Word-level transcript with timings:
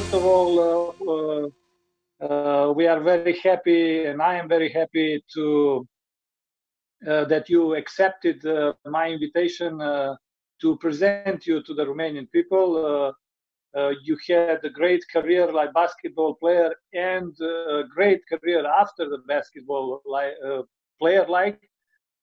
first 0.00 0.14
of 0.14 0.24
all, 0.24 0.52
uh, 0.60 2.24
uh, 2.24 2.72
we 2.72 2.86
are 2.86 3.00
very 3.00 3.38
happy, 3.40 4.06
and 4.06 4.22
I 4.22 4.36
am 4.36 4.48
very 4.48 4.72
happy 4.72 5.22
to 5.34 5.86
uh, 7.06 7.24
that 7.26 7.48
you 7.48 7.74
accepted 7.74 8.44
uh, 8.46 8.72
my 8.86 9.08
invitation 9.08 9.80
uh, 9.80 10.14
to 10.60 10.76
present 10.78 11.46
you 11.46 11.62
to 11.62 11.74
the 11.74 11.84
Romanian 11.84 12.26
people. 12.36 13.14
you 14.08 14.16
had 14.28 14.60
a 14.70 14.72
great 14.80 15.02
career 15.14 15.44
like 15.58 15.70
basketball 15.82 16.34
player 16.42 16.70
and 16.92 17.32
a 17.40 17.84
great 17.96 18.20
career 18.32 18.62
after 18.82 19.04
the 19.12 19.20
basketball 19.32 19.86
like, 20.16 20.34
player 21.00 21.26
like. 21.38 21.60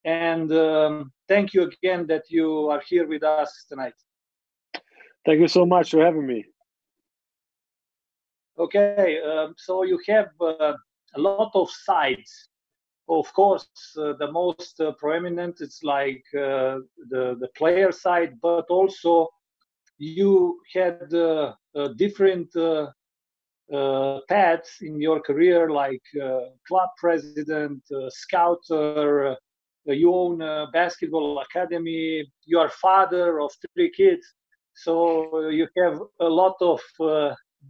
And 0.03 0.49
um, 0.51 1.11
thank 1.31 1.47
you 1.53 1.61
again 1.69 2.01
that 2.11 2.25
you 2.29 2.49
are 2.73 2.83
here 2.91 3.07
with 3.13 3.23
us 3.23 3.51
tonight. 3.69 3.97
Thank 5.25 5.39
you 5.43 5.51
so 5.57 5.65
much 5.65 5.87
for 5.91 6.01
having 6.07 6.27
me. 6.33 6.39
Okay, 8.59 9.19
um, 9.21 9.53
so 9.55 9.83
you 9.83 9.99
have 10.07 10.29
uh, 10.41 10.73
a 11.15 11.19
lot 11.19 11.51
of 11.53 11.69
sides. 11.69 12.49
Of 13.07 13.31
course, 13.33 13.69
uh, 13.97 14.13
the 14.19 14.31
most 14.31 14.79
uh, 14.81 14.93
prominent 14.93 15.61
is 15.61 15.79
like 15.83 16.23
uh, 16.35 16.79
the 17.09 17.37
the 17.39 17.49
player 17.55 17.91
side, 17.91 18.39
but 18.41 18.65
also 18.69 19.27
you 19.99 20.59
had 20.73 21.13
uh, 21.13 21.53
different 21.97 22.51
paths 24.27 24.81
in 24.81 24.99
your 25.01 25.19
career, 25.21 25.69
like 25.69 26.03
club 26.67 26.89
president, 26.97 27.83
scouter. 28.09 29.35
you 29.85 30.13
own 30.13 30.41
a 30.41 30.67
basketball 30.73 31.39
academy. 31.39 32.25
You 32.45 32.59
are 32.59 32.69
father 32.69 33.39
of 33.39 33.51
three 33.75 33.91
kids, 33.91 34.25
so 34.73 35.49
you 35.49 35.67
have 35.77 36.01
a 36.19 36.29
lot 36.29 36.55
of 36.61 36.81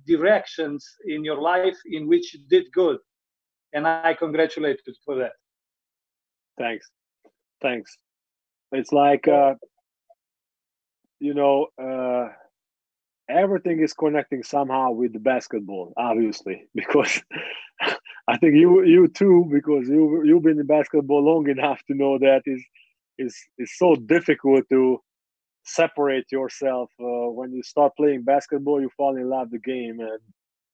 directions 0.05 0.85
in 1.05 1.23
your 1.23 1.41
life 1.41 1.77
in 1.85 2.07
which 2.07 2.33
you 2.33 2.39
did 2.49 2.65
good. 2.73 2.97
And 3.73 3.87
i 3.87 4.13
congratulate 4.13 4.79
you 4.87 4.93
for 5.05 5.15
that. 5.15 5.33
Thanks. 6.57 6.89
Thanks. 7.61 7.97
It's 8.71 8.91
like 8.91 9.27
uh, 9.27 9.55
you 11.19 11.33
know 11.33 11.67
uh, 11.81 12.29
everything 13.29 13.81
is 13.81 13.93
connecting 13.93 14.43
somehow 14.43 14.91
with 14.91 15.13
the 15.13 15.19
basketball 15.19 15.93
obviously 15.97 16.63
because 16.75 17.21
i 18.27 18.37
think 18.37 18.55
you 18.55 18.83
you 18.83 19.07
too 19.07 19.45
because 19.51 19.87
you 19.87 20.23
you've 20.23 20.43
been 20.43 20.59
in 20.59 20.65
basketball 20.65 21.23
long 21.23 21.49
enough 21.49 21.81
to 21.87 21.95
know 21.95 22.17
that 22.17 22.41
is 22.45 22.63
is 23.17 23.35
is 23.57 23.71
so 23.77 23.95
difficult 23.95 24.63
to 24.69 24.99
separate 25.67 26.31
yourself 26.31 26.89
uh, 26.99 27.29
when 27.37 27.51
you 27.51 27.61
start 27.61 27.91
playing 27.97 28.23
basketball 28.23 28.81
you 28.81 28.89
fall 28.95 29.15
in 29.17 29.29
love 29.29 29.49
with 29.51 29.61
the 29.63 29.71
game 29.71 29.99
and 29.99 30.19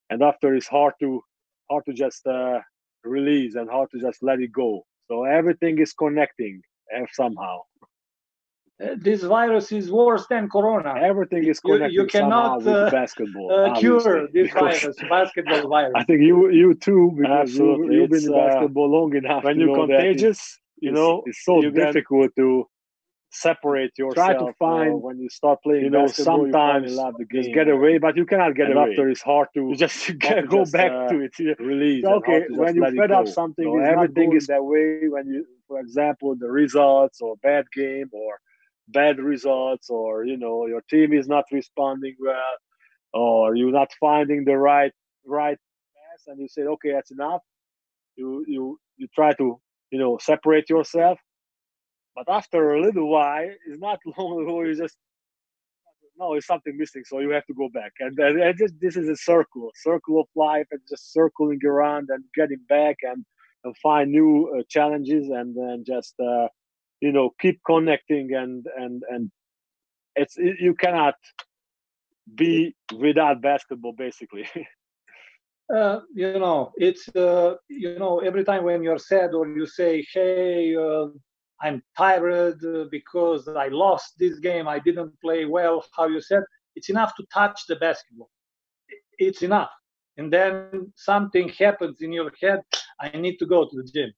and 0.09 0.21
after 0.21 0.53
it's 0.53 0.67
hard 0.67 0.93
to 0.99 1.21
hard 1.69 1.85
to 1.85 1.93
just 1.93 2.25
uh, 2.27 2.59
release 3.03 3.55
and 3.55 3.69
hard 3.69 3.89
to 3.91 3.99
just 3.99 4.21
let 4.21 4.39
it 4.39 4.51
go. 4.51 4.85
So 5.09 5.23
everything 5.23 5.79
is 5.79 5.93
connecting 5.93 6.61
uh, 6.95 7.05
somehow. 7.11 7.61
Uh, 8.83 8.95
this 8.97 9.21
virus 9.23 9.71
is 9.71 9.91
worse 9.91 10.25
than 10.27 10.49
corona. 10.49 10.95
Everything 10.99 11.45
is 11.45 11.59
connected 11.59 11.93
you, 11.93 12.01
you 12.01 12.07
cannot 12.07 12.57
with 12.57 12.67
uh, 12.67 12.89
basketball 12.89 13.51
uh, 13.51 13.79
cure 13.79 14.27
this 14.33 14.51
virus 14.51 14.97
basketball 15.09 15.67
virus. 15.69 15.93
I 15.95 16.03
think 16.03 16.21
you 16.21 16.49
you 16.49 16.73
too 16.73 17.13
because 17.15 17.49
Absolutely. 17.49 17.95
You, 17.95 18.01
have 18.01 18.09
been 18.09 18.25
in 18.25 18.31
basketball 18.31 18.89
long 18.89 19.15
enough 19.15 19.43
when 19.43 19.59
you're 19.59 19.75
contagious 19.75 20.59
you 20.79 20.91
know 20.91 21.21
it's 21.27 21.45
so 21.45 21.61
difficult 21.61 22.31
to 22.35 22.67
separate 23.33 23.91
yourself. 23.97 24.15
Try 24.15 24.33
to 24.37 24.53
find 24.59 25.01
when 25.01 25.19
you 25.19 25.29
start 25.29 25.59
playing. 25.63 25.83
You 25.83 25.89
know, 25.89 26.07
sometimes 26.07 26.91
you 26.91 26.97
love 26.97 27.15
the 27.17 27.25
game, 27.25 27.53
get 27.53 27.67
away, 27.67 27.97
but 27.97 28.15
you 28.15 28.25
cannot 28.25 28.55
get 28.55 28.71
away. 28.71 28.91
After 28.91 29.09
it's 29.09 29.21
hard 29.21 29.49
to 29.55 29.69
you 29.69 29.75
just 29.75 30.17
get, 30.19 30.47
go 30.47 30.59
just, 30.59 30.73
back 30.73 30.91
uh, 30.91 31.09
to 31.09 31.21
it. 31.21 31.59
Release. 31.59 32.05
Okay, 32.05 32.45
when 32.49 32.75
you 32.75 32.95
fed 32.95 33.11
up 33.11 33.27
something, 33.27 33.65
so 33.65 33.79
everything 33.79 34.35
is 34.35 34.47
that 34.47 34.63
way. 34.63 35.07
When 35.09 35.27
you, 35.27 35.45
for 35.67 35.79
example, 35.79 36.35
the 36.39 36.49
results 36.49 37.21
or 37.21 37.35
bad 37.37 37.65
game 37.73 38.09
or 38.11 38.39
bad 38.89 39.19
results 39.19 39.89
or 39.89 40.25
you 40.25 40.37
know 40.37 40.67
your 40.67 40.81
team 40.89 41.13
is 41.13 41.27
not 41.27 41.45
responding 41.51 42.15
well 42.19 42.57
or 43.13 43.55
you're 43.55 43.71
not 43.71 43.89
finding 43.99 44.43
the 44.43 44.57
right 44.57 44.91
right 45.25 45.57
pass 45.57 46.23
and 46.27 46.39
you 46.39 46.47
say 46.49 46.63
okay 46.63 46.91
that's 46.91 47.11
enough 47.11 47.41
you 48.17 48.43
you 48.45 48.77
you 48.97 49.07
try 49.15 49.31
to 49.33 49.59
you 49.91 49.99
know 49.99 50.17
separate 50.21 50.69
yourself 50.69 51.17
but 52.15 52.29
after 52.29 52.73
a 52.73 52.81
little 52.81 53.09
while, 53.09 53.49
it's 53.67 53.79
not 53.79 53.99
long 54.17 54.41
ago. 54.43 54.61
You 54.61 54.75
just 54.75 54.97
no, 56.17 56.35
it's 56.35 56.47
something 56.47 56.77
missing, 56.77 57.03
so 57.05 57.19
you 57.19 57.31
have 57.31 57.45
to 57.47 57.53
go 57.53 57.69
back. 57.73 57.91
And, 57.99 58.17
and, 58.19 58.39
and 58.39 58.57
this, 58.57 58.71
this 58.79 58.95
is 58.95 59.09
a 59.09 59.15
circle, 59.15 59.71
circle 59.75 60.19
of 60.19 60.27
life, 60.35 60.67
and 60.71 60.79
just 60.87 61.11
circling 61.11 61.59
around 61.65 62.09
and 62.09 62.23
getting 62.35 62.59
back 62.69 62.97
and, 63.01 63.25
and 63.63 63.75
find 63.77 64.11
new 64.11 64.55
uh, 64.55 64.63
challenges, 64.69 65.29
and 65.29 65.55
then 65.55 65.83
just 65.85 66.13
uh, 66.19 66.47
you 67.01 67.11
know 67.11 67.31
keep 67.41 67.59
connecting 67.65 68.33
and 68.33 68.65
and 68.77 69.03
and 69.09 69.31
it's 70.15 70.37
it, 70.37 70.57
you 70.59 70.75
cannot 70.75 71.15
be 72.35 72.75
without 72.97 73.41
basketball, 73.41 73.93
basically. 73.93 74.47
Uh, 75.73 76.01
you 76.13 76.37
know, 76.39 76.73
it's 76.75 77.07
uh, 77.15 77.55
you 77.69 77.97
know 77.97 78.19
every 78.19 78.43
time 78.43 78.65
when 78.65 78.83
you're 78.83 78.99
sad 78.99 79.33
or 79.33 79.47
you 79.47 79.65
say, 79.65 80.05
"Hey, 80.13 80.75
uh, 80.75 81.07
I'm 81.61 81.81
tired 81.97 82.59
because 82.91 83.47
I 83.47 83.67
lost 83.67 84.13
this 84.17 84.39
game, 84.39 84.67
I 84.67 84.79
didn't 84.79 85.13
play 85.21 85.45
well, 85.45 85.83
how 85.95 86.07
you 86.07 86.21
said, 86.21 86.43
it's 86.75 86.89
enough 86.89 87.15
to 87.15 87.25
touch 87.33 87.65
the 87.67 87.75
basketball. 87.75 88.29
It's 89.19 89.41
enough. 89.43 89.71
And 90.17 90.31
then 90.31 90.91
something 90.95 91.49
happens 91.49 92.01
in 92.01 92.11
your 92.11 92.31
head, 92.41 92.61
I 92.99 93.15
need 93.17 93.37
to 93.37 93.45
go 93.45 93.65
to 93.67 93.75
the 93.75 93.83
gym. 93.83 94.13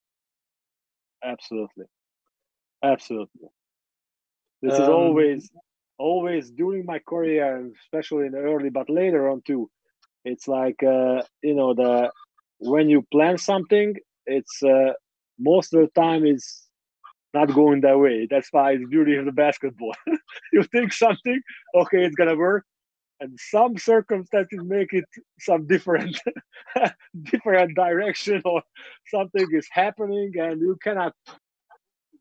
Absolutely. 1.24 1.86
Absolutely. 2.84 3.50
This 4.62 4.76
um, 4.76 4.84
is 4.84 4.90
always, 4.90 5.52
always 5.98 6.52
during 6.52 6.86
my 6.86 7.00
career, 7.00 7.72
especially 7.84 8.26
in 8.28 8.32
the 8.32 8.40
early, 8.40 8.70
but 8.70 8.90
later 8.90 9.30
on 9.30 9.42
too. 9.46 9.70
It's 10.24 10.48
like, 10.48 10.82
uh, 10.84 11.22
you 11.42 11.56
know, 11.56 11.74
the 11.74 12.12
when 12.60 12.90
you 12.90 13.04
plan 13.12 13.38
something, 13.38 13.96
it's 14.26 14.62
uh, 14.64 14.94
most 15.40 15.74
of 15.74 15.82
the 15.82 16.02
time 16.02 16.26
it's 16.26 16.65
not 17.36 17.54
going 17.54 17.82
that 17.82 18.00
way. 18.00 18.28
That's 18.30 18.48
why 18.52 18.72
it's 18.72 18.90
beauty 18.90 19.16
of 19.18 19.26
the 19.26 19.32
basketball. 19.32 19.94
you 20.54 20.64
think 20.64 20.94
something, 20.94 21.40
okay, 21.76 22.04
it's 22.06 22.16
gonna 22.16 22.36
work, 22.36 22.66
and 23.20 23.38
some 23.52 23.78
circumstances 23.78 24.60
make 24.64 24.94
it 24.94 25.06
some 25.40 25.68
different, 25.68 26.18
different 27.24 27.76
direction, 27.76 28.42
or 28.46 28.64
something 29.12 29.48
is 29.52 29.68
happening, 29.72 30.32
and 30.40 30.62
you 30.62 30.78
cannot. 30.82 31.14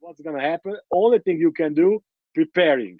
What's 0.01 0.21
gonna 0.21 0.43
happen? 0.43 0.77
Only 0.93 1.21
thing 1.21 1.39
you 1.39 1.53
can 1.53 1.73
do, 1.73 2.03
preparing. 2.35 2.99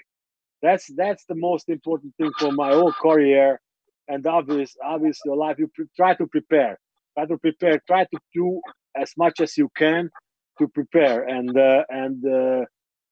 That's 0.63 0.87
that's 0.97 1.25
the 1.27 1.35
most 1.35 1.69
important 1.69 2.15
thing 2.17 2.31
for 2.39 2.53
my 2.53 2.71
whole 2.73 2.93
career, 2.93 3.61
and 4.09 4.27
obvious, 4.27 4.75
obviously, 4.83 5.37
life. 5.37 5.59
You 5.59 5.69
pre- 5.75 5.87
try 5.97 6.15
to 6.15 6.27
prepare, 6.29 6.79
try 7.15 7.27
to 7.27 7.37
prepare, 7.37 7.81
try 7.87 8.05
to 8.05 8.19
do 8.33 8.61
as 8.97 9.13
much 9.19 9.41
as 9.41 9.59
you 9.59 9.69
can 9.77 10.11
to 10.59 10.69
prepare. 10.69 11.25
And 11.25 11.57
uh, 11.57 11.85
and 11.89 12.25
uh, 12.25 12.65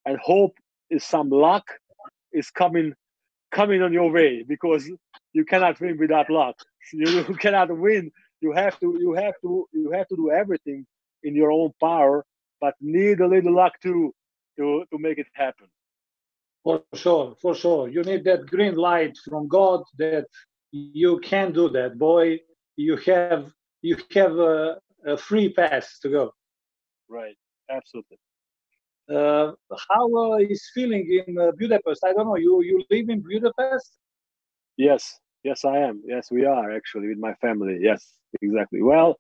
and 0.05 0.19
hope 0.21 0.55
is 0.91 1.05
some 1.05 1.31
luck 1.31 1.65
is 2.33 2.51
coming 2.51 2.93
coming 3.51 3.83
on 3.83 3.93
your 3.93 4.11
way 4.11 4.45
because 4.47 4.91
you 5.33 5.45
cannot 5.45 5.81
win 5.81 5.99
without 5.99 6.31
luck. 6.31 6.57
You, 6.93 7.23
cannot 7.45 7.69
win. 7.79 8.11
You 8.41 8.51
have 8.53 8.79
to 8.81 8.89
you 9.01 9.13
have 9.15 9.35
to 9.43 9.69
you 9.73 9.93
have 9.93 10.09
to 10.09 10.17
do 10.17 10.31
everything 10.33 10.85
in 11.23 11.37
your 11.37 11.53
own 11.53 11.71
power 11.81 12.25
but 12.61 12.75
need 12.81 13.21
a 13.21 13.29
little 13.29 13.55
luck 13.55 13.75
to 13.83 14.13
to 14.57 14.85
to 14.91 14.99
make 14.99 15.19
it 15.19 15.29
happen. 15.33 15.69
For 16.65 16.83
sure 16.95 17.37
for 17.41 17.55
sure. 17.55 17.89
You 17.89 18.03
need 18.03 18.25
that 18.25 18.47
green 18.47 18.75
light 18.75 19.17
from 19.29 19.47
god 19.47 19.83
that 19.99 20.27
you 20.73 21.21
can 21.21 21.53
do 21.53 21.69
that. 21.69 21.99
Boy 21.99 22.41
you 22.77 22.97
have 23.07 23.53
you 23.81 23.97
have 24.15 24.35
a, 24.39 24.79
a 25.07 25.17
free 25.17 25.49
pass 25.53 25.99
to 26.01 26.09
go 26.09 26.33
Right. 27.09 27.37
Absolutely. 27.71 28.19
Uh, 29.11 29.53
how 29.89 30.15
uh, 30.15 30.37
is 30.39 30.71
feeling 30.75 31.23
in 31.27 31.39
uh, 31.39 31.51
Budapest? 31.59 32.03
I 32.05 32.13
don't 32.13 32.27
know. 32.27 32.37
You 32.37 32.63
you 32.63 32.83
live 32.91 33.09
in 33.09 33.21
Budapest? 33.21 33.99
Yes. 34.77 35.19
Yes, 35.45 35.65
I 35.65 35.79
am. 35.79 36.03
Yes, 36.07 36.31
we 36.31 36.45
are 36.45 36.71
actually 36.73 37.09
with 37.09 37.19
my 37.19 37.35
family. 37.35 37.79
Yes, 37.81 38.15
exactly. 38.41 38.81
Well, 38.81 39.17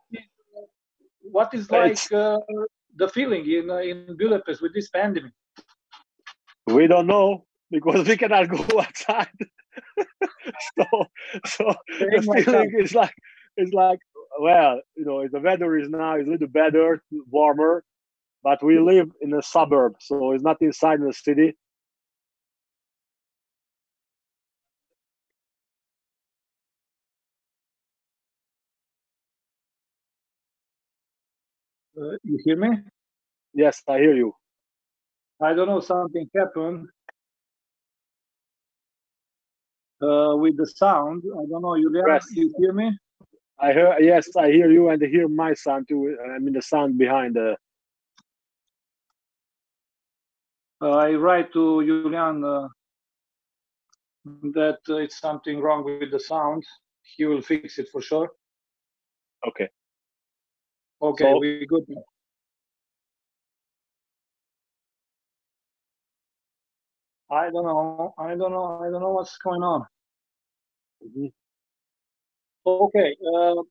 what 1.21 1.53
is 1.53 1.71
like 1.71 1.99
uh, 2.13 2.39
the 2.97 3.09
feeling 3.09 3.45
in 3.51 3.71
uh, 3.71 3.79
in 3.79 4.17
Budapest 4.17 4.63
with 4.63 4.73
this 4.73 4.89
pandemic? 4.91 5.33
We 6.67 6.87
don't 6.87 7.09
know 7.09 7.45
because 7.71 8.07
we 8.07 8.17
cannot 8.17 8.49
go 8.49 8.65
outside. 8.81 9.39
so, 10.79 10.85
so 11.47 11.75
the 11.99 12.43
feeling 12.45 12.73
is 12.79 12.95
like 12.95 13.15
it's 13.57 13.73
like 13.73 13.99
well, 14.41 14.81
you 14.97 15.05
know, 15.05 15.27
the 15.29 15.41
weather 15.41 15.77
is 15.79 15.89
now 15.89 16.17
is 16.19 16.27
a 16.29 16.31
little 16.31 16.49
better, 16.49 17.03
warmer, 17.31 17.85
but 18.43 18.63
we 18.65 18.75
mm. 18.75 18.87
live 18.87 19.11
in 19.21 19.35
a 19.35 19.43
suburb, 19.43 19.95
so 20.01 20.33
it's 20.33 20.45
not 20.45 20.59
inside 20.61 21.01
the 21.01 21.13
city. 21.13 21.55
Uh, 31.97 32.17
you 32.25 32.39
hear 32.45 32.57
me? 32.57 32.71
Yes, 33.55 33.83
I 33.89 33.99
hear 33.99 34.15
you. 34.17 34.35
I 35.43 35.55
don't 35.55 35.69
know, 35.69 35.81
something 35.81 36.29
happened 36.37 36.89
uh, 40.03 40.37
with 40.37 40.57
the 40.57 40.67
sound. 40.67 41.23
I 41.27 41.45
don't 41.51 41.63
know, 41.63 41.75
you, 41.77 41.91
you 42.35 42.55
hear 42.59 42.73
me? 42.73 42.93
I 43.63 43.73
hear 43.73 43.97
yes, 44.01 44.29
I 44.37 44.51
hear 44.51 44.71
you 44.71 44.89
and 44.91 45.03
I 45.03 45.07
hear 45.07 45.29
my 45.29 45.55
sound 45.55 45.89
too. 45.89 46.17
I 46.35 46.39
mean 46.39 46.53
the 46.55 46.63
sound 46.63 46.99
behind 46.99 47.35
the 47.37 47.57
Uh, 50.83 50.91
I 50.99 51.15
write 51.15 51.53
to 51.53 51.85
Julian 51.87 52.45
uh, 52.45 52.69
that 54.55 54.79
uh, 54.89 54.97
it's 54.97 55.21
something 55.21 55.61
wrong 55.61 55.85
with 55.85 56.11
the 56.11 56.21
sound. 56.21 56.65
He 57.17 57.25
will 57.25 57.43
fix 57.43 57.79
it 57.79 57.89
for 57.93 58.03
sure. 58.03 58.31
okay. 59.47 59.69
Okay, 61.03 61.25
So- 61.25 61.39
we 61.39 61.67
good. 61.67 61.85
I 67.31 67.51
don't 67.51 67.65
know. 67.65 68.15
I 68.19 68.35
don't 68.37 68.53
know. 68.53 68.81
I 68.85 68.91
don't 68.91 69.01
know 69.01 69.13
what's 69.13 69.37
going 69.39 69.63
on. 69.63 69.87
Mhm. 71.05 71.33
Okay. 72.67 73.17
Uh, 73.35 73.63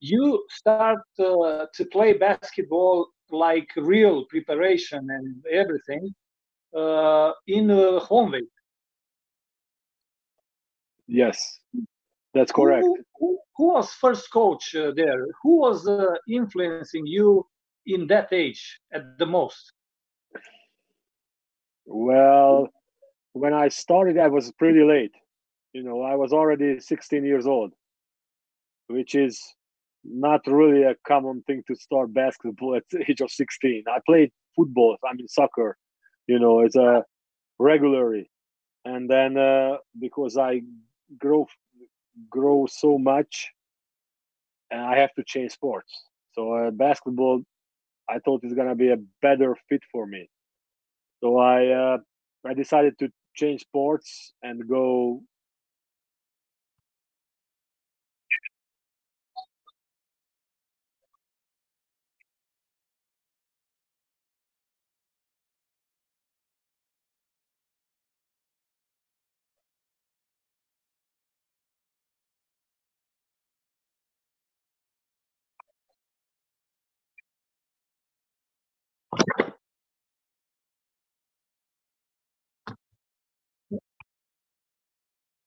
you 0.00 0.44
start 0.50 0.98
uh, 1.18 1.66
to 1.74 1.84
play 1.86 2.12
basketball 2.12 3.08
like 3.30 3.68
real 3.76 4.24
preparation 4.26 5.08
and 5.10 5.44
everything 5.50 6.14
uh, 6.76 7.32
in 7.46 7.70
uh, 7.70 8.00
Holmvik. 8.00 8.48
Yes. 11.06 11.60
That's 12.34 12.52
correct. 12.52 12.84
Who, 12.84 12.98
who, 13.18 13.38
who 13.56 13.66
was 13.74 13.92
first 13.92 14.30
coach 14.32 14.74
uh, 14.74 14.92
there? 14.96 15.26
Who 15.42 15.60
was 15.60 15.86
uh, 15.86 16.06
influencing 16.28 17.06
you 17.06 17.46
in 17.86 18.06
that 18.06 18.32
age 18.32 18.80
at 18.92 19.18
the 19.18 19.26
most? 19.26 19.72
Well, 21.84 22.68
when 23.32 23.52
I 23.52 23.68
started, 23.68 24.18
I 24.18 24.28
was 24.28 24.50
pretty 24.52 24.82
late. 24.82 25.12
You 25.72 25.82
know, 25.82 26.02
I 26.02 26.14
was 26.16 26.32
already 26.32 26.80
16 26.80 27.24
years 27.24 27.46
old, 27.46 27.72
which 28.88 29.14
is 29.14 29.40
not 30.04 30.46
really 30.46 30.82
a 30.82 30.94
common 31.06 31.42
thing 31.42 31.62
to 31.68 31.74
start 31.74 32.12
basketball 32.12 32.76
at 32.76 32.84
the 32.90 33.04
age 33.08 33.20
of 33.20 33.30
16. 33.30 33.84
I 33.88 33.98
played 34.06 34.30
football, 34.56 34.96
I 35.08 35.14
mean 35.14 35.28
soccer, 35.28 35.76
you 36.26 36.38
know, 36.38 36.60
it's 36.60 36.76
a 36.76 37.04
regularly. 37.58 38.30
And 38.84 39.08
then 39.10 39.36
uh, 39.38 39.76
because 40.00 40.36
I 40.36 40.62
grow 41.18 41.46
grow 42.30 42.66
so 42.66 42.98
much, 42.98 43.50
and 44.70 44.80
I 44.80 44.98
have 44.98 45.12
to 45.14 45.24
change 45.24 45.52
sports. 45.52 45.92
So 46.32 46.52
uh, 46.54 46.70
basketball, 46.70 47.42
I 48.08 48.18
thought 48.20 48.44
is 48.44 48.54
gonna 48.54 48.74
be 48.74 48.90
a 48.90 48.98
better 49.22 49.56
fit 49.68 49.82
for 49.92 50.06
me. 50.06 50.28
So 51.20 51.38
I 51.38 51.66
uh, 51.68 51.98
I 52.46 52.54
decided 52.54 52.98
to 53.00 53.10
change 53.34 53.62
sports 53.62 54.32
and 54.42 54.68
go. 54.68 55.22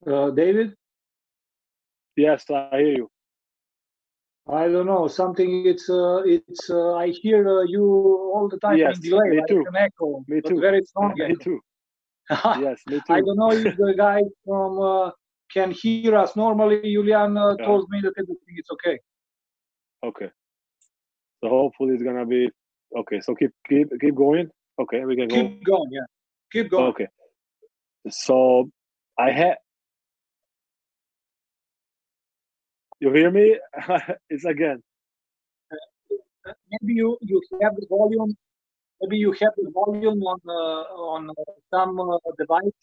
Uh, 0.05 0.29
David? 0.31 0.75
Yes, 2.15 2.45
I 2.49 2.69
hear 2.77 2.97
you. 2.97 3.09
I 4.47 4.67
don't 4.67 4.85
know. 4.85 5.07
Something. 5.07 5.65
It's. 5.65 5.89
Uh, 5.89 6.21
it's. 6.25 6.69
Uh, 6.69 6.93
I 6.95 7.09
hear 7.09 7.47
uh, 7.59 7.63
you 7.63 7.83
all 8.33 8.47
the 8.49 8.59
time 8.59 8.77
Yes, 8.77 8.97
in 8.97 9.09
delay, 9.09 9.29
me 9.29 9.37
like 9.37 9.49
too. 9.49 9.63
an 9.67 9.75
echo, 9.75 10.23
Me 10.27 10.41
but 10.41 10.49
too. 10.49 10.59
very 10.61 10.81
strong. 10.83 11.13
me 11.17 11.35
too. 11.35 11.59
Yes, 12.61 12.81
me 12.87 12.99
too. 13.05 13.13
I 13.13 13.21
don't 13.21 13.37
know 13.37 13.51
if 13.51 13.63
the 13.63 13.93
guy 13.97 14.21
from 14.45 14.79
uh, 14.79 15.11
can 15.51 15.71
hear 15.71 16.15
us 16.15 16.35
normally. 16.35 16.81
Julian 16.81 17.37
uh, 17.37 17.55
Yeah. 17.59 17.65
told 17.65 17.89
me 17.89 18.01
that 18.01 18.13
everything 18.17 18.55
is 18.57 18.65
okay. 18.73 18.99
Okay. 20.03 20.29
So 21.41 21.49
hopefully 21.49 21.93
it's 21.95 22.03
gonna 22.03 22.25
be 22.25 22.49
okay. 22.97 23.19
So 23.21 23.35
keep 23.35 23.51
keep 23.67 23.89
keep 23.99 24.15
going. 24.15 24.49
Okay, 24.79 25.05
we 25.05 25.15
can 25.15 25.27
go. 25.27 25.35
Keep 25.35 25.63
going. 25.65 25.91
Yeah. 25.91 26.07
Keep 26.51 26.71
going. 26.71 26.87
Okay. 26.89 27.07
So 28.09 28.69
I 29.17 29.31
had. 29.31 29.55
You 32.99 33.11
hear 33.13 33.31
me? 33.31 33.59
it's 34.29 34.45
again. 34.45 34.81
Maybe 36.71 36.93
you 36.95 37.17
you 37.21 37.41
have 37.61 37.75
the 37.75 37.87
volume. 37.89 38.35
Maybe 39.01 39.17
you 39.17 39.31
have 39.33 39.53
the 39.57 39.71
volume 39.73 40.21
on 40.23 40.39
uh, 40.47 40.83
on 41.15 41.29
uh, 41.31 41.33
some 41.71 41.99
uh, 41.99 42.17
device. 42.39 42.79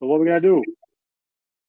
So 0.00 0.06
what 0.08 0.20
we 0.20 0.26
gonna 0.26 0.40
do? 0.40 0.62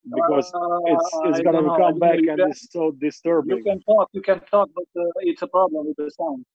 Because 0.06 0.51
it's 0.88 1.10
it's 1.25 1.40
gonna 1.42 1.60
don't 1.60 1.68
know. 1.68 1.78
come 1.78 2.00
back 2.00 2.19
You 2.19 2.31
and 2.31 2.40
can- 2.40 2.51
it's 2.51 2.72
so 2.72 2.92
disturbing. 2.92 3.57
You 3.57 3.63
can 3.63 3.81
talk. 3.81 4.10
You 4.13 4.22
can 4.22 4.40
talk, 4.42 4.69
but 4.75 5.01
uh, 5.01 5.06
it's 5.22 5.42
a 5.44 5.48
problem 5.48 5.88
with 5.88 5.98
the 5.98 6.12
sound. 6.12 6.46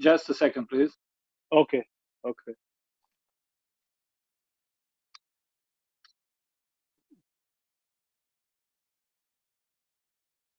Just 0.00 0.30
a 0.30 0.34
second, 0.34 0.68
please. 0.68 0.92
Okay. 1.52 1.84
Okay. 2.26 2.54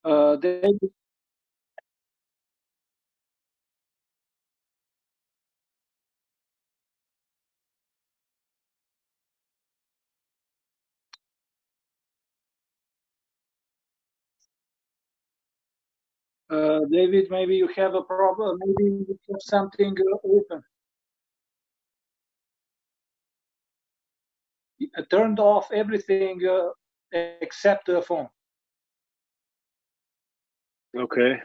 Uh, 0.06 0.36
David, 0.38 0.80
uh, 16.54 16.80
David, 16.92 17.28
maybe 17.30 17.56
you 17.56 17.68
have 17.76 17.96
a 17.96 18.04
problem. 18.04 18.60
Maybe 18.66 18.84
you 19.08 19.20
have 19.30 19.42
something 19.42 19.96
uh, 20.00 20.28
open. 20.28 20.64
I 24.98 25.02
turned 25.10 25.40
off 25.40 25.72
everything 25.72 26.42
uh, 26.48 26.70
except 27.42 27.88
the 27.88 28.02
phone. 28.02 28.30
Okay. 30.98 31.40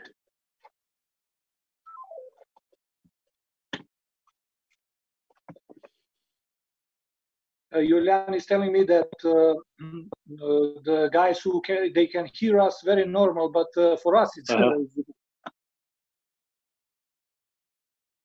Uh, 7.75 7.81
Julian 7.81 8.33
is 8.35 8.47
telling 8.47 8.73
me 8.73 8.85
that 8.85 9.11
uh, 9.25 9.51
uh, 9.51 9.55
the 10.85 11.11
guys 11.13 11.41
who 11.41 11.61
can 11.61 11.93
they 11.95 12.07
can 12.07 12.27
hear 12.33 12.61
us 12.61 12.81
very 12.85 13.05
normal, 13.05 13.51
but 13.51 13.67
uh, 13.77 13.97
for 13.97 14.17
us 14.17 14.31
it's 14.39 14.51
Uh-huh. 14.51 14.71
uh, 14.71 15.03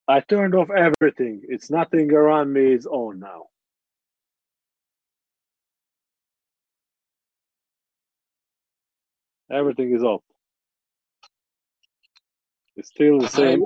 I 0.08 0.20
turned 0.22 0.56
off 0.56 0.70
everything. 0.70 1.42
It's 1.48 1.70
nothing 1.70 2.12
around 2.12 2.52
me 2.54 2.74
is 2.74 2.86
on 2.86 3.20
now. 3.20 3.46
Everything 9.52 9.94
is 9.96 10.04
off. 10.04 10.22
It's 12.76 12.90
still 12.90 13.20
the 13.20 13.28
same. 13.28 13.64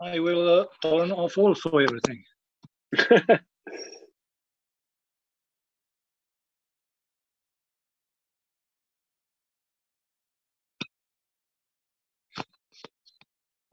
I 0.00 0.18
will 0.18 0.60
uh, 0.60 0.66
turn 0.82 1.12
off 1.12 1.38
also 1.38 1.78
everything. 1.78 2.24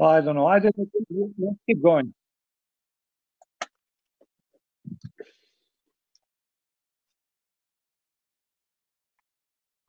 I 0.01 0.21
don't 0.21 0.35
know. 0.35 0.47
I 0.47 0.59
didn't. 0.59 0.89
Let's 1.09 1.57
keep 1.65 1.83
going. 1.83 2.13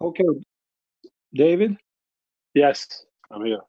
Okay, 0.00 0.24
David. 1.34 1.76
Yes, 2.54 3.04
I'm 3.30 3.44
here. 3.44 3.60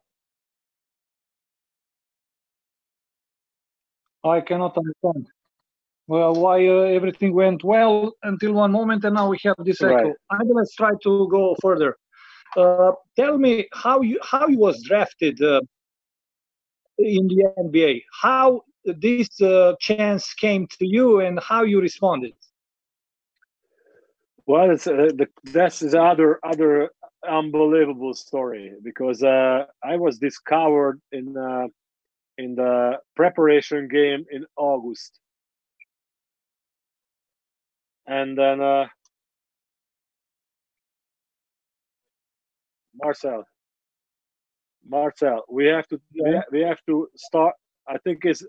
I 4.24 4.40
cannot 4.40 4.76
understand. 4.76 5.28
Well, 6.06 6.34
why 6.34 6.66
uh, 6.66 6.80
everything 6.82 7.32
went 7.34 7.62
well 7.62 8.12
until 8.22 8.54
one 8.54 8.72
moment, 8.72 9.04
and 9.04 9.14
now 9.14 9.28
we 9.28 9.38
have 9.44 9.56
this 9.58 9.80
echo. 9.82 9.94
Right. 9.94 10.14
And 10.30 10.50
let's 10.52 10.74
try 10.74 10.90
to 11.04 11.28
go 11.30 11.54
further. 11.60 11.96
Uh, 12.56 12.92
tell 13.16 13.38
me 13.38 13.68
how 13.72 14.00
you 14.00 14.18
how 14.22 14.48
you 14.48 14.58
was 14.58 14.82
drafted 14.82 15.40
uh, 15.42 15.60
in 16.98 17.28
the 17.28 17.44
NBA. 17.58 18.02
How 18.22 18.62
this 18.84 19.40
uh, 19.40 19.74
chance 19.80 20.34
came 20.34 20.66
to 20.78 20.86
you, 20.86 21.20
and 21.20 21.38
how 21.40 21.62
you 21.62 21.80
responded. 21.80 22.32
Well, 24.46 24.72
uh, 24.72 24.76
the, 24.76 25.28
that's 25.44 25.80
the 25.80 26.02
other 26.02 26.40
other 26.44 26.90
unbelievable 27.28 28.14
story 28.14 28.72
because 28.82 29.22
uh, 29.22 29.66
I 29.84 29.96
was 29.96 30.18
discovered 30.18 31.00
in 31.12 31.36
uh, 31.36 31.68
in 32.38 32.54
the 32.56 32.98
preparation 33.14 33.88
game 33.88 34.24
in 34.30 34.44
August, 34.56 35.20
and 38.06 38.36
then 38.36 38.60
uh, 38.60 38.86
Marcel, 42.94 43.44
Marcel, 44.88 45.44
we 45.50 45.66
have 45.66 45.86
to 45.88 46.00
we, 46.14 46.40
we 46.52 46.60
have 46.60 46.78
to 46.88 47.08
start. 47.16 47.54
I 47.88 47.98
think 47.98 48.24
is 48.26 48.46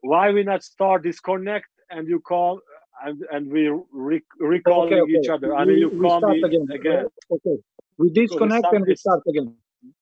why 0.00 0.30
we 0.30 0.42
not 0.44 0.62
start 0.62 1.02
disconnect 1.04 1.66
and 1.90 2.08
you 2.08 2.20
call 2.20 2.60
and 3.04 3.22
and 3.32 3.50
we 3.50 3.68
re- 3.92 4.22
recalling 4.38 4.92
Okay, 4.94 5.00
okay. 5.02 5.12
each 5.20 5.28
other. 5.28 5.54
I 5.54 5.64
We- 5.64 5.72
mean, 5.72 5.78
you 5.80 5.88
we 5.90 6.00
call 6.00 6.20
start 6.20 6.36
me 6.36 6.42
again. 6.42 6.66
again. 6.72 7.06
Okay, 7.30 7.56
we 7.98 8.10
disconnect 8.10 8.64
start 8.66 8.76
and 8.76 8.86
we 8.86 8.96
start 8.96 9.22
again. 9.28 9.54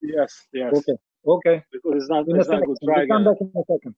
Yes, 0.02 0.32
yes. 0.52 0.72
Okay, 0.74 0.96
okay. 1.26 1.62
Because 1.72 1.94
it's 2.02 2.08
not 2.10 2.28
In 2.28 2.36
it's 2.40 2.48
not 2.48 2.64
good. 2.66 2.78
Try 2.84 3.02
We 3.02 3.08
come 3.08 3.24
back 3.24 3.36
in 3.40 3.50
a 3.56 3.64
second. 3.72 3.94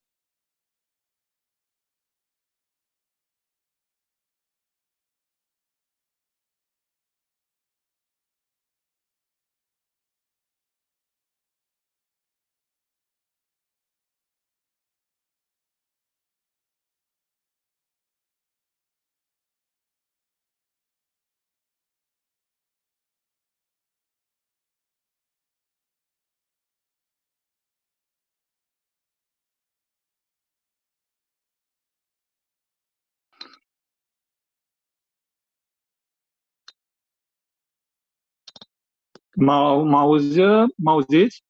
Mă, 39.39 39.83
mă, 39.83 39.97
auzi, 39.97 40.39
mă 40.77 40.91
auziți? 40.91 41.43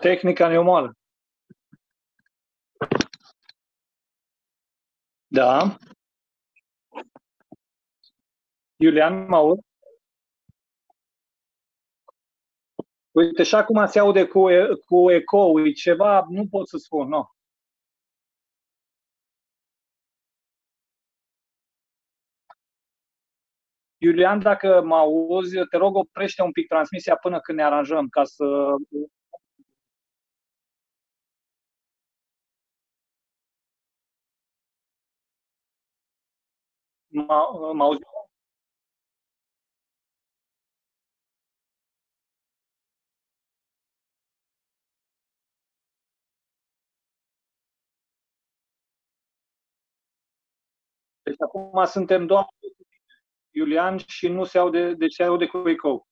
Tehnica 0.00 0.48
ne 0.48 0.58
omoară. 0.58 0.92
Da. 5.26 5.76
Iulian, 8.76 9.26
mă 9.28 9.36
aud? 9.36 9.58
Uite, 13.16 13.42
și 13.42 13.54
acum 13.54 13.86
se 13.86 13.98
aude 13.98 14.26
cu, 14.26 14.50
e- 14.50 14.68
cu 14.86 15.10
ecou, 15.10 15.66
e 15.66 15.72
ceva, 15.72 16.26
nu 16.28 16.46
pot 16.50 16.68
să 16.68 16.76
spun, 16.76 17.08
nu. 17.08 17.28
Iulian, 23.98 24.38
dacă 24.42 24.82
mă 24.84 24.96
auzi, 24.96 25.56
te 25.70 25.76
rog, 25.76 25.96
oprește 25.96 26.42
un 26.42 26.52
pic 26.52 26.66
transmisia 26.68 27.16
până 27.16 27.40
când 27.40 27.58
ne 27.58 27.64
aranjăm, 27.64 28.08
ca 28.08 28.24
să... 28.24 28.44
Mă, 37.08 37.72
mă 37.74 37.82
auzi? 37.84 38.00
Deci 51.26 51.40
acum 51.40 51.84
suntem 51.84 52.26
doar 52.26 52.46
Iulian 53.50 53.98
și 53.98 54.28
nu 54.28 54.44
se 54.44 54.58
aude, 54.58 54.94
deci 54.94 55.14
se 55.14 55.22
aude 55.22 55.46
cu 55.46 55.68
ecou. 55.68 56.06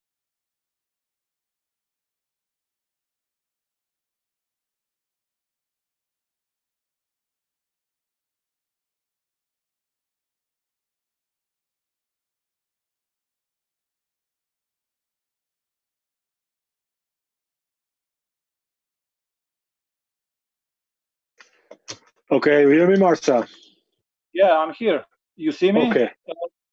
Okay, 22.28 22.62
you 22.62 22.71
hear 22.71 22.88
me, 22.88 22.97
Marcel? 22.97 23.49
Yeah, 24.35 24.59
I'm 24.59 24.75
here. 24.75 25.05
You 25.37 25.53
see 25.53 25.73
me? 25.73 25.88
Okay. 25.91 26.11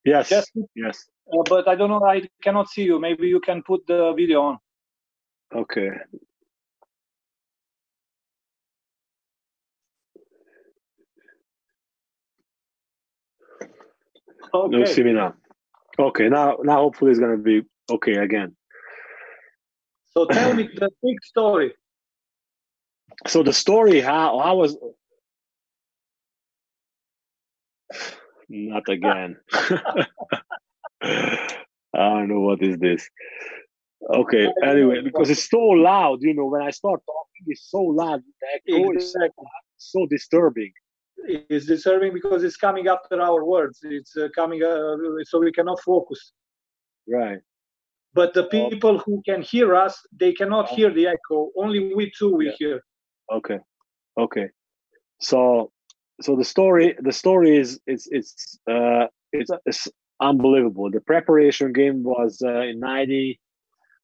Yes. 0.03 0.32
Yes. 0.32 0.51
Yes. 0.75 1.06
uh, 1.32 1.44
but 1.48 1.68
I 1.68 1.75
don't 1.75 1.89
know. 1.89 2.03
I 2.03 2.27
cannot 2.44 2.70
see 2.70 2.84
you. 2.84 3.00
Maybe 3.00 3.27
you 3.27 3.39
can 3.39 3.62
put 3.62 3.86
the 3.88 4.13
video 4.13 4.41
on. 4.41 4.58
Okay. 5.56 5.89
Okay. 14.53 14.77
You 14.77 14.86
see 14.86 15.03
me 15.03 15.13
now. 15.13 15.36
Okay. 16.00 16.30
Now, 16.30 16.58
now 16.63 16.77
hopefully 16.77 17.12
it's 17.12 17.20
gonna 17.20 17.38
be 17.38 17.62
okay 17.89 18.15
again. 18.15 18.56
So 20.13 20.25
tell 20.25 20.53
me 20.53 20.68
the 20.74 20.89
big 21.03 21.24
story. 21.24 21.74
So 23.27 23.44
the 23.44 23.53
story, 23.53 24.01
how 24.01 24.39
how 24.39 24.56
was 24.58 24.75
not 28.50 28.88
again. 28.89 29.38
I 31.03 31.48
don't 31.93 32.27
know 32.29 32.39
what 32.41 32.62
is 32.62 32.77
this. 32.77 33.10
Okay. 34.13 34.48
Anyway, 34.63 35.01
because 35.01 35.29
it's 35.29 35.50
so 35.50 35.60
loud, 35.60 36.19
you 36.21 36.33
know, 36.33 36.45
when 36.45 36.62
I 36.62 36.71
start 36.71 37.01
talking, 37.05 37.45
it's 37.48 37.69
so 37.69 37.81
loud. 37.81 38.21
The 38.67 38.74
echo 38.74 38.91
is 38.93 39.15
so 39.77 40.05
disturbing. 40.10 40.71
It's 41.27 41.65
disturbing 41.67 42.13
because 42.13 42.43
it's 42.43 42.57
coming 42.57 42.88
after 42.88 43.21
our 43.21 43.45
words. 43.45 43.79
It's 43.83 44.17
uh, 44.17 44.29
coming, 44.33 44.63
uh, 44.63 44.95
so 45.24 45.39
we 45.39 45.51
cannot 45.51 45.79
focus. 45.81 46.33
Right. 47.07 47.39
But 48.13 48.33
the 48.33 48.45
people 48.45 48.98
who 49.00 49.21
can 49.25 49.41
hear 49.41 49.75
us, 49.75 49.98
they 50.12 50.33
cannot 50.33 50.69
hear 50.69 50.91
the 50.93 51.07
echo. 51.07 51.50
Only 51.55 51.93
we 51.93 52.12
two 52.17 52.36
we 52.36 52.48
Yeah. 52.48 52.55
hear. 52.57 52.81
Okay. 53.31 53.60
Okay. 54.17 54.50
So 55.19 55.71
so 56.21 56.35
the 56.35 56.45
story 56.45 56.95
the 56.99 57.11
story 57.11 57.57
is 57.57 57.79
it's 57.87 58.07
it's 58.11 58.59
uh 58.69 59.07
it's, 59.33 59.51
it's 59.65 59.87
unbelievable. 60.21 60.89
The 60.91 61.01
preparation 61.01 61.73
game 61.73 62.03
was 62.03 62.41
uh, 62.45 62.61
in 62.61 62.79
90 62.79 63.39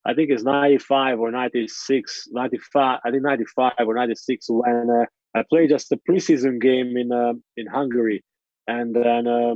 I 0.06 0.14
think 0.14 0.30
it's 0.30 0.42
95 0.42 1.20
or 1.20 1.30
96 1.30 2.28
95 2.30 3.00
I 3.04 3.10
think 3.10 3.22
95 3.22 3.72
or 3.80 3.94
96 3.94 4.46
when 4.48 4.88
uh, 4.90 5.04
I 5.38 5.44
played 5.48 5.70
just 5.70 5.92
a 5.92 6.00
preseason 6.08 6.60
game 6.60 6.96
in 6.96 7.12
uh, 7.12 7.34
in 7.56 7.66
Hungary 7.66 8.24
and 8.66 8.94
then 8.94 9.26
uh, 9.26 9.54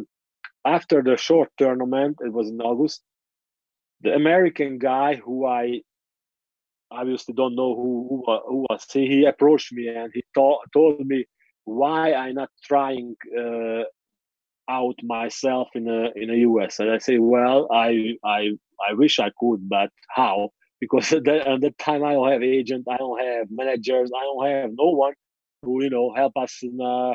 after 0.65 1.03
the 1.03 1.17
short 1.17 1.51
tournament 1.59 2.19
it 2.21 2.33
was 2.33 2.49
in 2.49 2.61
August 2.61 3.03
the 4.03 4.15
American 4.15 4.79
guy 4.79 5.17
who 5.17 5.47
I 5.47 5.81
obviously 6.91 7.35
don't 7.35 7.57
know 7.57 7.75
who 7.75 8.07
who, 8.09 8.41
who 8.49 8.67
was 8.69 8.85
he. 8.93 9.07
He 9.07 9.25
approached 9.25 9.73
me 9.73 9.89
and 9.89 10.11
he 10.13 10.23
told 10.35 11.01
me 11.01 11.25
why 11.65 12.13
I 12.13 12.33
not 12.33 12.51
trying 12.65 13.17
uh, 13.39 13.85
out 14.69 14.97
myself 15.03 15.69
in 15.75 15.89
a 15.89 16.11
in 16.15 16.31
a 16.31 16.39
US. 16.49 16.79
And 16.79 16.91
I 16.91 16.99
say, 16.99 17.19
well, 17.19 17.69
I 17.73 18.15
I 18.25 18.51
I 18.89 18.95
wish 18.95 19.19
I 19.19 19.31
could, 19.39 19.69
but 19.69 19.91
how? 20.09 20.51
Because 20.83 21.13
at 21.13 21.23
that, 21.27 21.47
at 21.47 21.79
time 21.79 22.03
I 22.03 22.15
don't 22.15 22.33
have 22.33 22.43
agent, 22.43 22.89
I 22.91 22.97
don't 22.97 23.21
have 23.23 23.47
managers, 23.53 24.11
I 24.13 24.23
don't 24.25 24.47
have 24.49 24.71
no 24.77 24.91
one 24.91 25.13
who 25.63 25.81
you 25.85 25.91
know 25.91 26.13
help 26.13 26.33
us 26.37 26.59
in, 26.61 26.77
uh, 26.81 27.15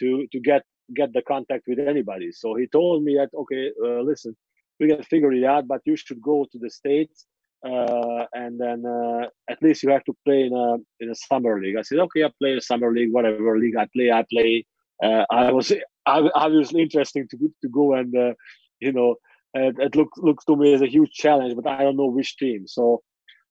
to 0.00 0.26
to 0.32 0.40
get 0.40 0.62
get 0.92 1.12
the 1.12 1.22
contact 1.22 1.64
with 1.68 1.78
anybody. 1.78 2.32
So 2.32 2.56
he 2.56 2.66
told 2.66 3.04
me 3.04 3.14
that 3.18 3.30
okay, 3.42 3.70
uh, 3.84 4.00
listen, 4.02 4.36
we 4.80 4.88
can 4.88 5.02
figure 5.04 5.32
it 5.32 5.44
out, 5.44 5.68
but 5.68 5.80
you 5.84 5.96
should 5.96 6.20
go 6.20 6.44
to 6.50 6.58
the 6.58 6.70
states. 6.70 7.26
Uh, 7.64 8.26
and 8.32 8.60
then 8.60 8.84
uh, 8.84 9.26
at 9.48 9.62
least 9.62 9.82
you 9.82 9.90
have 9.90 10.04
to 10.04 10.16
play 10.24 10.42
in 10.42 10.52
a 10.52 10.76
in 11.00 11.10
a 11.10 11.14
summer 11.14 11.60
league. 11.60 11.76
I 11.76 11.82
said, 11.82 11.98
okay, 12.00 12.24
I 12.24 12.30
play 12.38 12.56
a 12.56 12.60
summer 12.60 12.92
league, 12.92 13.12
whatever 13.12 13.58
league 13.58 13.76
I 13.76 13.86
play, 13.94 14.10
I 14.10 14.24
play. 14.30 14.66
Uh, 15.02 15.24
I 15.30 15.52
was 15.52 15.72
obviously 16.06 16.82
interesting 16.82 17.28
to 17.28 17.36
to 17.62 17.68
go 17.68 17.94
and 17.94 18.16
uh, 18.16 18.34
you 18.80 18.92
know 18.92 19.16
it, 19.54 19.76
it 19.78 19.94
looks 19.96 20.18
looks 20.18 20.44
to 20.46 20.56
me 20.56 20.74
as 20.74 20.82
a 20.82 20.86
huge 20.88 21.12
challenge, 21.12 21.54
but 21.56 21.66
I 21.66 21.82
don't 21.82 21.96
know 21.96 22.06
which 22.06 22.36
team. 22.36 22.66
So 22.66 23.02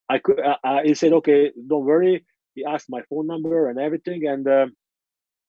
I 0.08 0.18
could. 0.18 0.40
Uh, 0.40 0.82
he 0.84 0.94
said, 0.94 1.12
"Okay, 1.12 1.52
don't 1.68 1.84
worry." 1.84 2.24
He 2.54 2.64
asked 2.64 2.90
my 2.90 3.02
phone 3.08 3.26
number 3.26 3.68
and 3.70 3.78
everything, 3.78 4.26
and 4.26 4.46
uh, 4.46 4.66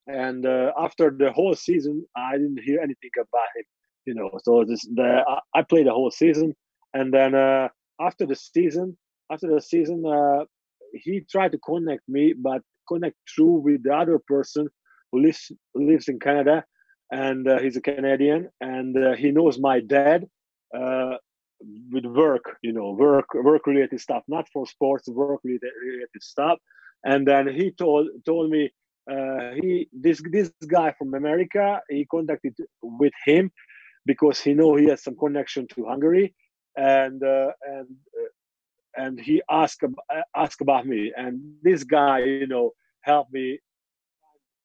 and 0.07 0.45
uh, 0.45 0.71
after 0.77 1.09
the 1.09 1.31
whole 1.31 1.55
season, 1.55 2.05
I 2.15 2.33
didn't 2.33 2.61
hear 2.63 2.79
anything 2.79 3.11
about 3.17 3.49
him. 3.55 3.65
You 4.05 4.15
know, 4.15 4.39
so 4.43 4.63
this 4.65 4.81
the 4.83 5.23
I 5.53 5.61
played 5.63 5.87
the 5.87 5.93
whole 5.93 6.11
season, 6.11 6.55
and 6.93 7.13
then 7.13 7.33
uh, 7.35 7.69
after 8.07 8.25
the 8.25 8.35
season, 8.35 8.97
after 9.31 9.47
the 9.53 9.61
season, 9.61 9.99
uh, 10.05 10.43
he 10.93 11.21
tried 11.33 11.51
to 11.53 11.59
connect 11.59 12.03
me, 12.07 12.33
but 12.33 12.61
connect 12.87 13.17
through 13.33 13.55
with 13.65 13.83
the 13.83 13.93
other 14.01 14.19
person 14.33 14.67
who 15.11 15.21
lives 15.25 15.51
lives 15.75 16.07
in 16.07 16.19
Canada, 16.19 16.57
and 17.11 17.47
uh, 17.47 17.59
he's 17.59 17.77
a 17.77 17.81
Canadian, 17.81 18.49
and 18.61 18.91
uh, 18.97 19.13
he 19.21 19.31
knows 19.31 19.59
my 19.59 19.79
dad 19.79 20.25
uh, 20.77 21.15
with 21.91 22.05
work, 22.05 22.45
you 22.61 22.73
know, 22.77 22.91
work 22.91 23.27
work 23.33 23.65
related 23.67 23.99
stuff, 23.99 24.23
not 24.27 24.45
for 24.53 24.65
sports, 24.67 25.07
work 25.07 25.41
related 25.43 26.21
stuff. 26.21 26.57
And 27.05 27.27
then 27.27 27.47
he 27.47 27.71
told 27.71 28.07
told 28.25 28.49
me 28.49 28.63
uh, 29.11 29.51
he 29.61 29.87
this 29.91 30.21
this 30.31 30.51
guy 30.67 30.93
from 30.97 31.13
America, 31.13 31.81
he 31.89 32.05
contacted 32.05 32.55
with 32.81 33.13
him 33.25 33.51
because 34.05 34.39
he 34.39 34.53
know 34.53 34.75
he 34.75 34.85
has 34.85 35.03
some 35.03 35.15
connection 35.15 35.67
to 35.73 35.85
Hungary, 35.85 36.33
and 36.75 37.23
uh, 37.23 37.51
and 37.65 37.87
uh, 38.19 39.01
and 39.03 39.19
he 39.19 39.41
asked 39.49 39.83
asked 40.35 40.61
about 40.61 40.85
me, 40.85 41.11
and 41.15 41.41
this 41.61 41.83
guy, 41.83 42.19
you 42.19 42.47
know, 42.47 42.71
helped 43.01 43.33
me 43.33 43.59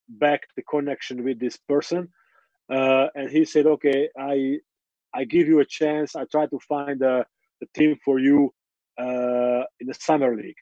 back 0.08 0.42
the 0.56 0.62
connection 0.62 1.22
with 1.22 1.38
this 1.38 1.56
person 1.56 2.08
uh, 2.70 3.08
and 3.14 3.30
he 3.30 3.44
said, 3.44 3.66
"Okay, 3.66 4.08
I 4.18 4.58
I 5.14 5.24
give 5.24 5.48
you 5.48 5.60
a 5.60 5.64
chance. 5.64 6.14
I 6.14 6.24
try 6.24 6.46
to 6.46 6.58
find 6.68 7.00
a, 7.02 7.24
a 7.62 7.66
team 7.74 7.96
for 8.04 8.18
you 8.18 8.52
uh, 9.00 9.64
in 9.80 9.86
the 9.86 9.94
summer 9.98 10.36
league." 10.36 10.60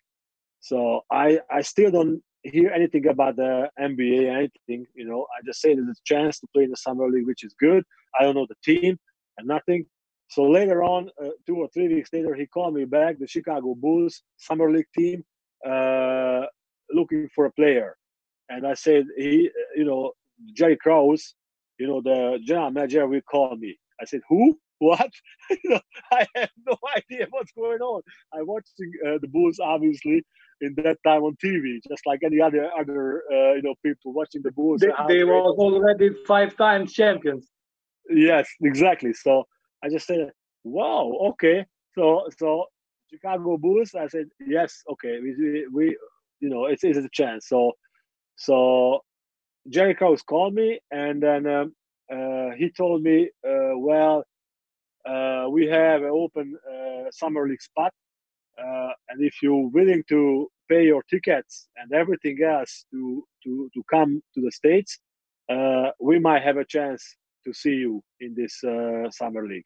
So 0.60 1.02
I 1.10 1.40
I 1.50 1.62
still 1.62 1.90
don't 1.90 2.22
hear 2.42 2.70
anything 2.70 3.06
about 3.08 3.36
the 3.36 3.68
NBA, 3.78 4.30
anything. 4.30 4.86
You 4.94 5.06
know, 5.08 5.26
I 5.36 5.42
just 5.44 5.60
say 5.60 5.74
there's 5.74 5.88
a 5.88 6.04
chance 6.04 6.38
to 6.40 6.46
play 6.54 6.64
in 6.64 6.70
the 6.70 6.76
summer 6.76 7.08
league, 7.08 7.26
which 7.26 7.44
is 7.44 7.54
good. 7.58 7.82
I 8.18 8.22
don't 8.22 8.36
know 8.36 8.46
the 8.48 8.62
team 8.64 8.98
and 9.38 9.48
nothing. 9.48 9.86
So 10.28 10.42
later 10.44 10.82
on, 10.82 11.10
uh, 11.22 11.30
two 11.46 11.56
or 11.56 11.68
three 11.68 11.88
weeks 11.88 12.10
later, 12.12 12.34
he 12.34 12.46
called 12.46 12.74
me 12.74 12.84
back, 12.84 13.18
the 13.18 13.26
Chicago 13.26 13.74
Bulls 13.74 14.22
summer 14.36 14.70
league 14.70 14.86
team, 14.96 15.24
uh, 15.64 16.46
looking 16.90 17.28
for 17.34 17.46
a 17.46 17.52
player. 17.52 17.96
And 18.48 18.66
I 18.66 18.74
said, 18.74 19.06
he, 19.16 19.50
you 19.76 19.84
know, 19.84 20.12
Jerry 20.52 20.76
Krause, 20.76 21.34
you 21.78 21.86
know, 21.86 22.00
the 22.00 22.38
general 22.44 22.70
manager 22.70 23.06
will 23.06 23.20
call 23.22 23.56
me. 23.56 23.78
I 24.00 24.04
said, 24.04 24.20
who? 24.28 24.58
What? 24.78 25.10
you 25.64 25.70
know, 25.70 25.80
I 26.12 26.26
have 26.34 26.50
no 26.66 26.76
idea 26.96 27.26
what's 27.30 27.50
going 27.52 27.80
on. 27.80 28.02
I'm 28.34 28.46
watching 28.46 28.92
uh, 29.06 29.16
the 29.22 29.26
Bulls, 29.26 29.58
obviously, 29.58 30.22
in 30.60 30.74
that 30.84 30.98
time 31.02 31.22
on 31.22 31.34
TV, 31.42 31.78
just 31.88 32.04
like 32.04 32.20
any 32.22 32.42
other 32.42 32.70
other 32.78 33.22
uh, 33.32 33.54
you 33.54 33.62
know 33.62 33.74
people 33.82 34.12
watching 34.12 34.42
the 34.42 34.52
Bulls. 34.52 34.82
They, 34.82 34.90
they 35.08 35.24
were 35.24 35.40
already 35.40 36.10
five 36.26 36.58
times 36.58 36.92
champions. 36.92 37.48
Yes, 38.10 38.46
exactly. 38.60 39.14
So 39.14 39.44
I 39.86 39.88
just 39.88 40.06
said, 40.06 40.32
"Wow, 40.64 41.12
okay." 41.30 41.64
So 41.94 42.28
so 42.38 42.66
Chicago 43.10 43.56
Bulls. 43.56 43.94
I 43.94 44.08
said, 44.08 44.26
"Yes, 44.40 44.82
okay." 44.92 45.20
We 45.20 45.66
we 45.72 45.96
you 46.40 46.48
know 46.48 46.66
it's 46.66 46.84
it's 46.84 46.98
a 46.98 47.08
chance. 47.12 47.48
So 47.48 47.72
so 48.36 49.00
Jerry 49.68 49.94
Krause 49.94 50.22
called 50.22 50.54
me 50.54 50.80
and 50.90 51.22
then 51.22 51.46
um, 51.46 51.74
uh, 52.12 52.50
he 52.56 52.70
told 52.70 53.02
me, 53.02 53.30
uh, 53.46 53.76
well, 53.76 54.24
uh, 55.08 55.46
we 55.50 55.66
have 55.66 56.02
an 56.02 56.10
open 56.10 56.56
uh, 56.68 57.10
summer 57.10 57.48
league 57.48 57.62
spot, 57.62 57.92
uh, 58.58 58.90
and 59.08 59.22
if 59.22 59.34
you're 59.42 59.68
willing 59.68 60.02
to 60.08 60.48
pay 60.68 60.84
your 60.84 61.02
tickets 61.04 61.68
and 61.76 61.92
everything 61.92 62.38
else 62.42 62.84
to 62.90 63.24
to 63.44 63.70
to 63.72 63.82
come 63.88 64.20
to 64.34 64.40
the 64.40 64.50
states, 64.50 64.98
uh, 65.48 65.90
we 66.00 66.18
might 66.18 66.42
have 66.42 66.56
a 66.56 66.64
chance 66.64 67.16
to 67.44 67.52
see 67.52 67.74
you 67.74 68.02
in 68.20 68.34
this 68.34 68.60
summer 69.16 69.46
league. 69.46 69.64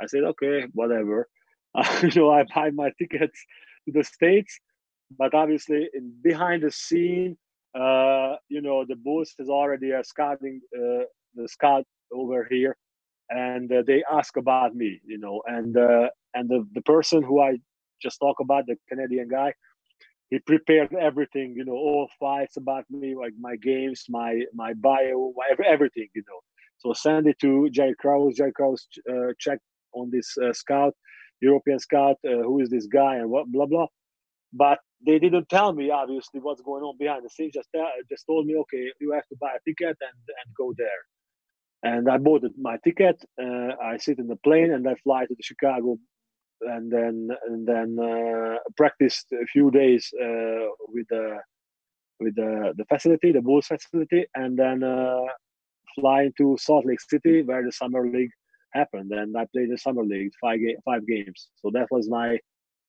I 0.00 0.06
said, 0.06 0.24
okay, 0.24 0.66
whatever. 0.72 1.28
you 2.02 2.10
know, 2.16 2.30
I 2.30 2.44
buy 2.54 2.70
my 2.70 2.90
tickets 2.98 3.38
to 3.86 3.92
the 3.92 4.04
states, 4.04 4.58
but 5.16 5.34
obviously, 5.34 5.88
in 5.94 6.12
behind 6.22 6.62
the 6.62 6.70
scene 6.70 7.36
uh, 7.74 8.36
you 8.48 8.60
know, 8.60 8.84
the 8.86 8.96
Bulls 8.96 9.34
is 9.38 9.48
already 9.48 9.92
uh, 9.92 10.02
scouting 10.02 10.60
uh, 10.74 11.04
the 11.34 11.46
scout 11.46 11.84
over 12.12 12.46
here, 12.50 12.76
and 13.30 13.70
uh, 13.72 13.82
they 13.86 14.02
ask 14.10 14.36
about 14.36 14.74
me, 14.74 15.00
you 15.04 15.18
know, 15.18 15.42
and 15.46 15.76
uh, 15.76 16.08
and 16.34 16.48
the, 16.48 16.66
the 16.72 16.82
person 16.82 17.22
who 17.22 17.40
I 17.40 17.58
just 18.00 18.18
talk 18.18 18.40
about, 18.40 18.66
the 18.66 18.76
Canadian 18.88 19.28
guy, 19.28 19.52
he 20.30 20.38
prepared 20.38 20.94
everything, 20.94 21.54
you 21.56 21.64
know, 21.64 21.74
all 21.74 22.08
fights 22.18 22.56
about 22.56 22.84
me, 22.90 23.14
like 23.14 23.34
my 23.38 23.56
games, 23.56 24.04
my 24.08 24.40
my 24.54 24.72
bio, 24.74 25.32
my, 25.36 25.64
everything, 25.66 26.08
you 26.14 26.22
know. 26.26 26.40
So 26.78 26.92
send 26.92 27.26
it 27.26 27.38
to 27.40 27.68
Jerry 27.70 27.94
Krause. 27.98 28.36
Jerry 28.36 28.52
Krause 28.52 28.88
uh, 29.10 29.32
check 29.38 29.58
on 29.94 30.10
this 30.10 30.36
uh, 30.38 30.52
scout, 30.52 30.94
European 31.40 31.78
scout, 31.78 32.16
uh, 32.26 32.42
who 32.42 32.60
is 32.60 32.70
this 32.70 32.86
guy 32.86 33.16
and 33.16 33.30
what 33.30 33.46
blah 33.50 33.66
blah. 33.66 33.86
But 34.52 34.78
they 35.06 35.18
didn't 35.18 35.48
tell 35.48 35.72
me 35.72 35.90
obviously 35.90 36.40
what's 36.40 36.62
going 36.62 36.82
on 36.82 36.96
behind 36.98 37.24
the 37.24 37.30
scenes. 37.30 37.52
Just 37.54 37.68
just 38.10 38.26
told 38.26 38.46
me, 38.46 38.56
okay, 38.56 38.90
you 39.00 39.12
have 39.12 39.26
to 39.28 39.36
buy 39.40 39.52
a 39.56 39.60
ticket 39.68 39.96
and 40.00 40.18
and 40.40 40.54
go 40.56 40.72
there. 40.76 41.02
And 41.82 42.10
I 42.10 42.18
bought 42.18 42.42
my 42.58 42.76
ticket. 42.82 43.22
Uh, 43.40 43.72
I 43.82 43.98
sit 43.98 44.18
in 44.18 44.26
the 44.26 44.36
plane 44.36 44.72
and 44.72 44.88
I 44.88 44.94
fly 45.04 45.26
to 45.26 45.34
the 45.34 45.42
Chicago, 45.42 45.98
and 46.62 46.90
then 46.90 47.28
and 47.46 47.66
then 47.66 47.98
uh, 47.98 48.56
practiced 48.76 49.26
a 49.32 49.46
few 49.46 49.70
days 49.70 50.12
uh, 50.20 50.66
with 50.88 51.06
the 51.08 51.38
with 52.20 52.34
the 52.34 52.72
the 52.76 52.84
facility, 52.86 53.32
the 53.32 53.42
Bulls 53.42 53.66
facility, 53.66 54.26
and 54.34 54.58
then 54.58 54.82
uh, 54.82 55.20
fly 55.94 56.30
to 56.38 56.56
Salt 56.58 56.86
Lake 56.86 57.00
City 57.00 57.42
where 57.42 57.64
the 57.64 57.72
summer 57.72 58.08
league 58.08 58.30
happened. 58.72 59.12
And 59.12 59.36
I 59.36 59.46
played 59.52 59.70
the 59.70 59.78
summer 59.78 60.04
league 60.04 60.32
five 60.40 60.60
ga- 60.60 60.76
five 60.84 61.06
games. 61.06 61.48
So 61.56 61.70
that 61.72 61.88
was 61.90 62.08
my 62.08 62.38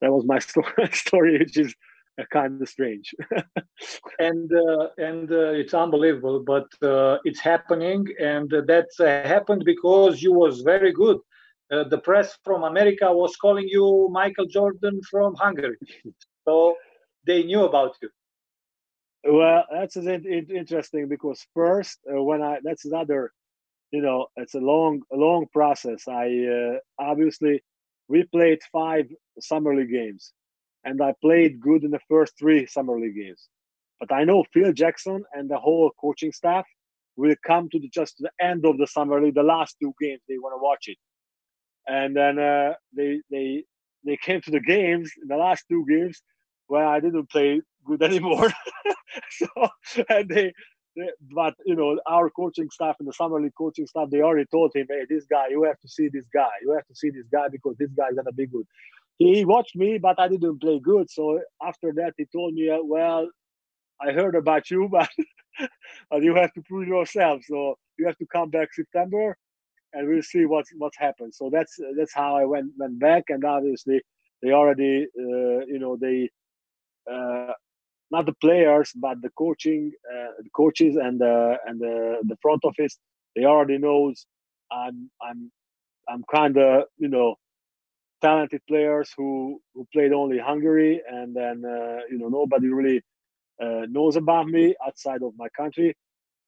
that 0.02 0.12
was 0.12 0.26
my 0.26 0.39
story, 0.92 1.39
which 1.39 1.58
is 1.58 1.74
kind 2.32 2.62
of 2.62 2.70
strange. 2.70 3.13
and 4.20 4.52
uh, 4.54 4.88
and 4.98 5.32
uh, 5.32 5.52
it's 5.52 5.74
unbelievable, 5.74 6.44
but 6.46 6.68
uh, 6.82 7.18
it's 7.24 7.39
happening, 7.39 8.06
and 8.20 8.50
that 8.50 8.88
uh, 9.00 9.06
happened 9.28 9.63
because 9.65 10.22
you 10.22 10.34
was 10.34 10.62
very 10.62 10.92
good. 10.92 11.18
Uh, 11.72 11.84
the 11.84 12.00
press 12.00 12.38
from 12.44 12.63
America 12.63 13.12
was 13.12 13.36
calling 13.36 13.68
you 13.68 14.10
Michael 14.12 14.48
Jordan 14.48 15.00
from 15.10 15.36
Hungary, 15.36 15.78
so 16.46 16.76
they 17.26 17.44
knew 17.44 17.63
about 17.63 17.96
you. 18.02 18.10
Well, 19.24 19.65
that's 19.72 19.98
interesting 19.98 21.10
because 21.10 21.46
first, 21.54 22.00
uh, 22.10 22.22
when 22.24 22.42
I 22.42 22.60
that's 22.63 22.86
another, 22.86 23.32
you 23.91 24.02
know, 24.02 24.28
it's 24.36 24.56
a 24.56 24.60
long, 24.60 25.02
long 25.12 25.47
process. 25.54 26.08
I 26.08 26.78
obviously 26.99 27.63
we 28.08 28.23
played 28.23 28.60
five 28.71 29.06
summer 29.39 29.75
league 29.75 29.91
games 29.91 30.34
and 30.84 31.02
I 31.02 31.13
played 31.21 31.60
good 31.60 31.84
in 31.84 31.91
the 31.91 31.99
first 32.10 32.34
three 32.38 32.65
summer 32.65 32.99
league 32.99 33.15
games. 33.15 33.47
But 33.99 34.13
I 34.13 34.23
know 34.23 34.45
Phil 34.54 34.73
Jackson 34.73 35.23
and 35.34 35.49
the 35.49 35.58
whole 35.58 35.91
coaching 35.99 36.32
staff 36.32 36.65
will 37.17 37.36
come 37.45 37.69
to 37.69 37.80
the, 37.80 37.89
just 37.89 38.15
the 38.19 38.32
end 38.39 38.65
of 38.65 38.78
the 38.78 38.88
summer 38.88 39.21
league, 39.21 39.36
the 39.36 39.43
last 39.43 39.75
two 39.82 39.93
games 40.02 40.21
they 40.28 40.38
want 40.38 40.54
to 40.54 40.63
watch 40.63 40.88
it, 40.88 40.97
and 41.86 42.15
then 42.15 42.39
uh, 42.39 42.73
they 42.95 43.19
they 43.30 43.63
they 44.06 44.17
came 44.17 44.39
to 44.41 44.52
the 44.52 44.62
games 44.62 45.12
the 45.28 45.36
last 45.36 45.65
two 45.69 45.86
games 45.89 46.21
where 46.67 46.88
I 46.88 47.02
didn't 47.02 47.30
play 47.30 47.62
good 47.86 48.02
anymore. 48.10 48.49
so 49.32 49.47
and 50.08 50.30
they, 50.30 50.54
but 51.32 51.56
you 51.65 51.75
know 51.75 51.99
our 52.08 52.30
coaching 52.30 52.69
staff 52.69 52.95
and 52.99 53.08
the 53.08 53.13
summer 53.13 53.41
league 53.41 53.54
coaching 53.58 53.88
staff 53.88 54.10
they 54.10 54.21
already 54.21 54.47
told 54.52 54.71
him, 54.75 54.88
hey, 54.89 55.06
this 55.10 55.25
guy 55.25 55.47
you 55.49 55.63
have 55.63 55.80
to 55.80 55.88
see 55.88 56.10
this 56.10 56.25
guy, 56.34 56.49
you 56.62 56.71
have 56.71 56.86
to 56.88 56.95
see 56.95 57.10
this 57.10 57.28
guy 57.32 57.47
because 57.49 57.75
this 57.78 57.91
guy 57.91 58.08
is 58.10 58.15
gonna 58.15 58.32
be 58.32 58.47
good. 58.47 58.65
he 59.17 59.45
watched 59.45 59.75
me, 59.75 59.97
but 59.97 60.19
I 60.19 60.28
didn't 60.28 60.60
play 60.60 60.80
good. 60.80 61.10
So 61.10 61.41
after 61.63 61.91
that, 61.93 62.13
he 62.17 62.25
told 62.25 62.54
me, 62.54 62.69
uh, 62.69 62.80
"Well, 62.84 63.30
I 64.02 64.12
heard 64.12 64.36
about 64.36 64.69
you, 64.71 64.89
but 64.91 65.10
but 66.10 66.23
you 66.23 66.36
have 66.36 66.54
to 66.54 66.62
prove 66.62 66.88
yourself. 66.88 67.41
So 67.47 67.78
you 67.97 68.08
have 68.08 68.17
to 68.17 68.25
come 68.28 68.49
back 68.49 68.73
September, 68.73 69.38
and 69.93 70.08
we'll 70.08 70.23
see 70.23 70.45
what's 70.45 70.71
what's 70.78 70.97
happened." 70.97 71.34
So 71.34 71.49
that's 71.52 71.78
that's 71.97 72.13
how 72.13 72.36
I 72.36 72.45
went 72.45 72.71
went 72.78 72.99
back, 72.99 73.25
and 73.30 73.43
obviously 73.45 74.02
they 74.41 74.52
already, 74.52 75.08
uh, 75.19 75.65
you 75.73 75.80
know, 75.80 75.97
they 75.97 76.30
uh, 77.12 77.54
not 78.12 78.26
the 78.26 78.34
players, 78.41 78.91
but 78.95 79.22
the 79.22 79.30
coaching, 79.38 79.91
uh, 80.12 80.32
the 80.39 80.50
coaches, 80.56 80.95
and 80.95 81.19
the 81.19 81.58
and 81.65 81.80
the, 81.80 82.19
the 82.24 82.38
front 82.41 82.63
office. 82.65 82.98
They 83.36 83.45
already 83.45 83.78
knows 83.78 84.26
I'm 84.72 85.10
I'm 85.22 85.52
I'm 86.10 86.24
kind 86.34 86.58
of 86.58 86.86
you 86.98 87.10
know 87.10 87.36
talented 88.22 88.62
players 88.67 89.12
who 89.17 89.62
who 89.74 89.88
played 89.93 90.13
only 90.13 90.39
Hungary, 90.39 91.02
and 91.10 91.36
then 91.36 91.63
uh, 91.65 92.00
you 92.10 92.17
know 92.19 92.30
nobody 92.30 92.69
really 92.69 93.02
uh, 93.63 93.86
knows 93.89 94.15
about 94.15 94.48
me 94.48 94.76
outside 94.86 95.24
of 95.24 95.34
my 95.38 95.50
country. 95.50 95.95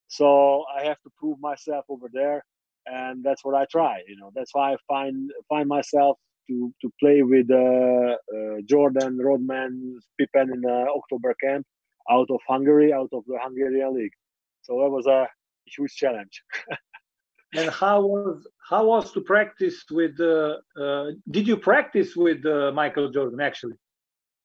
So 0.07 0.65
I 0.77 0.85
have 0.85 1.01
to 1.03 1.09
prove 1.17 1.39
myself 1.41 1.85
over 1.89 2.07
there, 2.13 2.43
and 2.85 3.23
that's 3.23 3.45
what 3.45 3.55
I 3.55 3.65
try. 3.71 4.01
You 4.07 4.17
know, 4.17 4.31
that's 4.35 4.53
why 4.53 4.73
I 4.73 4.77
find 4.87 5.31
find 5.49 5.67
myself 5.67 6.17
to 6.47 6.73
to 6.81 6.91
play 6.99 7.21
with 7.21 7.49
uh, 7.49 8.15
uh, 8.35 8.61
Jordan, 8.65 9.17
Rodman, 9.17 9.99
Pippen 10.17 10.53
in 10.53 10.61
the 10.61 10.87
October 10.97 11.35
camp 11.41 11.65
out 12.09 12.29
of 12.29 12.39
Hungary, 12.47 12.93
out 12.93 13.09
of 13.13 13.23
the 13.27 13.37
Hungarian 13.41 13.93
league. 13.95 14.13
So 14.61 14.79
that 14.81 14.89
was 14.89 15.07
a 15.07 15.27
huge 15.65 15.95
challenge. 15.95 16.43
and 17.55 17.69
how 17.69 18.01
was 18.01 18.47
how 18.69 18.85
was 18.85 19.11
to 19.13 19.21
practice 19.21 19.83
with? 19.89 20.19
Uh, 20.19 20.57
uh, 20.79 21.11
did 21.29 21.47
you 21.47 21.57
practice 21.57 22.15
with 22.15 22.45
uh, 22.45 22.71
Michael 22.73 23.11
Jordan 23.11 23.39
actually? 23.41 23.77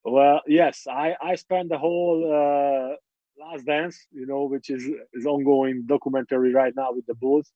Well, 0.03 0.41
yes, 0.47 0.85
I 0.89 1.15
I 1.21 1.35
spent 1.35 1.69
the 1.69 1.77
whole 1.77 2.17
uh, 2.25 2.95
Last 3.39 3.65
Dance, 3.65 4.07
you 4.11 4.25
know, 4.25 4.45
which 4.45 4.69
is 4.69 4.83
is 5.13 5.25
ongoing 5.25 5.83
documentary 5.85 6.53
right 6.53 6.73
now 6.75 6.91
with 6.91 7.05
the 7.05 7.15
Bulls. 7.15 7.51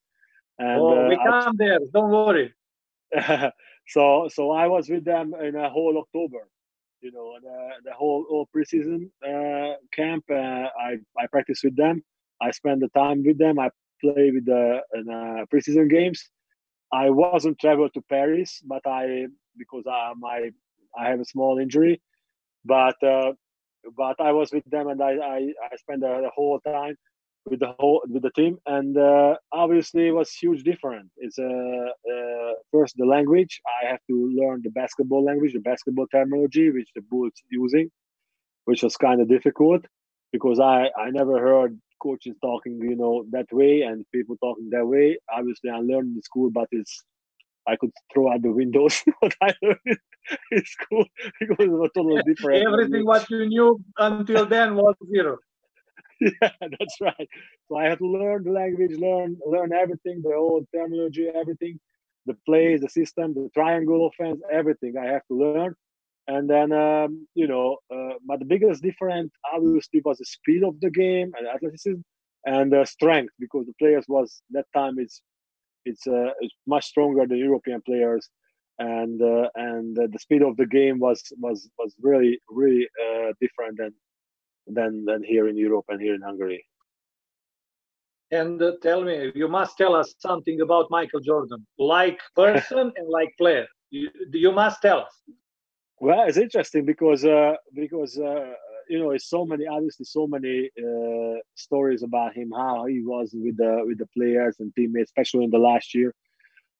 And, 0.58 0.80
oh, 0.80 1.08
we 1.08 1.16
come 1.16 1.56
there. 1.56 1.78
Don't 1.92 2.10
worry. 2.10 2.52
so 3.88 4.28
so 4.32 4.50
I 4.50 4.66
was 4.68 4.88
with 4.88 5.04
them 5.04 5.34
in 5.34 5.56
a 5.56 5.68
whole 5.68 5.98
October, 5.98 6.48
you 7.00 7.12
know, 7.12 7.34
the, 7.42 7.90
the 7.90 7.92
whole, 7.92 8.24
whole 8.28 8.48
preseason 8.54 9.10
uh, 9.26 9.76
camp. 9.92 10.24
Uh, 10.30 10.68
I 10.78 10.98
I 11.18 11.26
practiced 11.30 11.64
with 11.64 11.76
them. 11.76 12.02
I 12.40 12.50
spent 12.50 12.80
the 12.80 12.88
time 12.88 13.22
with 13.24 13.38
them. 13.38 13.58
I 13.58 13.70
play 14.00 14.30
with 14.32 14.46
the 14.46 14.80
in, 14.94 15.08
uh, 15.08 15.44
preseason 15.52 15.90
games. 15.90 16.28
I 16.92 17.10
wasn't 17.10 17.58
travel 17.58 17.88
to 17.90 18.02
Paris, 18.08 18.60
but 18.64 18.86
I 18.86 19.26
because 19.58 19.84
I 19.86 20.12
my 20.18 20.50
I 20.98 21.08
have 21.10 21.20
a 21.20 21.24
small 21.24 21.58
injury, 21.58 22.00
but 22.64 23.02
uh, 23.02 23.32
but 23.96 24.20
I 24.20 24.32
was 24.32 24.52
with 24.52 24.64
them 24.70 24.88
and 24.88 25.02
I 25.02 25.12
I, 25.12 25.38
I 25.72 25.76
spent 25.76 26.00
the, 26.00 26.20
the 26.22 26.30
whole 26.34 26.60
time 26.60 26.96
with 27.46 27.60
the 27.60 27.74
whole 27.78 28.02
with 28.08 28.22
the 28.22 28.30
team 28.30 28.58
and 28.66 28.96
uh, 28.96 29.34
obviously 29.52 30.08
it 30.08 30.12
was 30.12 30.32
huge 30.32 30.62
different 30.62 31.10
it's 31.16 31.38
uh, 31.38 31.42
uh, 31.44 32.52
first 32.70 32.94
the 32.96 33.04
language 33.04 33.60
i 33.82 33.88
have 33.88 34.00
to 34.08 34.30
learn 34.34 34.60
the 34.62 34.70
basketball 34.70 35.24
language 35.24 35.52
the 35.52 35.60
basketball 35.60 36.06
terminology 36.08 36.70
which 36.70 36.88
the 36.94 37.02
bulls 37.10 37.32
using 37.50 37.90
which 38.64 38.82
was 38.82 38.96
kind 38.96 39.20
of 39.20 39.28
difficult 39.28 39.84
because 40.30 40.60
i 40.60 40.88
i 40.96 41.10
never 41.10 41.38
heard 41.40 41.78
coaches 42.00 42.34
talking 42.42 42.78
you 42.80 42.96
know 42.96 43.24
that 43.30 43.46
way 43.52 43.82
and 43.82 44.04
people 44.12 44.36
talking 44.36 44.68
that 44.70 44.86
way 44.86 45.18
obviously 45.32 45.70
i 45.70 45.78
learned 45.78 46.14
in 46.16 46.22
school 46.22 46.50
but 46.50 46.68
it's 46.70 47.04
I 47.66 47.76
could 47.76 47.90
throw 48.12 48.32
out 48.32 48.42
the 48.42 48.50
windows 48.50 49.02
what 49.20 49.34
I 49.40 49.54
learned 49.62 49.98
in 50.50 50.64
school 50.64 51.04
because 51.40 51.56
it 51.60 51.70
was 51.70 51.90
totally 51.94 52.22
different. 52.26 52.66
Everything 52.66 53.06
what 53.06 53.28
you 53.30 53.46
knew 53.46 53.80
until 53.98 54.46
then 54.46 54.74
was 54.74 54.94
zero. 55.08 55.38
yeah, 56.42 56.50
that's 56.60 57.00
right. 57.00 57.28
So 57.68 57.76
I 57.76 57.84
had 57.84 57.98
to 57.98 58.06
learn 58.06 58.44
the 58.44 58.52
language, 58.52 58.92
learn 58.92 59.36
learn 59.44 59.72
everything, 59.72 60.20
the 60.22 60.34
whole 60.34 60.64
terminology, 60.74 61.28
everything, 61.34 61.80
the 62.26 62.36
plays, 62.46 62.80
the 62.80 62.88
system, 62.88 63.34
the 63.34 63.50
triangle 63.54 64.06
offense, 64.08 64.40
everything 64.50 64.94
I 64.96 65.06
have 65.06 65.26
to 65.28 65.34
learn. 65.34 65.74
And 66.28 66.48
then 66.48 66.72
um, 66.72 67.26
you 67.34 67.48
know, 67.48 67.78
uh, 67.94 68.14
but 68.26 68.38
the 68.38 68.44
biggest 68.44 68.82
difference 68.82 69.32
obviously 69.52 70.00
was 70.04 70.18
the 70.18 70.24
speed 70.24 70.62
of 70.62 70.78
the 70.80 70.90
game 70.90 71.32
and 71.36 71.48
athleticism 71.48 72.00
and 72.44 72.74
uh, 72.74 72.84
strength 72.84 73.32
because 73.38 73.66
the 73.66 73.74
players 73.78 74.04
was 74.08 74.42
that 74.50 74.66
time 74.74 74.94
it's 74.98 75.22
it's 75.84 76.06
uh, 76.06 76.30
it's 76.40 76.54
much 76.66 76.84
stronger 76.86 77.26
than 77.26 77.38
European 77.38 77.80
players 77.82 78.28
and 78.78 79.20
uh, 79.22 79.48
and 79.56 79.98
uh, 79.98 80.06
the 80.12 80.18
speed 80.18 80.42
of 80.42 80.56
the 80.56 80.66
game 80.66 80.98
was 80.98 81.20
was 81.38 81.68
was 81.78 81.94
really 82.00 82.38
really 82.48 82.88
uh, 83.04 83.32
different 83.40 83.78
than 83.78 83.92
than 84.66 85.04
than 85.04 85.22
here 85.22 85.48
in 85.48 85.56
Europe 85.56 85.86
and 85.88 86.00
here 86.00 86.14
in 86.14 86.22
Hungary. 86.22 86.64
And 88.30 88.60
uh, 88.62 88.72
tell 88.82 89.02
me, 89.02 89.30
you 89.34 89.46
must 89.46 89.76
tell 89.76 89.94
us 89.94 90.14
something 90.18 90.62
about 90.62 90.90
Michael 90.90 91.20
Jordan, 91.20 91.66
like 91.78 92.18
person 92.34 92.92
and 92.96 93.08
like 93.08 93.34
player. 93.36 93.66
You, 93.90 94.08
you 94.32 94.52
must 94.52 94.80
tell 94.80 95.00
us. 95.00 95.14
Well, 96.00 96.24
it's 96.26 96.38
interesting 96.38 96.86
because 96.86 97.24
uh, 97.24 97.54
because 97.74 98.18
uh, 98.18 98.54
you 98.88 98.98
know, 98.98 99.10
it's 99.10 99.28
so 99.28 99.44
many 99.44 99.66
obviously 99.66 100.04
so 100.04 100.26
many 100.26 100.70
uh, 100.78 101.38
stories 101.54 102.02
about 102.02 102.34
him, 102.34 102.50
how 102.56 102.86
he 102.86 103.02
was 103.02 103.30
with 103.34 103.56
the 103.56 103.82
with 103.86 103.98
the 103.98 104.08
players 104.16 104.56
and 104.60 104.74
teammates, 104.74 105.10
especially 105.10 105.44
in 105.44 105.50
the 105.50 105.58
last 105.58 105.94
year. 105.94 106.14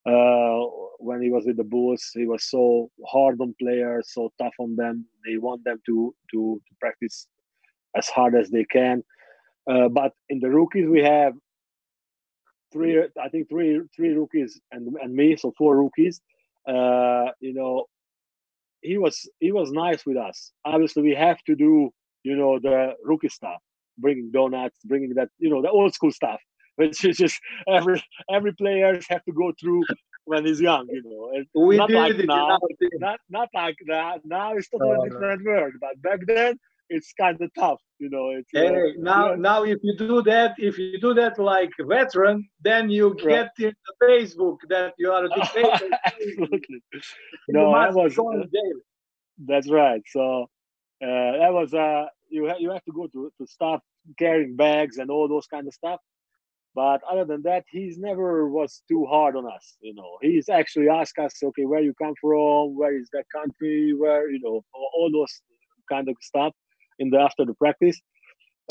Uh, 0.05 0.59
when 0.99 1.21
he 1.21 1.29
was 1.29 1.45
with 1.45 1.57
the 1.57 1.63
Bulls, 1.63 2.09
he 2.13 2.25
was 2.25 2.43
so 2.49 2.89
hard 3.07 3.39
on 3.39 3.55
players, 3.59 4.11
so 4.11 4.31
tough 4.37 4.53
on 4.59 4.75
them. 4.75 5.05
They 5.25 5.37
want 5.37 5.63
them 5.63 5.79
to 5.85 6.13
to, 6.31 6.61
to 6.67 6.75
practice 6.79 7.27
as 7.95 8.07
hard 8.09 8.35
as 8.35 8.49
they 8.49 8.65
can. 8.65 9.03
Uh, 9.69 9.87
but 9.89 10.13
in 10.29 10.39
the 10.39 10.49
rookies, 10.49 10.87
we 10.87 11.01
have 11.01 11.33
three, 12.71 13.01
I 13.21 13.29
think 13.29 13.49
three, 13.49 13.81
three 13.95 14.13
rookies 14.13 14.59
and 14.71 14.95
and 15.01 15.13
me, 15.13 15.37
so 15.37 15.53
four 15.57 15.77
rookies. 15.77 16.21
Uh, 16.67 17.27
you 17.39 17.53
know, 17.53 17.85
he 18.81 18.97
was 18.97 19.29
he 19.39 19.51
was 19.51 19.71
nice 19.71 20.05
with 20.05 20.17
us. 20.17 20.51
Obviously, 20.65 21.03
we 21.03 21.15
have 21.15 21.41
to 21.47 21.55
do 21.55 21.91
you 22.23 22.35
know 22.35 22.59
the 22.59 22.93
rookie 23.03 23.29
stuff, 23.29 23.61
bringing 23.97 24.31
donuts, 24.31 24.77
bringing 24.85 25.13
that 25.15 25.29
you 25.39 25.49
know 25.49 25.61
the 25.61 25.69
old 25.69 25.93
school 25.93 26.11
stuff, 26.11 26.41
which 26.75 27.05
is 27.05 27.17
just 27.17 27.39
every 27.67 28.03
every 28.29 28.53
players 28.53 29.05
have 29.09 29.23
to 29.25 29.31
go 29.31 29.53
through 29.59 29.83
when 30.25 30.45
he's 30.45 30.61
young, 30.61 30.87
you 30.89 31.03
know. 31.03 31.65
we 31.65 31.77
not 31.77 31.89
did 31.89 31.97
like 31.97 32.25
now, 32.25 32.57
not 32.93 33.19
not 33.29 33.49
like 33.53 33.77
that. 33.87 34.21
Now 34.25 34.53
it's 34.55 34.69
totally 34.69 35.09
different 35.09 35.43
no. 35.43 35.51
world. 35.51 35.73
But 35.79 36.01
back 36.01 36.19
then 36.27 36.57
it's 36.93 37.13
kind 37.19 37.39
of 37.41 37.49
tough, 37.57 37.81
you 37.99 38.09
know. 38.09 38.29
It's, 38.29 38.49
hey, 38.53 38.67
uh, 38.67 38.93
now, 38.97 39.29
know, 39.29 39.35
now 39.35 39.63
if 39.63 39.79
you 39.81 39.95
do 39.97 40.21
that, 40.23 40.53
if 40.57 40.77
you 40.77 40.99
do 40.99 41.13
that 41.15 41.39
like 41.39 41.71
veteran, 41.79 42.47
then 42.61 42.89
you 42.89 43.15
get 43.15 43.25
right. 43.25 43.49
in 43.59 43.73
the 43.87 44.05
Facebook 44.05 44.57
that 44.69 44.93
you 44.97 45.11
are 45.11 45.25
a 45.25 45.29
dictator. 45.35 45.89
Absolutely. 46.05 46.81
no, 47.49 47.73
that 47.73 47.93
was 47.93 48.17
uh, 48.17 48.45
that's 49.45 49.69
right. 49.69 50.01
So 50.07 50.43
uh, 51.03 51.31
that 51.41 51.51
was 51.59 51.73
uh, 51.73 52.05
you 52.29 52.47
ha- 52.49 52.59
you 52.59 52.71
have 52.71 52.83
to 52.85 52.91
go 52.91 53.07
to 53.07 53.31
to 53.39 53.47
stop 53.47 53.81
carrying 54.19 54.55
bags 54.55 54.97
and 54.97 55.09
all 55.09 55.27
those 55.27 55.47
kind 55.47 55.67
of 55.67 55.73
stuff. 55.73 55.99
But 56.75 57.01
other 57.09 57.25
than 57.25 57.43
that, 57.43 57.65
he's 57.69 57.99
never 57.99 58.49
was 58.49 58.81
too 58.87 59.05
hard 59.05 59.35
on 59.35 59.45
us. 59.45 59.77
You 59.81 59.93
know, 59.93 60.17
he's 60.21 60.49
actually 60.49 60.89
asked 60.89 61.19
us, 61.19 61.35
okay, 61.43 61.65
where 61.65 61.81
you 61.81 61.93
come 62.01 62.15
from, 62.19 62.75
where 62.75 62.97
is 62.97 63.09
that 63.13 63.25
country, 63.35 63.93
where 63.93 64.29
you 64.29 64.39
know, 64.39 64.63
all 64.73 65.09
those 65.11 65.41
kind 65.89 66.07
of 66.09 66.15
stuff 66.21 66.53
in 66.99 67.09
the 67.09 67.19
after 67.19 67.45
the 67.45 67.53
practice. 67.53 67.99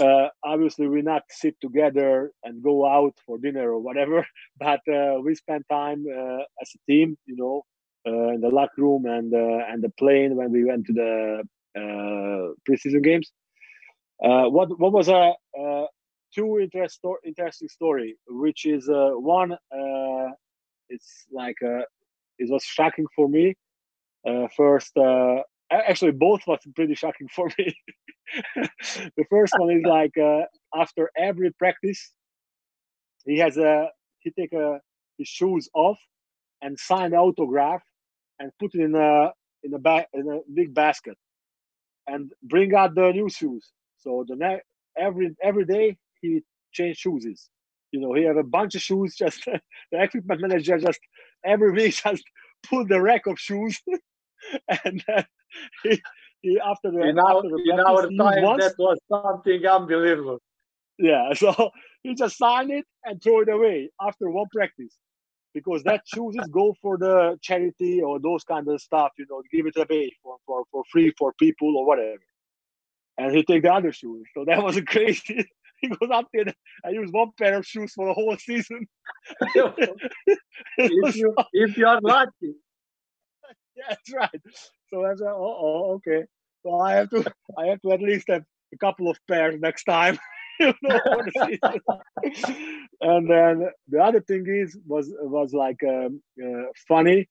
Uh, 0.00 0.28
obviously, 0.42 0.88
we 0.88 1.02
not 1.02 1.22
sit 1.28 1.54
together 1.60 2.32
and 2.44 2.62
go 2.62 2.86
out 2.86 3.14
for 3.26 3.36
dinner 3.38 3.72
or 3.72 3.80
whatever, 3.80 4.26
but 4.58 4.80
uh, 4.92 5.20
we 5.22 5.34
spend 5.34 5.64
time 5.70 6.04
uh, 6.08 6.42
as 6.60 6.70
a 6.74 6.90
team, 6.90 7.16
you 7.26 7.36
know, 7.36 7.62
uh, 8.06 8.28
in 8.34 8.40
the 8.40 8.48
locker 8.48 8.72
room 8.78 9.06
and 9.06 9.32
uh, 9.34 9.64
and 9.68 9.82
the 9.82 9.90
plane 9.90 10.34
when 10.34 10.50
we 10.50 10.64
went 10.64 10.86
to 10.86 10.92
the 10.92 11.42
uh, 11.76 12.52
preseason 12.68 13.04
games. 13.04 13.30
what 14.18 14.78
what 14.80 14.92
was 14.92 15.08
a 15.08 15.34
two 16.34 16.58
interest 16.58 17.00
interesting 17.24 17.68
story, 17.68 18.16
which 18.26 18.64
is 18.64 18.88
one, 18.88 19.56
it's 20.88 21.26
like 21.30 21.56
it 21.60 22.50
was 22.50 22.64
shocking 22.64 23.06
for 23.14 23.28
me. 23.28 23.54
first, 24.56 24.96
actually 25.70 26.12
both 26.12 26.40
was 26.46 26.60
pretty 26.74 26.94
shocking 26.94 27.28
for 27.36 27.48
me 27.58 27.74
the 29.16 29.24
first 29.30 29.54
one 29.58 29.70
is 29.76 29.82
like 29.84 30.16
uh, 30.18 30.42
after 30.74 31.10
every 31.16 31.50
practice 31.52 32.12
he 33.24 33.38
has 33.38 33.56
a 33.56 33.88
he 34.20 34.30
take 34.30 34.52
a, 34.52 34.80
his 35.18 35.28
shoes 35.28 35.68
off 35.74 35.98
and 36.62 36.78
sign 36.78 37.14
autograph 37.14 37.82
and 38.38 38.50
put 38.60 38.74
it 38.74 38.80
in 38.80 38.94
a 38.94 39.32
in 39.62 39.74
a 39.74 40.06
in 40.14 40.28
a 40.30 40.38
big 40.54 40.74
basket 40.74 41.16
and 42.06 42.32
bring 42.42 42.74
out 42.74 42.94
the 42.94 43.10
new 43.12 43.28
shoes. 43.28 43.70
So 43.98 44.24
the 44.28 44.36
next 44.36 44.64
every 44.98 45.34
every 45.42 45.64
day 45.64 45.96
he 46.20 46.42
change 46.72 46.98
shoes. 46.98 47.48
You 47.92 48.00
know 48.00 48.14
he 48.14 48.24
have 48.24 48.36
a 48.36 48.42
bunch 48.42 48.74
of 48.74 48.82
shoes 48.82 49.14
just 49.18 49.44
the 49.46 50.02
equipment 50.02 50.40
manager 50.40 50.78
just 50.78 51.00
every 51.44 51.72
week 51.72 51.94
just 52.04 52.24
pull 52.68 52.86
the 52.86 53.00
rack 53.00 53.26
of 53.26 53.38
shoes 53.38 53.80
and 54.84 55.04
he 55.82 56.00
after 56.64 56.90
the 56.90 57.02
in 57.08 57.18
our, 57.18 57.36
after 57.36 57.48
the 57.48 57.70
in 57.72 57.80
our 57.80 58.02
time 58.02 58.58
that 58.58 58.74
was 58.78 58.98
something 59.08 59.66
unbelievable. 59.66 60.38
Yeah, 60.98 61.32
so 61.34 61.70
he 62.02 62.14
just 62.14 62.38
signed 62.38 62.70
it 62.70 62.84
and 63.04 63.22
throw 63.22 63.40
it 63.40 63.48
away 63.48 63.90
after 64.00 64.30
one 64.30 64.46
practice 64.52 64.96
because 65.54 65.82
that 65.84 66.02
shoes 66.06 66.36
go 66.50 66.74
for 66.80 66.96
the 66.96 67.38
charity 67.42 68.00
or 68.00 68.18
those 68.18 68.44
kind 68.44 68.66
of 68.68 68.80
stuff, 68.80 69.10
you 69.18 69.26
know, 69.28 69.42
give 69.52 69.66
it 69.66 69.76
away 69.76 70.10
for, 70.22 70.36
for, 70.46 70.64
for 70.70 70.82
free 70.90 71.12
for 71.18 71.32
people 71.38 71.76
or 71.76 71.86
whatever. 71.86 72.22
And 73.18 73.34
he 73.36 73.44
take 73.44 73.62
the 73.62 73.72
other 73.72 73.92
shoes. 73.92 74.26
So 74.34 74.44
that 74.46 74.62
was 74.62 74.80
crazy. 74.86 75.46
he 75.80 75.88
goes 75.88 76.10
up 76.10 76.28
there 76.32 76.46
and 76.84 76.94
use 76.94 77.10
one 77.10 77.32
pair 77.38 77.58
of 77.58 77.66
shoes 77.66 77.92
for 77.92 78.06
the 78.06 78.14
whole 78.14 78.36
season. 78.38 78.86
if, 80.78 81.16
you, 81.16 81.34
if 81.52 81.76
you 81.76 81.86
are 81.86 82.00
lucky. 82.00 82.54
yeah, 83.76 83.84
that's 83.88 84.12
right. 84.12 84.40
So 84.90 85.02
that's 85.02 85.20
like, 85.20 85.34
oh, 85.34 85.56
oh, 85.60 85.92
okay. 85.94 86.24
So 86.62 86.78
I 86.78 86.94
have 86.94 87.10
to 87.10 87.24
I 87.58 87.66
have 87.66 87.80
to 87.82 87.92
at 87.92 88.00
least 88.02 88.28
have 88.28 88.44
a 88.72 88.76
couple 88.78 89.08
of 89.10 89.18
pairs 89.28 89.60
next 89.60 89.84
time. 89.84 90.18
and 90.60 90.74
then 93.30 93.70
the 93.88 94.00
other 94.00 94.20
thing 94.20 94.44
is 94.46 94.78
was 94.86 95.12
was 95.20 95.52
like 95.52 95.82
um, 95.88 96.22
uh, 96.42 96.64
funny. 96.88 97.28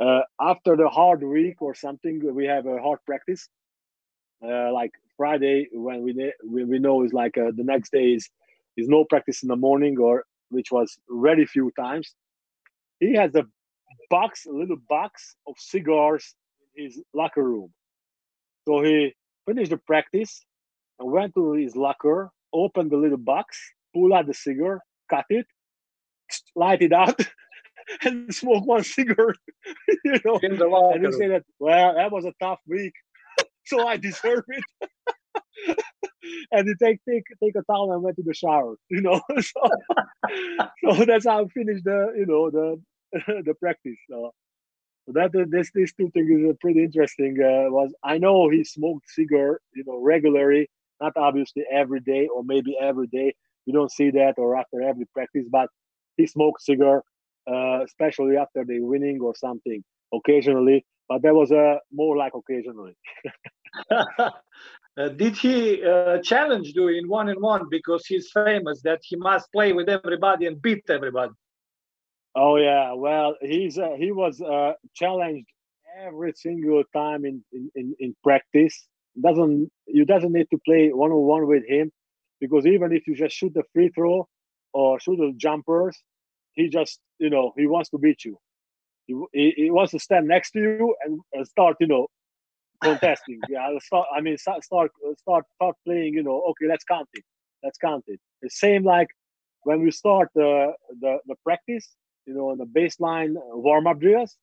Uh, 0.00 0.20
after 0.40 0.76
the 0.76 0.88
hard 0.88 1.24
week 1.24 1.60
or 1.60 1.74
something, 1.74 2.20
we 2.34 2.46
have 2.46 2.66
a 2.66 2.80
hard 2.80 3.00
practice. 3.04 3.48
Uh, 4.44 4.72
like 4.72 4.92
Friday, 5.16 5.66
when 5.72 6.02
we 6.02 6.32
when 6.42 6.68
we 6.68 6.78
know 6.78 7.02
is 7.02 7.12
like 7.12 7.36
uh, 7.36 7.50
the 7.56 7.64
next 7.64 7.90
day 7.90 8.12
is 8.12 8.30
is 8.76 8.88
no 8.88 9.04
practice 9.04 9.42
in 9.42 9.48
the 9.48 9.56
morning, 9.56 9.98
or 9.98 10.24
which 10.50 10.70
was 10.70 10.98
very 11.10 11.46
few 11.46 11.72
times. 11.76 12.14
He 13.00 13.14
has 13.14 13.34
a 13.34 13.44
box, 14.10 14.46
a 14.46 14.52
little 14.52 14.78
box 14.88 15.36
of 15.46 15.54
cigars 15.58 16.34
in 16.76 16.84
his 16.86 17.02
locker 17.14 17.42
room. 17.42 17.72
So 18.66 18.82
he 18.82 19.14
finished 19.46 19.70
the 19.70 19.78
practice 19.78 20.44
and 20.98 21.10
went 21.10 21.34
to 21.34 21.52
his 21.52 21.76
locker 21.76 22.30
opened 22.52 22.90
the 22.90 22.96
little 22.96 23.18
box, 23.18 23.58
pull 23.94 24.14
out 24.14 24.26
the 24.26 24.34
cigar, 24.34 24.80
cut 25.10 25.24
it, 25.28 25.46
light 26.54 26.82
it 26.82 26.92
out, 26.92 27.18
and 28.02 28.34
smoke 28.34 28.66
one 28.66 28.84
cigar. 28.84 29.34
you 30.04 30.20
know, 30.24 30.38
and 30.42 31.04
he 31.04 31.12
say 31.12 31.28
that, 31.28 31.44
well, 31.58 31.94
that 31.94 32.12
was 32.12 32.24
a 32.24 32.32
tough 32.40 32.60
week, 32.66 32.94
so 33.66 33.86
I 33.86 33.96
deserve 33.96 34.44
it. 34.48 35.78
and 36.52 36.68
he 36.68 36.74
take 36.82 37.00
take 37.08 37.24
take 37.42 37.54
a 37.56 37.62
towel 37.70 37.92
and 37.92 38.02
went 38.02 38.16
to 38.16 38.22
the 38.22 38.34
shower. 38.34 38.76
You 38.90 39.02
know, 39.02 39.20
so, 39.40 39.60
so 40.84 41.04
that's 41.04 41.26
how 41.26 41.44
I 41.44 41.48
finished 41.48 41.84
the 41.84 42.12
you 42.16 42.26
know 42.26 42.50
the 42.50 42.80
the 43.26 43.54
practice. 43.60 43.98
So 44.10 44.32
that 45.08 45.32
this 45.50 45.70
these 45.74 45.94
two 45.94 46.10
things 46.10 46.30
is 46.30 46.56
pretty 46.60 46.84
interesting. 46.84 47.36
Uh, 47.40 47.70
was 47.70 47.94
I 48.04 48.18
know 48.18 48.48
he 48.50 48.64
smoked 48.64 49.08
cigar 49.10 49.60
you 49.74 49.84
know 49.86 50.00
regularly 50.02 50.68
not 51.00 51.12
obviously 51.16 51.64
every 51.72 52.00
day 52.00 52.28
or 52.34 52.42
maybe 52.44 52.76
every 52.80 53.06
day. 53.06 53.34
You 53.66 53.72
don't 53.72 53.92
see 53.92 54.10
that 54.10 54.34
or 54.38 54.56
after 54.56 54.82
every 54.82 55.06
practice, 55.12 55.46
but 55.50 55.68
he 56.16 56.26
smoked 56.26 56.62
cigar, 56.62 57.02
uh, 57.50 57.84
especially 57.84 58.36
after 58.36 58.64
the 58.64 58.80
winning 58.80 59.20
or 59.20 59.34
something 59.34 59.82
occasionally. 60.12 60.84
But 61.08 61.22
that 61.22 61.34
was 61.34 61.52
uh, 61.52 61.76
more 61.92 62.16
like 62.16 62.32
occasionally. 62.34 62.94
uh, 63.90 65.08
did 65.16 65.36
he 65.36 65.82
uh, 65.84 66.18
challenge 66.18 66.72
you 66.74 66.88
in 66.88 67.08
one 67.08 67.28
and 67.28 67.40
one 67.40 67.66
because 67.70 68.04
he's 68.06 68.30
famous 68.32 68.82
that 68.82 69.00
he 69.02 69.16
must 69.16 69.50
play 69.52 69.72
with 69.72 69.88
everybody 69.88 70.46
and 70.46 70.60
beat 70.60 70.84
everybody? 70.90 71.32
Oh 72.34 72.56
yeah, 72.56 72.92
well 72.92 73.36
he's 73.40 73.78
uh, 73.78 73.94
he 73.98 74.12
was 74.12 74.40
uh, 74.40 74.74
challenged 74.94 75.48
every 76.00 76.32
single 76.34 76.84
time 76.94 77.24
in, 77.24 77.42
in, 77.74 77.94
in 77.98 78.14
practice 78.22 78.86
doesn't 79.22 79.70
you 79.86 80.04
doesn't 80.04 80.32
need 80.32 80.46
to 80.50 80.58
play 80.64 80.90
one 80.92 81.10
on 81.10 81.22
one 81.22 81.46
with 81.46 81.64
him 81.66 81.90
because 82.40 82.66
even 82.66 82.92
if 82.92 83.06
you 83.06 83.14
just 83.16 83.34
shoot 83.34 83.52
the 83.54 83.62
free 83.72 83.88
throw 83.88 84.28
or 84.72 85.00
shoot 85.00 85.16
the 85.16 85.32
jumpers, 85.36 85.96
he 86.54 86.68
just 86.68 87.00
you 87.18 87.30
know 87.30 87.52
he 87.56 87.66
wants 87.66 87.90
to 87.90 87.98
beat 87.98 88.24
you. 88.24 88.38
He, 89.06 89.14
he, 89.32 89.52
he 89.56 89.70
wants 89.70 89.92
to 89.92 89.98
stand 89.98 90.28
next 90.28 90.52
to 90.52 90.60
you 90.60 90.94
and, 91.04 91.20
and 91.32 91.46
start 91.46 91.76
you 91.80 91.86
know 91.88 92.06
contesting. 92.82 93.40
yeah, 93.48 93.68
start. 93.80 94.06
I 94.14 94.20
mean 94.20 94.36
start 94.38 94.64
start 94.64 94.90
start 95.18 95.44
start 95.56 95.76
playing. 95.86 96.14
You 96.14 96.22
know, 96.22 96.42
okay, 96.50 96.66
let's 96.68 96.84
count 96.84 97.08
it. 97.14 97.24
Let's 97.62 97.78
count 97.78 98.04
it. 98.06 98.20
The 98.42 98.50
same 98.50 98.84
like 98.84 99.08
when 99.62 99.82
we 99.82 99.90
start 99.90 100.28
the 100.34 100.72
the, 101.00 101.18
the 101.26 101.34
practice. 101.44 101.96
You 102.28 102.34
know, 102.34 102.54
the 102.54 102.66
baseline 102.66 103.32
warm 103.66 103.86
up 103.86 103.98
drills, 104.00 104.36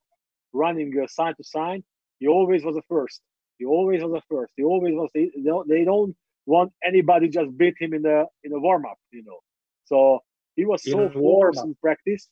running 0.53 0.91
uh, 1.01 1.07
side 1.07 1.35
to 1.37 1.43
side. 1.43 1.83
He 2.19 2.27
always 2.27 2.63
was 2.65 2.75
the 2.75 2.87
first 2.89 3.21
he 3.57 3.65
always 3.65 4.03
was 4.03 4.11
the 4.11 4.21
first. 4.29 4.53
He 4.55 4.63
always 4.63 4.93
was. 4.93 5.09
They, 5.13 5.31
they 5.67 5.83
don't 5.85 6.15
want 6.45 6.73
anybody 6.83 7.29
just 7.29 7.57
beat 7.57 7.75
him 7.79 7.93
in 7.93 8.01
the 8.01 8.25
in 8.43 8.51
the 8.51 8.59
warm 8.59 8.85
up, 8.85 8.97
you 9.11 9.23
know. 9.23 9.39
So 9.85 10.23
he 10.55 10.65
was 10.65 10.83
so 10.83 11.09
focused 11.09 11.63
in 11.63 11.75
practice, 11.75 12.29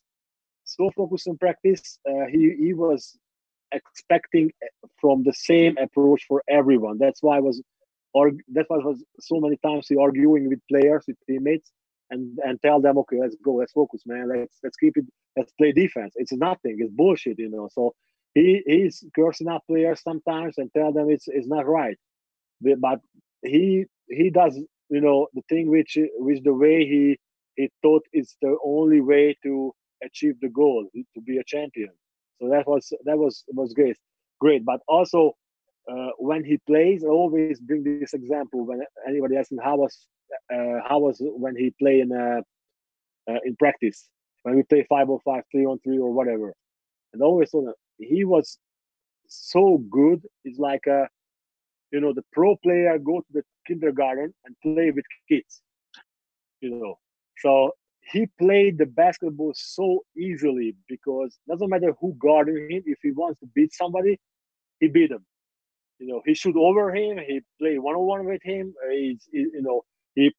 so 0.64 0.90
focused 0.96 1.26
in 1.26 1.38
practice. 1.38 1.98
Uh, 2.08 2.26
he 2.30 2.54
he 2.58 2.74
was 2.74 3.16
expecting 3.72 4.52
from 5.00 5.22
the 5.24 5.32
same 5.32 5.76
approach 5.78 6.24
for 6.28 6.42
everyone. 6.48 6.98
That's 6.98 7.22
why 7.22 7.38
I 7.38 7.40
was, 7.40 7.62
or 8.12 8.32
that's 8.48 8.68
why 8.68 8.78
was 8.78 9.02
so 9.20 9.40
many 9.40 9.56
times 9.64 9.86
he 9.88 9.96
arguing 9.96 10.48
with 10.48 10.60
players, 10.70 11.04
with 11.08 11.16
teammates, 11.26 11.72
and 12.14 12.38
and 12.46 12.54
tell 12.62 12.80
them, 12.80 12.96
okay, 12.98 13.18
let's 13.20 13.36
go, 13.44 13.52
let's 13.60 13.72
focus, 13.72 14.02
man, 14.06 14.28
let's 14.28 14.56
let's 14.62 14.76
keep 14.76 14.96
it, 14.96 15.06
let's 15.36 15.52
play 15.60 15.72
defense. 15.72 16.12
It's 16.16 16.32
nothing, 16.32 16.76
it's 16.78 16.92
bullshit, 16.92 17.38
you 17.38 17.50
know. 17.50 17.68
So 17.72 17.94
he 18.34 18.62
he's 18.66 19.04
cursing 19.16 19.48
out 19.48 19.62
players 19.70 20.00
sometimes 20.02 20.54
and 20.58 20.70
tell 20.76 20.92
them 20.92 21.10
it's 21.10 21.26
it's 21.28 21.48
not 21.56 21.66
right. 21.66 21.98
But 22.60 23.00
he 23.42 23.86
he 24.08 24.30
does 24.30 24.54
you 24.90 25.00
know 25.00 25.28
the 25.34 25.42
thing 25.48 25.70
which 25.70 25.98
which 26.26 26.40
the 26.42 26.54
way 26.64 26.76
he 26.92 27.18
he 27.56 27.68
thought 27.82 28.04
is 28.12 28.36
the 28.42 28.56
only 28.64 29.00
way 29.00 29.36
to 29.44 29.72
achieve 30.02 30.36
the 30.40 30.48
goal 30.48 30.86
to 31.14 31.20
be 31.20 31.38
a 31.38 31.44
champion. 31.44 31.92
So 32.40 32.48
that 32.50 32.66
was 32.66 32.92
that 33.06 33.18
was 33.18 33.44
was 33.48 33.72
great, 33.72 33.96
great. 34.40 34.64
But 34.64 34.80
also 34.88 35.32
uh, 35.90 36.10
when 36.18 36.44
he 36.44 36.56
plays, 36.66 37.04
I 37.04 37.08
always 37.08 37.60
bring 37.60 37.82
this 37.84 38.14
example 38.14 38.66
when 38.66 38.80
anybody 39.06 39.36
asks 39.36 39.52
him 39.52 39.60
how 39.62 39.76
was 39.76 40.06
how 40.88 40.98
was 40.98 41.18
when 41.20 41.56
he 41.56 41.72
play 41.78 42.00
in 42.00 42.12
uh, 42.12 42.40
uh 43.30 43.38
in 43.44 43.56
practice 43.56 44.08
when 44.42 44.56
we 44.56 44.62
play 44.62 44.86
five 44.88 45.08
or 45.08 45.20
five, 45.24 45.42
three 45.50 45.64
on 45.64 45.78
three 45.80 45.98
or 45.98 46.12
whatever, 46.12 46.54
and 47.12 47.22
always 47.22 47.52
on 47.54 47.72
he 47.98 48.24
was 48.24 48.58
so 49.26 49.78
good. 49.90 50.22
It's 50.44 50.58
like 50.58 50.86
a, 50.86 51.08
you 51.90 52.00
know, 52.00 52.12
the 52.12 52.24
pro 52.32 52.56
player 52.56 52.98
go 52.98 53.20
to 53.20 53.26
the 53.32 53.42
kindergarten 53.66 54.34
and 54.44 54.56
play 54.62 54.90
with 54.90 55.04
kids. 55.28 55.62
You 56.60 56.76
know, 56.76 56.98
so 57.38 57.72
he 58.12 58.26
played 58.38 58.78
the 58.78 58.86
basketball 58.86 59.52
so 59.54 60.04
easily 60.16 60.76
because 60.88 61.38
doesn't 61.48 61.70
matter 61.70 61.94
who 62.00 62.14
guarded 62.18 62.70
him. 62.70 62.82
If 62.86 62.98
he 63.02 63.12
wants 63.12 63.40
to 63.40 63.46
beat 63.54 63.72
somebody, 63.72 64.20
he 64.80 64.88
beat 64.88 65.10
him. 65.10 65.24
You 65.98 66.08
know, 66.08 66.22
he 66.26 66.34
shoot 66.34 66.56
over 66.56 66.94
him. 66.94 67.18
He 67.18 67.40
play 67.58 67.78
one 67.78 67.94
on 67.94 68.02
one 68.02 68.24
with 68.26 68.42
him. 68.42 68.74
He's, 68.90 69.26
he, 69.30 69.38
you 69.38 69.62
know, 69.62 69.82
he 70.14 70.32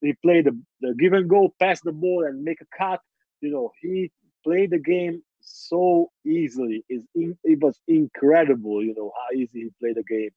he 0.00 0.12
played 0.22 0.44
the, 0.44 0.60
the 0.80 0.94
give 0.94 1.12
and 1.14 1.28
go, 1.28 1.54
pass 1.58 1.80
the 1.80 1.92
ball, 1.92 2.24
and 2.24 2.42
make 2.42 2.60
a 2.60 2.76
cut. 2.76 3.00
You 3.40 3.50
know, 3.50 3.70
he 3.80 4.10
played 4.44 4.70
the 4.70 4.78
game 4.78 5.22
so 5.40 6.10
easily. 6.26 6.84
Is 6.88 7.02
it 7.14 7.62
was 7.62 7.78
incredible, 7.88 8.82
you 8.84 8.94
know, 8.96 9.12
how 9.16 9.36
easy 9.36 9.60
he 9.60 9.70
played 9.80 9.96
the 9.96 10.04
game, 10.04 10.30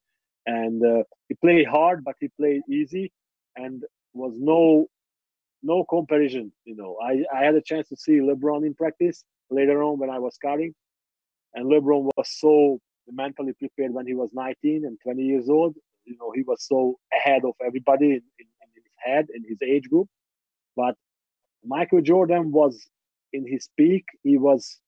and 0.46 0.84
uh, 0.84 1.04
he 1.28 1.36
played 1.36 1.68
hard, 1.68 2.04
but 2.04 2.16
he 2.20 2.30
played 2.40 2.62
easy, 2.70 3.12
and 3.56 3.84
was 4.14 4.34
no 4.38 4.88
no 5.64 5.84
comparison. 5.86 6.52
You 6.66 6.76
know, 6.76 6.98
I 7.04 7.24
I 7.36 7.44
had 7.44 7.56
a 7.56 7.62
chance 7.62 7.88
to 7.90 7.96
see 7.96 8.20
LeBron 8.20 8.66
in 8.66 8.74
practice 8.74 9.24
later 9.50 9.84
on 9.84 10.00
when 10.00 10.10
I 10.10 10.20
was 10.20 10.36
scouting, 10.36 10.74
and 11.54 11.66
LeBron 11.66 12.10
was 12.16 12.30
so 12.40 12.80
mentally 13.10 13.54
prepared 13.54 13.94
when 13.94 14.06
he 14.06 14.14
was 14.14 14.30
19 14.34 14.86
and 14.86 14.98
20 15.04 15.24
years 15.24 15.50
old. 15.50 15.76
You 16.08 16.18
know, 16.20 16.32
he 16.34 16.44
was 16.44 16.66
so 16.66 16.98
ahead 17.14 17.44
of 17.44 17.54
everybody 17.66 18.06
in, 18.06 18.24
in, 18.42 18.48
in 18.64 18.70
his 18.76 18.94
head 19.06 19.26
in 19.34 19.44
his 19.48 19.60
age 19.62 19.90
group, 19.90 20.08
but 20.76 20.96
Michael 21.66 22.02
Jordan 22.02 22.52
was 22.52 22.88
in 23.34 23.46
his 23.46 23.70
peak. 23.78 24.06
He 24.24 24.38
was 24.38 24.80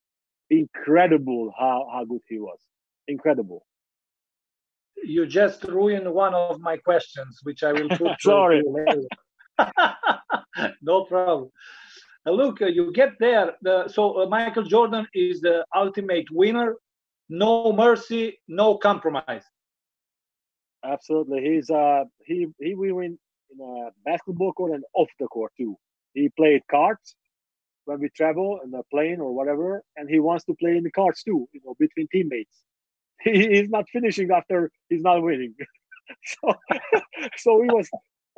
incredible 0.50 1.54
how, 1.58 1.88
how 1.92 2.06
good 2.06 2.22
he 2.28 2.40
was. 2.40 2.60
Incredible. 3.08 3.66
You 5.04 5.26
just 5.26 5.64
ruined 5.64 6.12
one 6.12 6.34
of 6.34 6.60
my 6.60 6.78
questions, 6.78 7.40
which 7.44 7.64
I 7.64 7.74
will 7.74 7.90
put. 7.90 8.16
Sorry. 8.22 8.62
no 10.82 11.06
problem. 11.06 11.50
Uh, 12.26 12.32
look, 12.32 12.62
uh, 12.62 12.68
you 12.68 12.92
get 12.94 13.14
there. 13.20 13.54
The, 13.62 13.88
so 13.88 14.22
uh, 14.22 14.28
Michael 14.28 14.64
Jordan 14.64 15.08
is 15.14 15.42
the 15.42 15.66
ultimate 15.76 16.26
winner. 16.32 16.76
No 17.30 17.72
mercy, 17.72 18.40
no 18.48 18.78
compromise. 18.78 19.44
Absolutely, 20.84 21.42
he's 21.42 21.70
uh 21.70 22.06
he 22.26 22.48
he 22.60 22.74
will 22.76 22.96
win 22.96 23.18
in 23.52 23.60
a 23.60 23.90
basketball 24.06 24.54
court 24.54 24.72
and 24.74 24.84
off 24.94 25.10
the 25.20 25.28
court 25.28 25.52
too. 25.58 25.76
He 26.14 26.30
played 26.30 26.62
cards 26.72 27.16
when 27.86 28.00
we 28.00 28.10
travel 28.10 28.60
in 28.64 28.74
a 28.74 28.84
plane 28.84 29.20
or 29.20 29.34
whatever, 29.36 29.84
and 29.98 30.10
he 30.10 30.20
wants 30.20 30.46
to 30.46 30.56
play 30.56 30.78
in 30.78 30.84
the 30.84 30.92
cards 30.92 31.24
too, 31.24 31.48
you 31.54 31.62
know, 31.66 31.76
between 31.80 32.08
teammates. 32.12 32.56
he, 33.24 33.48
he's 33.50 33.70
not 33.70 33.90
finishing 33.92 34.32
after 34.32 34.72
he's 34.90 35.02
not 35.02 35.22
winning. 35.22 35.56
so, 36.26 36.54
so 37.38 37.62
he 37.62 37.70
was 37.70 37.90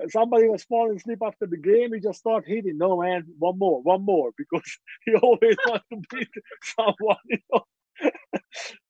somebody 0.10 0.48
was 0.48 0.64
falling 0.64 0.98
asleep 0.98 1.20
after 1.26 1.46
the 1.46 1.58
game. 1.58 1.94
He 1.94 2.00
just 2.00 2.20
started 2.20 2.48
hitting. 2.50 2.78
No 2.78 3.02
man, 3.02 3.26
one 3.38 3.60
more, 3.60 3.82
one 3.84 4.04
more, 4.04 4.32
because 4.38 4.64
he 5.06 5.14
always 5.16 5.58
wants 5.68 5.86
to 5.94 6.02
beat 6.12 6.30
someone. 6.78 7.18
You 7.30 7.38
know? 7.54 7.64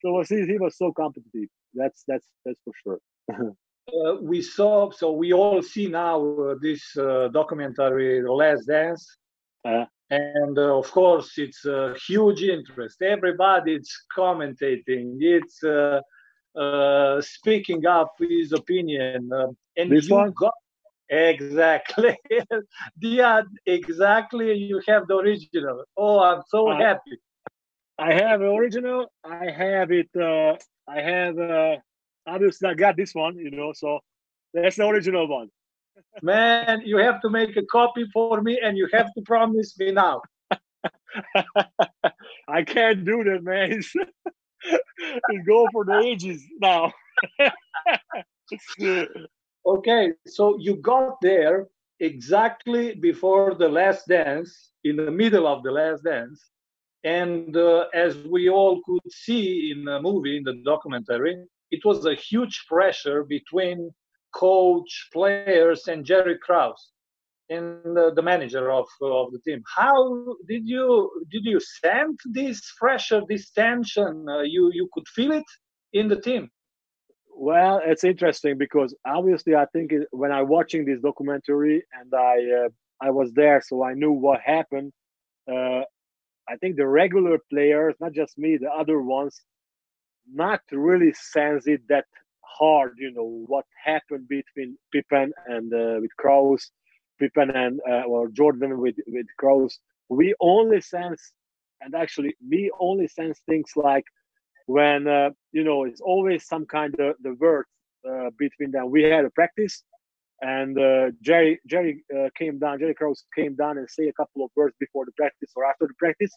so 0.01 0.23
he, 0.29 0.45
he 0.45 0.57
was 0.57 0.77
so 0.77 0.93
competitive. 0.93 1.49
That's 1.73 2.03
that's 2.07 2.25
that's 2.45 2.59
for 2.63 2.73
sure. 2.83 2.99
Uh, 3.29 4.15
we 4.21 4.41
saw, 4.41 4.91
so 4.91 5.11
we 5.11 5.33
all 5.33 5.61
see 5.61 5.87
now 5.87 6.23
uh, 6.23 6.55
this 6.61 6.95
uh, 6.97 7.27
documentary, 7.29 8.21
The 8.21 8.31
Last 8.31 8.65
Dance. 8.67 9.17
Uh, 9.65 9.85
and 10.09 10.57
uh, 10.57 10.77
of 10.77 10.91
course, 10.91 11.37
it's 11.37 11.65
a 11.65 11.95
huge 12.07 12.43
interest. 12.43 13.01
Everybody's 13.01 13.91
commentating. 14.15 15.17
It's 15.19 15.63
uh, 15.63 17.21
speaking 17.21 17.85
up 17.85 18.13
his 18.19 18.51
opinion. 18.53 19.29
and 19.77 19.91
this 19.91 20.09
one? 20.09 20.31
Got, 20.31 20.53
exactly. 21.09 22.17
yeah, 23.01 23.41
exactly. 23.65 24.53
You 24.53 24.81
have 24.87 25.07
the 25.07 25.17
original. 25.17 25.83
Oh, 25.95 26.19
I'm 26.19 26.41
so 26.47 26.71
happy. 26.71 27.17
I 27.97 28.13
have 28.13 28.39
the 28.41 28.47
original. 28.47 29.11
I 29.23 29.49
have 29.49 29.91
it. 29.91 30.09
I 30.17 30.99
have 30.99 31.37
obviously 31.37 31.90
I 32.25 32.37
just 32.37 32.63
got 32.77 32.97
this 32.97 33.13
one, 33.13 33.37
you 33.37 33.51
know, 33.51 33.73
so 33.73 33.99
that's 34.53 34.75
the 34.75 34.87
original 34.87 35.27
one. 35.27 35.49
Man, 36.21 36.81
you 36.85 36.97
have 36.97 37.21
to 37.21 37.29
make 37.29 37.55
a 37.57 37.63
copy 37.63 38.05
for 38.13 38.41
me 38.41 38.59
and 38.63 38.77
you 38.77 38.87
have 38.93 39.13
to 39.13 39.21
promise 39.21 39.77
me 39.79 39.91
now. 39.91 40.21
I 42.47 42.63
can't 42.63 43.05
do 43.05 43.23
that, 43.25 43.43
man. 43.43 43.71
It's, 43.73 43.93
it's 44.63 45.47
go 45.47 45.67
for 45.71 45.85
the 45.85 45.99
ages 45.99 46.43
now. 46.59 46.91
okay, 49.65 50.13
so 50.25 50.57
you 50.57 50.77
got 50.77 51.19
there 51.21 51.67
exactly 51.99 52.95
before 52.95 53.55
the 53.55 53.69
last 53.69 54.07
dance, 54.07 54.71
in 54.83 54.95
the 54.95 55.11
middle 55.11 55.47
of 55.47 55.63
the 55.63 55.71
last 55.71 56.03
dance. 56.03 56.49
And 57.03 57.55
uh, 57.55 57.85
as 57.93 58.17
we 58.17 58.49
all 58.49 58.81
could 58.85 59.11
see 59.11 59.71
in 59.71 59.85
the 59.85 60.01
movie, 60.01 60.37
in 60.37 60.43
the 60.43 60.61
documentary, 60.63 61.37
it 61.71 61.83
was 61.85 62.05
a 62.05 62.15
huge 62.15 62.65
pressure 62.67 63.23
between 63.23 63.91
coach, 64.33 65.09
players, 65.13 65.87
and 65.87 66.05
Jerry 66.05 66.37
Krause, 66.37 66.91
and 67.49 67.97
uh, 67.97 68.11
the 68.11 68.21
manager 68.21 68.71
of 68.71 68.87
of 69.01 69.31
the 69.31 69.39
team. 69.39 69.63
How 69.75 70.35
did 70.47 70.67
you 70.67 71.11
did 71.29 71.45
you 71.45 71.59
sense 71.59 72.17
this 72.25 72.59
pressure, 72.79 73.21
this 73.27 73.49
tension? 73.51 74.25
Uh, 74.29 74.41
you 74.41 74.71
you 74.73 74.87
could 74.93 75.07
feel 75.07 75.31
it 75.31 75.49
in 75.93 76.07
the 76.07 76.19
team. 76.19 76.49
Well, 77.33 77.81
it's 77.83 78.03
interesting 78.03 78.57
because 78.57 78.95
obviously 79.05 79.55
I 79.55 79.65
think 79.73 79.91
it, 79.91 80.07
when 80.11 80.31
I 80.31 80.43
watching 80.43 80.85
this 80.85 81.01
documentary 81.01 81.83
and 81.99 82.13
I 82.13 82.65
uh, 82.65 82.69
I 83.01 83.09
was 83.09 83.33
there, 83.33 83.61
so 83.65 83.83
I 83.83 83.93
knew 83.93 84.11
what 84.11 84.41
happened. 84.41 84.91
Uh, 85.51 85.81
I 86.47 86.55
think 86.59 86.75
the 86.75 86.87
regular 86.87 87.39
players, 87.49 87.95
not 87.99 88.13
just 88.13 88.37
me, 88.37 88.57
the 88.57 88.69
other 88.69 89.01
ones, 89.01 89.41
not 90.33 90.61
really 90.71 91.13
sense 91.13 91.67
it 91.67 91.81
that 91.89 92.05
hard. 92.43 92.93
You 92.97 93.11
know 93.11 93.43
what 93.47 93.65
happened 93.83 94.27
between 94.27 94.77
Pippen 94.91 95.31
and 95.47 95.73
uh, 95.73 95.99
with 96.01 96.15
Krause, 96.17 96.71
Pippen 97.19 97.51
and 97.51 97.79
uh, 97.89 98.03
or 98.07 98.29
Jordan 98.29 98.79
with 98.79 98.95
with 99.07 99.27
Krause. 99.37 99.79
We 100.09 100.35
only 100.39 100.81
sense, 100.81 101.31
and 101.81 101.95
actually, 101.95 102.35
me 102.45 102.69
only 102.79 103.07
sense 103.07 103.39
things 103.47 103.71
like 103.75 104.05
when 104.65 105.07
uh, 105.07 105.29
you 105.51 105.63
know 105.63 105.83
it's 105.83 106.01
always 106.01 106.47
some 106.47 106.65
kind 106.65 106.93
of 106.99 107.15
the 107.21 107.33
word 107.33 107.65
uh, 108.09 108.29
between 108.37 108.71
them. 108.71 108.91
We 108.91 109.03
had 109.03 109.25
a 109.25 109.29
practice, 109.29 109.83
and 110.41 110.77
uh, 110.77 111.11
Jerry 111.21 111.59
Jerry 111.67 112.03
uh, 112.15 112.29
came 112.37 112.59
down. 112.59 112.79
Jerry 112.79 112.93
Krause 112.93 113.23
came 113.35 113.55
down 113.55 113.77
and 113.77 113.89
say 113.89 114.07
a 114.07 114.13
couple 114.13 114.43
of 114.43 114.51
words 114.55 114.75
before 114.79 115.05
the 115.05 115.13
practice 115.13 115.51
or 115.55 115.65
after 115.65 115.87
the 115.87 115.93
practice, 115.97 116.31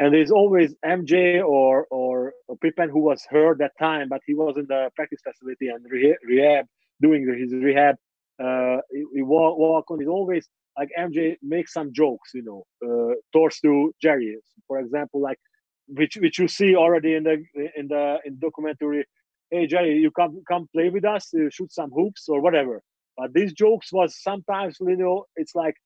and 0.00 0.14
there's 0.14 0.30
always 0.30 0.74
MJ 0.84 1.44
or 1.46 1.86
or, 1.90 2.32
Pippen 2.62 2.90
who 2.90 3.00
was 3.00 3.24
hurt 3.30 3.58
that 3.58 3.72
time, 3.78 4.08
but 4.08 4.20
he 4.26 4.34
was 4.34 4.54
in 4.56 4.66
the 4.66 4.90
practice 4.96 5.20
facility 5.22 5.68
and 5.68 5.84
rehab, 6.28 6.66
doing 7.00 7.22
his 7.38 7.52
rehab. 7.54 7.94
Uh, 8.42 8.78
he, 8.90 9.04
he 9.14 9.22
walk, 9.22 9.56
walk 9.56 9.90
on. 9.90 10.00
He's 10.00 10.08
always 10.08 10.48
like 10.76 10.88
MJ 10.98 11.36
makes 11.42 11.72
some 11.72 11.92
jokes, 11.92 12.30
you 12.34 12.42
know, 12.42 12.64
uh, 12.84 13.14
towards 13.32 13.60
to 13.60 13.94
Jerry, 14.02 14.36
for 14.66 14.78
example, 14.78 15.20
like 15.20 15.38
which 15.86 16.16
which 16.16 16.38
you 16.38 16.48
see 16.48 16.74
already 16.74 17.14
in 17.14 17.22
the 17.22 17.42
in 17.76 17.88
the 17.88 18.18
in 18.24 18.38
documentary. 18.38 19.04
Hey 19.50 19.66
Jerry, 19.66 19.98
you 19.98 20.10
come 20.10 20.42
come 20.50 20.68
play 20.74 20.88
with 20.90 21.04
us, 21.04 21.32
uh, 21.34 21.50
shoot 21.50 21.72
some 21.72 21.90
hoops 21.90 22.28
or 22.28 22.40
whatever. 22.40 22.82
But 23.16 23.32
these 23.32 23.52
jokes 23.52 23.92
was 23.92 24.16
sometimes, 24.20 24.76
you 24.80 24.96
know, 24.96 25.24
it's 25.36 25.54
like 25.54 25.76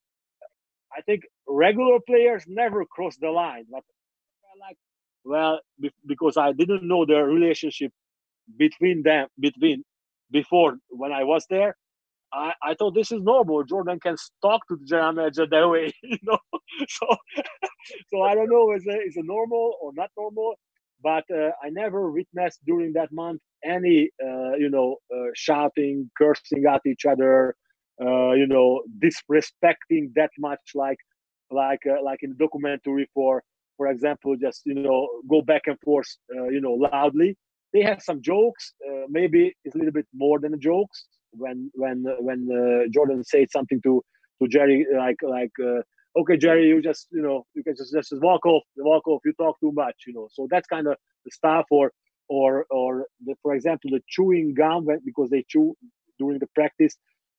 I 0.97 1.01
think 1.03 1.23
regular 1.49 1.99
players 2.07 2.45
never 2.47 2.85
cross 2.85 3.17
the 3.17 3.31
line, 3.31 3.67
but 3.71 3.83
like, 4.61 4.77
well, 5.25 5.61
because 6.07 6.37
I 6.37 6.53
didn't 6.53 6.87
know 6.87 7.07
the 7.07 7.23
relationship 7.23 7.93
between 8.59 9.03
them, 9.03 9.29
between 9.39 9.85
before 10.31 10.77
when 10.91 11.13
I 11.13 11.25
was 11.25 11.47
there. 11.51 11.77
I, 12.33 12.53
I 12.63 12.75
thought 12.75 12.95
this 12.95 13.13
is 13.13 13.23
normal. 13.23 13.65
Jordan 13.65 14.01
can 14.01 14.17
talk 14.43 14.67
to 14.69 14.77
the 14.77 14.85
general 14.87 15.13
manager 15.13 15.47
that 15.49 15.69
way, 15.69 15.93
you 16.03 16.19
know. 16.23 16.39
so, 16.89 17.07
so 18.13 18.23
I 18.23 18.35
don't 18.35 18.51
know 18.51 18.73
is 18.75 18.85
it 18.87 19.01
is 19.09 19.17
it 19.17 19.25
normal 19.25 19.77
or 19.81 19.93
not 19.95 20.11
normal, 20.19 20.55
but 21.03 21.25
uh, 21.33 21.51
I 21.63 21.71
never 21.71 22.11
witnessed 22.11 22.61
during 22.67 22.93
that 22.95 23.13
month 23.13 23.41
any, 23.65 24.11
uh, 24.25 24.55
you 24.57 24.71
know, 24.71 24.97
uh, 25.15 25.29
shouting, 25.35 26.11
cursing 26.19 26.65
at 26.67 26.83
each 26.87 27.07
other, 27.07 27.55
uh, 28.01 28.33
you 28.33 28.47
know, 28.47 28.83
disrespecting 28.99 30.13
that 30.17 30.31
much, 30.39 30.61
like, 30.75 30.99
like, 31.51 31.81
uh, 31.89 32.03
like 32.03 32.21
in 32.23 32.31
the 32.31 32.37
documentary 32.37 33.09
for 33.15 33.43
for 33.77 33.89
example, 33.89 34.37
just 34.37 34.63
you 34.65 34.75
know 34.75 35.09
go 35.29 35.43
back 35.43 35.63
and 35.67 35.79
forth, 35.81 36.09
uh, 36.35 36.49
you 36.49 36.61
know, 36.61 36.73
loudly. 36.73 37.37
They 37.73 37.83
have 37.83 38.03
some 38.03 38.23
jokes. 38.23 38.73
Uh, 38.87 39.07
maybe 39.09 39.55
it's 39.65 39.75
a 39.75 39.79
little 39.79 39.93
bit 39.93 40.07
more 40.15 40.39
than 40.39 40.61
jokes. 40.61 41.07
When 41.33 41.71
when 41.75 42.05
when 42.21 42.49
uh, 42.51 42.89
Jordan 42.93 43.25
said 43.25 43.51
something 43.51 43.81
to 43.83 44.03
to 44.41 44.49
Jerry, 44.49 44.87
like 44.97 45.17
like, 45.23 45.53
uh, 45.63 45.83
okay, 46.21 46.37
Jerry, 46.37 46.69
you 46.69 46.81
just 46.81 47.09
you 47.11 47.23
know 47.23 47.47
you 47.55 47.65
can 47.65 47.75
just 47.77 47.93
just 47.93 48.13
walk 48.23 48.47
off, 48.47 48.63
walk 48.77 49.07
off. 49.09 49.23
You 49.25 49.33
talk 49.33 49.59
too 49.61 49.73
much, 49.73 49.97
you 50.07 50.15
know. 50.15 50.29
So 50.33 50.47
that's 50.51 50.69
kind 50.69 50.87
of 50.87 50.97
the 51.25 51.31
stuff. 51.31 51.67
Or 51.71 51.93
or 52.29 52.67
or 52.71 53.07
the, 53.25 53.35
for 53.43 53.55
example, 53.55 53.91
the 53.91 54.03
chewing 54.09 54.55
gum 54.55 54.87
because 55.05 55.31
they 55.31 55.45
chew 55.49 55.75
during 56.19 56.39
the 56.39 56.49
practice 56.55 56.97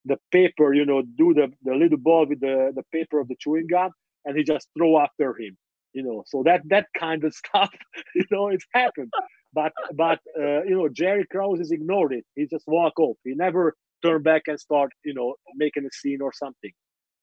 the 0.08 0.18
paper, 0.32 0.72
you 0.72 0.86
know, 0.86 1.02
do 1.02 1.34
the, 1.34 1.52
the 1.64 1.74
little 1.74 1.98
ball 1.98 2.28
with 2.28 2.40
the, 2.40 2.72
the 2.76 2.84
paper 2.92 3.20
of 3.20 3.28
the 3.28 3.36
chewing 3.40 3.66
gum, 3.68 3.90
and 4.24 4.38
he 4.38 4.44
just 4.44 4.68
throw 4.78 5.00
after 5.00 5.36
him 5.40 5.58
you 5.96 6.04
know 6.04 6.24
so 6.28 6.44
that 6.44 6.62
that 6.70 6.88
kind 7.00 7.24
of 7.24 7.34
stuff 7.42 7.72
you 8.14 8.26
know 8.32 8.50
it's 8.50 8.66
happened. 8.74 9.12
But 9.54 9.72
but 9.96 10.20
uh, 10.38 10.64
you 10.70 10.76
know 10.78 10.90
jerry 10.90 11.26
krause 11.32 11.60
has 11.60 11.72
ignored 11.72 12.14
it. 12.14 12.26
He 12.36 12.46
just 12.46 12.66
walk 12.68 13.00
off. 13.00 13.18
He 13.24 13.34
never 13.34 13.76
turn 14.04 14.22
back 14.22 14.44
and 14.48 14.60
start 14.60 14.92
you 15.04 15.14
know 15.14 15.36
making 15.56 15.86
a 15.86 15.94
scene 15.94 16.22
or 16.22 16.34
something. 16.34 16.72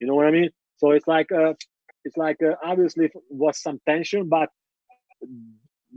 You 0.00 0.08
know 0.08 0.16
what 0.16 0.26
i 0.26 0.32
mean? 0.32 0.50
So 0.78 0.90
it's 0.90 1.06
like 1.06 1.30
uh 1.30 1.54
it's 2.04 2.16
like 2.16 2.38
uh, 2.42 2.54
obviously 2.64 3.10
was 3.30 3.62
some 3.62 3.78
tension 3.88 4.28
but 4.28 4.48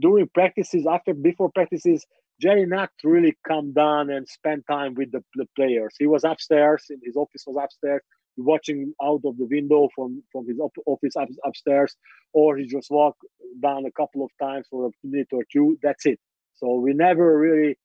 during 0.00 0.28
practices 0.32 0.86
after 0.88 1.14
before 1.14 1.50
practices 1.50 2.06
jerry 2.40 2.66
not 2.66 2.90
really 3.02 3.34
come 3.48 3.72
down 3.72 4.10
and 4.10 4.28
spend 4.28 4.62
time 4.70 4.94
with 4.94 5.10
the, 5.10 5.22
the 5.34 5.46
players. 5.56 5.94
He 5.98 6.06
was 6.06 6.22
upstairs 6.22 6.84
his 7.02 7.16
office 7.16 7.44
was 7.46 7.56
upstairs 7.64 8.02
watching 8.36 8.94
out 9.02 9.20
of 9.24 9.36
the 9.38 9.46
window 9.46 9.88
from 9.94 10.22
from 10.32 10.46
his 10.46 10.58
office 10.86 11.16
up, 11.16 11.28
upstairs, 11.44 11.96
or 12.32 12.56
he 12.56 12.66
just 12.66 12.90
walk 12.90 13.16
down 13.62 13.84
a 13.86 13.92
couple 13.92 14.24
of 14.24 14.30
times 14.40 14.66
for 14.70 14.86
a 14.86 14.90
minute 15.04 15.28
or 15.32 15.44
two. 15.52 15.78
That's 15.82 16.06
it. 16.06 16.18
So 16.54 16.74
we 16.76 16.92
never 16.94 17.38
really 17.38 17.78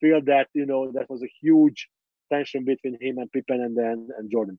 feel 0.00 0.20
that 0.26 0.48
you 0.54 0.66
know 0.66 0.92
that 0.92 1.08
was 1.10 1.22
a 1.22 1.32
huge 1.40 1.88
tension 2.32 2.64
between 2.64 2.96
him 3.00 3.18
and 3.18 3.30
Pippen 3.32 3.60
and 3.60 3.76
then 3.76 4.08
and 4.18 4.30
Jordan. 4.30 4.58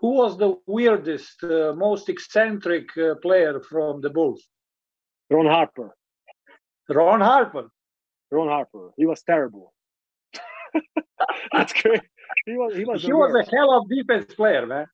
Who 0.00 0.14
was 0.14 0.36
the 0.36 0.56
weirdest, 0.66 1.42
uh, 1.44 1.72
most 1.76 2.08
eccentric 2.08 2.86
uh, 2.98 3.14
player 3.22 3.60
from 3.60 4.00
the 4.00 4.10
Bulls? 4.10 4.42
Ron 5.30 5.46
Harper. 5.46 5.94
Ron 6.88 7.20
Harper. 7.20 7.68
Ron 8.30 8.48
Harper. 8.48 8.90
He 8.96 9.06
was 9.06 9.22
terrible. 9.22 9.73
That's 11.52 11.72
great 11.72 12.02
he 12.46 12.56
was 12.56 12.76
he 12.76 12.84
was 12.84 13.02
he 13.02 13.12
was 13.12 13.34
a 13.34 13.56
hell 13.56 13.72
of 13.72 13.88
defense 13.88 14.34
player, 14.34 14.66
man. 14.66 14.86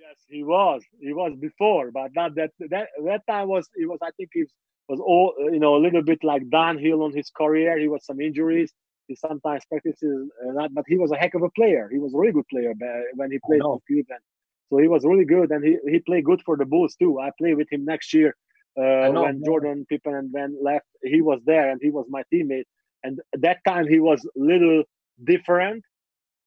Yes, 0.00 0.16
he 0.28 0.42
was. 0.42 0.82
He 1.00 1.12
was 1.12 1.32
before, 1.38 1.90
but 1.92 2.10
not 2.14 2.34
that 2.34 2.50
that 2.70 2.88
that 3.04 3.26
time 3.28 3.48
was 3.48 3.68
he 3.76 3.86
was 3.86 3.98
I 4.02 4.10
think 4.16 4.30
he 4.32 4.44
was 4.88 5.00
all 5.00 5.34
you 5.52 5.58
know 5.58 5.76
a 5.76 5.82
little 5.86 6.02
bit 6.02 6.22
like 6.22 6.48
downhill 6.50 7.02
on 7.02 7.12
his 7.12 7.30
career. 7.30 7.78
He 7.78 7.88
was 7.88 8.04
some 8.04 8.20
injuries. 8.20 8.72
He 9.06 9.16
sometimes 9.16 9.64
practices 9.66 10.30
uh, 10.46 10.52
not, 10.52 10.72
but 10.72 10.84
he 10.86 10.96
was 10.96 11.10
a 11.10 11.16
heck 11.16 11.34
of 11.34 11.42
a 11.42 11.50
player. 11.50 11.88
He 11.90 11.98
was 11.98 12.14
a 12.14 12.18
really 12.18 12.32
good 12.32 12.48
player 12.48 12.72
when 13.14 13.30
he 13.30 13.38
played 13.44 13.62
for 13.62 13.80
Cleveland. 13.86 14.22
So 14.68 14.78
he 14.78 14.86
was 14.86 15.04
really 15.04 15.24
good, 15.24 15.50
and 15.50 15.64
he, 15.64 15.78
he 15.90 15.98
played 15.98 16.24
good 16.24 16.42
for 16.44 16.56
the 16.56 16.64
Bulls 16.64 16.94
too. 16.94 17.18
I 17.18 17.30
play 17.36 17.54
with 17.54 17.66
him 17.72 17.84
next 17.84 18.14
year 18.14 18.36
uh, 18.78 19.10
when 19.10 19.42
Jordan 19.44 19.84
Pippen 19.88 20.14
and 20.14 20.32
then 20.32 20.56
left. 20.62 20.86
He 21.02 21.22
was 21.22 21.40
there 21.44 21.70
and 21.70 21.80
he 21.82 21.90
was 21.90 22.06
my 22.08 22.22
teammate. 22.32 22.66
And 23.02 23.18
that 23.32 23.58
time 23.66 23.88
he 23.88 23.98
was 23.98 24.24
little 24.36 24.84
different. 25.24 25.84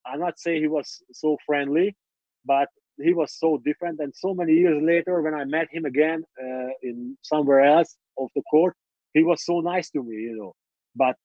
I'm 0.05 0.19
not 0.19 0.39
saying 0.39 0.61
he 0.61 0.67
was 0.67 1.01
so 1.11 1.37
friendly, 1.45 1.95
but 2.45 2.67
he 3.01 3.13
was 3.13 3.33
so 3.37 3.61
different. 3.63 3.99
And 3.99 4.13
so 4.15 4.33
many 4.33 4.53
years 4.53 4.81
later, 4.81 5.21
when 5.21 5.33
I 5.33 5.45
met 5.45 5.67
him 5.71 5.85
again 5.85 6.23
uh, 6.41 6.69
in 6.81 7.17
somewhere 7.21 7.61
else 7.61 7.95
of 8.17 8.29
the 8.35 8.41
court, 8.43 8.75
he 9.13 9.23
was 9.23 9.45
so 9.45 9.59
nice 9.59 9.89
to 9.91 10.03
me, 10.03 10.15
you 10.15 10.35
know. 10.37 10.53
But 10.95 11.15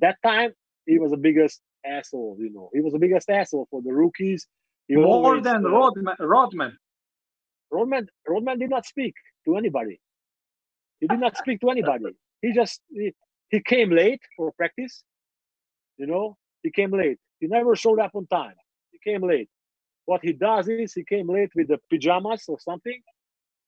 that 0.00 0.16
time 0.24 0.52
he 0.86 0.98
was 0.98 1.10
the 1.10 1.16
biggest 1.16 1.60
asshole, 1.84 2.36
you 2.38 2.50
know. 2.52 2.70
He 2.72 2.80
was 2.80 2.92
the 2.92 2.98
biggest 2.98 3.28
asshole 3.28 3.66
for 3.70 3.82
the 3.82 3.92
rookies. 3.92 4.46
He 4.88 4.96
More 4.96 5.06
always, 5.06 5.44
than 5.44 5.66
uh, 5.66 5.70
Rodman, 5.70 6.16
Rodman. 6.20 6.78
Rodman. 7.70 8.06
Rodman 8.26 8.58
did 8.58 8.70
not 8.70 8.86
speak 8.86 9.14
to 9.44 9.56
anybody. 9.56 10.00
He 11.00 11.06
did 11.08 11.20
not 11.20 11.36
speak 11.36 11.60
to 11.60 11.70
anybody. 11.70 12.16
He 12.40 12.52
just 12.52 12.80
he, 12.90 13.12
he 13.50 13.60
came 13.60 13.90
late 13.90 14.20
for 14.36 14.52
practice. 14.52 15.02
You 15.98 16.06
know, 16.06 16.36
he 16.66 16.72
came 16.80 16.92
late. 17.02 17.18
He 17.40 17.46
never 17.46 17.76
showed 17.76 18.00
up 18.00 18.12
on 18.18 18.26
time. 18.26 18.56
He 18.92 18.98
came 19.08 19.22
late. 19.22 19.48
What 20.06 20.20
he 20.28 20.32
does 20.32 20.66
is 20.68 20.92
he 20.92 21.04
came 21.04 21.28
late 21.28 21.52
with 21.54 21.68
the 21.68 21.78
pajamas 21.90 22.44
or 22.48 22.58
something, 22.58 23.00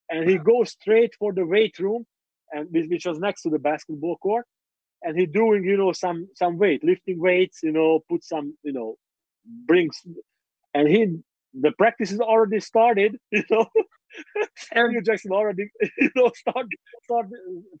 and 0.09 0.29
he 0.29 0.37
goes 0.37 0.71
straight 0.71 1.13
for 1.19 1.31
the 1.33 1.45
weight 1.45 1.77
room, 1.79 2.05
and 2.51 2.67
which 2.71 3.05
was 3.05 3.19
next 3.19 3.41
to 3.43 3.49
the 3.49 3.63
basketball 3.69 4.17
court, 4.17 4.45
and 5.03 5.17
he 5.19 5.25
doing 5.25 5.63
you 5.63 5.77
know 5.77 5.93
some 5.93 6.27
some 6.41 6.57
weight, 6.57 6.83
lifting 6.83 7.19
weights, 7.27 7.59
you 7.63 7.71
know, 7.71 7.91
put 8.09 8.21
some 8.23 8.45
you 8.63 8.73
know, 8.77 8.89
brings, 9.69 9.95
and 10.73 10.87
he 10.93 11.01
the 11.65 11.71
practice 11.81 12.11
is 12.11 12.19
already 12.19 12.59
started, 12.59 13.17
you 13.31 13.43
know. 13.49 13.67
Andrew 14.73 15.01
Jackson 15.01 15.31
already, 15.31 15.65
you 15.99 16.09
know, 16.15 16.31
start 16.35 16.65
start 17.03 17.27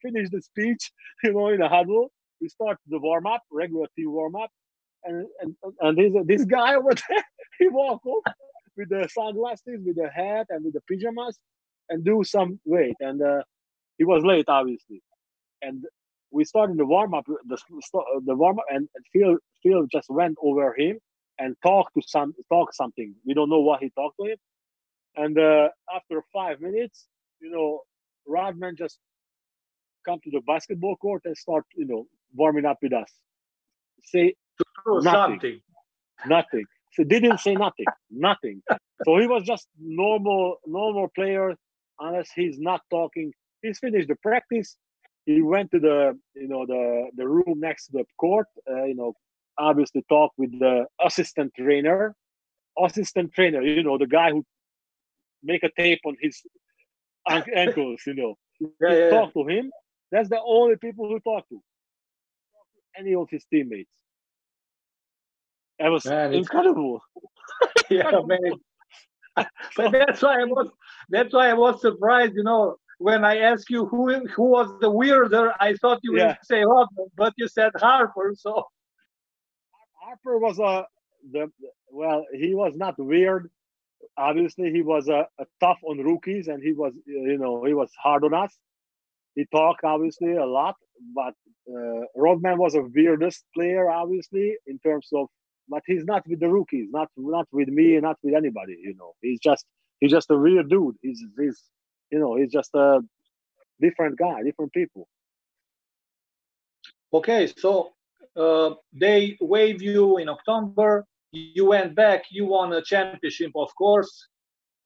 finish 0.01 0.29
the 0.29 0.41
speech, 0.41 0.91
you 1.23 1.33
know, 1.33 1.49
in 1.49 1.61
a 1.61 1.69
huddle. 1.75 2.11
We 2.41 2.47
start 2.49 2.77
the 2.87 2.99
warm 2.99 3.25
up, 3.25 3.41
regular 3.51 3.87
team 3.95 4.11
warm 4.11 4.35
up, 4.35 4.51
and 5.03 5.25
and 5.41 5.55
and 5.81 5.97
this 5.97 6.13
this 6.25 6.45
guy 6.45 6.75
over 6.75 6.91
there, 6.93 7.23
he 7.59 7.67
walk 7.67 8.01
up 8.05 8.33
with 8.77 8.89
the 8.89 9.07
sunglasses, 9.11 9.79
with 9.85 9.95
the 9.95 10.09
hat, 10.09 10.47
and 10.49 10.63
with 10.63 10.73
the 10.73 10.81
pajamas, 10.89 11.37
and 11.89 12.03
do 12.03 12.23
some 12.23 12.59
weight. 12.65 12.95
And 12.99 13.21
uh, 13.21 13.43
he 13.97 14.05
was 14.05 14.23
late, 14.23 14.45
obviously. 14.47 15.01
And 15.61 15.83
we 16.31 16.45
started 16.45 16.77
the 16.77 16.85
warm 16.85 17.13
up, 17.13 17.25
the 17.25 17.57
the 18.25 18.35
warm 18.35 18.59
up, 18.59 18.65
and 18.69 18.87
Phil 19.13 19.37
Phil 19.63 19.85
just 19.91 20.09
went 20.09 20.37
over 20.41 20.75
him 20.77 20.99
and 21.39 21.55
talked 21.63 21.93
to 21.95 22.01
some 22.05 22.33
talk 22.51 22.73
something. 22.73 23.15
We 23.25 23.33
don't 23.33 23.49
know 23.49 23.61
what 23.61 23.81
he 23.81 23.89
talked 23.89 24.17
to 24.21 24.31
him. 24.31 24.37
And 25.15 25.37
uh, 25.37 25.69
after 25.93 26.21
five 26.31 26.61
minutes, 26.61 27.07
you 27.41 27.49
know, 27.51 27.81
Rodman 28.27 28.75
just 28.77 28.99
come 30.05 30.19
to 30.23 30.31
the 30.31 30.41
basketball 30.45 30.95
court 30.97 31.23
and 31.25 31.35
start, 31.35 31.65
you 31.75 31.85
know, 31.85 32.05
warming 32.35 32.65
up 32.65 32.77
with 32.81 32.93
us. 32.93 33.11
Say 34.03 34.35
nothing. 34.87 35.01
Something. 35.03 35.61
Nothing. 36.25 36.65
So 36.93 37.03
didn't 37.03 37.39
say 37.39 37.53
nothing. 37.53 37.85
Nothing. 38.09 38.61
So 39.05 39.17
he 39.17 39.27
was 39.27 39.43
just 39.43 39.67
normal, 39.79 40.57
normal 40.65 41.07
player, 41.15 41.55
unless 41.99 42.31
he's 42.31 42.59
not 42.59 42.81
talking. 42.89 43.31
He's 43.61 43.79
finished 43.79 44.07
the 44.07 44.15
practice. 44.15 44.75
He 45.25 45.41
went 45.41 45.71
to 45.71 45.79
the, 45.79 46.17
you 46.35 46.47
know, 46.47 46.65
the 46.65 47.09
the 47.15 47.27
room 47.27 47.59
next 47.59 47.87
to 47.87 47.91
the 47.93 48.05
court. 48.17 48.47
Uh, 48.69 48.85
you 48.85 48.95
know, 48.95 49.13
obviously 49.57 50.03
talk 50.09 50.31
with 50.37 50.57
the 50.59 50.85
assistant 51.03 51.53
trainer. 51.55 52.15
Assistant 52.77 53.33
trainer, 53.33 53.61
you 53.61 53.83
know, 53.83 53.97
the 53.97 54.07
guy 54.07 54.31
who 54.31 54.45
make 55.43 55.63
a 55.63 55.69
tape 55.77 55.99
on 56.05 56.15
his 56.21 56.41
ankles, 57.27 58.01
you 58.07 58.15
know. 58.15 58.35
Yeah, 58.81 58.93
yeah, 58.93 59.09
talk 59.09 59.33
to 59.35 59.47
him. 59.47 59.71
That's 60.11 60.27
the 60.27 60.41
only 60.41 60.75
people 60.75 61.07
who 61.07 61.21
talk 61.21 61.47
to. 61.47 61.61
Any 62.97 63.15
of 63.15 63.29
his 63.29 63.45
teammates. 63.45 63.93
That 65.79 65.89
was 65.89 66.05
man, 66.05 66.33
incredible. 66.33 67.01
yeah, 67.89 68.11
man. 68.25 68.53
but 69.77 69.91
that's 69.91 70.21
why 70.21 70.41
I 70.41 70.45
was 70.45 70.69
that's 71.09 71.33
why 71.33 71.49
I 71.49 71.53
was 71.53 71.81
surprised, 71.81 72.33
you 72.35 72.43
know, 72.43 72.75
when 72.99 73.23
I 73.23 73.37
asked 73.39 73.69
you 73.69 73.85
who 73.85 74.27
who 74.27 74.43
was 74.43 74.69
the 74.81 74.91
weirder, 74.91 75.53
I 75.59 75.73
thought 75.75 75.99
you 76.03 76.17
yeah. 76.17 76.27
would 76.27 76.37
say 76.43 76.63
Rodman, 76.63 77.07
but 77.15 77.33
you 77.37 77.47
said 77.47 77.71
Harper, 77.77 78.35
so 78.37 78.65
Harper 80.01 80.37
was 80.37 80.59
a 80.59 80.85
the 81.31 81.49
well, 81.91 82.25
he 82.33 82.53
was 82.53 82.75
not 82.75 82.95
weird. 82.97 83.49
Obviously, 84.17 84.71
he 84.71 84.81
was 84.81 85.07
a, 85.07 85.27
a 85.39 85.45
tough 85.61 85.79
on 85.83 85.97
rookies, 85.99 86.47
and 86.49 86.61
he 86.61 86.73
was 86.73 86.93
you 87.05 87.37
know 87.37 87.63
he 87.63 87.73
was 87.73 87.89
hard 88.01 88.25
on 88.25 88.33
us. 88.33 88.53
He 89.35 89.45
talked 89.45 89.83
obviously 89.85 90.35
a 90.35 90.45
lot, 90.45 90.75
but 91.15 91.33
uh, 91.73 92.01
Rodman 92.15 92.57
was 92.57 92.75
a 92.75 92.81
weirdest 92.81 93.45
player, 93.55 93.89
obviously, 93.89 94.57
in 94.67 94.79
terms 94.79 95.07
of 95.13 95.27
but 95.69 95.83
he's 95.85 96.05
not 96.05 96.27
with 96.27 96.39
the 96.39 96.49
rookies, 96.49 96.87
not 96.91 97.09
not 97.17 97.47
with 97.51 97.69
me, 97.69 97.99
not 97.99 98.17
with 98.23 98.33
anybody. 98.33 98.77
You 98.81 98.95
know, 98.95 99.13
he's 99.21 99.39
just 99.39 99.65
he's 99.99 100.11
just 100.11 100.31
a 100.31 100.37
real 100.37 100.63
dude. 100.63 100.95
He's 101.01 101.23
he's 101.37 101.63
you 102.11 102.19
know 102.19 102.35
he's 102.35 102.51
just 102.51 102.73
a 102.75 103.01
different 103.79 104.17
guy, 104.17 104.43
different 104.43 104.73
people. 104.73 105.07
Okay, 107.13 107.47
so 107.57 107.93
uh, 108.35 108.71
they 108.93 109.37
waive 109.41 109.81
you 109.81 110.17
in 110.17 110.29
October. 110.29 111.05
You 111.31 111.65
went 111.65 111.95
back. 111.95 112.23
You 112.31 112.45
won 112.45 112.73
a 112.73 112.81
championship, 112.81 113.51
of 113.55 113.69
course, 113.75 114.27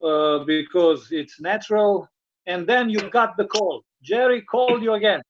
uh, 0.02 0.40
because 0.44 1.08
it's 1.10 1.40
natural. 1.40 2.08
And 2.46 2.66
then 2.66 2.90
you 2.90 3.00
got 3.10 3.36
the 3.36 3.46
call. 3.46 3.82
Jerry 4.02 4.42
called 4.42 4.82
you 4.82 4.92
again. 4.92 5.22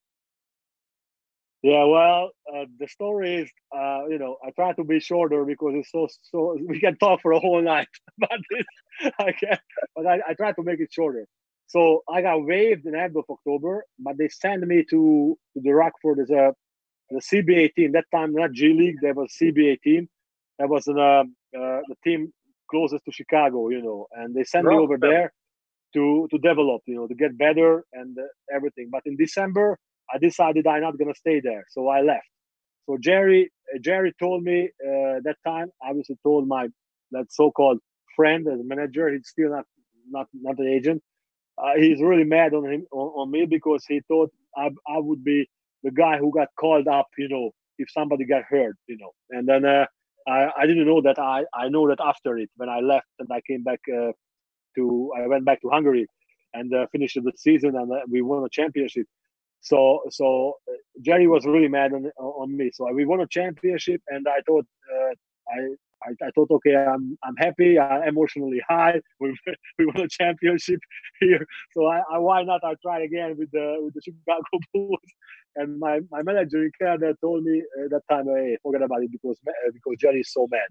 Yeah, 1.65 1.85
well, 1.85 2.33
uh, 2.55 2.67
the 2.79 2.87
story 2.89 3.37
is, 3.37 3.51
uh, 3.75 4.03
you 4.11 4.19
know, 4.19 4.37
I 4.47 4.51
try 4.51 4.75
to 4.75 4.85
be 4.85 5.01
shorter 5.01 5.47
because 5.47 5.73
it's 5.77 5.91
so 5.91 6.07
so 6.21 6.59
we 6.69 6.79
can 6.79 6.99
talk 6.99 7.23
for 7.23 7.33
a 7.33 7.41
whole 7.41 7.62
night, 7.62 7.89
but 8.19 8.39
this, 8.51 8.67
I 9.19 9.33
can't. 9.33 9.61
but 9.97 10.07
I, 10.07 10.21
I 10.29 10.35
try 10.35 10.53
to 10.53 10.62
make 10.62 10.81
it 10.81 10.93
shorter. 10.93 11.27
So 11.67 12.03
I 12.07 12.21
got 12.21 12.45
waived 12.45 12.85
in 12.85 12.93
the 12.93 13.01
end 13.01 13.17
of 13.17 13.25
October, 13.31 13.87
but 13.99 14.19
they 14.19 14.29
sent 14.29 14.61
me 14.67 14.85
to, 14.91 15.39
to 15.55 15.61
the 15.62 15.71
Rockford 15.71 16.19
as 16.19 16.29
a 16.29 16.53
the 17.09 17.23
CBA 17.23 17.73
team. 17.73 17.93
That 17.93 18.05
time, 18.15 18.35
not 18.35 18.53
G 18.53 18.75
League, 18.75 18.99
there 19.01 19.15
was 19.15 19.33
CBA 19.41 19.81
team. 19.81 20.07
That 20.59 20.69
was 20.69 20.87
an, 20.87 20.99
uh, 20.99 21.25
uh, 21.59 21.81
the 21.89 21.97
team 22.05 22.31
closest 22.71 23.07
to 23.07 23.11
Chicago, 23.11 23.71
you 23.71 23.83
know, 23.83 24.07
and 24.12 24.35
they 24.35 24.45
sent 24.45 24.67
me 24.67 24.77
over 24.77 24.99
there 24.99 25.33
to 25.95 26.29
to 26.31 26.37
develop, 26.37 26.83
you 26.85 26.97
know, 26.97 27.07
to 27.07 27.15
get 27.15 27.39
better 27.39 27.85
and 27.95 28.19
uh, 28.19 28.55
everything. 28.55 28.91
But 28.93 29.05
in 29.07 29.17
December, 29.17 29.79
I 30.13 30.19
decided 30.19 30.67
I'm 30.67 30.83
not 30.83 30.99
gonna 30.99 31.15
stay 31.15 31.41
there, 31.41 31.65
so 31.71 31.89
I 31.89 32.03
left. 32.03 32.27
So 32.87 32.99
Jerry, 33.01 33.51
uh, 33.75 33.79
Jerry 33.81 34.13
told 34.19 34.43
me 34.43 34.71
uh, 34.85 35.21
that 35.25 35.37
time. 35.47 35.69
Obviously, 35.83 36.17
told 36.23 36.47
my 36.47 36.69
that 37.13 37.27
so-called 37.31 37.79
friend 38.17 38.47
as 38.49 38.61
manager. 38.63 39.11
He's 39.13 39.29
still 39.29 39.51
not 39.51 39.65
not 40.11 40.29
not 40.35 40.59
an 40.59 40.69
agent. 40.69 41.03
Uh, 41.57 41.75
he's 41.77 42.01
really 42.03 42.25
mad 42.25 42.53
on 42.53 42.71
him 42.71 42.85
on, 42.93 43.09
on, 43.21 43.31
me 43.31 43.47
because 43.47 43.85
he 43.87 44.01
thought 44.09 44.31
I, 44.57 44.71
I 44.89 44.99
would 44.99 45.23
be 45.23 45.49
the 45.85 45.93
guy 45.93 46.19
who 46.19 46.33
got 46.33 46.49
called 46.59 46.89
up. 46.89 47.07
You 47.17 47.29
know, 47.29 47.51
if 47.79 47.91
somebody 47.91 48.25
got 48.27 48.43
hurt. 48.49 48.77
You 48.87 48.99
know, 48.99 49.13
and 49.31 49.49
then 49.49 49.65
uh, 49.65 49.87
I 50.27 50.49
I 50.59 50.67
didn't 50.67 50.87
know 50.87 51.01
that. 51.03 51.19
I 51.19 51.45
I 51.55 51.69
know 51.69 51.89
that 51.89 52.01
after 52.01 52.37
it 52.39 52.51
when 52.57 52.69
I 52.69 52.81
left 52.81 53.07
and 53.19 53.29
I 53.33 53.41
came 53.47 53.63
back 53.63 53.81
uh, 53.89 54.13
to 54.77 55.13
I 55.17 55.27
went 55.27 55.45
back 55.45 55.61
to 55.63 55.71
Hungary 55.71 56.07
and 56.53 56.73
uh, 56.75 56.87
finished 56.93 57.19
the 57.23 57.33
season 57.37 57.77
and 57.77 57.91
we 58.11 58.23
won 58.23 58.45
a 58.45 58.49
championship. 58.49 59.07
So 59.65 60.03
so 60.11 60.59
uh, 60.69 60.77
Jerry 61.01 61.27
was 61.27 61.47
really 61.47 61.69
mad 61.69 61.93
on 61.95 62.05
on 62.19 62.57
me. 62.57 62.71
So 62.75 62.91
we 62.93 63.07
won 63.07 63.21
a 63.21 63.27
championship, 63.27 64.03
and 64.09 64.27
I 64.29 64.41
thought 64.47 64.67
uh, 64.95 65.12
I, 65.57 65.59
I, 66.07 66.27
I 66.27 66.31
thought 66.35 66.51
okay, 66.51 66.77
I'm 66.77 67.17
I'm 67.25 67.37
happy, 67.37 67.79
I'm 67.79 68.03
emotionally 68.07 68.61
high. 68.69 69.01
We 69.21 69.35
we 69.79 69.87
won 69.87 70.01
a 70.05 70.09
championship 70.09 70.81
here, 71.21 71.47
so 71.73 71.87
I, 71.87 72.03
I 72.12 72.19
why 72.19 72.43
not? 72.43 72.61
I 72.62 72.75
try 72.83 73.01
again 73.03 73.37
with 73.39 73.51
the 73.53 73.79
with 73.81 73.95
the 73.95 74.03
Chicago 74.07 74.55
Bulls. 74.73 75.11
And 75.57 75.79
my, 75.79 76.01
my 76.11 76.21
manager 76.25 76.65
in 76.65 76.73
Canada 76.81 77.15
told 77.21 77.45
me 77.45 77.62
at 77.85 77.91
that 77.91 78.03
time, 78.11 78.27
hey, 78.27 78.59
forget 78.61 78.83
about 78.83 79.05
it 79.05 79.12
because 79.12 79.39
because 79.73 79.97
Jerry 80.01 80.21
is 80.21 80.33
so 80.33 80.49
mad. 80.51 80.69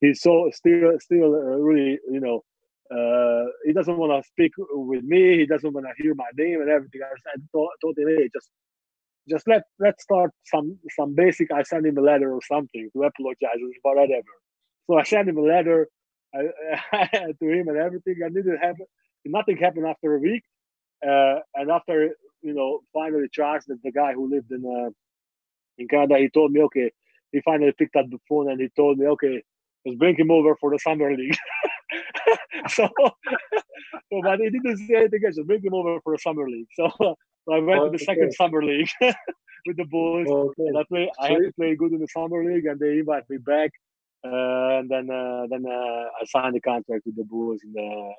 He's 0.00 0.22
so 0.22 0.48
still 0.54 0.92
still 0.98 1.34
uh, 1.34 1.58
really 1.68 1.98
you 2.10 2.20
know 2.20 2.42
uh, 2.90 3.44
he 3.64 3.72
doesn't 3.72 3.98
want 3.98 4.12
to 4.22 4.28
speak 4.28 4.52
with 4.58 5.04
me. 5.04 5.38
He 5.38 5.46
doesn't 5.46 5.72
want 5.72 5.86
to 5.86 6.02
hear 6.02 6.14
my 6.14 6.30
name 6.36 6.60
and 6.60 6.70
everything. 6.70 7.00
I 7.04 7.10
him, 7.34 8.08
hey, 8.18 8.28
just 8.34 8.50
just 9.28 9.46
let 9.48 9.62
let's 9.78 10.02
start 10.02 10.32
some 10.46 10.78
some 10.96 11.14
basic. 11.14 11.52
I 11.52 11.62
sent 11.62 11.86
him 11.86 11.98
a 11.98 12.02
letter 12.02 12.32
or 12.32 12.40
something 12.42 12.90
to 12.92 13.02
apologize 13.04 13.60
or 13.84 13.94
whatever. 13.94 14.32
So 14.86 14.98
I 14.98 15.04
sent 15.04 15.28
him 15.28 15.38
a 15.38 15.42
letter 15.42 15.88
to 16.34 17.46
him 17.48 17.68
and 17.68 17.76
everything. 17.78 18.16
And 18.22 18.34
didn't 18.34 18.58
happen. 18.58 18.86
Nothing 19.26 19.58
happened 19.58 19.86
after 19.86 20.16
a 20.16 20.18
week. 20.20 20.42
Uh, 21.06 21.40
and 21.54 21.70
after 21.70 22.10
you 22.42 22.54
know, 22.54 22.80
finally 22.92 23.28
charged 23.32 23.66
that 23.68 23.82
the 23.82 23.92
guy 23.92 24.12
who 24.14 24.30
lived 24.30 24.50
in 24.50 24.64
uh, 24.64 24.90
in 25.78 25.88
Canada, 25.88 26.18
he 26.18 26.30
told 26.30 26.52
me, 26.52 26.62
okay, 26.62 26.90
he 27.32 27.40
finally 27.42 27.72
picked 27.78 27.96
up 27.96 28.06
the 28.10 28.18
phone 28.28 28.50
and 28.50 28.60
he 28.60 28.68
told 28.76 28.98
me, 28.98 29.06
okay, 29.06 29.42
let's 29.86 29.98
bring 29.98 30.16
him 30.16 30.30
over 30.30 30.56
for 30.60 30.70
the 30.70 30.78
summer 30.78 31.14
league. 31.14 31.36
so, 32.68 32.88
so 32.98 34.20
but 34.22 34.40
he 34.40 34.50
didn't 34.50 34.78
say 34.78 34.94
anything. 34.96 35.20
Just 35.24 35.46
bring 35.46 35.62
him 35.62 35.74
over 35.74 36.00
for 36.02 36.14
a 36.14 36.18
summer 36.18 36.48
league. 36.48 36.68
So, 36.74 36.90
so 36.98 37.16
I 37.52 37.58
went 37.58 37.84
to 37.84 37.90
the 37.90 38.04
second 38.04 38.32
summer 38.32 38.62
league 38.62 38.88
with 39.66 39.76
the 39.76 39.84
Bulls. 39.84 40.28
Okay. 40.28 40.66
And 40.66 40.78
I 40.78 40.84
play. 40.84 41.10
I 41.18 41.28
had 41.28 41.38
to 41.38 41.52
play 41.52 41.74
good 41.76 41.92
in 41.92 42.00
the 42.00 42.08
summer 42.08 42.44
league, 42.44 42.66
and 42.66 42.78
they 42.78 42.98
invite 42.98 43.28
me 43.28 43.38
back. 43.38 43.70
Uh, 44.24 44.80
and 44.80 44.90
then 44.90 45.10
uh, 45.10 45.46
then 45.48 45.64
uh, 45.66 45.70
I 46.20 46.24
signed 46.26 46.54
the 46.54 46.60
contract 46.60 47.06
with 47.06 47.16
the 47.16 47.24
Bulls 47.24 47.60
in 47.64 47.72
the 47.72 48.12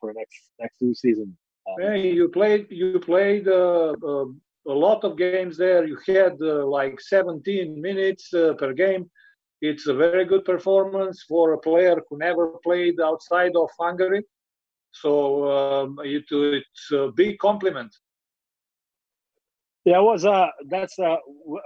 for 0.00 0.12
next 0.12 0.50
next 0.60 0.78
two 0.78 0.94
seasons. 0.94 1.36
Um, 1.68 1.76
hey, 1.80 2.12
you 2.12 2.28
played 2.28 2.66
you 2.70 2.98
played 2.98 3.46
uh, 3.46 3.94
uh, 4.04 4.26
a 4.66 4.76
lot 4.86 5.04
of 5.04 5.16
games 5.16 5.56
there. 5.56 5.86
You 5.86 5.98
had 6.06 6.36
uh, 6.40 6.66
like 6.66 7.00
17 7.00 7.80
minutes 7.80 8.30
per 8.30 8.72
game. 8.72 9.10
It's 9.70 9.86
a 9.86 9.94
very 9.94 10.26
good 10.26 10.44
performance 10.44 11.24
for 11.26 11.54
a 11.54 11.58
player 11.58 11.96
who 12.06 12.18
never 12.18 12.48
played 12.62 13.00
outside 13.00 13.52
of 13.56 13.70
Hungary. 13.80 14.22
So 14.90 15.12
um, 15.56 15.98
it, 16.04 16.24
it's 16.30 16.92
a 16.92 17.10
big 17.16 17.38
compliment. 17.38 17.96
Yeah, 19.86 20.00
was 20.00 20.24
uh 20.24 20.48
that's 20.68 20.98
uh 20.98 21.16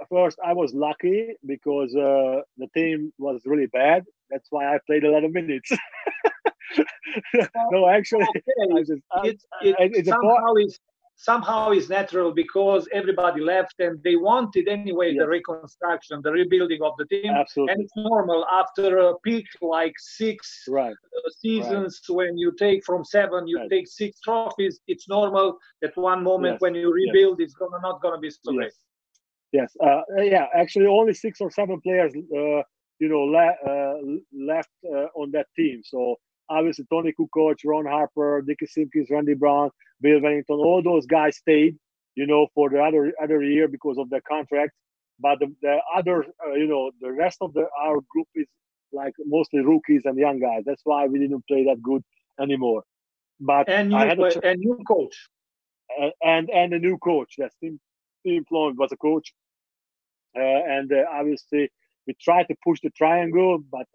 first 0.09 0.37
I 0.45 0.53
was 0.53 0.73
lucky 0.73 1.35
because 1.45 1.93
uh 1.95 2.41
the 2.57 2.67
team 2.73 3.13
was 3.17 3.41
really 3.45 3.67
bad. 3.67 4.03
That's 4.29 4.47
why 4.49 4.73
I 4.73 4.79
played 4.87 5.03
a 5.03 5.11
lot 5.11 5.23
of 5.23 5.31
minutes. 5.31 5.71
no, 7.71 7.89
actually, 7.89 8.27
okay. 8.29 8.83
just, 8.87 9.01
uh, 9.15 9.21
it, 9.23 9.41
it, 9.61 9.75
it's 9.79 10.09
somehow 10.09 10.53
is 10.55 10.79
somehow 11.19 11.71
is 11.71 11.89
natural 11.89 12.31
because 12.31 12.87
everybody 12.93 13.41
left 13.41 13.75
and 13.79 14.01
they 14.03 14.15
wanted 14.15 14.69
anyway 14.69 15.09
yes. 15.11 15.17
the 15.19 15.27
reconstruction, 15.27 16.21
the 16.23 16.31
rebuilding 16.31 16.81
of 16.81 16.93
the 16.97 17.05
team. 17.07 17.31
Absolutely. 17.31 17.73
And 17.73 17.83
it's 17.83 17.91
normal 17.97 18.45
after 18.49 18.99
a 18.99 19.19
peak 19.19 19.45
like 19.61 19.93
six 19.97 20.63
right. 20.69 20.93
Uh, 20.93 21.29
seasons 21.41 21.99
right. 22.07 22.15
when 22.15 22.37
you 22.37 22.53
take 22.57 22.85
from 22.85 23.03
seven, 23.03 23.47
you 23.49 23.57
right. 23.59 23.69
take 23.69 23.87
six 23.89 24.21
trophies. 24.21 24.79
It's 24.87 25.09
normal 25.09 25.57
that 25.81 25.91
one 25.97 26.23
moment 26.23 26.53
yes. 26.53 26.61
when 26.61 26.73
you 26.73 26.91
rebuild, 26.91 27.39
yes. 27.39 27.47
it's 27.47 27.55
gonna 27.55 27.81
not 27.81 28.01
gonna 28.01 28.19
be 28.19 28.29
so 28.29 28.53
great. 28.53 28.71
Yes, 29.51 29.75
uh, 29.83 30.01
yeah. 30.19 30.45
Actually, 30.55 30.85
only 30.85 31.13
six 31.13 31.41
or 31.41 31.51
seven 31.51 31.81
players, 31.81 32.13
uh, 32.15 32.61
you 32.99 33.09
know, 33.11 33.23
le- 33.37 33.59
uh, 33.67 33.97
left 34.51 34.69
uh, 34.85 35.07
on 35.19 35.31
that 35.31 35.47
team. 35.57 35.81
So 35.83 36.15
obviously 36.49 36.85
Tony 36.89 37.13
Kukoc, 37.17 37.57
Ron 37.65 37.85
Harper, 37.85 38.41
Dickie 38.41 38.65
Simpkins, 38.65 39.09
Randy 39.09 39.33
Brown, 39.33 39.69
Bill 40.01 40.19
Wennington, 40.19 40.59
all 40.59 40.81
those 40.83 41.05
guys 41.05 41.37
stayed, 41.37 41.77
you 42.15 42.25
know, 42.25 42.47
for 42.53 42.69
the 42.69 42.81
other 42.81 43.13
other 43.21 43.41
year 43.43 43.67
because 43.67 43.97
of 43.97 44.09
their 44.09 44.21
contract. 44.21 44.71
But 45.19 45.39
the, 45.39 45.53
the 45.61 45.79
other, 45.95 46.25
uh, 46.45 46.53
you 46.53 46.67
know, 46.67 46.91
the 47.01 47.11
rest 47.11 47.37
of 47.41 47.53
the 47.53 47.67
our 47.81 47.99
group 48.09 48.27
is 48.35 48.47
like 48.91 49.13
mostly 49.25 49.61
rookies 49.61 50.03
and 50.05 50.17
young 50.17 50.39
guys. 50.39 50.63
That's 50.65 50.81
why 50.83 51.05
we 51.07 51.19
didn't 51.19 51.45
play 51.47 51.65
that 51.65 51.81
good 51.81 52.03
anymore. 52.41 52.83
But 53.39 53.69
and 53.69 54.19
ch- 54.31 54.37
and 54.43 54.59
new 54.59 54.79
coach 54.87 55.15
and 55.97 56.13
and, 56.21 56.49
and 56.49 56.73
a 56.73 56.79
new 56.79 56.97
coach. 56.97 57.35
Yes, 57.37 57.53
Tim 57.61 57.79
Tim 58.25 58.45
Floyd 58.45 58.77
was 58.77 58.91
a 58.91 58.97
coach, 58.97 59.33
uh, 60.35 60.41
and 60.41 60.91
uh, 60.91 61.03
obviously 61.11 61.71
we 62.07 62.15
tried 62.21 62.47
to 62.47 62.55
push 62.63 62.79
the 62.81 62.89
triangle, 62.91 63.59
but 63.59 63.87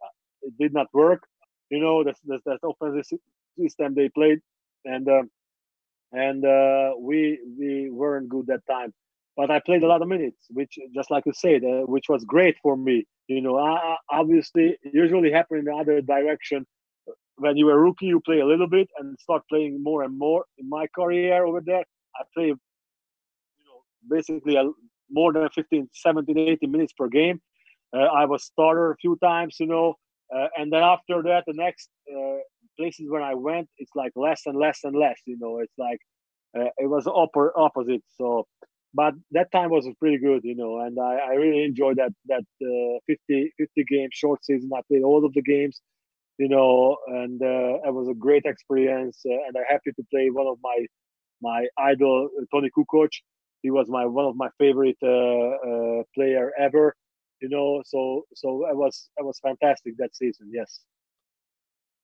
it 0.43 0.53
did 0.59 0.73
not 0.73 0.87
work 0.93 1.27
you 1.71 1.81
know 1.81 2.05
that's 2.05 2.21
that's 2.25 2.45
that 2.45 2.59
offensive 2.63 3.19
system 3.59 3.95
they 3.95 4.09
played, 4.09 4.41
and 4.85 5.09
uh, 5.09 5.23
and 6.13 6.45
uh, 6.45 6.93
we 6.99 7.39
we 7.59 7.91
weren't 7.91 8.29
good 8.29 8.47
that 8.47 8.67
time. 8.69 8.93
But 9.37 9.51
I 9.51 9.59
played 9.59 9.83
a 9.83 9.89
lot 9.89 10.03
of 10.03 10.09
minutes, 10.09 10.47
which 10.51 10.79
just 10.95 11.11
like 11.11 11.27
you 11.27 11.33
said, 11.35 11.65
uh, 11.65 11.83
which 11.87 12.09
was 12.09 12.25
great 12.25 12.57
for 12.63 12.77
me. 12.77 13.07
You 13.27 13.41
know, 13.41 13.59
I, 13.59 13.97
obviously 14.11 14.77
usually 14.83 15.33
happen 15.33 15.59
in 15.59 15.65
the 15.65 15.75
other 15.75 16.01
direction. 16.01 16.67
When 17.37 17.57
you 17.57 17.67
were 17.67 17.81
rookie, 17.81 18.07
you 18.07 18.21
play 18.21 18.39
a 18.41 18.47
little 18.47 18.69
bit 18.69 18.89
and 18.99 19.19
start 19.19 19.43
playing 19.49 19.83
more 19.83 20.05
and 20.05 20.17
more. 20.17 20.45
In 20.59 20.69
my 20.69 20.87
career 20.95 21.45
over 21.45 21.61
there, 21.61 21.85
I 22.17 22.23
played, 22.33 22.55
you 23.59 23.65
know, 23.67 23.83
basically 24.09 24.55
a, 24.55 24.71
more 25.11 25.33
than 25.33 25.49
15, 25.49 25.89
17, 25.93 26.39
18 26.39 26.71
minutes 26.71 26.93
per 26.93 27.09
game. 27.09 27.41
Uh, 27.93 28.03
I 28.03 28.25
was 28.27 28.45
starter 28.45 28.93
a 28.93 28.97
few 28.97 29.19
times, 29.21 29.57
you 29.59 29.67
know, 29.67 29.97
uh, 30.35 30.49
and 30.57 30.73
then 30.73 30.83
after 30.83 31.23
that, 31.23 31.45
the 31.47 31.55
next 31.55 31.89
uh, 32.11 32.39
places 32.79 33.07
where 33.09 33.23
I 33.23 33.35
went, 33.35 33.69
it's 33.79 33.93
like 33.95 34.13
less 34.17 34.43
and 34.47 34.59
less 34.59 34.81
and 34.85 34.97
less. 34.97 35.21
You 35.27 35.37
know, 35.39 35.59
it's 35.59 35.73
like 35.79 35.99
uh, 36.57 36.71
it 36.79 36.89
was 36.89 37.07
upper 37.07 37.57
opposite. 37.59 38.03
So, 38.17 38.47
but 38.95 39.15
that 39.33 39.51
time 39.53 39.71
was 39.71 39.89
pretty 39.99 40.19
good, 40.19 40.43
you 40.45 40.55
know, 40.55 40.81
and 40.81 40.99
I, 40.99 41.19
I 41.31 41.35
really 41.35 41.65
enjoyed 41.65 41.97
that 41.97 42.13
that 42.27 42.45
uh, 42.63 42.99
50 43.07 43.53
50 43.59 43.85
game 43.85 44.09
short 44.13 44.45
season. 44.45 44.71
I 44.75 44.81
played 44.89 45.03
all 45.03 45.25
of 45.25 45.33
the 45.35 45.43
games, 45.43 45.81
you 46.39 46.49
know, 46.49 46.97
and 47.07 47.41
uh, 47.43 47.89
it 47.89 47.95
was 47.95 48.09
a 48.09 48.15
great 48.15 48.45
experience. 48.47 49.21
Uh, 49.27 49.33
and 49.47 49.57
I'm 49.57 49.65
happy 49.69 49.93
to 49.93 50.05
play 50.11 50.31
one 50.31 50.47
of 50.47 50.59
my 50.63 50.87
my 51.43 51.67
idol, 51.79 52.31
Tony 52.53 52.71
Kukoc. 52.77 53.11
He 53.63 53.71
was 53.71 53.89
my 53.89 54.07
one 54.07 54.27
of 54.27 54.37
my 54.37 54.49
favorite 54.59 54.99
player 56.15 56.53
ever 56.59 56.95
you 57.41 57.49
know 57.49 57.83
so 57.85 58.25
so 58.35 58.67
it 58.69 58.77
was 58.77 59.11
it 59.19 59.25
was 59.25 59.39
fantastic 59.41 59.97
that 59.97 60.15
season 60.17 60.51
yes. 60.53 60.81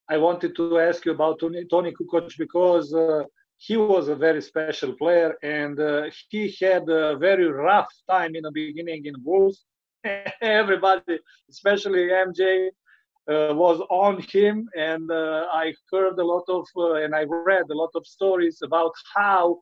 I 0.09 0.17
wanted 0.17 0.57
to 0.57 0.81
ask 0.81 1.05
you 1.05 1.13
about 1.13 1.39
tony, 1.41 1.65
tony 1.71 1.93
kukoc 1.93 2.37
because 2.37 2.93
uh, 2.93 3.23
he 3.59 3.77
was 3.77 4.09
a 4.09 4.17
very 4.17 4.41
special 4.41 4.95
player 4.95 5.35
and 5.43 5.79
uh, 5.79 6.05
he 6.31 6.57
had 6.61 6.89
a 6.89 7.17
very 7.17 7.47
rough 7.47 7.93
time 8.09 8.35
in 8.35 8.43
the 8.43 8.51
beginning 8.51 9.05
in 9.05 9.15
bulls 9.23 9.65
everybody 10.41 11.19
especially 11.51 12.09
mj 12.29 12.69
uh, 13.31 13.55
was 13.55 13.79
on 13.91 14.15
him 14.33 14.67
and 14.77 15.11
uh, 15.11 15.45
i 15.53 15.75
heard 15.93 16.19
a 16.19 16.25
lot 16.25 16.45
of 16.49 16.67
uh, 16.77 16.95
and 16.95 17.15
i 17.15 17.25
read 17.25 17.67
a 17.71 17.75
lot 17.83 17.91
of 17.95 18.07
stories 18.07 18.59
about 18.63 18.95
how 19.15 19.59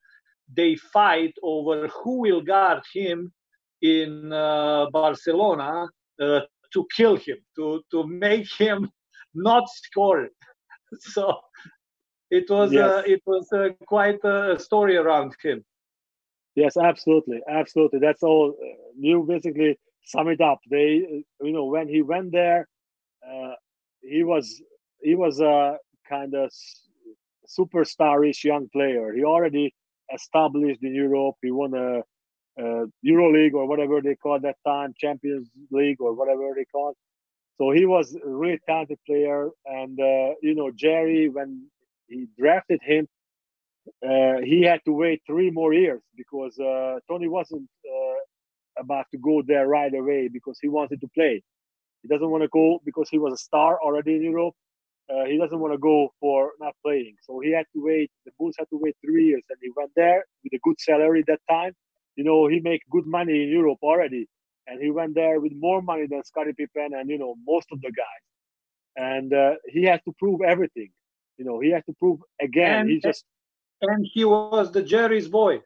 they 0.55 0.77
fight 0.77 1.35
over 1.43 1.89
who 1.89 2.21
will 2.21 2.41
guard 2.41 2.83
him 2.95 3.33
in 3.83 4.33
uh, 4.33 4.87
Barcelona 4.91 5.87
uh, 6.21 6.41
to 6.73 6.87
kill 6.97 7.17
him, 7.17 7.39
to 7.57 7.83
to 7.91 8.07
make 8.07 8.51
him 8.53 8.91
not 9.35 9.69
score. 9.69 10.29
so 10.99 11.39
it 12.31 12.49
was 12.51 12.71
uh, 12.71 12.75
yes. 12.75 13.05
it 13.07 13.23
was 13.27 13.49
quite 13.87 14.23
a 14.25 14.59
story 14.59 14.97
around 14.97 15.35
him. 15.43 15.65
Yes, 16.55 16.77
absolutely, 16.77 17.41
absolutely. 17.49 18.01
That's 18.01 18.23
all. 18.23 18.57
you 18.99 19.25
basically 19.29 19.79
sum 20.05 20.29
it 20.29 20.41
up. 20.41 20.59
They, 20.69 21.23
you 21.41 21.53
know, 21.53 21.67
when 21.67 21.89
he 21.89 22.03
went 22.03 22.33
there, 22.33 22.67
he 24.03 24.25
was 24.25 24.61
he 25.01 25.15
was 25.15 25.41
a 25.41 25.77
kind 26.09 26.35
of 26.35 26.51
superstarish 27.47 28.45
young 28.45 28.69
player. 28.73 29.13
He 29.13 29.25
already 29.25 29.75
established 30.13 30.83
in 30.83 30.95
Europe. 30.95 31.37
He 31.43 31.51
won 31.51 31.75
a 31.75 32.03
uh, 32.59 32.87
EuroLeague 33.07 33.55
or 33.55 33.67
whatever 33.67 34.01
they 34.03 34.17
called 34.17 34.43
that 34.43 34.57
time, 34.67 34.95
Champions 34.99 35.49
League 35.71 36.01
or 36.01 36.13
whatever 36.15 36.53
they 36.57 36.65
called. 36.65 36.97
So 37.59 37.71
he 37.73 37.87
was 37.87 38.15
a 38.15 38.29
really 38.29 38.61
talented 38.67 38.99
player, 39.07 39.51
and 39.67 39.99
uh, 40.01 40.35
you 40.43 40.55
know 40.55 40.71
Jerry 40.75 41.29
when 41.29 41.67
he 42.09 42.27
drafted 42.39 42.81
him, 42.83 43.09
uh, 44.07 44.39
he 44.45 44.63
had 44.63 44.81
to 44.87 44.93
wait 44.93 45.23
three 45.27 45.51
more 45.51 45.75
years 45.75 46.03
because 46.17 46.59
uh, 46.59 47.01
Tony 47.09 47.29
wasn't 47.29 47.69
uh, 47.87 48.83
about 48.83 49.07
to 49.13 49.19
go 49.19 49.43
there 49.47 49.67
right 49.69 49.93
away 49.95 50.29
because 50.33 50.59
he 50.63 50.69
wanted 50.69 51.01
to 51.01 51.09
play. 51.09 51.43
He 52.03 52.09
doesn't 52.09 52.31
want 52.31 52.43
to 52.45 52.49
go 52.49 52.81
because 52.85 53.09
he 53.11 53.19
was 53.19 53.35
a 53.35 53.39
star 53.39 53.81
already 53.83 54.17
in 54.17 54.23
Europe. 54.23 54.55
Uh, 55.11 55.25
he 55.25 55.39
doesn't 55.39 55.59
want 55.59 55.73
to 55.75 55.79
go 55.79 56.13
for 56.21 56.53
not 56.61 56.75
playing. 56.85 57.17
So 57.23 57.41
he 57.41 57.53
had 57.53 57.67
to 57.75 57.85
wait. 57.85 58.11
The 58.27 58.33
Bulls 58.39 58.55
had 58.59 58.69
to 58.71 58.79
wait 58.79 58.97
three 59.05 59.27
years, 59.27 59.43
and 59.51 59.59
he 59.63 59.71
went 59.77 59.91
there 59.97 60.25
with 60.45 60.53
a 60.55 60.61
good 60.63 60.81
salary 60.81 61.25
that 61.29 61.41
time 61.51 61.73
you 62.19 62.25
know, 62.25 62.49
he 62.49 62.59
make 62.71 62.83
good 62.91 63.07
money 63.07 63.45
in 63.45 63.49
Europe 63.49 63.79
already. 63.91 64.27
And 64.67 64.83
he 64.83 64.91
went 64.91 65.15
there 65.15 65.41
with 65.41 65.53
more 65.55 65.81
money 65.81 66.07
than 66.11 66.23
Scottie 66.25 66.53
Pippen 66.53 66.91
and, 66.99 67.09
you 67.09 67.19
know, 67.23 67.37
most 67.47 67.69
of 67.73 67.81
the 67.81 67.93
guys. 68.03 68.25
And 68.97 69.33
uh, 69.33 69.55
he 69.67 69.85
has 69.85 70.01
to 70.07 70.13
prove 70.19 70.41
everything. 70.43 70.91
You 71.39 71.45
know, 71.47 71.61
he 71.61 71.71
has 71.71 71.85
to 71.85 71.95
prove 72.01 72.19
again. 72.49 72.81
And, 72.81 72.91
he 72.91 72.99
just. 72.99 73.25
And 73.81 74.05
he 74.13 74.25
was 74.25 74.73
the 74.73 74.83
Jerry's 74.83 75.29
boy. 75.29 75.63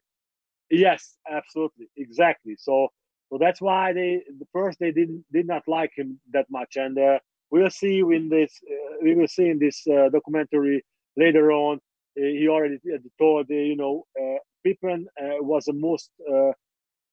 Yes, 0.70 1.16
absolutely. 1.38 1.86
Exactly. 1.96 2.55
So, 2.59 2.88
so 3.30 3.38
that's 3.38 3.62
why 3.62 3.94
they, 3.94 4.22
the 4.38 4.48
first, 4.53 4.78
they 4.78 4.92
didn't, 4.92 5.24
did 5.32 5.46
not 5.46 5.62
like 5.66 5.92
him 5.96 6.20
that 6.34 6.46
much. 6.50 6.76
And 6.76 6.98
uh, 6.98 7.18
we'll 7.50 7.70
see 7.70 8.00
in 8.00 8.28
this, 8.28 8.53
uh, 8.70 8.96
we 9.03 9.14
will 9.14 9.32
see 9.36 9.48
in 9.48 9.59
this 9.59 9.86
uh, 9.86 10.11
documentary 10.11 10.84
later 11.16 11.50
on. 11.50 11.78
Uh, 12.20 12.28
he 12.38 12.46
already 12.46 12.78
told, 13.18 13.46
uh, 13.50 13.55
you 13.55 13.76
know, 13.82 14.05
uh, 14.20 14.38
Pippen 14.64 15.06
uh, 15.20 15.42
was 15.42 15.64
the 15.64 15.72
most 15.72 16.10
uh, 16.30 16.52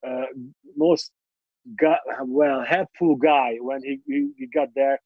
uh, 0.06 0.26
most 0.76 1.12
guy, 1.80 1.98
well 2.24 2.64
helpful 2.64 3.16
guy 3.16 3.58
when 3.60 3.82
he, 3.84 4.00
he, 4.06 4.32
he 4.38 4.48
got 4.48 4.70
there, 4.76 5.00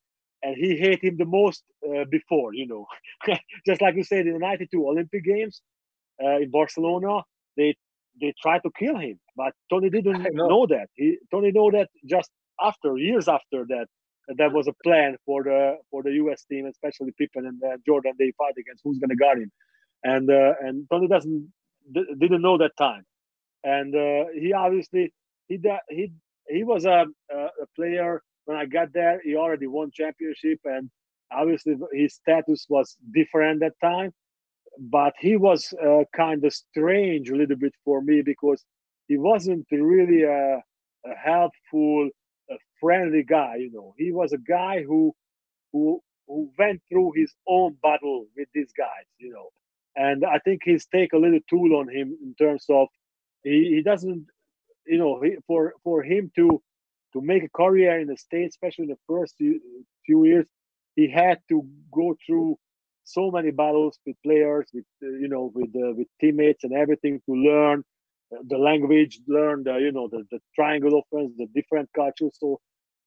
and 0.43 0.55
he 0.55 0.75
hated 0.77 1.03
him 1.03 1.17
the 1.17 1.25
most 1.25 1.63
before. 2.09 2.53
You 2.53 2.67
know, 2.67 2.87
just 3.65 3.81
like 3.81 3.95
you 3.95 4.03
said 4.03 4.27
in 4.27 4.33
the 4.33 4.39
'92 4.39 4.87
Olympic 4.87 5.23
Games 5.23 5.61
in 6.19 6.49
Barcelona, 6.51 7.21
they 7.57 7.75
they 8.21 8.33
tried 8.41 8.61
to 8.63 8.71
kill 8.77 8.97
him, 8.97 9.19
but 9.35 9.53
Tony 9.69 9.89
didn't 9.89 10.23
know. 10.33 10.47
know. 10.47 10.67
that. 10.67 10.87
He 10.93 11.17
Tony 11.31 11.51
know 11.51 11.71
that 11.71 11.89
just 12.05 12.29
after 12.61 12.97
years 12.97 13.27
after 13.27 13.65
that. 13.69 13.87
That 14.37 14.53
was 14.53 14.69
a 14.69 14.73
plan 14.85 15.17
for 15.25 15.43
the 15.43 15.75
for 15.91 16.01
the 16.01 16.11
U.S. 16.11 16.45
team, 16.45 16.65
especially 16.65 17.11
Pippen 17.17 17.45
and 17.45 17.61
uh, 17.61 17.75
Jordan. 17.85 18.13
They 18.17 18.31
fight 18.37 18.53
against 18.57 18.79
who's 18.81 18.97
going 18.97 19.09
to 19.09 19.17
guard 19.17 19.39
him, 19.39 19.51
and 20.05 20.29
uh, 20.29 20.53
and 20.61 20.87
Tony 20.89 21.09
doesn't 21.09 21.51
didn't 21.91 22.41
know 22.41 22.57
that 22.57 22.77
time, 22.77 23.03
and 23.63 23.95
uh, 23.95 24.25
he 24.33 24.53
obviously 24.53 25.13
he 25.47 25.59
he 25.89 26.11
he 26.49 26.63
was 26.63 26.85
a, 26.85 27.05
a 27.31 27.65
player 27.75 28.21
when 28.45 28.57
I 28.57 28.65
got 28.65 28.93
there. 28.93 29.21
He 29.23 29.35
already 29.35 29.67
won 29.67 29.91
championship, 29.93 30.59
and 30.65 30.89
obviously 31.31 31.75
his 31.93 32.15
status 32.15 32.65
was 32.69 32.97
different 33.13 33.61
that 33.61 33.79
time. 33.81 34.11
But 34.79 35.13
he 35.19 35.37
was 35.37 35.71
uh, 35.85 36.03
kind 36.15 36.43
of 36.43 36.53
strange 36.53 37.29
a 37.29 37.35
little 37.35 37.57
bit 37.57 37.73
for 37.85 38.01
me 38.01 38.21
because 38.25 38.63
he 39.07 39.17
wasn't 39.17 39.67
really 39.71 40.23
a, 40.23 40.55
a 41.05 41.15
helpful, 41.15 42.09
a 42.49 42.55
friendly 42.79 43.23
guy. 43.23 43.57
You 43.57 43.71
know, 43.71 43.93
he 43.97 44.11
was 44.11 44.33
a 44.33 44.37
guy 44.37 44.83
who 44.83 45.13
who 45.71 46.01
who 46.27 46.49
went 46.57 46.81
through 46.89 47.13
his 47.15 47.33
own 47.47 47.77
battle 47.83 48.25
with 48.35 48.47
these 48.53 48.71
guys. 48.75 49.05
You 49.19 49.33
know, 49.33 49.49
and 49.95 50.25
I 50.25 50.39
think 50.39 50.61
he's 50.63 50.85
take 50.85 51.13
a 51.13 51.17
little 51.17 51.39
tool 51.49 51.75
on 51.77 51.87
him 51.87 52.17
in 52.21 52.35
terms 52.35 52.65
of 52.69 52.87
he, 53.43 53.75
he 53.75 53.83
doesn't, 53.83 54.25
you 54.87 54.97
know, 54.97 55.21
he, 55.21 55.37
for 55.47 55.73
for 55.83 56.03
him 56.03 56.31
to 56.35 56.61
to 57.13 57.21
make 57.21 57.43
a 57.43 57.49
career 57.49 57.99
in 57.99 58.07
the 58.07 58.17
states, 58.17 58.55
especially 58.55 58.83
in 58.83 58.89
the 58.89 58.97
first 59.07 59.35
few, 59.37 60.25
years, 60.25 60.45
he 60.95 61.09
had 61.09 61.37
to 61.47 61.63
go 61.93 62.15
through 62.25 62.57
so 63.03 63.29
many 63.29 63.51
battles 63.51 63.99
with 64.05 64.15
players, 64.23 64.67
with 64.73 64.85
uh, 65.03 65.07
you 65.07 65.27
know, 65.27 65.51
with 65.53 65.69
uh, 65.75 65.93
with 65.93 66.07
teammates 66.19 66.63
and 66.63 66.73
everything 66.73 67.21
to 67.27 67.35
learn 67.35 67.83
the 68.47 68.57
language, 68.57 69.19
learn 69.27 69.63
the 69.63 69.75
you 69.75 69.91
know 69.91 70.07
the, 70.07 70.23
the 70.31 70.39
triangle 70.55 71.01
offense, 71.01 71.33
the 71.37 71.47
different 71.53 71.89
cultures. 71.95 72.35
So 72.39 72.59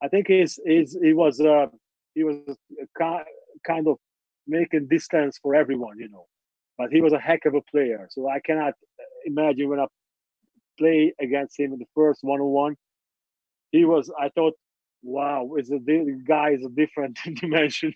I 0.02 0.08
think 0.08 0.28
he's, 0.28 0.58
he's 0.64 0.96
he 1.02 1.12
was 1.12 1.40
uh, 1.40 1.66
he 2.14 2.22
was 2.22 2.36
kind 2.96 3.88
of 3.88 3.96
making 4.46 4.88
distance 4.88 5.38
for 5.42 5.54
everyone, 5.54 5.98
you 5.98 6.08
know. 6.08 6.26
But 6.78 6.90
he 6.92 7.00
was 7.00 7.12
a 7.12 7.18
heck 7.18 7.46
of 7.46 7.54
a 7.54 7.62
player. 7.62 8.08
So 8.10 8.28
I 8.28 8.40
cannot 8.40 8.74
imagine 9.26 9.68
when 9.68 9.80
I 9.80 9.86
play 10.78 11.14
against 11.20 11.58
him 11.58 11.72
in 11.72 11.78
the 11.78 11.86
first 11.94 12.20
one 12.22 12.40
on 12.40 12.48
one. 12.48 12.76
He 13.72 13.84
was. 13.84 14.10
I 14.20 14.30
thought, 14.30 14.54
wow, 15.02 15.50
is 15.58 15.70
a 15.70 15.78
the 15.78 16.20
guy 16.26 16.50
is 16.50 16.64
a 16.64 16.70
different 16.70 17.18
dimension, 17.40 17.94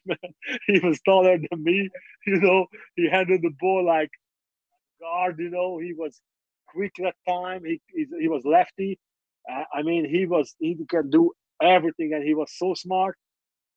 he 0.67 0.81
was 0.81 1.01
taller 1.03 1.39
than 1.39 1.63
me. 1.65 1.89
You 2.27 2.41
know, 2.41 2.67
he 2.97 3.09
handled 3.09 3.43
the 3.43 3.53
ball 3.61 3.85
like 3.87 4.11
guard. 5.01 5.39
You 5.39 5.51
know, 5.51 5.79
he 5.79 5.95
was 5.95 6.21
quick 6.69 6.93
that 7.01 7.17
time. 7.29 7.65
He 7.65 7.81
he, 7.95 8.07
he 8.21 8.29
was 8.29 8.43
lefty. 8.45 8.99
Uh, 9.51 9.65
I 9.75 9.83
mean, 9.83 10.09
he 10.09 10.27
was 10.27 10.55
he 10.61 10.77
can 10.89 11.11
do 11.11 11.33
everything, 11.63 12.13
and 12.15 12.25
he 12.25 12.35
was 12.35 12.53
so 12.57 12.75
smart. 12.75 13.17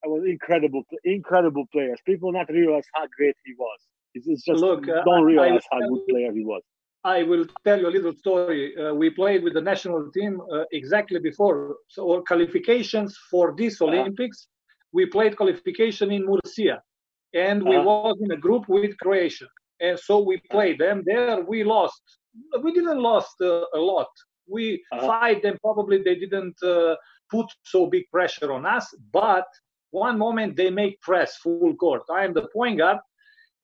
It 0.03 0.09
was 0.09 0.23
incredible, 0.27 0.83
incredible 1.05 1.65
players. 1.73 1.99
People 2.05 2.31
not 2.33 2.49
realize 2.49 2.85
how 2.93 3.07
great 3.17 3.35
he 3.45 3.53
was. 3.57 3.79
It's, 4.13 4.43
just 4.43 4.61
Look, 4.61 4.87
uh, 4.87 5.03
don't 5.05 5.23
realize 5.23 5.61
I, 5.71 5.77
I, 5.77 5.79
how 5.81 5.89
good 5.89 6.07
player 6.07 6.31
he 6.31 6.45
was. 6.45 6.61
I 7.03 7.23
will 7.23 7.45
tell 7.65 7.79
you 7.79 7.87
a 7.87 7.93
little 7.97 8.13
story. 8.13 8.75
Uh, 8.77 8.93
we 8.93 9.09
played 9.09 9.43
with 9.43 9.53
the 9.53 9.61
national 9.61 10.09
team 10.11 10.41
uh, 10.53 10.63
exactly 10.71 11.19
before 11.19 11.75
so 11.89 12.23
qualifications 12.25 13.17
for 13.29 13.53
this 13.57 13.81
uh-huh. 13.81 13.91
Olympics. 13.91 14.47
We 14.93 15.07
played 15.07 15.35
qualification 15.35 16.11
in 16.11 16.25
Murcia, 16.25 16.81
and 17.33 17.63
we 17.63 17.75
uh-huh. 17.75 17.85
was 17.85 18.17
in 18.21 18.31
a 18.31 18.37
group 18.37 18.69
with 18.69 18.97
Croatia, 18.99 19.47
and 19.81 19.99
so 19.99 20.19
we 20.19 20.39
played 20.51 20.79
them 20.79 21.03
there. 21.05 21.43
We 21.43 21.63
lost 21.63 22.01
we 22.61 22.71
didn't 22.71 22.99
lost 22.99 23.35
uh, 23.41 23.65
a 23.73 23.77
lot. 23.77 24.09
We 24.47 24.83
uh-huh. 24.91 25.07
fight 25.07 25.43
them. 25.43 25.57
Probably 25.61 26.01
they 26.01 26.15
didn't 26.15 26.61
uh, 26.63 26.95
put 27.29 27.47
so 27.63 27.87
big 27.87 28.09
pressure 28.11 28.51
on 28.51 28.65
us. 28.65 28.93
But 29.11 29.45
one 29.91 30.17
moment 30.17 30.55
they 30.55 30.69
make 30.69 30.99
press 31.01 31.37
full 31.37 31.75
court. 31.75 32.03
I 32.11 32.25
am 32.25 32.33
the 32.33 32.47
point 32.53 32.79
guard, 32.79 32.97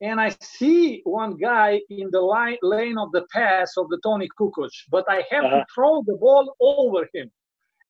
and 0.00 0.20
I 0.20 0.34
see 0.40 1.02
one 1.04 1.36
guy 1.36 1.80
in 1.90 2.10
the 2.10 2.20
line, 2.20 2.56
lane 2.62 2.96
of 2.96 3.12
the 3.12 3.26
pass 3.32 3.76
of 3.76 3.88
the 3.90 3.98
Tony 4.02 4.28
Kukoc, 4.38 4.70
but 4.90 5.04
I 5.08 5.24
have 5.30 5.44
uh-huh. 5.44 5.58
to 5.58 5.66
throw 5.74 6.02
the 6.06 6.16
ball 6.16 6.54
over 6.60 7.08
him. 7.12 7.30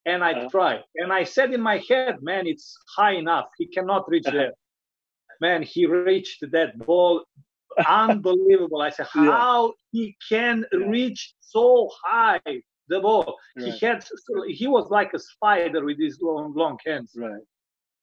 And 0.05 0.23
I 0.23 0.33
uh-huh. 0.33 0.49
try. 0.49 0.79
And 0.95 1.13
I 1.13 1.23
said 1.23 1.53
in 1.53 1.61
my 1.61 1.77
head, 1.87 2.17
man, 2.21 2.47
it's 2.47 2.75
high 2.97 3.13
enough. 3.13 3.49
He 3.57 3.67
cannot 3.67 4.09
reach 4.09 4.25
uh-huh. 4.25 4.37
there. 4.37 4.53
Man, 5.39 5.63
he 5.63 5.85
reached 5.85 6.43
that 6.51 6.77
ball 6.79 7.23
unbelievable. 7.87 8.81
I 8.81 8.89
said, 8.89 9.07
how 9.13 9.73
yeah. 9.91 10.01
he 10.01 10.17
can 10.27 10.65
yeah. 10.73 10.79
reach 10.87 11.33
so 11.39 11.89
high 12.03 12.41
the 12.89 12.99
ball. 12.99 13.37
Right. 13.55 13.73
He 13.73 13.85
had, 13.85 14.05
he 14.49 14.67
was 14.67 14.89
like 14.89 15.13
a 15.13 15.19
spider 15.19 15.85
with 15.85 15.99
his 15.99 16.19
long, 16.21 16.53
long 16.55 16.77
hands. 16.85 17.13
Right. 17.15 17.41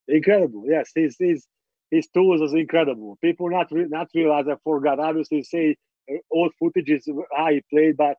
Incredible. 0.06 0.64
Yes, 0.66 0.92
he's 0.94 1.16
his 1.18 1.46
his 1.90 2.08
tools 2.08 2.40
is 2.40 2.54
incredible. 2.54 3.18
People 3.22 3.50
not 3.50 3.70
re- 3.70 3.88
not 3.88 4.08
realize. 4.14 4.46
I 4.48 4.56
forgot. 4.64 5.00
Obviously, 5.00 5.42
say 5.42 5.76
uh, 6.10 6.16
old 6.30 6.52
footage 6.58 6.90
is 6.90 7.08
how 7.36 7.50
he 7.50 7.62
played, 7.70 7.96
but 7.96 8.16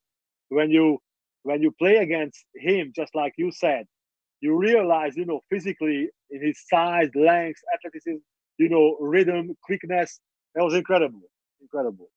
when 0.49 0.69
you 0.71 0.99
when 1.43 1.61
you 1.61 1.71
play 1.79 1.97
against 1.97 2.45
him, 2.55 2.91
just 2.95 3.15
like 3.15 3.33
you 3.37 3.51
said, 3.51 3.85
you 4.41 4.57
realize, 4.57 5.15
you 5.15 5.25
know, 5.25 5.41
physically 5.49 6.09
in 6.29 6.45
his 6.45 6.59
size, 6.67 7.09
length, 7.15 7.59
athleticism, 7.73 8.17
you 8.57 8.69
know, 8.69 8.97
rhythm, 8.99 9.55
quickness. 9.63 10.19
That 10.55 10.63
was 10.63 10.73
incredible 10.73 11.29
incredible. 11.61 12.09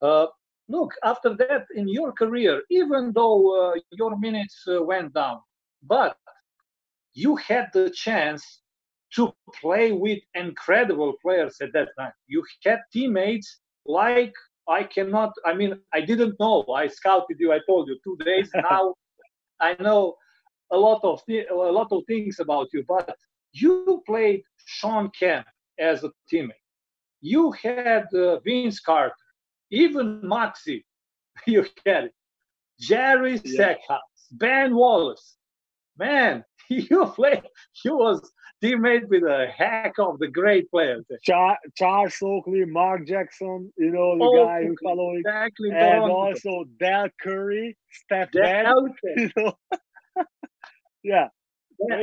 Uh, 0.00 0.26
look, 0.68 0.94
after 1.04 1.34
that, 1.34 1.66
in 1.74 1.88
your 1.88 2.12
career, 2.12 2.62
even 2.70 3.12
though 3.14 3.72
uh, 3.72 3.80
your 3.92 4.16
minutes 4.18 4.64
uh, 4.68 4.82
went 4.82 5.12
down, 5.14 5.40
but 5.82 6.16
you 7.14 7.36
had 7.36 7.68
the 7.72 7.90
chance 7.90 8.60
to 9.14 9.32
play 9.60 9.92
with 9.92 10.18
incredible 10.34 11.14
players 11.22 11.56
at 11.60 11.72
that 11.72 11.88
time. 11.98 12.12
You 12.26 12.44
had 12.64 12.80
teammates 12.92 13.60
like 13.86 14.32
I 14.68 14.82
cannot. 14.84 15.32
I 15.46 15.54
mean, 15.54 15.80
I 15.92 16.00
didn't 16.00 16.38
know. 16.38 16.64
I 16.74 16.88
scouted 16.88 17.36
you. 17.38 17.52
I 17.52 17.60
told 17.66 17.88
you 17.88 17.98
two 18.04 18.16
days 18.24 18.50
now. 18.54 18.94
I 19.60 19.76
know 19.80 20.14
a 20.70 20.76
lot 20.76 21.00
of 21.02 21.24
th- 21.26 21.46
a 21.50 21.54
lot 21.54 21.88
of 21.90 22.02
things 22.06 22.38
about 22.38 22.68
you, 22.72 22.84
but 22.86 23.16
you 23.52 24.02
played 24.06 24.42
Shawn 24.66 25.10
Kemp 25.18 25.46
as 25.78 26.04
a 26.04 26.10
teammate 26.30 26.64
you 27.20 27.52
had 27.52 28.06
uh, 28.14 28.38
Vince 28.40 28.80
Carter, 28.80 29.14
even 29.70 30.20
Maxi, 30.22 30.84
you 31.46 31.66
had 31.84 32.04
it. 32.04 32.14
Jerry 32.80 33.40
yeah. 33.44 33.74
Ben 34.32 34.74
Wallace. 34.74 35.36
Man, 35.98 36.44
you 36.90 37.06
played, 37.06 37.42
you 37.84 37.96
was 37.96 38.30
teammate 38.62 39.08
with 39.08 39.22
a 39.22 39.46
heck 39.56 39.94
of 39.98 40.18
the 40.18 40.28
great 40.28 40.70
players. 40.70 41.04
Char- 41.22 41.58
Charles 41.76 42.16
Oakley, 42.22 42.64
Mark 42.64 43.06
Jackson, 43.06 43.72
you 43.78 43.90
know, 43.90 44.18
the 44.18 44.24
Oakley, 44.24 44.44
guy 44.44 44.64
who 44.64 44.76
followed. 44.82 45.18
Exactly. 45.18 45.70
And 45.70 46.10
also 46.10 46.64
Dell 46.78 47.08
Curry, 47.22 47.76
Steph 47.90 48.32
Dell, 48.32 48.88
you 49.16 49.30
know. 49.36 49.54
yeah. 51.02 51.28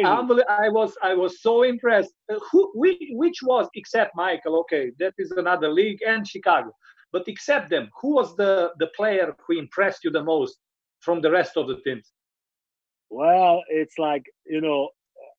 I 0.05 0.69
was 0.69 0.95
I 1.03 1.13
was 1.13 1.41
so 1.41 1.63
impressed. 1.63 2.13
Uh, 2.31 2.39
who 2.51 2.71
which, 2.75 2.97
which 3.11 3.39
was 3.43 3.67
except 3.75 4.15
Michael? 4.15 4.59
Okay, 4.61 4.91
that 4.99 5.13
is 5.17 5.31
another 5.31 5.69
league 5.69 5.99
and 6.07 6.25
Chicago. 6.25 6.71
But 7.11 7.27
except 7.27 7.69
them, 7.69 7.89
who 8.01 8.15
was 8.15 8.35
the 8.37 8.71
the 8.79 8.87
player 8.95 9.35
who 9.45 9.59
impressed 9.59 10.05
you 10.05 10.11
the 10.11 10.23
most 10.23 10.59
from 11.01 11.21
the 11.21 11.29
rest 11.29 11.57
of 11.57 11.67
the 11.67 11.77
teams? 11.81 12.14
Well, 13.15 13.63
it's 13.69 13.97
like 13.97 14.25
you 14.45 14.59
know, 14.59 14.89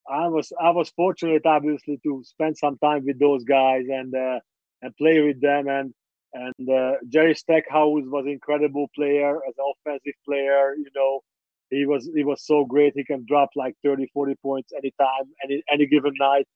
I 0.08 0.28
was 0.28 0.50
I 0.58 0.70
was 0.70 0.88
fortunate 0.96 1.44
obviously 1.44 2.00
to 2.04 2.22
spend 2.24 2.56
some 2.56 2.78
time 2.78 3.04
with 3.04 3.18
those 3.18 3.44
guys 3.44 3.84
and 3.90 4.14
uh, 4.14 4.40
and 4.80 4.96
play 4.96 5.20
with 5.20 5.42
them 5.42 5.68
and 5.68 5.92
and 6.32 6.70
uh, 6.70 6.92
Jerry 7.10 7.34
Stackhouse 7.34 8.02
was 8.06 8.24
incredible 8.26 8.86
player 8.94 9.36
as 9.46 9.54
an 9.58 9.64
offensive 9.72 10.18
player. 10.24 10.74
You 10.74 10.90
know, 10.96 11.20
he 11.68 11.84
was 11.84 12.08
he 12.14 12.24
was 12.24 12.46
so 12.46 12.64
great. 12.64 12.94
He 12.96 13.04
can 13.04 13.26
drop 13.28 13.50
like 13.56 13.74
30, 13.84 14.08
40 14.14 14.36
points 14.42 14.72
anytime, 14.72 15.26
any 15.44 15.62
any 15.70 15.86
given 15.86 16.14
night. 16.18 16.46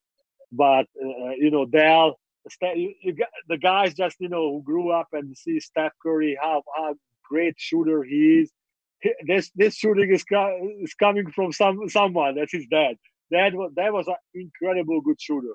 But 0.51 0.87
uh, 1.05 1.33
you 1.37 1.51
know, 1.51 1.66
Dell, 1.66 2.18
the 2.62 3.59
guys 3.61 3.93
just 3.93 4.16
you 4.21 4.31
know 4.31 4.53
who 4.53 4.62
grew 4.62 4.91
up 4.91 5.09
and 5.12 5.37
see 5.37 5.61
Steph 5.61 5.93
Curry, 6.03 6.39
how 6.41 6.62
how 6.75 6.95
great 7.29 7.57
shooter 7.59 8.03
he 8.05 8.41
is. 8.41 8.51
This 9.27 9.51
this 9.55 9.77
shooting 9.77 10.11
is 10.13 10.25
is 10.83 10.95
coming 10.95 11.31
from 11.31 11.53
some 11.53 11.89
someone. 11.89 12.35
That's 12.37 12.53
his 12.53 12.67
dad. 12.71 12.97
Dad 13.33 13.55
was 13.55 13.73
that 13.77 13.93
was 13.93 14.07
an 14.09 14.17
incredible 14.35 15.01
good 15.01 15.21
shooter. 15.21 15.55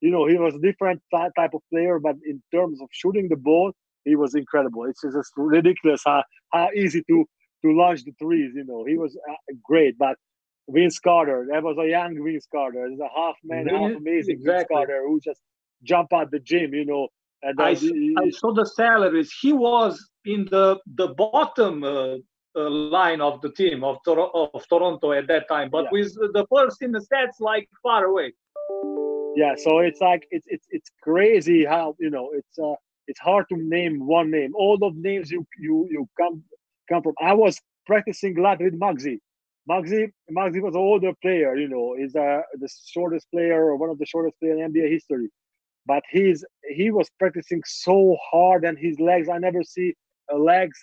You 0.00 0.10
know, 0.10 0.26
he 0.26 0.36
was 0.36 0.54
a 0.54 0.58
different 0.58 1.02
type 1.12 1.54
of 1.54 1.62
player, 1.72 1.98
but 1.98 2.16
in 2.26 2.42
terms 2.52 2.80
of 2.82 2.88
shooting 2.92 3.28
the 3.28 3.36
ball, 3.36 3.72
he 4.04 4.16
was 4.16 4.34
incredible. 4.34 4.84
It's 4.84 5.02
just 5.02 5.32
ridiculous 5.36 6.02
how 6.04 6.22
how 6.52 6.68
easy 6.76 7.02
to 7.08 7.24
to 7.64 7.72
launch 7.72 8.04
the 8.04 8.12
threes. 8.20 8.52
You 8.54 8.64
know, 8.64 8.84
he 8.84 8.96
was 8.96 9.16
uh, 9.28 9.34
great. 9.62 9.96
But 9.98 10.16
Vince 10.68 10.98
Carter, 10.98 11.46
that 11.50 11.62
was 11.62 11.76
a 11.78 11.88
young 11.88 12.22
Vince 12.22 12.46
Carter. 12.52 12.86
There's 12.86 13.00
a 13.00 13.08
half 13.16 13.36
man, 13.42 13.66
half 13.68 13.96
amazing 13.96 14.36
exactly. 14.36 14.52
Vince 14.52 14.68
Carter 14.70 15.02
who 15.06 15.20
just 15.20 15.40
jump 15.82 16.12
out 16.12 16.30
the 16.30 16.40
gym. 16.40 16.74
You 16.74 16.84
know, 16.84 17.08
and 17.42 17.60
I, 17.60 17.70
I 17.70 18.30
saw 18.30 18.52
the 18.52 18.66
salaries. 18.66 19.32
He 19.40 19.52
was 19.52 20.06
in 20.24 20.46
the 20.50 20.78
the 20.86 21.08
bottom. 21.08 21.82
Uh, 21.82 22.16
uh, 22.56 22.70
line 22.70 23.20
of 23.20 23.40
the 23.40 23.50
team 23.50 23.82
of, 23.84 23.98
Toro- 24.04 24.50
of 24.54 24.68
Toronto 24.68 25.12
at 25.12 25.26
that 25.28 25.48
time, 25.48 25.70
but 25.70 25.84
yeah. 25.84 25.90
with 25.92 26.14
the 26.14 26.46
first 26.54 26.82
in 26.82 26.92
the 26.92 27.00
stats 27.00 27.40
like 27.40 27.68
far 27.82 28.04
away. 28.04 28.32
Yeah, 29.36 29.54
so 29.56 29.80
it's 29.80 30.00
like 30.00 30.26
it's 30.30 30.46
it's 30.48 30.66
it's 30.70 30.90
crazy 31.02 31.64
how 31.64 31.96
you 31.98 32.10
know 32.10 32.30
it's 32.32 32.58
uh 32.58 32.74
it's 33.08 33.18
hard 33.18 33.46
to 33.48 33.56
name 33.56 34.06
one 34.06 34.30
name. 34.30 34.52
All 34.54 34.78
of 34.82 34.96
names 34.96 35.30
you 35.30 35.44
you 35.58 35.88
you 35.90 36.08
come 36.16 36.44
come 36.88 37.02
from. 37.02 37.14
I 37.20 37.32
was 37.32 37.60
practicing 37.86 38.38
a 38.38 38.42
lot 38.42 38.60
with 38.60 38.78
Muggsy. 38.78 39.18
Muggsy 39.68 40.12
Muggsy 40.30 40.62
was 40.62 40.74
an 40.74 40.80
older 40.80 41.12
player, 41.20 41.56
you 41.56 41.68
know, 41.68 41.96
is 41.98 42.14
uh, 42.14 42.42
the 42.60 42.68
shortest 42.86 43.28
player 43.32 43.64
or 43.64 43.76
one 43.76 43.90
of 43.90 43.98
the 43.98 44.06
shortest 44.06 44.38
players 44.38 44.60
in 44.60 44.72
NBA 44.72 44.88
history. 44.88 45.28
But 45.86 46.04
he's 46.10 46.44
he 46.70 46.92
was 46.92 47.10
practicing 47.18 47.62
so 47.66 48.16
hard 48.30 48.64
and 48.64 48.78
his 48.78 49.00
legs. 49.00 49.28
I 49.28 49.38
never 49.38 49.64
see 49.64 49.94
uh, 50.32 50.38
legs 50.38 50.78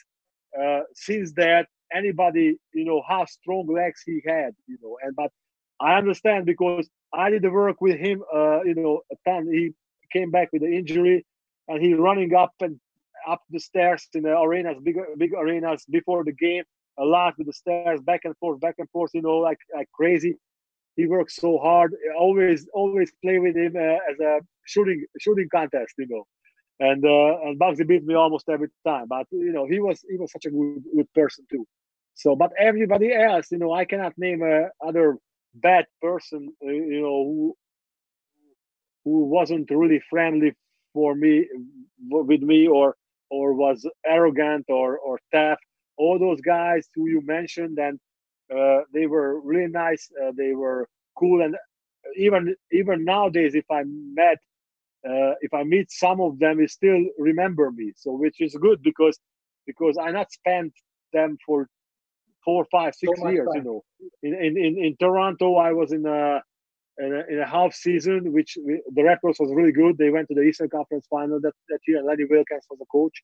uh, 0.60 0.82
since 0.94 1.34
that 1.34 1.68
anybody 1.94 2.58
you 2.74 2.86
know 2.86 3.02
how 3.08 3.26
strong 3.26 3.68
legs 3.68 4.02
he 4.06 4.22
had, 4.26 4.54
you 4.68 4.78
know. 4.82 4.98
And 5.02 5.16
but 5.16 5.32
I 5.80 5.98
understand 5.98 6.46
because 6.46 6.90
I 7.14 7.30
did 7.30 7.42
the 7.42 7.52
work 7.52 7.82
with 7.82 8.00
him, 8.00 8.24
uh, 8.34 8.64
you 8.64 8.76
know, 8.76 9.02
a 9.12 9.16
ton. 9.30 9.48
He 9.52 9.72
came 10.14 10.32
back 10.32 10.50
with 10.54 10.62
the 10.62 10.72
injury 10.72 11.26
and 11.68 11.82
he 11.82 11.94
running 11.94 12.34
up 12.36 12.54
and 12.62 12.80
up 13.28 13.42
the 13.50 13.60
stairs 13.60 14.08
in 14.14 14.24
the 14.24 14.38
arenas, 14.38 14.78
big 14.84 14.98
big 15.18 15.34
arenas 15.34 15.86
before 15.90 16.24
the 16.24 16.34
game, 16.34 16.64
a 17.00 17.04
lot 17.04 17.38
with 17.38 17.48
the 17.48 17.54
stairs, 17.54 18.02
back 18.02 18.22
and 18.26 18.36
forth, 18.38 18.60
back 18.60 18.76
and 18.78 18.90
forth, 18.90 19.12
you 19.14 19.22
know, 19.22 19.38
like 19.38 19.60
like 19.76 19.90
crazy. 19.92 20.36
He 20.96 21.08
works 21.08 21.36
so 21.36 21.58
hard. 21.58 21.96
Always 22.18 22.68
always 22.74 23.12
play 23.24 23.40
with 23.40 23.56
him 23.56 23.76
uh, 23.76 24.12
as 24.12 24.20
a 24.20 24.42
shooting 24.66 25.06
shooting 25.20 25.50
contest, 25.52 25.94
you 25.98 26.08
know. 26.10 26.24
And 26.82 27.06
uh, 27.06 27.34
and 27.44 27.60
Muggsy 27.60 27.88
beat 27.88 28.06
me 28.06 28.16
almost 28.16 28.50
every 28.50 28.70
time. 28.86 29.08
But 29.08 29.28
you 29.32 29.54
know, 29.54 29.68
he 29.68 29.80
was 29.80 30.04
he 30.10 30.18
was 30.18 30.32
such 30.32 30.46
a 30.46 30.52
good 30.52 30.84
good 30.96 31.14
person 31.14 31.46
too. 31.52 31.66
So, 32.16 32.36
but 32.36 32.52
everybody 32.60 33.14
else, 33.14 33.52
you 33.52 33.60
know, 33.60 33.72
I 33.74 33.86
cannot 33.86 34.14
name 34.18 34.42
a 34.44 34.70
other 34.86 35.18
bad 35.56 35.86
person, 36.02 36.50
uh, 36.66 36.72
you 36.72 37.02
know, 37.02 37.24
who 37.30 37.56
who 39.06 39.26
wasn't 39.26 39.70
really 39.72 40.02
friendly 40.10 40.54
for 40.94 41.16
me 41.16 41.48
with 42.10 42.42
me 42.42 42.68
or 42.68 42.96
or 43.30 43.54
was 43.54 43.88
arrogant 44.06 44.66
or 44.70 44.98
or 45.00 45.20
tough 45.34 45.60
all 45.98 46.20
those 46.20 46.42
guys 46.42 46.90
who 46.96 47.08
you 47.08 47.22
mentioned 47.26 47.78
and 47.80 48.00
uh, 48.56 48.82
they 48.94 49.06
were 49.06 49.40
really 49.42 49.72
nice 49.72 50.10
uh, 50.22 50.32
they 50.38 50.54
were 50.54 50.88
cool 51.18 51.42
and 51.42 51.56
even 52.18 52.56
even 52.72 53.06
nowadays 53.06 53.56
if 53.56 53.66
i 53.72 53.84
met 53.86 54.38
uh, 55.10 55.34
if 55.42 55.54
i 55.54 55.64
meet 55.64 55.92
some 55.92 56.22
of 56.22 56.40
them 56.40 56.58
they 56.58 56.68
still 56.68 57.04
remember 57.18 57.72
me 57.72 57.92
so 57.96 58.12
which 58.12 58.40
is 58.40 58.56
good 58.62 58.82
because 58.84 59.20
because 59.66 59.98
i 60.02 60.12
not 60.12 60.32
spent 60.32 60.74
them 61.14 61.38
for 61.46 61.68
four 62.44 62.66
five 62.72 62.94
six 62.96 63.20
so 63.20 63.30
years 63.30 63.48
you 63.54 63.64
know 63.64 63.84
in, 64.24 64.34
in 64.34 64.58
in 64.58 64.86
in 64.86 64.96
toronto 64.98 65.56
i 65.56 65.72
was 65.72 65.92
in 65.92 66.06
a 66.06 66.42
in 66.98 67.14
a, 67.14 67.34
in 67.34 67.40
a 67.40 67.48
half 67.48 67.74
season, 67.74 68.32
which 68.32 68.58
we, 68.64 68.82
the 68.94 69.02
Raptors 69.02 69.40
was 69.40 69.52
really 69.54 69.72
good. 69.72 69.98
They 69.98 70.10
went 70.10 70.28
to 70.30 70.36
the 70.36 70.42
Eastern 70.42 70.70
Conference 70.70 71.06
Final 71.10 71.40
that, 71.42 71.54
that 71.70 71.80
year, 71.88 71.98
and 71.98 72.08
Lenny 72.08 72.26
Wilkens 72.30 72.66
was 72.70 72.80
the 72.80 72.86
coach. 72.92 73.24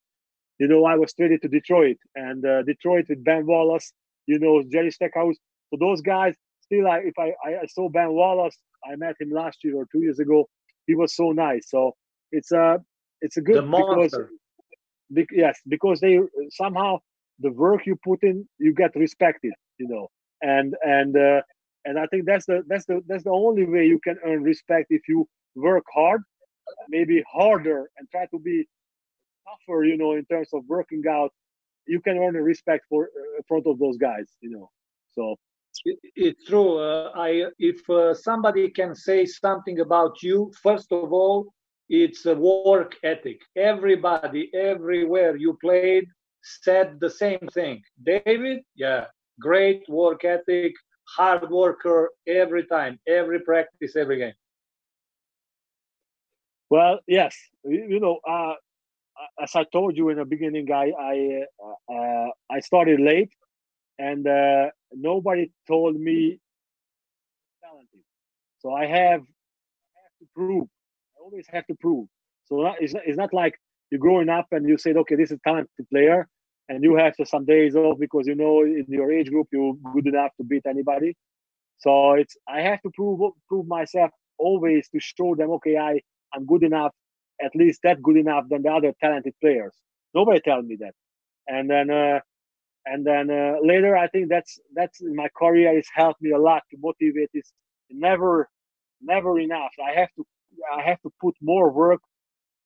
You 0.59 0.67
know, 0.67 0.86
I 0.86 0.95
was 0.95 1.13
traded 1.13 1.41
to 1.43 1.47
Detroit, 1.47 1.97
and 2.15 2.45
uh, 2.45 2.63
Detroit 2.63 3.05
with 3.09 3.23
Ben 3.23 3.45
Wallace, 3.45 3.93
you 4.25 4.39
know, 4.39 4.63
Jerry 4.71 4.91
Stackhouse. 4.91 5.36
So 5.69 5.78
those 5.80 6.01
guys, 6.01 6.34
still, 6.61 6.88
I, 6.88 6.99
if 6.99 7.13
I, 7.19 7.34
I 7.45 7.65
saw 7.67 7.89
Ben 7.89 8.11
Wallace, 8.11 8.57
I 8.89 8.95
met 8.95 9.15
him 9.19 9.32
last 9.32 9.63
year 9.63 9.75
or 9.75 9.86
two 9.91 10.01
years 10.01 10.19
ago. 10.19 10.47
He 10.88 10.96
was 10.96 11.16
so 11.16 11.32
nice. 11.32 11.70
So 11.70 11.96
it's 12.32 12.52
a 12.52 12.80
it's 13.22 13.38
a 13.38 13.42
good 13.42 13.70
because 13.70 14.18
be, 15.14 15.26
yes, 15.32 15.60
because 15.68 16.00
they 16.00 16.20
somehow 16.52 17.00
the 17.40 17.52
work 17.52 17.86
you 17.86 17.98
put 18.04 18.24
in, 18.24 18.48
you 18.58 18.74
get 18.74 18.96
respected. 18.96 19.54
You 19.78 19.88
know, 19.88 20.08
and 20.42 20.76
and 20.82 21.16
uh, 21.16 21.42
and 21.86 22.00
I 22.00 22.08
think 22.08 22.26
that's 22.26 22.46
the 22.46 22.64
that's 22.68 22.86
the 22.86 23.02
that's 23.08 23.24
the 23.24 23.32
only 23.32 23.66
way 23.66 23.86
you 23.86 24.00
can 24.04 24.18
earn 24.26 24.44
respect 24.44 24.88
if 24.90 25.02
you 25.08 25.28
work 25.56 25.84
hard, 25.94 26.22
maybe 26.90 27.24
harder, 27.32 27.90
and 27.98 28.10
try 28.12 28.26
to 28.28 28.40
be 28.40 28.68
tougher. 29.48 29.84
You 29.84 29.98
know, 29.98 30.14
in 30.14 30.26
terms 30.26 30.50
of 30.54 30.64
working 30.68 31.04
out, 31.10 31.32
you 31.88 32.02
can 32.02 32.18
earn 32.18 32.34
respect 32.36 32.86
for 32.90 33.06
uh, 33.06 33.38
in 33.38 33.44
front 33.48 33.68
of 33.68 33.80
those 33.80 33.98
guys. 33.98 34.28
You 34.42 34.52
know, 34.52 34.70
so 35.14 35.36
it's 35.86 36.45
true. 36.45 36.80
Uh, 36.80 37.11
I 37.15 37.45
if 37.59 37.89
uh, 37.89 38.13
somebody 38.13 38.69
can 38.69 38.95
say 38.95 39.25
something 39.25 39.80
about 39.80 40.21
you, 40.23 40.51
first 40.61 40.91
of 40.91 41.11
all, 41.11 41.53
it's 41.89 42.25
a 42.25 42.36
work 42.36 42.95
ethic. 43.03 43.39
Everybody, 43.55 44.49
everywhere 44.53 45.36
you 45.38 45.57
played, 45.61 46.05
said 46.43 46.99
the 46.99 47.09
same 47.09 47.43
thing. 47.53 47.82
David, 48.03 48.61
yeah, 48.75 49.05
great 49.39 49.84
work 49.88 50.23
ethic, 50.25 50.73
hard 51.15 51.49
worker 51.49 52.11
every 52.28 52.65
time, 52.65 52.99
every 53.07 53.39
practice, 53.41 53.95
every 53.95 54.17
game. 54.17 54.34
Well, 56.69 56.99
yes, 57.07 57.36
you 57.63 57.99
know, 57.99 58.19
uh, 58.28 58.53
as 59.41 59.55
I 59.55 59.63
told 59.71 59.97
you 59.97 60.09
in 60.09 60.17
the 60.17 60.25
beginning, 60.25 60.71
I 60.71 60.91
I 60.99 61.43
uh, 61.63 61.93
uh, 61.93 62.30
I 62.49 62.59
started 62.59 62.99
late, 62.99 63.32
and 63.99 64.28
uh, 64.28 64.69
nobody 64.94 65.52
told 65.68 65.96
me 66.00 66.40
talented. 67.64 68.02
So 68.60 68.74
I 68.74 68.86
have, 68.86 69.22
I 69.22 70.00
have 70.06 70.18
to 70.22 70.28
prove. 70.36 70.68
I 71.18 71.24
always 71.24 71.46
have 71.52 71.68
to 71.68 71.76
prove. 71.80 72.08
So 72.46 72.68
it's 72.80 72.94
not, 72.94 73.04
it's 73.08 73.18
not 73.18 73.34
like 73.34 73.56
you're 73.92 74.00
growing 74.00 74.30
up 74.30 74.48
and 74.52 74.68
you 74.68 74.78
said, 74.78 74.98
okay, 74.98 75.16
this 75.16 75.32
is 75.32 75.38
a 75.44 75.50
talented 75.50 75.90
player 75.92 76.28
and 76.70 76.84
you 76.84 76.96
have 76.98 77.16
to 77.18 77.26
some 77.26 77.46
days 77.46 77.76
off 77.76 78.00
because 78.00 78.28
you 78.28 78.36
know 78.36 78.64
in 78.64 78.86
your 78.90 79.12
age 79.12 79.30
group 79.30 79.48
you're 79.52 79.76
good 79.94 80.08
enough 80.08 80.32
to 80.38 80.44
beat 80.46 80.64
anybody. 80.68 81.16
So 81.80 82.14
it's 82.14 82.38
I 82.48 82.62
have 82.62 82.82
to 82.84 82.92
prove 82.96 83.20
prove 83.50 83.68
myself 83.68 84.12
always 84.40 84.90
to 84.90 85.00
show 85.00 85.36
them 85.36 85.52
okay 85.52 85.78
I 85.78 86.02
I'm 86.34 86.46
good 86.46 86.64
enough 86.64 86.94
at 87.44 87.56
least 87.56 87.82
that 87.84 88.02
good 88.04 88.18
enough 88.18 88.46
than 88.50 88.64
the 88.64 88.72
other 88.72 88.94
talented 89.02 89.34
players. 89.42 89.74
Nobody 90.16 90.42
tell 90.42 90.62
me 90.62 90.78
that, 90.82 90.94
and 91.48 91.70
then 91.70 91.90
uh, 91.92 92.20
and 92.92 93.06
then 93.06 93.30
uh, 93.30 93.56
later 93.64 93.98
I 93.98 94.08
think 94.08 94.30
that's 94.30 94.60
that's 94.76 95.02
in 95.02 95.16
my 95.16 95.30
career 95.38 95.76
has 95.76 95.88
helped 95.94 96.22
me 96.22 96.32
a 96.32 96.40
lot 96.40 96.64
to 96.72 96.78
motivate. 96.80 97.30
Is 97.34 97.52
never 97.92 98.50
never 99.02 99.40
enough. 99.40 99.74
I 99.86 100.00
have 100.00 100.10
to 100.18 100.26
I 100.78 100.82
have 100.84 101.02
to 101.02 101.12
put 101.22 101.36
more 101.42 101.72
work 101.72 102.02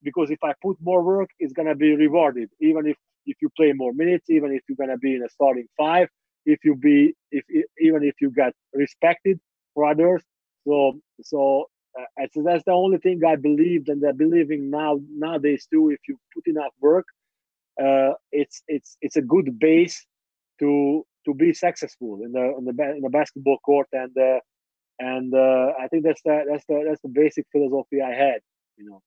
because 0.04 0.32
if 0.32 0.44
I 0.44 0.54
put 0.62 0.78
more 0.82 1.04
work, 1.04 1.30
it's 1.40 1.54
gonna 1.54 1.76
be 1.76 1.96
rewarded, 1.96 2.50
even 2.60 2.88
if 2.88 2.98
if 3.26 3.38
you 3.42 3.50
play 3.58 3.72
more 3.74 3.94
minutes, 3.94 4.30
even 4.30 4.52
if 4.52 4.62
you're 4.68 4.78
gonna 4.78 4.98
be 4.98 5.16
in 5.16 5.24
a 5.24 5.30
starting 5.30 5.68
five, 5.78 6.08
if 6.46 6.60
you 6.64 6.76
be 6.76 7.14
if 7.32 7.46
even 7.80 8.04
if 8.04 8.16
you 8.22 8.32
get 8.32 8.54
respected 8.74 9.40
for 9.74 9.86
others. 9.86 10.24
So 10.68 11.00
so 11.22 11.66
uh, 12.00 12.28
that's 12.44 12.64
the 12.66 12.72
only 12.72 12.98
thing 13.00 13.22
I 13.26 13.36
believed 13.36 13.90
and 13.90 14.04
I'm 14.04 14.18
believing 14.18 14.70
now 14.70 15.00
nowadays 15.16 15.68
too. 15.72 15.90
If 15.92 16.00
you 16.08 16.18
put 16.34 16.48
enough 16.48 16.74
work, 16.82 17.06
uh, 17.82 18.14
it's 18.32 18.64
it's 18.68 18.98
it's 19.02 19.18
a 19.18 19.22
good 19.22 19.60
base 19.60 20.06
to 20.62 21.06
to 21.26 21.34
be 21.34 21.54
successful 21.54 22.20
in 22.24 22.32
the 22.32 22.46
in 22.58 22.64
the 22.66 22.76
in 22.98 23.02
the 23.02 23.10
basketball 23.10 23.58
court 23.66 23.88
and 23.94 24.16
uh, 24.18 24.40
and 25.00 25.34
uh, 25.34 25.74
I 25.80 25.88
think 25.88 26.04
that's 26.04 26.22
the 26.24 26.44
that's 26.50 26.66
the 26.70 26.86
that's 26.88 27.02
the 27.02 27.10
basic 27.10 27.46
philosophy 27.52 28.02
I 28.02 28.14
had. 28.14 28.40
You 28.78 28.86
know, 28.90 29.02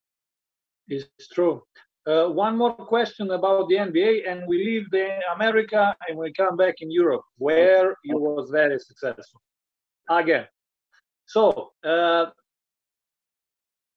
it's 0.88 1.28
true. 1.28 1.62
Uh, 2.06 2.28
one 2.28 2.58
more 2.58 2.74
question 2.74 3.30
about 3.30 3.68
the 3.68 3.76
NBA, 3.76 4.30
and 4.30 4.46
we 4.46 4.58
leave 4.58 4.90
the 4.90 5.08
America 5.34 5.96
and 6.06 6.18
we 6.18 6.32
come 6.34 6.56
back 6.56 6.74
in 6.80 6.90
Europe, 6.90 7.24
where 7.38 7.96
you 8.04 8.18
was 8.18 8.50
very 8.50 8.78
successful 8.78 9.40
again. 10.10 10.46
So, 11.26 11.70
uh, 11.82 12.26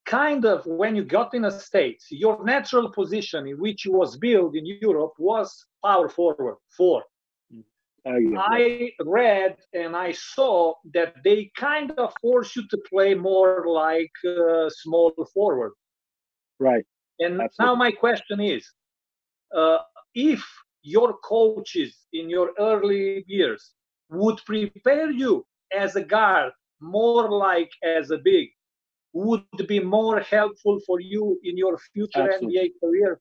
kind 0.05 0.45
of 0.45 0.65
when 0.65 0.95
you 0.95 1.03
got 1.03 1.33
in 1.33 1.41
the 1.41 1.51
States, 1.51 2.05
your 2.09 2.41
natural 2.45 2.89
position 2.91 3.45
in 3.45 3.57
which 3.59 3.83
you 3.83 3.91
was 3.91 4.15
built 4.17 4.55
in 4.55 4.65
Europe 4.65 5.15
was 5.19 5.65
power 5.83 6.07
forward, 6.07 6.55
four. 6.77 7.03
Mm. 8.07 8.37
I 8.37 8.91
read 9.03 9.57
and 9.73 9.95
I 9.95 10.13
saw 10.13 10.73
that 10.93 11.15
they 11.23 11.51
kind 11.57 11.91
of 11.91 12.13
force 12.21 12.55
you 12.55 12.67
to 12.69 12.77
play 12.89 13.13
more 13.13 13.65
like 13.67 14.11
uh, 14.25 14.69
small 14.69 15.13
forward. 15.33 15.73
Right. 16.59 16.85
And 17.19 17.41
Absolutely. 17.41 17.55
now 17.59 17.75
my 17.75 17.91
question 17.91 18.39
is, 18.39 18.65
uh, 19.55 19.79
if 20.13 20.43
your 20.83 21.17
coaches 21.23 21.97
in 22.13 22.29
your 22.29 22.51
early 22.59 23.25
years 23.27 23.73
would 24.09 24.39
prepare 24.45 25.11
you 25.11 25.45
as 25.75 25.95
a 25.95 26.03
guard 26.03 26.53
more 26.79 27.29
like 27.29 27.71
as 27.83 28.11
a 28.11 28.17
big, 28.17 28.49
would 29.13 29.67
be 29.67 29.79
more 29.79 30.19
helpful 30.19 30.79
for 30.85 30.99
you 30.99 31.39
in 31.43 31.57
your 31.57 31.77
future 31.93 32.29
Absolutely. 32.29 32.59
NBA 32.59 32.71
career? 32.83 33.19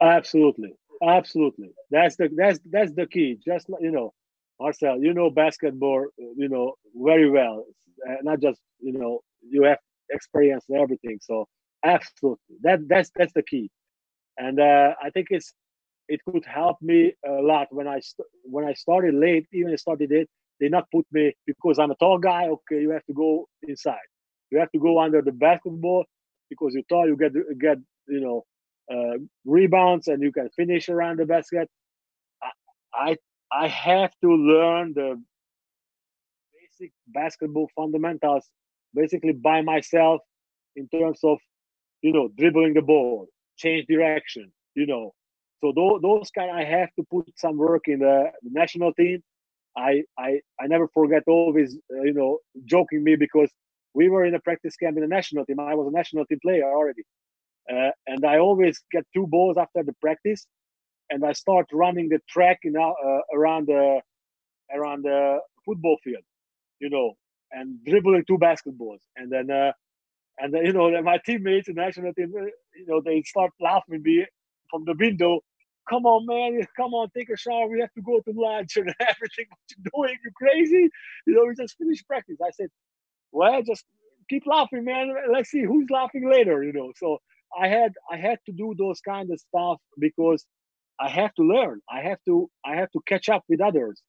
Absolutely, 0.00 0.72
absolutely. 1.02 1.70
That's 1.90 2.16
the 2.16 2.28
that's 2.36 2.58
that's 2.70 2.92
the 2.92 3.06
key. 3.06 3.38
Just 3.44 3.68
you 3.80 3.90
know, 3.90 4.12
Marcel, 4.60 4.98
you 5.02 5.14
know 5.14 5.30
basketball, 5.30 6.06
you 6.18 6.48
know 6.48 6.74
very 6.94 7.30
well. 7.30 7.64
Uh, 8.08 8.16
not 8.22 8.40
just 8.40 8.60
you 8.80 8.92
know 8.92 9.20
you 9.42 9.62
have 9.64 9.78
experience 10.10 10.64
and 10.68 10.78
everything. 10.80 11.18
So 11.20 11.46
Absolutely, 11.84 12.56
that 12.62 12.80
that's 12.88 13.10
that's 13.16 13.32
the 13.32 13.42
key, 13.42 13.70
and 14.38 14.60
uh, 14.60 14.94
I 15.02 15.10
think 15.10 15.28
it's 15.30 15.52
it 16.08 16.20
could 16.24 16.42
help 16.44 16.76
me 16.82 17.12
a 17.26 17.32
lot 17.42 17.68
when 17.70 17.86
I 17.86 17.98
st- 18.00 18.26
when 18.44 18.64
I 18.64 18.72
started 18.72 19.14
late. 19.14 19.46
Even 19.52 19.72
I 19.72 19.76
started 19.76 20.10
it, 20.12 20.28
they 20.60 20.68
not 20.68 20.90
put 20.92 21.06
me 21.12 21.34
because 21.46 21.78
I'm 21.78 21.90
a 21.90 21.96
tall 21.96 22.18
guy. 22.18 22.48
Okay, 22.48 22.80
you 22.82 22.90
have 22.90 23.04
to 23.06 23.12
go 23.14 23.48
inside. 23.62 24.06
You 24.50 24.58
have 24.58 24.70
to 24.72 24.78
go 24.78 25.00
under 25.00 25.22
the 25.22 25.32
basketball 25.32 26.04
because 26.50 26.74
you're 26.74 26.84
tall. 26.88 27.06
You 27.08 27.16
get 27.16 27.32
get 27.60 27.78
you 28.08 28.20
know 28.20 28.44
uh, 28.92 29.18
rebounds 29.44 30.08
and 30.08 30.22
you 30.22 30.32
can 30.32 30.48
finish 30.50 30.88
around 30.88 31.18
the 31.18 31.26
basket. 31.26 31.68
I, 32.42 32.50
I 33.10 33.16
I 33.50 33.68
have 33.68 34.12
to 34.22 34.30
learn 34.30 34.92
the 34.94 35.20
basic 36.54 36.92
basketball 37.06 37.70
fundamentals 37.74 38.48
basically 38.94 39.32
by 39.32 39.62
myself 39.62 40.20
in 40.76 40.88
terms 40.88 41.20
of 41.22 41.38
you 42.02 42.12
know 42.12 42.28
dribbling 42.38 42.74
the 42.74 42.82
ball, 42.82 43.28
change 43.56 43.86
direction, 43.86 44.52
you 44.74 44.86
know. 44.86 45.12
So 45.60 45.72
those, 45.74 46.00
those 46.02 46.30
kind 46.30 46.50
I 46.50 46.64
have 46.64 46.90
to 46.96 47.04
put 47.10 47.32
some 47.36 47.56
work 47.56 47.88
in 47.88 47.98
the, 48.00 48.30
national 48.42 48.92
team. 48.94 49.22
I 49.76 50.04
I 50.18 50.40
I 50.60 50.66
never 50.66 50.88
forget 50.88 51.22
always 51.26 51.76
uh, 51.92 52.02
you 52.02 52.14
know 52.14 52.38
joking 52.64 53.02
me 53.04 53.16
because 53.16 53.50
we 53.94 54.08
were 54.08 54.24
in 54.24 54.34
a 54.34 54.40
practice 54.40 54.76
camp 54.76 54.96
in 54.96 55.02
the 55.02 55.08
national 55.08 55.44
team. 55.44 55.60
I 55.60 55.74
was 55.74 55.88
a 55.88 55.96
national 55.96 56.26
team 56.26 56.38
player 56.40 56.64
already, 56.64 57.02
uh, 57.72 57.90
and 58.06 58.24
I 58.26 58.38
always 58.38 58.80
get 58.92 59.04
two 59.14 59.26
balls 59.26 59.56
after 59.58 59.82
the 59.84 59.94
practice, 60.00 60.46
and 61.10 61.24
I 61.24 61.32
start 61.32 61.66
running 61.72 62.08
the 62.10 62.20
track 62.28 62.60
know, 62.64 62.94
uh, 63.04 63.20
around 63.36 63.68
the 63.68 64.00
around 64.74 65.04
the 65.04 65.40
football 65.64 65.98
field, 66.04 66.24
you 66.80 66.90
know, 66.90 67.14
and 67.52 67.78
dribbling 67.84 68.24
two 68.26 68.38
basketballs, 68.38 69.00
and 69.16 69.32
then 69.32 69.50
uh, 69.50 69.72
and 70.40 70.54
then 70.54 70.66
you 70.66 70.72
know 70.72 70.90
my 71.02 71.18
teammates, 71.26 71.68
the 71.68 71.74
national 71.74 72.14
team, 72.14 72.32
uh, 72.38 72.44
you 72.76 72.86
know, 72.88 73.00
they 73.04 73.22
start 73.22 73.52
laughing 73.60 73.96
at 73.96 74.02
me 74.02 74.26
from 74.70 74.84
the 74.86 74.94
window. 74.98 75.40
Come 75.90 76.06
on, 76.06 76.26
man! 76.26 76.62
Come 76.76 76.94
on, 76.94 77.08
take 77.16 77.30
a 77.30 77.36
shower. 77.36 77.68
We 77.68 77.80
have 77.80 77.92
to 77.94 78.02
go 78.02 78.20
to 78.20 78.32
lunch 78.40 78.76
and 78.78 78.94
everything. 79.00 79.46
What 79.50 79.60
you 79.70 79.90
doing? 79.94 80.16
You 80.24 80.30
crazy? 80.36 80.90
You 81.26 81.34
know, 81.34 81.44
we 81.48 81.54
just 81.56 81.76
finished 81.78 82.06
practice. 82.08 82.38
I 82.44 82.50
said, 82.52 82.68
well, 83.32 83.62
just 83.62 83.84
keep 84.30 84.44
laughing, 84.46 84.84
man. 84.84 85.14
Let's 85.32 85.50
see 85.50 85.62
who's 85.64 85.88
laughing 85.90 86.30
later. 86.30 86.62
You 86.64 86.72
know, 86.72 86.92
so 86.96 87.18
I 87.56 87.68
had 87.68 87.92
I 88.10 88.16
had 88.16 88.38
to 88.46 88.52
do 88.52 88.74
those 88.76 89.00
kind 89.00 89.30
of 89.30 89.40
stuff 89.40 89.78
because 89.98 90.44
I 91.00 91.08
have 91.08 91.34
to 91.34 91.42
learn. 91.42 91.80
I 91.90 92.02
have 92.02 92.18
to 92.26 92.50
I 92.64 92.76
have 92.76 92.90
to 92.92 93.00
catch 93.06 93.28
up 93.28 93.44
with 93.48 93.60
others, 93.60 94.02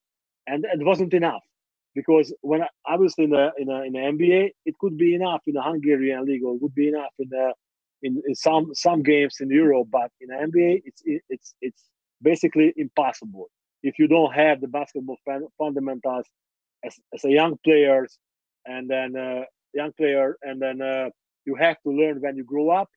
and 0.48 0.66
it 0.66 0.86
wasn't 0.86 1.14
enough 1.14 1.44
because 1.96 2.34
when 2.42 2.62
I, 2.64 2.68
obviously 2.88 3.26
in 3.26 3.32
the 3.32 3.52
in 3.58 3.68
the, 3.68 3.84
in 3.84 3.94
the 3.94 4.00
NBA 4.00 4.50
it 4.66 4.76
could 4.80 4.98
be 4.98 5.16
enough 5.16 5.42
in 5.48 5.54
the 5.54 5.62
Hungarian 5.62 6.26
league 6.26 6.44
or 6.44 6.56
it 6.56 6.62
would 6.62 6.76
be 6.76 6.90
enough 6.90 7.14
in 7.18 7.30
the 7.30 7.54
in, 8.02 8.22
in 8.28 8.36
some 8.36 8.70
some 8.74 9.04
games 9.04 9.38
in 9.40 9.50
Europe, 9.50 9.88
but 9.92 10.12
in 10.22 10.28
the 10.30 10.36
NBA 10.36 10.82
it's 10.86 11.02
it's 11.30 11.54
it's 11.62 11.84
basically 12.22 12.74
impossible 12.78 13.50
if 13.84 13.98
you 13.98 14.08
don't 14.08 14.34
have 14.34 14.60
the 14.60 14.68
basketball 14.68 15.18
fundamentals 15.58 16.26
as, 16.84 16.96
as 17.14 17.24
a 17.24 17.30
young 17.30 17.58
players 17.64 18.18
and 18.66 18.90
then 18.90 19.16
uh, 19.16 19.44
young 19.74 19.92
player 19.94 20.38
and 20.42 20.62
then 20.62 20.82
uh, 20.82 21.10
you 21.46 21.56
have 21.56 21.78
to 21.84 21.90
learn 21.90 22.20
when 22.20 22.36
you 22.36 22.44
grow 22.44 22.70
up 22.70 22.90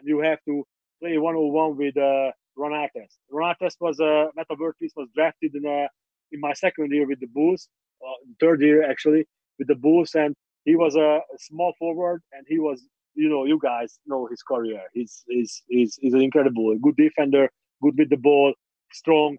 and 0.00 0.08
you 0.08 0.20
have 0.20 0.38
to 0.46 0.64
play 1.00 1.18
one-on-one 1.18 1.76
with 1.76 1.96
uh, 1.96 2.30
Ron 2.56 2.72
Artest. 2.72 3.16
Ron 3.30 3.54
Artest 3.54 3.76
was 3.80 4.00
uh, 4.00 4.26
Metta 4.34 4.56
was 4.58 5.08
drafted 5.14 5.54
in 5.54 5.66
uh, 5.66 5.88
in 6.32 6.40
my 6.40 6.52
second 6.52 6.90
year 6.92 7.06
with 7.06 7.20
the 7.20 7.26
Bulls, 7.26 7.68
uh, 8.04 8.12
third 8.40 8.60
year 8.60 8.88
actually 8.88 9.26
with 9.58 9.68
the 9.68 9.74
Bulls, 9.74 10.14
and 10.14 10.34
he 10.64 10.76
was 10.76 10.96
a 10.96 11.20
small 11.38 11.72
forward, 11.78 12.22
and 12.32 12.44
he 12.48 12.58
was, 12.58 12.82
you 13.14 13.28
know, 13.28 13.44
you 13.44 13.58
guys 13.62 13.98
know 14.06 14.26
his 14.30 14.42
career. 14.42 14.82
He's 14.92 15.22
he's 15.28 15.62
he's, 15.68 15.98
he's 16.00 16.14
an 16.14 16.22
incredible, 16.22 16.76
good 16.82 16.96
defender, 16.96 17.48
good 17.82 17.94
with 17.98 18.10
the 18.10 18.16
ball, 18.16 18.54
strong, 18.92 19.36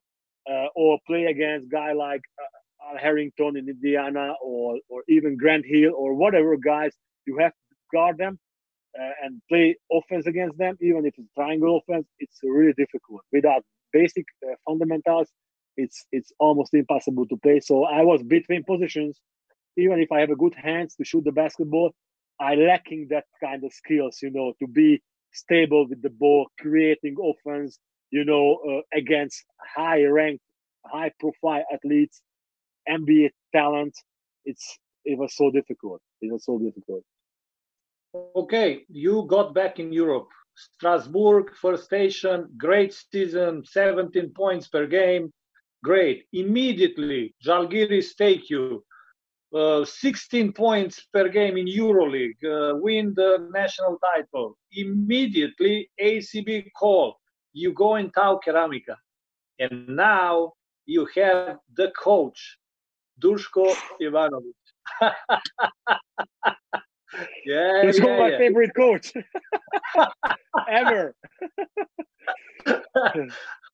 uh, 0.50 0.68
or 0.76 1.00
play 1.08 1.26
against 1.26 1.72
guy 1.72 1.94
like 1.94 2.22
uh, 2.42 2.92
Al 2.92 2.98
Harrington 2.98 3.56
in 3.58 3.70
Indiana, 3.70 4.34
or 4.44 4.80
or 4.90 5.04
even 5.08 5.38
Grant 5.38 5.66
Hill, 5.66 5.94
or 5.96 6.14
whatever 6.14 6.58
guys. 6.58 6.94
You 7.26 7.38
have 7.38 7.52
to 7.52 7.76
guard 7.94 8.18
them 8.18 8.40
and 8.96 9.42
play 9.50 9.76
offense 9.92 10.28
against 10.28 10.58
them, 10.58 10.78
even 10.82 11.06
if 11.06 11.14
it's 11.18 11.32
triangle 11.34 11.78
offense, 11.78 12.08
it's 12.20 12.40
really 12.44 12.74
difficult. 12.74 13.22
Without 13.32 13.64
basic 13.94 14.26
uh, 14.46 14.56
fundamentals, 14.66 15.30
it's 15.78 16.06
it's 16.12 16.32
almost 16.40 16.74
impossible 16.74 17.26
to 17.28 17.38
play. 17.38 17.60
So 17.60 17.86
I 17.86 18.02
was 18.02 18.22
between 18.24 18.64
positions. 18.64 19.20
Even 19.78 20.00
if 20.02 20.12
I 20.12 20.20
have 20.20 20.30
a 20.30 20.36
good 20.36 20.56
hands 20.56 20.96
to 20.96 21.06
shoot 21.06 21.24
the 21.24 21.32
basketball, 21.32 21.92
I 22.40 22.56
lacking 22.56 23.08
that 23.10 23.24
kind 23.42 23.64
of 23.64 23.72
skills, 23.72 24.20
you 24.22 24.30
know, 24.30 24.54
to 24.60 24.68
be 24.68 25.02
stable 25.32 25.88
with 25.88 26.02
the 26.02 26.10
ball, 26.10 26.48
creating 26.60 27.16
offense, 27.24 27.80
you 28.10 28.26
know, 28.26 28.60
uh, 28.70 28.98
against 28.98 29.46
high 29.76 30.04
ranked, 30.04 30.44
high 30.86 31.12
profile 31.20 31.64
athletes, 31.74 32.22
NBA 32.90 33.30
talent. 33.56 33.94
It's 34.44 34.78
it 35.06 35.18
was 35.18 35.36
so 35.36 35.52
difficult. 35.52 36.02
It 36.22 36.32
was 36.32 36.44
so 36.44 36.60
difficult. 36.60 37.04
Okay, 38.14 38.86
you 38.90 39.26
got 39.28 39.54
back 39.54 39.80
in 39.80 39.94
Europe. 39.94 40.28
Strasbourg, 40.56 41.56
first 41.56 41.86
station, 41.86 42.50
great 42.58 42.94
season, 42.94 43.64
17 43.66 44.32
points 44.32 44.68
per 44.68 44.86
game. 44.86 45.32
Great. 45.84 46.26
Immediately, 46.34 47.34
Žalgiris 47.46 48.16
take 48.16 48.50
you. 48.50 48.84
Uh, 49.54 49.84
16 49.84 50.54
points 50.54 51.06
per 51.14 51.28
game 51.28 51.58
in 51.58 51.66
EuroLeague, 51.66 52.44
uh, 52.46 52.78
win 52.78 53.14
the 53.16 53.50
national 53.54 53.98
title. 54.00 54.58
Immediately, 54.72 55.90
ACB 56.02 56.72
call. 56.78 57.18
You 57.52 57.74
go 57.74 57.96
in 57.96 58.12
Tau 58.12 58.40
Cerámica. 58.46 58.96
And 59.60 59.90
now 59.90 60.54
you 60.86 61.06
have 61.16 61.58
the 61.76 61.92
coach, 61.92 62.58
Duško 63.22 63.76
Ivanovic. 64.02 64.54
Yeah, 67.46 67.84
He's 67.84 68.00
yeah, 68.00 68.18
my 68.18 68.30
yeah. 68.30 68.38
favorite 68.38 68.72
coach 68.76 69.14
ever. 70.70 71.16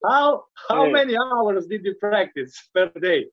how 0.03 0.43
how 0.69 0.85
yeah. 0.85 0.91
many 0.91 1.15
hours 1.17 1.67
did 1.67 1.85
you 1.85 1.95
practice 1.99 2.69
per 2.73 2.89
day? 2.99 3.25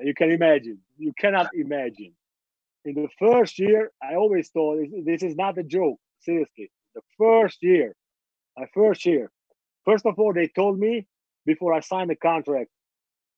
You 0.00 0.14
can 0.14 0.30
imagine. 0.30 0.78
You 0.98 1.12
cannot 1.18 1.48
imagine. 1.54 2.12
In 2.84 2.94
the 2.94 3.08
first 3.18 3.58
year, 3.58 3.90
I 4.02 4.14
always 4.14 4.50
thought 4.50 4.78
this 5.04 5.22
is 5.22 5.34
not 5.34 5.58
a 5.58 5.62
joke. 5.62 5.98
Seriously, 6.20 6.70
the 6.94 7.02
first 7.18 7.58
year, 7.62 7.94
my 8.56 8.66
first 8.74 9.06
year. 9.06 9.30
First 9.84 10.04
of 10.06 10.18
all, 10.18 10.32
they 10.32 10.48
told 10.48 10.78
me 10.78 11.06
before 11.46 11.72
I 11.72 11.80
signed 11.80 12.10
the 12.10 12.16
contract, 12.16 12.70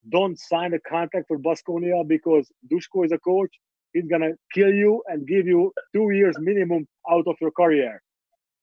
don't 0.09 0.38
sign 0.38 0.70
the 0.70 0.80
contract 0.80 1.26
for 1.28 1.38
Baskonia 1.38 2.07
because 2.07 2.51
Duško 2.70 3.05
is 3.05 3.12
a 3.12 3.18
coach 3.18 3.55
he's 3.93 4.07
gonna 4.07 4.32
kill 4.53 4.72
you 4.72 5.03
and 5.07 5.26
give 5.26 5.47
you 5.47 5.72
two 5.95 6.11
years 6.11 6.36
minimum 6.39 6.86
out 7.11 7.26
of 7.26 7.36
your 7.41 7.51
career. 7.51 8.03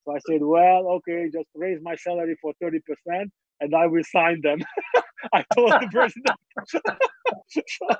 So 0.05 0.15
I 0.15 0.19
said, 0.29 0.41
well, 0.41 0.87
okay, 0.97 1.29
just 1.33 1.49
raise 1.55 1.79
my 1.81 1.95
salary 1.95 2.35
for 2.41 2.53
30% 2.63 2.79
and 3.61 3.75
I 3.75 3.87
will 3.87 4.03
sign 4.03 4.41
them. 4.41 4.59
I 5.33 5.43
told 5.55 5.71
the 5.71 5.89
president. 5.91 6.39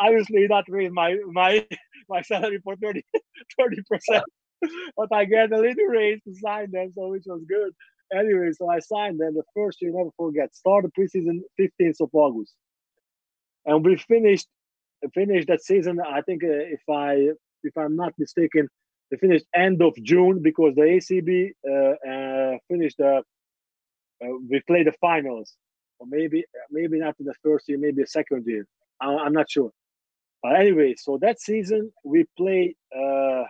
obviously 0.00 0.46
not 0.48 0.64
raise 0.68 0.90
my 0.92 1.16
my 1.32 1.66
my 2.08 2.20
salary 2.22 2.60
for 2.62 2.76
30 2.82 3.02
percent 3.88 4.24
but 4.96 5.12
I 5.12 5.24
get 5.24 5.52
a 5.52 5.58
little 5.58 5.86
raise 5.86 6.20
to 6.24 6.34
sign 6.34 6.70
them, 6.70 6.92
so 6.94 7.08
which 7.08 7.24
was 7.26 7.42
good. 7.48 7.72
Anyway, 8.12 8.50
so 8.52 8.68
I 8.68 8.78
signed 8.78 9.20
them. 9.20 9.34
The 9.34 9.42
first 9.54 9.80
you 9.80 9.92
never 9.92 10.10
forget. 10.16 10.54
Started 10.54 10.92
preseason 10.98 11.40
15th 11.60 12.00
of 12.00 12.10
August, 12.12 12.54
and 13.64 13.84
we 13.84 13.96
finished 13.96 14.46
finished 15.14 15.48
that 15.48 15.62
season. 15.62 16.00
I 16.00 16.20
think 16.22 16.44
uh, 16.44 16.48
if 16.48 16.80
I 16.90 17.30
if 17.62 17.76
I'm 17.76 17.96
not 17.96 18.12
mistaken, 18.18 18.68
they 19.10 19.16
finished 19.16 19.46
end 19.54 19.82
of 19.82 19.94
June 20.02 20.42
because 20.42 20.74
the 20.74 20.82
ACB 20.82 21.50
uh, 21.68 22.10
uh, 22.10 22.58
finished. 22.68 23.00
Uh, 23.00 23.22
we 24.48 24.62
played 24.66 24.86
the 24.86 24.92
finals, 25.00 25.54
or 25.98 26.06
maybe 26.08 26.44
maybe 26.70 26.98
not 26.98 27.14
in 27.20 27.26
the 27.26 27.34
first 27.42 27.68
year, 27.68 27.78
maybe 27.78 28.02
a 28.02 28.06
second 28.06 28.44
year. 28.46 28.66
I'm 29.00 29.34
not 29.34 29.50
sure. 29.50 29.70
But 30.42 30.56
anyway, 30.56 30.94
so 30.96 31.18
that 31.20 31.40
season 31.40 31.92
we 32.04 32.24
play 32.36 32.74
a 32.94 33.44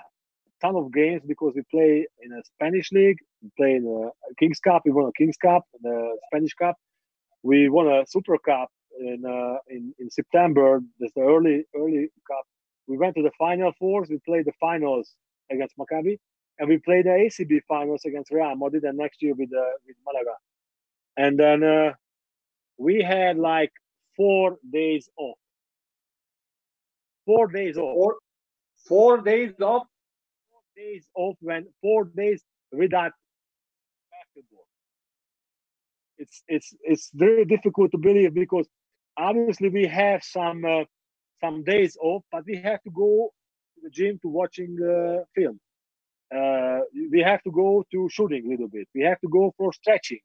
ton 0.61 0.75
of 0.75 0.93
games 0.93 1.23
because 1.27 1.53
we 1.55 1.63
play 1.71 2.07
in 2.23 2.33
a 2.33 2.43
Spanish 2.45 2.91
league, 2.91 3.19
we 3.43 3.51
play 3.57 3.75
in 3.77 3.87
a 3.87 4.35
Kings 4.41 4.59
Cup, 4.59 4.83
we 4.85 4.91
won 4.91 5.07
a 5.07 5.13
Kings 5.13 5.37
Cup, 5.37 5.65
the 5.83 6.17
Spanish 6.27 6.55
Cup. 6.55 6.77
We 7.43 7.69
won 7.69 7.87
a 7.87 8.05
Super 8.09 8.39
Cup 8.39 8.69
in 8.99 9.25
uh, 9.25 9.59
in 9.69 9.95
in 9.99 10.11
September. 10.11 10.81
There's 10.99 11.13
the 11.15 11.23
early 11.23 11.65
early 11.75 12.09
cup. 12.31 12.45
We 12.87 12.97
went 12.97 13.17
to 13.17 13.23
the 13.23 13.33
final 13.39 13.73
fours. 13.79 14.09
We 14.09 14.19
played 14.25 14.47
the 14.47 14.53
finals 14.61 15.15
against 15.51 15.77
Maccabi, 15.77 16.19
and 16.59 16.69
we 16.69 16.79
played 16.79 17.07
the 17.07 17.11
ACB 17.11 17.61
finals 17.69 18.03
against 18.05 18.31
Real 18.31 18.55
Madrid. 18.57 18.85
And 18.85 18.99
next 18.99 19.23
year 19.23 19.35
with 19.35 19.51
uh, 19.53 19.63
with 19.87 19.97
Malaga, 20.07 20.37
and 21.17 21.39
then 21.39 21.63
uh, 21.63 21.93
we 22.79 23.03
had 23.03 23.39
like 23.39 23.73
four 24.17 24.59
days 24.73 25.09
off. 25.17 25.39
Four 27.25 27.49
days 27.49 27.77
off. 27.77 27.95
Four, 27.95 28.17
four 28.89 29.21
days 29.21 29.53
off. 29.61 29.87
Four 30.51 30.61
days 30.77 31.07
off 31.15 31.37
when 31.41 31.67
four 31.83 32.05
days 32.05 32.43
without 32.73 33.13
basketball. 34.13 34.67
It's 36.19 36.43
it's 36.49 36.75
it's 36.83 37.11
very 37.15 37.45
difficult 37.45 37.91
to 37.93 37.99
believe 37.99 38.33
because 38.35 38.69
obviously 39.19 39.69
we 39.69 39.87
have 39.87 40.23
some 40.23 40.65
uh, 40.65 40.85
some 41.41 41.63
days 41.65 41.97
off, 42.01 42.23
but 42.31 42.45
we 42.47 42.57
have 42.57 42.83
to 42.83 42.91
go 42.91 43.31
to 43.75 43.81
the 43.83 43.91
gym 43.91 44.19
to 44.23 44.29
watching 44.29 44.77
uh, 44.83 45.25
film. 45.35 45.59
uh, 46.35 46.81
we 47.13 47.21
have 47.21 47.43
to 47.43 47.51
go 47.51 47.85
to 47.93 48.09
shooting 48.11 48.45
a 48.47 48.49
little 48.51 48.69
bit. 48.69 48.89
We 48.95 49.03
have 49.03 49.21
to 49.21 49.29
go 49.29 49.53
for 49.57 49.73
stretching. 49.73 50.21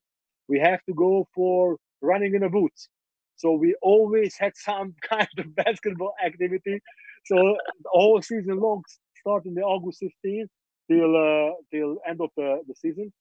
We 0.47 0.59
have 0.59 0.81
to 0.87 0.93
go 0.93 1.27
for 1.35 1.77
running 2.01 2.35
in 2.35 2.41
the 2.41 2.49
boots. 2.49 2.89
So 3.35 3.53
we 3.53 3.75
always 3.81 4.35
had 4.37 4.53
some 4.55 4.95
kind 5.09 5.27
of 5.37 5.55
basketball 5.55 6.13
activity. 6.25 6.79
So 7.25 7.57
whole 7.85 8.21
season 8.21 8.59
long, 8.59 8.83
starting 9.21 9.53
the 9.55 9.61
August 9.61 10.03
15th 10.03 10.49
till 10.89 11.11
uh, 11.15 11.51
till 11.71 11.97
end 12.07 12.19
of 12.21 12.29
the, 12.37 12.61
the 12.67 12.75
season. 12.75 13.11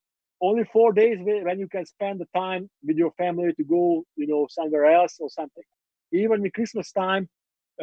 Only 0.42 0.64
four 0.64 0.92
days 0.92 1.18
when 1.20 1.58
you 1.58 1.68
can 1.68 1.84
spend 1.86 2.20
the 2.20 2.26
time 2.36 2.68
with 2.84 2.96
your 2.96 3.12
family 3.12 3.52
to 3.54 3.64
go, 3.64 4.04
you 4.16 4.26
know, 4.26 4.46
somewhere 4.50 4.86
else 4.86 5.16
or 5.20 5.28
something. 5.30 5.64
Even 6.12 6.44
in 6.44 6.50
Christmas 6.50 6.92
time, 6.92 7.28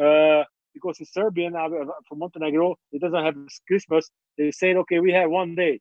uh, 0.00 0.44
because 0.74 0.98
in 1.00 1.06
Serbian 1.06 1.54
uh, 1.56 1.68
from 2.08 2.18
Montenegro, 2.18 2.76
it 2.92 3.00
doesn't 3.00 3.24
have 3.24 3.34
Christmas. 3.66 4.10
They 4.36 4.50
said, 4.50 4.76
okay, 4.76 4.98
we 5.00 5.12
have 5.12 5.30
one 5.30 5.54
day, 5.54 5.80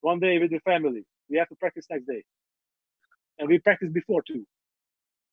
one 0.00 0.20
day 0.20 0.38
with 0.38 0.50
the 0.50 0.60
family. 0.60 1.04
We 1.28 1.38
have 1.38 1.48
to 1.48 1.56
practice 1.56 1.86
next 1.90 2.06
day, 2.06 2.22
and 3.38 3.48
we 3.48 3.58
practiced 3.58 3.92
before 3.92 4.22
too. 4.22 4.44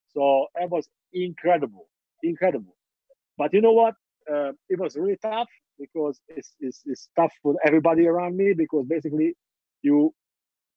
So 0.10 0.48
it 0.56 0.70
was 0.70 0.88
incredible, 1.14 1.88
incredible. 2.24 2.76
But 3.38 3.54
you 3.54 3.62
know 3.62 3.74
what? 3.74 3.96
Uh, 4.32 4.52
it 4.70 4.80
was 4.80 4.96
really 4.96 5.18
tough 5.22 5.50
because 5.80 6.20
it's, 6.28 6.54
it's, 6.60 6.82
it's 6.86 7.10
tough 7.16 7.34
for 7.42 7.56
everybody 7.66 8.06
around 8.08 8.38
me 8.38 8.54
because 8.56 8.86
basically 8.88 9.36
you 9.82 10.14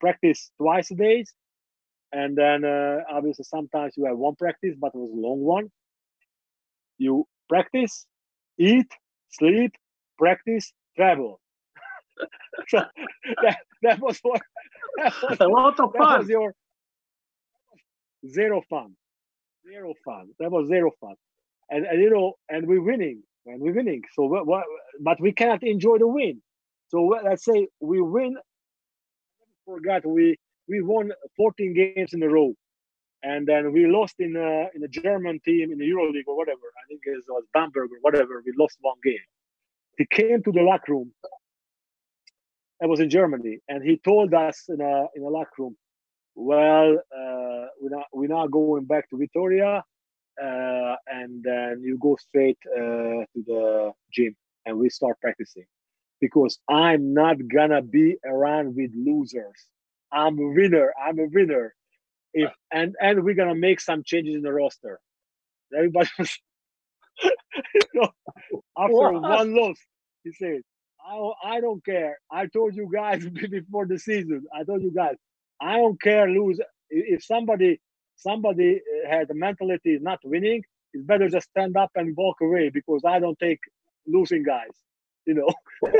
practice 0.00 0.50
twice 0.58 0.90
a 0.90 0.94
day. 0.94 1.24
And 2.12 2.36
then 2.36 2.64
uh, 2.64 2.98
obviously 3.10 3.44
sometimes 3.44 3.94
you 3.96 4.06
have 4.06 4.16
one 4.16 4.36
practice 4.36 4.74
but 4.78 4.88
it 4.94 4.98
was 4.98 5.10
a 5.10 5.20
long 5.20 5.40
one. 5.40 5.70
You 6.98 7.26
practice 7.48 8.06
eat 8.58 8.90
sleep 9.30 9.72
practice 10.18 10.72
travel. 10.96 11.40
So 12.68 12.78
that, 13.42 13.58
that 13.82 13.98
was 13.98 14.20
what 14.22 14.40
that 14.98 15.12
was, 15.28 15.38
a 15.40 15.48
lot 15.48 15.80
of 15.80 15.90
fun. 15.98 16.28
your 16.28 16.54
zero 18.32 18.62
fun. 18.70 18.94
Zero 19.68 19.92
fun. 20.04 20.28
That 20.38 20.52
was 20.52 20.68
zero 20.68 20.92
fun. 21.00 21.16
And, 21.68 21.84
and 21.84 22.00
you 22.00 22.10
know 22.10 22.34
and 22.48 22.68
we're 22.68 22.80
winning. 22.80 23.24
And 23.46 23.60
we're 23.60 23.74
winning. 23.74 24.02
So, 24.14 24.24
what, 24.24 24.46
what, 24.46 24.64
but 25.00 25.20
we 25.20 25.32
cannot 25.32 25.62
enjoy 25.62 25.98
the 25.98 26.06
win. 26.06 26.40
So 26.88 27.02
let's 27.24 27.44
say 27.44 27.68
we 27.80 28.00
win. 28.00 28.36
Forgot 29.66 30.06
we 30.06 30.36
we 30.68 30.82
won 30.82 31.12
14 31.36 31.74
games 31.74 32.14
in 32.14 32.22
a 32.22 32.28
row, 32.28 32.54
and 33.22 33.46
then 33.46 33.72
we 33.72 33.86
lost 33.86 34.16
in 34.18 34.36
a, 34.36 34.68
in 34.74 34.82
a 34.82 34.88
German 34.88 35.40
team 35.44 35.72
in 35.72 35.78
the 35.78 35.84
EuroLeague 35.84 36.26
or 36.26 36.36
whatever. 36.36 36.66
I 36.82 36.84
think 36.88 37.00
it 37.04 37.22
was 37.28 37.44
Bamberg 37.52 37.90
or 37.90 37.98
whatever. 38.00 38.42
We 38.44 38.52
lost 38.58 38.78
one 38.80 38.96
game. 39.04 39.26
He 39.98 40.06
came 40.10 40.42
to 40.42 40.52
the 40.52 40.62
locker 40.62 40.92
room. 40.92 41.12
I 42.82 42.86
was 42.86 43.00
in 43.00 43.08
Germany, 43.10 43.58
and 43.68 43.82
he 43.82 43.98
told 43.98 44.34
us 44.34 44.64
in 44.68 44.80
a 44.80 45.06
in 45.14 45.22
a 45.22 45.28
locker 45.28 45.58
room, 45.58 45.76
"Well, 46.34 46.98
uh, 47.16 47.66
we're 47.80 47.96
not 47.96 48.06
we're 48.12 48.28
not 48.28 48.50
going 48.50 48.84
back 48.84 49.08
to 49.10 49.16
Victoria, 49.16 49.82
uh, 50.42 50.96
and 51.06 51.42
then 51.42 51.82
you 51.82 51.98
go 52.00 52.16
straight 52.16 52.58
uh, 52.76 53.24
to 53.32 53.40
the 53.46 53.92
gym 54.12 54.34
and 54.66 54.78
we 54.78 54.88
start 54.88 55.20
practicing 55.20 55.64
because 56.24 56.58
I'm 56.70 57.12
not 57.12 57.36
gonna 57.48 57.82
be 57.82 58.16
around 58.24 58.76
with 58.76 58.92
losers. 58.96 59.60
I'm 60.10 60.38
a 60.38 60.48
winner. 60.58 60.90
I'm 60.98 61.18
a 61.18 61.26
winner. 61.26 61.74
If 62.32 62.50
and 62.72 62.94
and 62.98 63.22
we're 63.22 63.34
gonna 63.34 63.54
make 63.54 63.78
some 63.78 64.02
changes 64.02 64.34
in 64.36 64.40
the 64.40 64.52
roster. 64.52 65.00
Everybody 65.76 66.08
was, 66.18 66.30
you 67.74 67.82
know, 67.92 68.08
after 68.78 68.94
what? 68.94 69.20
one 69.20 69.54
loss, 69.54 69.76
he 70.22 70.32
said, 70.32 70.60
I, 71.06 71.16
I 71.56 71.60
don't 71.60 71.84
care. 71.84 72.16
I 72.30 72.46
told 72.46 72.74
you 72.74 72.88
guys 72.90 73.26
before 73.50 73.86
the 73.86 73.98
season. 73.98 74.44
I 74.58 74.64
told 74.64 74.82
you 74.82 74.92
guys, 74.92 75.16
I 75.60 75.76
don't 75.76 76.00
care 76.00 76.26
lose. 76.26 76.58
If 76.88 77.22
somebody 77.22 77.80
somebody 78.16 78.80
uh, 78.80 79.10
had 79.10 79.30
a 79.30 79.34
mentality 79.34 79.98
not 80.00 80.20
winning, 80.24 80.62
it's 80.94 81.04
better 81.04 81.28
just 81.28 81.50
stand 81.50 81.76
up 81.76 81.90
and 81.96 82.16
walk 82.16 82.36
away 82.40 82.70
because 82.70 83.02
I 83.06 83.18
don't 83.18 83.38
take 83.38 83.60
losing 84.06 84.42
guys. 84.42 84.74
You 85.26 85.34
know, 85.34 85.48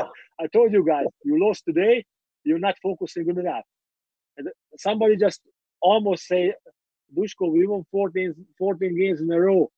I 0.40 0.46
told 0.48 0.72
you 0.72 0.84
guys, 0.84 1.06
you 1.24 1.42
lost 1.42 1.64
today, 1.66 2.04
you're 2.44 2.58
not 2.58 2.74
focusing 2.82 3.24
good 3.24 3.38
enough. 3.38 3.64
And 4.36 4.48
somebody 4.76 5.16
just 5.16 5.40
almost 5.80 6.26
say, 6.26 6.52
Dushko, 7.16 7.50
we 7.50 7.66
won 7.66 7.84
14, 7.90 8.34
14 8.58 8.98
games 8.98 9.20
in 9.20 9.32
a 9.32 9.40
row. 9.40 9.70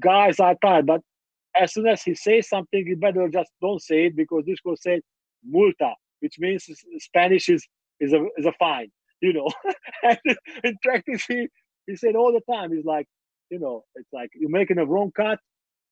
Guys 0.00 0.40
are 0.40 0.56
tired. 0.60 0.86
But 0.86 1.00
as 1.56 1.74
soon 1.74 1.86
as 1.86 2.02
he 2.02 2.14
says 2.14 2.48
something, 2.48 2.86
you 2.86 2.96
better 2.96 3.28
just 3.28 3.50
don't 3.60 3.80
say 3.80 4.06
it 4.06 4.16
because 4.16 4.44
Dushko 4.44 4.76
said 4.78 5.00
multa, 5.48 5.92
which 6.20 6.38
means 6.38 6.68
Spanish 6.98 7.48
is, 7.48 7.66
is, 8.00 8.12
a, 8.12 8.24
is 8.36 8.46
a 8.46 8.52
fine, 8.58 8.90
you 9.20 9.32
know. 9.32 9.48
and 10.02 10.18
in 10.64 10.76
practice, 10.82 11.24
he, 11.28 11.48
he 11.86 11.96
said 11.96 12.16
all 12.16 12.32
the 12.32 12.52
time, 12.52 12.72
he's 12.72 12.84
like, 12.84 13.06
you 13.50 13.58
know, 13.58 13.84
it's 13.96 14.12
like 14.12 14.30
you're 14.34 14.50
making 14.50 14.78
a 14.78 14.86
wrong 14.86 15.12
cut. 15.14 15.38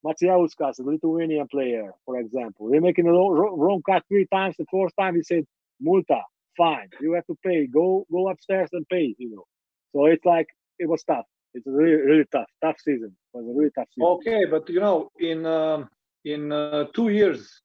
Macijauskas, 0.05 0.79
a 0.79 0.83
Lithuanian 0.83 1.47
player, 1.49 1.93
for 2.07 2.19
example, 2.19 2.71
they're 2.71 2.81
making 2.81 3.07
a 3.07 3.13
wrong 3.13 3.83
cut 3.85 4.03
three 4.09 4.27
times. 4.33 4.57
The 4.59 4.65
fourth 4.71 4.93
time, 4.99 5.15
he 5.15 5.23
said, 5.23 5.45
multa, 5.87 6.23
fine, 6.57 6.89
you 7.01 7.13
have 7.15 7.27
to 7.27 7.37
pay. 7.45 7.67
Go 7.67 8.07
go 8.11 8.29
upstairs 8.29 8.71
and 8.73 8.89
pay, 8.89 9.15
you 9.19 9.31
know. 9.31 9.45
So 9.93 10.07
it's 10.07 10.25
like, 10.25 10.47
it 10.79 10.89
was 10.89 11.03
tough. 11.05 11.27
It's 11.53 11.67
really, 11.67 12.01
really 12.01 12.25
tough. 12.33 12.49
Tough 12.63 12.77
season. 12.81 13.15
It 13.35 13.39
was 13.39 13.47
a 13.47 13.59
really 13.59 13.71
tough 13.77 13.89
season. 13.95 14.09
Okay, 14.09 14.45
but 14.51 14.69
you 14.69 14.81
know, 14.81 15.11
in 15.19 15.45
uh, 15.45 15.85
in 16.25 16.53
uh, 16.53 16.85
two 16.95 17.09
years 17.09 17.61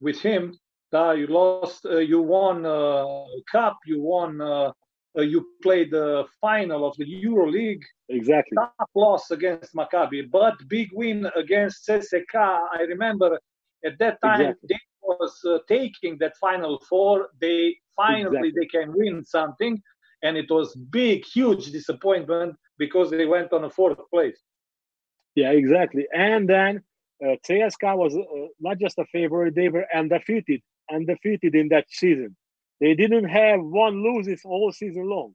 with 0.00 0.20
him, 0.20 0.54
uh, 0.92 1.12
you 1.12 1.26
lost, 1.26 1.86
uh, 1.86 1.98
you 1.98 2.20
won 2.20 2.66
uh, 2.66 3.24
cup, 3.52 3.76
you 3.86 4.00
won 4.00 4.40
uh, 5.18 5.22
you 5.22 5.46
played 5.62 5.90
the 5.90 6.24
final 6.40 6.86
of 6.86 6.96
the 6.96 7.06
Euro 7.06 7.50
League. 7.50 7.84
Exactly. 8.08 8.56
Tough 8.56 8.88
loss 8.94 9.30
against 9.30 9.74
Maccabi, 9.74 10.30
but 10.30 10.54
big 10.68 10.88
win 10.92 11.28
against 11.36 11.88
CSKA. 11.88 12.66
I 12.72 12.82
remember 12.88 13.38
at 13.84 13.98
that 13.98 14.20
time 14.22 14.40
exactly. 14.40 14.68
they 14.68 14.78
was 15.02 15.40
uh, 15.46 15.58
taking 15.68 16.16
that 16.18 16.36
final 16.36 16.80
four. 16.88 17.30
They 17.40 17.76
finally 17.96 18.48
exactly. 18.48 18.52
they 18.56 18.66
can 18.66 18.92
win 18.96 19.24
something, 19.24 19.80
and 20.22 20.36
it 20.36 20.50
was 20.50 20.74
big, 20.90 21.24
huge 21.24 21.72
disappointment 21.72 22.56
because 22.78 23.10
they 23.10 23.26
went 23.26 23.52
on 23.52 23.64
a 23.64 23.70
fourth 23.70 23.98
place. 24.10 24.38
Yeah, 25.34 25.50
exactly. 25.52 26.06
And 26.14 26.48
then 26.48 26.82
uh, 27.24 27.36
CSKA 27.48 27.96
was 27.96 28.16
uh, 28.16 28.46
not 28.60 28.78
just 28.78 28.98
a 28.98 29.04
favorite; 29.06 29.54
they 29.54 29.68
were 29.68 29.86
undefeated, 29.94 30.60
undefeated 30.92 31.54
in 31.54 31.68
that 31.68 31.86
season. 31.88 32.36
They 32.80 32.94
didn't 32.94 33.28
have 33.28 33.60
one 33.62 34.02
loses 34.02 34.42
all 34.44 34.72
season 34.72 35.08
long. 35.08 35.34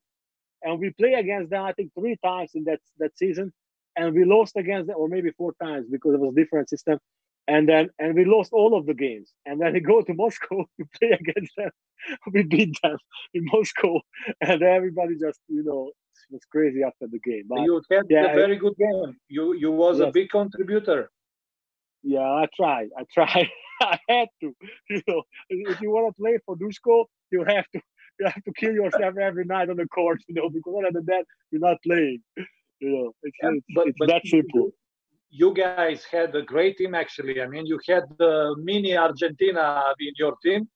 And 0.63 0.79
we 0.79 0.89
play 0.91 1.13
against 1.13 1.51
them, 1.51 1.63
I 1.63 1.73
think, 1.73 1.91
three 1.93 2.17
times 2.23 2.51
in 2.55 2.63
that, 2.63 2.79
that 2.97 3.17
season. 3.17 3.53
And 3.95 4.13
we 4.13 4.25
lost 4.25 4.55
against 4.55 4.87
them, 4.87 4.97
or 4.97 5.07
maybe 5.07 5.31
four 5.31 5.53
times 5.61 5.85
because 5.89 6.15
it 6.15 6.19
was 6.19 6.33
a 6.33 6.41
different 6.41 6.69
system. 6.69 6.99
And 7.47 7.69
then 7.69 7.89
and 7.99 8.15
we 8.15 8.25
lost 8.25 8.51
all 8.51 8.75
of 8.75 8.87
the 8.87 8.95
games. 8.95 9.31
And 9.45 9.61
then 9.61 9.73
we 9.73 9.79
go 9.79 10.01
to 10.01 10.13
Moscow 10.23 10.65
to 10.79 10.85
play 10.99 11.11
against 11.11 11.53
them. 11.55 11.69
we 12.33 12.43
beat 12.43 12.77
them 12.81 12.97
in 13.33 13.45
Moscow. 13.45 13.99
And 14.41 14.63
everybody 14.63 15.15
just, 15.19 15.39
you 15.47 15.63
know, 15.63 15.91
was 16.31 16.41
crazy 16.51 16.81
after 16.83 17.07
the 17.07 17.19
game. 17.19 17.43
But, 17.47 17.61
you 17.61 17.81
had 17.91 18.05
yeah, 18.09 18.31
a 18.31 18.35
very 18.35 18.57
good 18.57 18.75
game. 18.77 19.15
You 19.27 19.53
you 19.53 19.71
was 19.71 19.99
yes. 19.99 20.09
a 20.09 20.11
big 20.11 20.29
contributor. 20.29 21.11
Yeah, 22.03 22.19
I 22.19 22.47
tried. 22.55 22.89
I 22.97 23.03
tried. 23.13 23.49
I 23.81 23.99
had 24.07 24.27
to. 24.41 24.55
You 24.89 25.01
know, 25.07 25.23
if 25.49 25.81
you 25.81 25.91
want 25.91 26.15
to 26.15 26.21
play 26.21 26.37
for 26.45 26.55
Dushko, 26.55 27.05
you 27.31 27.43
have 27.43 27.65
to 27.73 27.81
you 28.19 28.25
have 28.25 28.43
to 28.43 28.53
kill 28.53 28.73
yourself 28.73 29.15
every 29.17 29.45
night 29.45 29.69
on 29.69 29.77
the 29.77 29.87
court, 29.87 30.21
you 30.27 30.35
know, 30.35 30.49
because 30.49 30.73
other 30.79 30.91
than 30.93 31.05
that, 31.05 31.25
you're 31.51 31.61
not 31.61 31.77
playing. 31.83 32.21
You 32.79 32.89
know, 32.89 33.11
it's, 33.23 33.37
yeah, 33.41 33.49
it's, 33.53 33.65
but, 33.75 33.87
it's 33.87 33.97
but 33.99 34.07
that 34.09 34.21
simple. 34.25 34.71
You 35.29 35.53
guys 35.53 36.05
had 36.09 36.33
a 36.35 36.41
great 36.41 36.77
team, 36.77 36.95
actually. 36.95 37.41
I 37.41 37.47
mean, 37.47 37.65
you 37.65 37.79
had 37.87 38.03
the 38.17 38.55
mini 38.63 38.95
Argentina 38.95 39.83
in 39.99 40.13
your 40.17 40.35
team. 40.43 40.69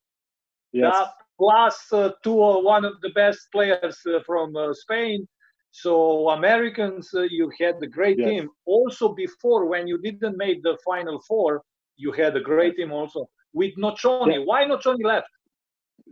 Yes. 0.74 0.96
Plus 1.38 1.94
uh, 1.94 2.12
two 2.24 2.36
or 2.36 2.62
one 2.62 2.84
of 2.84 3.00
the 3.02 3.10
best 3.10 3.48
players 3.54 3.98
uh, 4.08 4.20
from 4.26 4.56
uh, 4.56 4.74
Spain. 4.74 5.26
So 5.72 6.30
Americans, 6.30 7.10
uh, 7.14 7.22
you 7.22 7.52
had 7.60 7.76
a 7.82 7.88
great 7.88 8.18
yes. 8.20 8.28
team. 8.28 8.50
Also, 8.66 9.14
before 9.14 9.66
when 9.66 9.88
you 9.88 9.98
didn't 10.00 10.36
make 10.38 10.62
the 10.64 10.78
final 10.84 11.22
four, 11.28 11.62
you 12.00 12.12
had 12.12 12.36
a 12.36 12.42
great 12.42 12.76
team 12.78 12.92
also 12.92 13.30
with 13.54 13.76
Nocioni. 13.78 14.34
Yeah. 14.34 14.46
Why 14.50 14.66
Nocioni 14.66 15.04
left? 15.04 15.28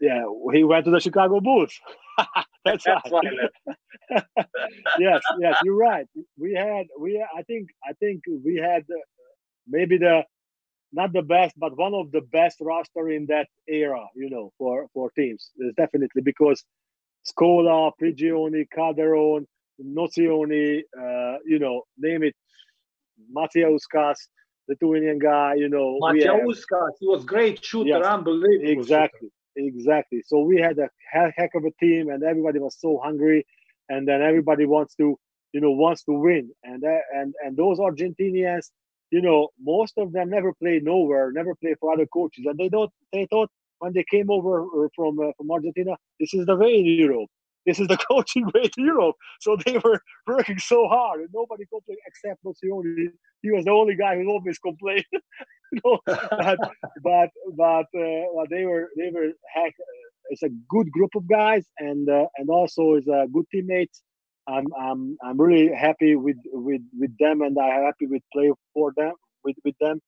yeah, 0.01 0.23
he 0.53 0.63
went 0.63 0.85
to 0.85 0.91
the 0.91 0.99
Chicago 0.99 1.39
Bulls. 1.39 1.73
That's, 2.65 2.83
That's 2.83 3.11
right. 3.11 3.25
yes, 4.99 5.21
yes, 5.39 5.57
you're 5.63 5.75
right. 5.75 6.07
We 6.37 6.53
had, 6.53 6.87
we, 6.99 7.23
I 7.35 7.41
think, 7.43 7.69
I 7.87 7.93
think 7.93 8.23
we 8.43 8.55
had 8.55 8.81
uh, 8.81 8.99
maybe 9.67 9.97
the, 9.97 10.23
not 10.91 11.13
the 11.13 11.21
best, 11.21 11.55
but 11.57 11.77
one 11.77 11.93
of 11.93 12.11
the 12.11 12.21
best 12.21 12.57
roster 12.61 13.09
in 13.09 13.25
that 13.27 13.47
era. 13.67 14.05
You 14.15 14.29
know, 14.29 14.51
for 14.57 14.87
for 14.93 15.11
teams, 15.11 15.51
it's 15.57 15.75
definitely 15.75 16.21
because 16.21 16.63
Scola, 17.25 17.91
Prigioni, 18.01 18.65
Calderon, 18.73 19.45
Nocioni, 19.83 20.81
uh, 20.97 21.37
you 21.45 21.59
know, 21.59 21.83
name 21.97 22.23
it, 22.23 22.35
Macijauskas, 23.35 24.17
Lithuanian 24.67 25.19
guy. 25.19 25.55
You 25.55 25.69
know, 25.69 25.99
Macijauskas, 26.01 26.91
he 26.99 27.07
was 27.07 27.25
great 27.25 27.63
shooter, 27.63 27.89
yes, 27.89 28.05
unbelievable. 28.05 28.69
Exactly. 28.69 29.19
Shooter 29.27 29.33
exactly. 29.57 30.23
So 30.25 30.39
we 30.41 30.59
had 30.61 30.77
a 30.79 30.89
heck 31.11 31.51
of 31.55 31.65
a 31.65 31.71
team, 31.83 32.09
and 32.09 32.23
everybody 32.23 32.59
was 32.59 32.77
so 32.79 32.99
hungry, 33.03 33.45
and 33.89 34.07
then 34.07 34.21
everybody 34.21 34.65
wants 34.65 34.95
to, 34.95 35.17
you 35.53 35.61
know, 35.61 35.71
wants 35.71 36.03
to 36.03 36.13
win, 36.13 36.51
and 36.63 36.83
uh, 36.83 36.99
and 37.13 37.33
and 37.43 37.57
those 37.57 37.79
Argentinians, 37.79 38.69
you 39.11 39.21
know, 39.21 39.49
most 39.59 39.93
of 39.97 40.11
them 40.11 40.29
never 40.29 40.53
played 40.53 40.83
nowhere, 40.83 41.31
never 41.31 41.55
played 41.55 41.77
for 41.79 41.93
other 41.93 42.05
coaches, 42.05 42.45
and 42.45 42.57
they 42.57 42.69
don't. 42.69 42.91
They 43.11 43.27
thought 43.29 43.49
when 43.79 43.93
they 43.93 44.05
came 44.09 44.29
over 44.29 44.63
uh, 44.63 44.87
from 44.95 45.19
uh, 45.19 45.31
from 45.37 45.51
Argentina, 45.51 45.95
this 46.19 46.33
is 46.33 46.45
the 46.45 46.55
way 46.55 46.75
in 46.75 46.85
Europe. 46.85 47.29
This 47.67 47.79
is 47.79 47.87
the 47.87 47.97
coaching 48.11 48.45
way 48.55 48.63
to 48.63 48.81
Europe. 48.81 49.15
So 49.41 49.57
they 49.65 49.77
were 49.77 50.01
working 50.25 50.57
so 50.57 50.87
hard, 50.87 51.21
and 51.21 51.29
nobody 51.33 51.65
complained 51.65 51.99
except 52.07 52.43
Nocioni. 52.43 53.09
He 53.43 53.51
was 53.51 53.65
the 53.65 53.71
only 53.71 53.95
guy 53.95 54.15
who 54.15 54.27
always 54.29 54.57
complained. 54.57 55.05
you 55.11 55.79
know, 55.83 55.99
but 56.05 56.57
but 57.03 57.29
but, 57.55 57.87
uh, 57.95 58.45
they 58.49 58.65
were 58.65 58.89
they 58.97 59.11
were 59.13 59.29
heck. 59.53 59.73
It's 60.29 60.43
a 60.43 60.49
good 60.69 60.91
group 60.91 61.11
of 61.15 61.29
guys, 61.29 61.65
and 61.77 62.09
uh, 62.09 62.25
and 62.37 62.49
also 62.49 62.95
is 62.95 63.07
a 63.07 63.27
good 63.31 63.45
teammates. 63.51 64.01
I'm 64.47 64.67
I'm 64.79 65.17
I'm 65.23 65.39
really 65.39 65.73
happy 65.73 66.15
with 66.15 66.37
with 66.45 66.81
with 66.97 67.17
them, 67.19 67.41
and 67.41 67.57
I'm 67.59 67.83
happy 67.83 68.07
with 68.07 68.23
play 68.33 68.51
for 68.73 68.93
them 68.95 69.13
with 69.43 69.57
with 69.63 69.75
them 69.79 70.01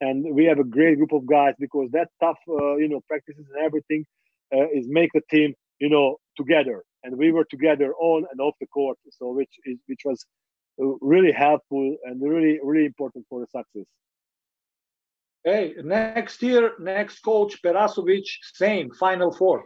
and 0.00 0.24
we 0.34 0.44
have 0.44 0.58
a 0.58 0.64
great 0.64 0.96
group 0.96 1.12
of 1.12 1.26
guys 1.26 1.54
because 1.58 1.90
that 1.92 2.08
tough 2.22 2.38
uh, 2.48 2.76
you 2.76 2.88
know 2.88 3.00
practices 3.08 3.44
and 3.52 3.64
everything 3.64 4.04
uh, 4.54 4.68
is 4.72 4.86
make 4.88 5.10
the 5.12 5.22
team 5.30 5.54
you 5.80 5.88
know 5.88 6.16
together 6.36 6.84
and 7.04 7.16
we 7.16 7.32
were 7.32 7.44
together 7.44 7.94
on 7.94 8.26
and 8.30 8.40
off 8.40 8.54
the 8.60 8.66
court 8.66 8.98
so 9.10 9.32
which 9.32 9.54
is 9.64 9.78
which 9.86 10.02
was 10.04 10.26
uh, 10.80 10.86
really 11.00 11.32
helpful 11.32 11.96
and 12.04 12.20
really 12.20 12.58
really 12.62 12.86
important 12.86 13.24
for 13.28 13.40
the 13.40 13.46
success. 13.46 13.86
Hey 15.44 15.74
next 15.82 16.42
year 16.42 16.72
next 16.78 17.20
coach 17.20 17.62
Perasović 17.62 18.28
same 18.54 18.90
final 18.90 19.32
four. 19.32 19.64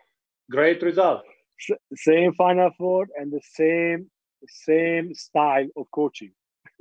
Great 0.51 0.83
result. 0.83 1.23
S- 1.61 1.79
same 1.95 2.33
final 2.35 2.71
four 2.79 3.07
and 3.17 3.33
the 3.33 3.41
same 3.43 4.11
same 4.47 5.15
style 5.15 5.69
of 5.77 5.87
coaching. 5.95 6.33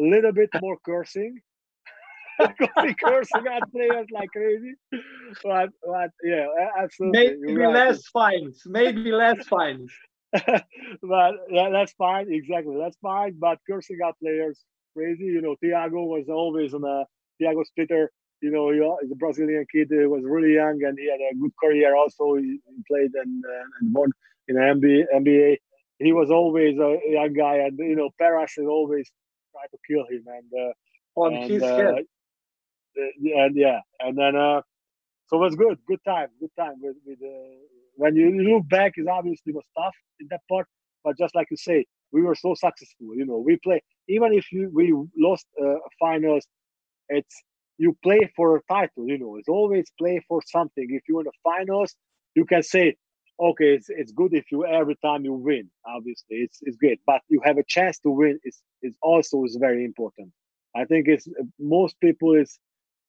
A 0.00 0.02
little 0.02 0.32
bit 0.32 0.50
more 0.60 0.78
cursing 0.84 1.40
because 2.58 2.94
cursing 3.02 3.46
at 3.46 3.70
players 3.70 4.06
like 4.10 4.30
crazy. 4.30 4.74
But, 5.42 5.70
but 5.86 6.10
yeah, 6.24 6.46
absolutely. 6.78 7.36
Maybe 7.38 7.56
right. 7.56 7.74
less 7.74 8.06
fines. 8.08 8.62
Maybe 8.66 9.12
less 9.12 9.46
fines. 9.46 9.92
but 10.32 11.34
yeah, 11.50 11.68
that's 11.70 11.92
fine. 11.92 12.32
Exactly, 12.32 12.76
that's 12.78 12.96
fine. 13.02 13.36
But 13.38 13.58
cursing 13.68 13.98
at 14.06 14.18
players, 14.18 14.64
crazy. 14.96 15.24
You 15.24 15.42
know, 15.42 15.56
Thiago 15.62 16.06
was 16.06 16.28
always 16.28 16.74
on 16.74 16.84
a 16.84 17.04
Thiago 17.40 17.64
Splitter. 17.66 18.10
You 18.40 18.50
know, 18.50 18.70
he, 18.70 18.78
he's 19.02 19.12
a 19.12 19.16
Brazilian 19.16 19.66
kid. 19.70 19.88
He 19.90 20.06
was 20.06 20.22
really 20.24 20.54
young 20.54 20.82
and 20.82 20.98
he 20.98 21.10
had 21.10 21.20
a 21.20 21.38
good 21.38 21.52
career. 21.62 21.94
Also, 21.94 22.34
he, 22.36 22.58
played 22.88 23.10
and, 23.14 23.44
uh, 23.44 23.64
and 23.80 23.94
won 23.94 24.10
in 24.48 24.56
the 24.56 25.06
NBA. 25.14 25.58
He 25.98 26.12
was 26.12 26.30
always 26.30 26.76
a 26.78 26.98
young 27.06 27.32
guy, 27.32 27.58
and 27.58 27.78
you 27.78 27.94
know, 27.94 28.10
Peras 28.18 28.52
is 28.56 28.66
always 28.66 29.08
try 29.52 29.62
to 29.70 29.78
kill 29.86 30.04
him. 30.10 30.24
And 30.26 30.68
uh, 30.68 31.20
on 31.20 31.34
and, 31.34 31.50
his 31.50 31.62
uh, 31.62 31.76
head 31.76 32.04
and 32.96 33.56
yeah, 33.56 33.80
and 34.00 34.16
then 34.18 34.36
uh, 34.36 34.60
so 35.28 35.38
it 35.38 35.40
was 35.40 35.56
good, 35.56 35.78
good 35.88 36.00
time, 36.06 36.28
good 36.40 36.50
time. 36.58 36.74
With, 36.80 36.96
with 37.06 37.18
uh, 37.22 37.56
when 37.96 38.16
you 38.16 38.30
look 38.54 38.68
back, 38.68 38.94
it 38.96 39.08
obviously 39.08 39.52
was 39.52 39.64
tough 39.78 39.94
in 40.20 40.28
that 40.30 40.40
part, 40.50 40.66
but 41.04 41.18
just 41.18 41.34
like 41.34 41.48
you 41.50 41.56
say, 41.56 41.86
we 42.12 42.22
were 42.22 42.34
so 42.36 42.54
successful. 42.54 43.16
You 43.16 43.26
know, 43.26 43.38
we 43.38 43.58
play 43.64 43.82
even 44.08 44.32
if 44.34 44.52
you, 44.52 44.70
we 44.74 44.94
lost 45.16 45.46
uh, 45.62 45.76
finals, 46.00 46.46
it's 47.08 47.42
you 47.78 47.96
play 48.02 48.20
for 48.36 48.56
a 48.56 48.60
title. 48.72 49.06
You 49.08 49.18
know, 49.18 49.36
it's 49.36 49.48
always 49.48 49.92
play 49.98 50.20
for 50.28 50.40
something. 50.46 50.86
If 50.90 51.02
you're 51.08 51.20
in 51.20 51.26
the 51.26 51.32
finals, 51.44 51.94
you 52.34 52.44
can 52.44 52.62
say, 52.62 52.96
okay, 53.40 53.74
it's, 53.76 53.88
it's 53.90 54.12
good 54.12 54.34
if 54.34 54.46
you 54.52 54.66
every 54.66 54.96
time 55.04 55.24
you 55.24 55.34
win. 55.34 55.70
Obviously, 55.86 56.38
it's 56.38 56.58
it's 56.62 56.76
great, 56.76 57.00
but 57.06 57.22
you 57.28 57.40
have 57.44 57.58
a 57.58 57.64
chance 57.68 57.98
to 58.00 58.10
win 58.10 58.38
is 58.44 58.60
is 58.82 58.96
also 59.02 59.44
is 59.44 59.56
very 59.60 59.84
important. 59.84 60.30
I 60.76 60.84
think 60.84 61.08
it's 61.08 61.28
most 61.60 62.00
people 62.00 62.34
is 62.34 62.58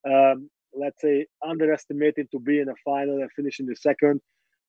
um, 0.10 0.50
let's 0.76 1.02
say, 1.02 1.26
underestimated 1.48 2.30
to 2.32 2.40
be 2.40 2.60
in 2.60 2.70
a 2.70 2.76
final 2.84 3.22
and 3.22 3.32
finish 3.36 3.60
in 3.60 3.66
the 3.66 3.76
second. 3.76 4.22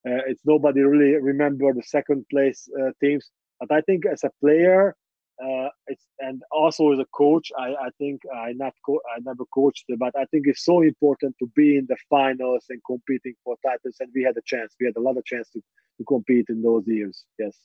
Uh, 0.06 0.20
it's 0.26 0.42
nobody 0.44 0.82
really 0.82 1.14
remember 1.20 1.72
the 1.72 1.82
second 1.82 2.24
place 2.30 2.68
uh, 2.80 2.90
teams. 3.00 3.30
But 3.60 3.72
I 3.72 3.80
think 3.82 4.04
as 4.06 4.22
a 4.22 4.30
player, 4.40 4.94
uh, 5.42 5.68
it's 5.86 6.04
and 6.20 6.42
also 6.52 6.92
as 6.92 6.98
a 6.98 7.06
coach, 7.14 7.50
I, 7.58 7.68
I 7.70 7.88
think 7.98 8.20
I 8.34 8.52
not 8.52 8.74
co- 8.86 9.00
I 9.16 9.20
never 9.24 9.44
coached, 9.52 9.86
but 9.98 10.12
I 10.16 10.26
think 10.26 10.46
it's 10.46 10.64
so 10.64 10.82
important 10.82 11.34
to 11.40 11.50
be 11.56 11.76
in 11.76 11.86
the 11.88 11.96
finals 12.08 12.66
and 12.68 12.80
competing 12.86 13.34
for 13.42 13.56
titles. 13.64 13.96
And 14.00 14.10
we 14.14 14.22
had 14.22 14.36
a 14.36 14.42
chance. 14.44 14.74
We 14.78 14.86
had 14.86 14.96
a 14.96 15.00
lot 15.00 15.16
of 15.16 15.24
chance 15.24 15.48
to, 15.50 15.60
to 15.98 16.04
compete 16.06 16.46
in 16.50 16.62
those 16.62 16.84
years. 16.86 17.24
Yes. 17.38 17.56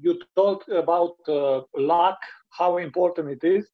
You 0.00 0.20
talked 0.36 0.68
about 0.68 1.16
uh, 1.28 1.62
luck, 1.74 2.18
how 2.50 2.76
important 2.78 3.28
it 3.30 3.44
is 3.46 3.66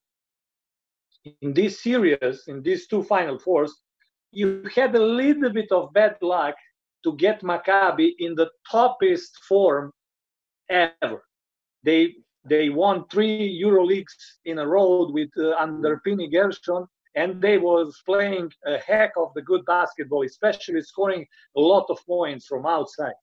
in 1.24 1.52
this 1.52 1.82
series, 1.82 2.44
in 2.48 2.62
these 2.62 2.86
two 2.86 3.02
Final 3.02 3.38
Fours, 3.38 3.72
you 4.32 4.64
had 4.74 4.94
a 4.94 5.04
little 5.04 5.50
bit 5.50 5.70
of 5.70 5.92
bad 5.92 6.16
luck 6.22 6.54
to 7.04 7.16
get 7.16 7.42
Maccabi 7.42 8.14
in 8.18 8.34
the 8.34 8.50
toppest 8.70 9.36
form 9.48 9.92
ever. 10.70 11.24
They 11.82 12.14
they 12.44 12.70
won 12.70 13.04
three 13.08 13.46
Euro 13.46 13.84
leagues 13.84 14.16
in 14.44 14.58
a 14.58 14.66
row 14.66 15.08
with 15.10 15.30
uh, 15.38 15.54
under 15.58 16.00
Pini 16.04 16.30
Gershon, 16.30 16.86
and 17.14 17.40
they 17.40 17.58
was 17.58 18.02
playing 18.04 18.50
a 18.66 18.78
heck 18.78 19.12
of 19.16 19.32
the 19.34 19.42
good 19.42 19.64
basketball, 19.66 20.24
especially 20.24 20.80
scoring 20.80 21.26
a 21.56 21.60
lot 21.60 21.86
of 21.88 22.04
points 22.06 22.46
from 22.46 22.66
outside. 22.66 23.14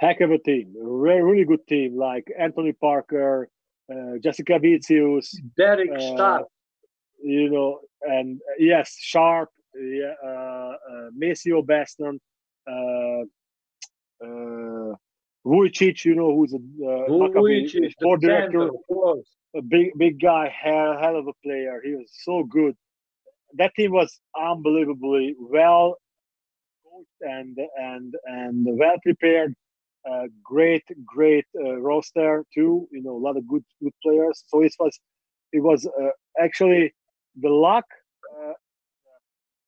Heck 0.00 0.20
of 0.20 0.32
a 0.32 0.38
team, 0.38 0.74
really, 0.76 1.20
really 1.20 1.44
good 1.44 1.64
team. 1.68 1.96
Like 1.96 2.26
Anthony 2.36 2.72
Parker, 2.72 3.48
uh, 3.90 4.18
Jasikevičius, 4.24 5.34
Derrick 5.56 5.90
uh, 5.90 6.00
Sharp, 6.16 6.48
you 7.22 7.50
know, 7.50 7.80
and 8.02 8.40
uh, 8.40 8.54
yes, 8.58 8.96
Sharp, 8.98 9.50
yeah, 9.74 10.14
uh, 10.24 10.28
uh, 10.28 10.74
Maceo 11.14 11.62
Baston, 11.62 12.20
uh, 12.66 13.22
uh, 14.24 14.94
Vujčić, 15.44 16.04
you 16.04 16.14
know, 16.14 16.34
who's 16.34 16.52
a 16.52 16.56
uh, 16.56 17.08
Vujčić, 17.08 17.90
sport 17.92 18.20
director, 18.20 18.70
a 19.54 19.62
big 19.62 19.90
big 19.98 20.20
guy, 20.20 20.48
hell, 20.48 20.96
hell 21.00 21.16
of 21.16 21.26
a 21.26 21.32
player. 21.44 21.80
He 21.84 21.94
was 21.94 22.10
so 22.22 22.44
good. 22.44 22.74
That 23.54 23.74
team 23.74 23.92
was 23.92 24.20
unbelievably 24.38 25.36
well 25.38 25.98
coached 26.92 27.08
and 27.20 27.58
and 27.76 28.14
and 28.24 28.66
well 28.78 28.96
prepared 29.02 29.54
uh, 30.10 30.24
great, 30.42 30.84
great 31.04 31.46
uh, 31.56 31.76
roster 31.80 32.44
too. 32.54 32.88
You 32.90 33.02
know, 33.02 33.16
a 33.16 33.22
lot 33.26 33.36
of 33.36 33.46
good, 33.46 33.64
good 33.82 33.92
players. 34.02 34.44
So 34.48 34.62
it 34.62 34.74
was, 34.78 34.98
it 35.52 35.60
was 35.60 35.86
uh, 35.86 36.10
actually 36.40 36.94
the 37.40 37.50
luck. 37.50 37.84
Uh, 38.36 38.52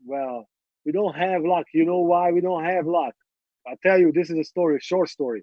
well, 0.06 0.48
we 0.84 0.92
don't 0.92 1.14
have 1.14 1.44
luck. 1.44 1.66
You 1.72 1.84
know 1.84 2.00
why 2.00 2.32
we 2.32 2.40
don't 2.40 2.64
have 2.64 2.86
luck? 2.86 3.14
I 3.66 3.74
tell 3.82 3.98
you, 3.98 4.12
this 4.12 4.30
is 4.30 4.38
a 4.38 4.44
story, 4.44 4.78
short 4.80 5.08
story, 5.08 5.42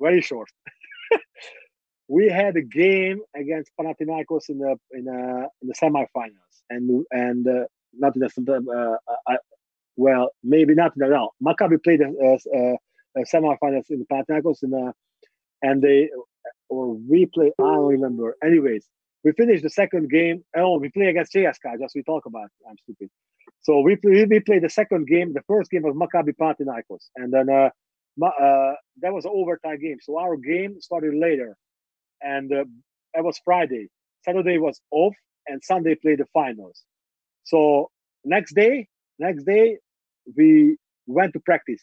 very 0.00 0.20
short. 0.20 0.48
we 2.08 2.28
had 2.28 2.56
a 2.56 2.62
game 2.62 3.20
against 3.34 3.72
Panathinaikos 3.78 4.48
in 4.48 4.58
the 4.58 4.76
in, 4.92 5.08
a, 5.08 5.48
in 5.62 5.68
the 5.68 5.74
semifinals, 5.74 6.56
and 6.70 7.04
and 7.10 7.48
uh, 7.48 7.64
not 7.92 8.14
in 8.14 8.22
the 8.22 8.98
uh, 9.26 9.36
well, 9.96 10.30
maybe 10.44 10.74
not 10.74 10.92
in 10.96 11.00
the 11.00 11.08
no. 11.08 11.30
Maccabi 11.42 11.82
played 11.82 12.02
a, 12.02 12.08
uh, 12.08 12.76
semifinals 13.24 13.90
in 13.90 14.00
the 14.00 14.06
Panathinaikos, 14.10 14.62
and 14.62 14.74
uh, 14.74 14.92
and 15.62 15.82
they 15.82 16.10
or 16.68 16.94
we 16.94 17.26
play. 17.26 17.52
I 17.58 17.62
don't 17.62 17.86
remember. 17.86 18.36
Anyways, 18.44 18.86
we 19.24 19.32
finished 19.32 19.62
the 19.62 19.70
second 19.70 20.10
game. 20.10 20.44
Oh, 20.56 20.78
we 20.78 20.88
play 20.90 21.06
against 21.06 21.34
CSKA. 21.34 21.80
Just 21.80 21.94
we 21.94 22.02
talk 22.02 22.26
about. 22.26 22.48
I'm 22.68 22.76
stupid. 22.78 23.10
So 23.62 23.80
we 23.80 23.96
play, 23.96 24.24
we 24.26 24.40
played 24.40 24.62
the 24.62 24.70
second 24.70 25.06
game. 25.08 25.32
The 25.32 25.42
first 25.48 25.70
game 25.70 25.82
was 25.82 25.94
Maccabi 25.94 26.34
Panathinaikos, 26.40 27.08
and 27.16 27.32
then 27.32 27.48
uh, 27.48 27.70
uh, 28.24 28.74
that 29.02 29.12
was 29.12 29.24
an 29.24 29.32
overtime 29.34 29.80
game. 29.80 29.98
So 30.02 30.18
our 30.18 30.36
game 30.36 30.80
started 30.80 31.14
later, 31.14 31.56
and 32.20 32.52
uh, 32.52 32.64
it 33.14 33.24
was 33.24 33.40
Friday. 33.44 33.88
Saturday 34.24 34.58
was 34.58 34.80
off, 34.90 35.14
and 35.46 35.62
Sunday 35.62 35.94
played 35.94 36.18
the 36.18 36.26
finals. 36.26 36.82
So 37.44 37.90
next 38.24 38.54
day, 38.54 38.88
next 39.18 39.44
day 39.44 39.78
we 40.36 40.76
went 41.06 41.32
to 41.32 41.40
practice 41.40 41.82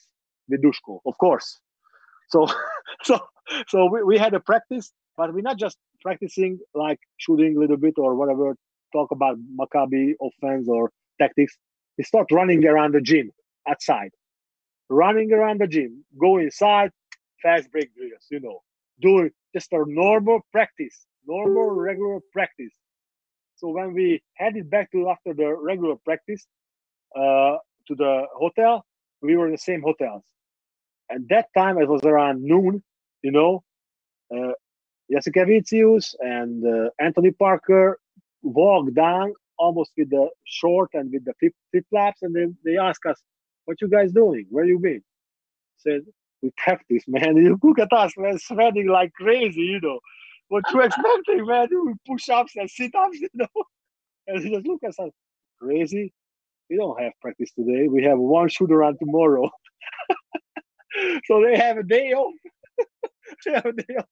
with 0.50 0.64
Dushko, 0.64 1.00
of 1.06 1.18
course. 1.18 1.60
So, 2.30 2.48
so, 3.04 3.20
so 3.68 3.90
we, 3.92 4.04
we 4.04 4.18
had 4.18 4.34
a 4.34 4.40
practice, 4.40 4.92
but 5.18 5.34
we're 5.34 5.42
not 5.42 5.58
just 5.58 5.78
practicing 6.02 6.60
like 6.74 7.00
shooting 7.18 7.56
a 7.56 7.60
little 7.60 7.78
bit 7.78 7.96
or 7.98 8.16
whatever, 8.16 8.56
talk 8.94 9.12
about 9.12 9.38
Maccabi 9.60 10.14
offense 10.22 10.68
or 10.68 10.92
tactics. 11.20 11.58
We 11.98 12.04
start 12.04 12.28
running 12.32 12.66
around 12.66 12.94
the 12.94 13.02
gym 13.02 13.32
outside, 13.68 14.12
running 14.90 15.32
around 15.32 15.62
the 15.62 15.68
gym, 15.68 16.04
go 16.20 16.38
inside, 16.38 16.92
fast 17.42 17.72
break 17.72 17.94
drills, 17.96 18.26
you 18.32 18.40
know, 18.40 18.62
doing 19.02 19.32
just 19.54 19.72
a 19.74 19.84
normal 19.88 20.42
practice, 20.52 21.06
normal 21.28 21.72
regular 21.72 22.20
practice. 22.32 22.74
So 23.56 23.70
when 23.70 23.94
we 23.94 24.22
headed 24.36 24.70
back 24.70 24.92
to 24.92 25.10
after 25.10 25.34
the 25.34 25.56
regular 25.56 25.96
practice 26.04 26.46
uh, 27.16 27.58
to 27.88 27.96
the 27.96 28.24
hotel, 28.36 28.86
we 29.24 29.38
were 29.38 29.48
in 29.48 29.54
the 29.54 29.60
same 29.60 29.84
hotels. 29.84 30.24
And 31.10 31.28
that 31.30 31.48
time 31.58 31.80
it 31.80 31.90
was 31.90 32.04
around 32.04 32.44
noon, 32.44 32.84
you 33.24 33.32
know. 33.32 33.64
Uh, 34.36 34.54
Jasikevičius 35.12 36.16
and 36.20 36.66
uh, 36.66 36.90
Anthony 37.00 37.32
Parker 37.32 38.00
walked 38.44 38.96
down 38.96 39.34
almost 39.60 39.92
with 39.98 40.10
the 40.12 40.30
short 40.46 40.92
and 40.94 41.12
with 41.12 41.26
the 41.26 41.34
flip, 41.40 41.54
flops, 41.90 42.22
and 42.24 42.36
they 42.66 42.78
asked 42.78 43.06
us, 43.08 43.22
"What 43.66 43.82
you 43.82 43.90
guys 43.90 44.12
doing? 44.14 44.48
Where 44.50 44.66
you 44.66 44.80
been?" 44.80 45.04
said, 45.78 46.02
"We 46.42 46.52
practice, 46.58 47.04
man. 47.08 47.38
You 47.46 47.60
look 47.64 47.80
at 47.80 47.94
us, 47.94 48.14
man, 48.18 48.40
sweating 48.40 48.88
like 48.90 49.14
crazy, 49.14 49.62
you 49.62 49.82
know. 49.82 50.00
What 50.50 50.66
you 50.74 50.82
expecting, 50.82 51.46
man? 51.48 51.68
We 51.72 51.94
push 52.08 52.30
ups 52.30 52.54
and 52.58 52.70
sit 52.70 52.96
ups, 52.96 53.20
you 53.22 53.30
know." 53.36 53.48
And 54.28 54.44
he 54.44 54.52
just 54.54 54.68
look 54.68 54.84
at 54.84 55.00
us, 55.00 55.12
crazy. 55.62 56.14
We 56.74 56.80
don't 56.80 57.00
have 57.00 57.14
practice 57.22 57.52
today. 57.52 57.88
We 57.88 58.04
have 58.06 58.18
one 58.18 58.50
shoot 58.50 58.72
around 58.72 58.98
tomorrow. 58.98 59.48
so 61.26 61.44
they 61.44 61.56
have 61.56 61.78
a 61.78 61.84
day 61.84 62.14
off. 62.14 62.34
they 63.46 63.52
have 63.54 63.66
a 63.68 63.74
day 63.74 63.96
off. 64.00 64.06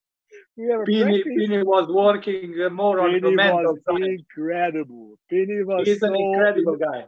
We 0.56 0.68
have 0.68 0.82
a 0.82 0.84
Pini, 0.84 1.24
Pini 1.26 1.66
was 1.66 1.90
working 1.90 2.56
more 2.72 2.98
Pini 2.98 3.16
on 3.16 3.22
the 3.22 3.32
mental 3.32 3.78
was 3.88 4.02
incredible. 4.04 5.16
Pini 5.32 5.66
was 5.66 5.88
He's 5.88 6.02
so, 6.02 6.14
an 6.14 6.16
incredible 6.16 6.78
guy. 6.78 7.08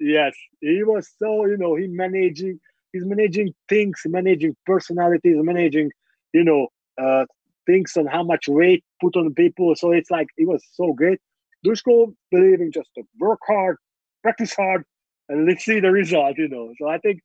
Yes, 0.00 0.34
he 0.60 0.82
was 0.82 1.08
so 1.20 1.46
you 1.46 1.56
know 1.56 1.76
he 1.76 1.86
managing 1.86 2.58
he's 2.92 3.04
managing 3.04 3.54
things, 3.68 4.00
managing 4.06 4.56
personalities, 4.66 5.36
managing 5.38 5.92
you 6.32 6.42
know 6.42 6.66
uh, 7.00 7.26
things 7.64 7.96
on 7.96 8.06
how 8.06 8.24
much 8.24 8.48
weight 8.48 8.82
put 9.00 9.14
on 9.14 9.32
people. 9.34 9.72
So 9.76 9.92
it's 9.92 10.10
like 10.10 10.26
it 10.36 10.48
was 10.48 10.64
so 10.72 10.92
great. 10.94 11.20
Dushko 11.64 12.12
believing 12.32 12.72
just 12.72 12.88
to 12.96 13.04
work 13.20 13.38
hard, 13.46 13.76
practice 14.22 14.54
hard, 14.54 14.84
and 15.28 15.46
let's 15.46 15.64
see 15.64 15.80
the 15.80 15.90
result. 15.90 16.38
You 16.38 16.48
know, 16.48 16.72
so 16.78 16.88
I 16.88 16.98
think 16.98 17.20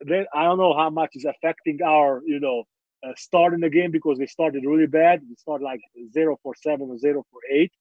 that 0.00 0.26
I 0.34 0.44
don't 0.44 0.58
know 0.58 0.76
how 0.76 0.90
much 0.90 1.10
is 1.14 1.24
affecting 1.24 1.80
our 1.84 2.22
you 2.26 2.40
know 2.40 2.64
uh, 3.06 3.12
start 3.16 3.54
in 3.54 3.60
the 3.60 3.70
game 3.70 3.90
because 3.90 4.18
we 4.18 4.26
started 4.26 4.64
really 4.64 4.86
bad. 4.86 5.22
We 5.28 5.36
started 5.36 5.64
like 5.64 5.80
zero 6.12 6.38
for 6.42 6.54
seven 6.60 6.88
or 6.90 6.98
zero 6.98 7.24
for 7.30 7.40
eight. 7.50 7.72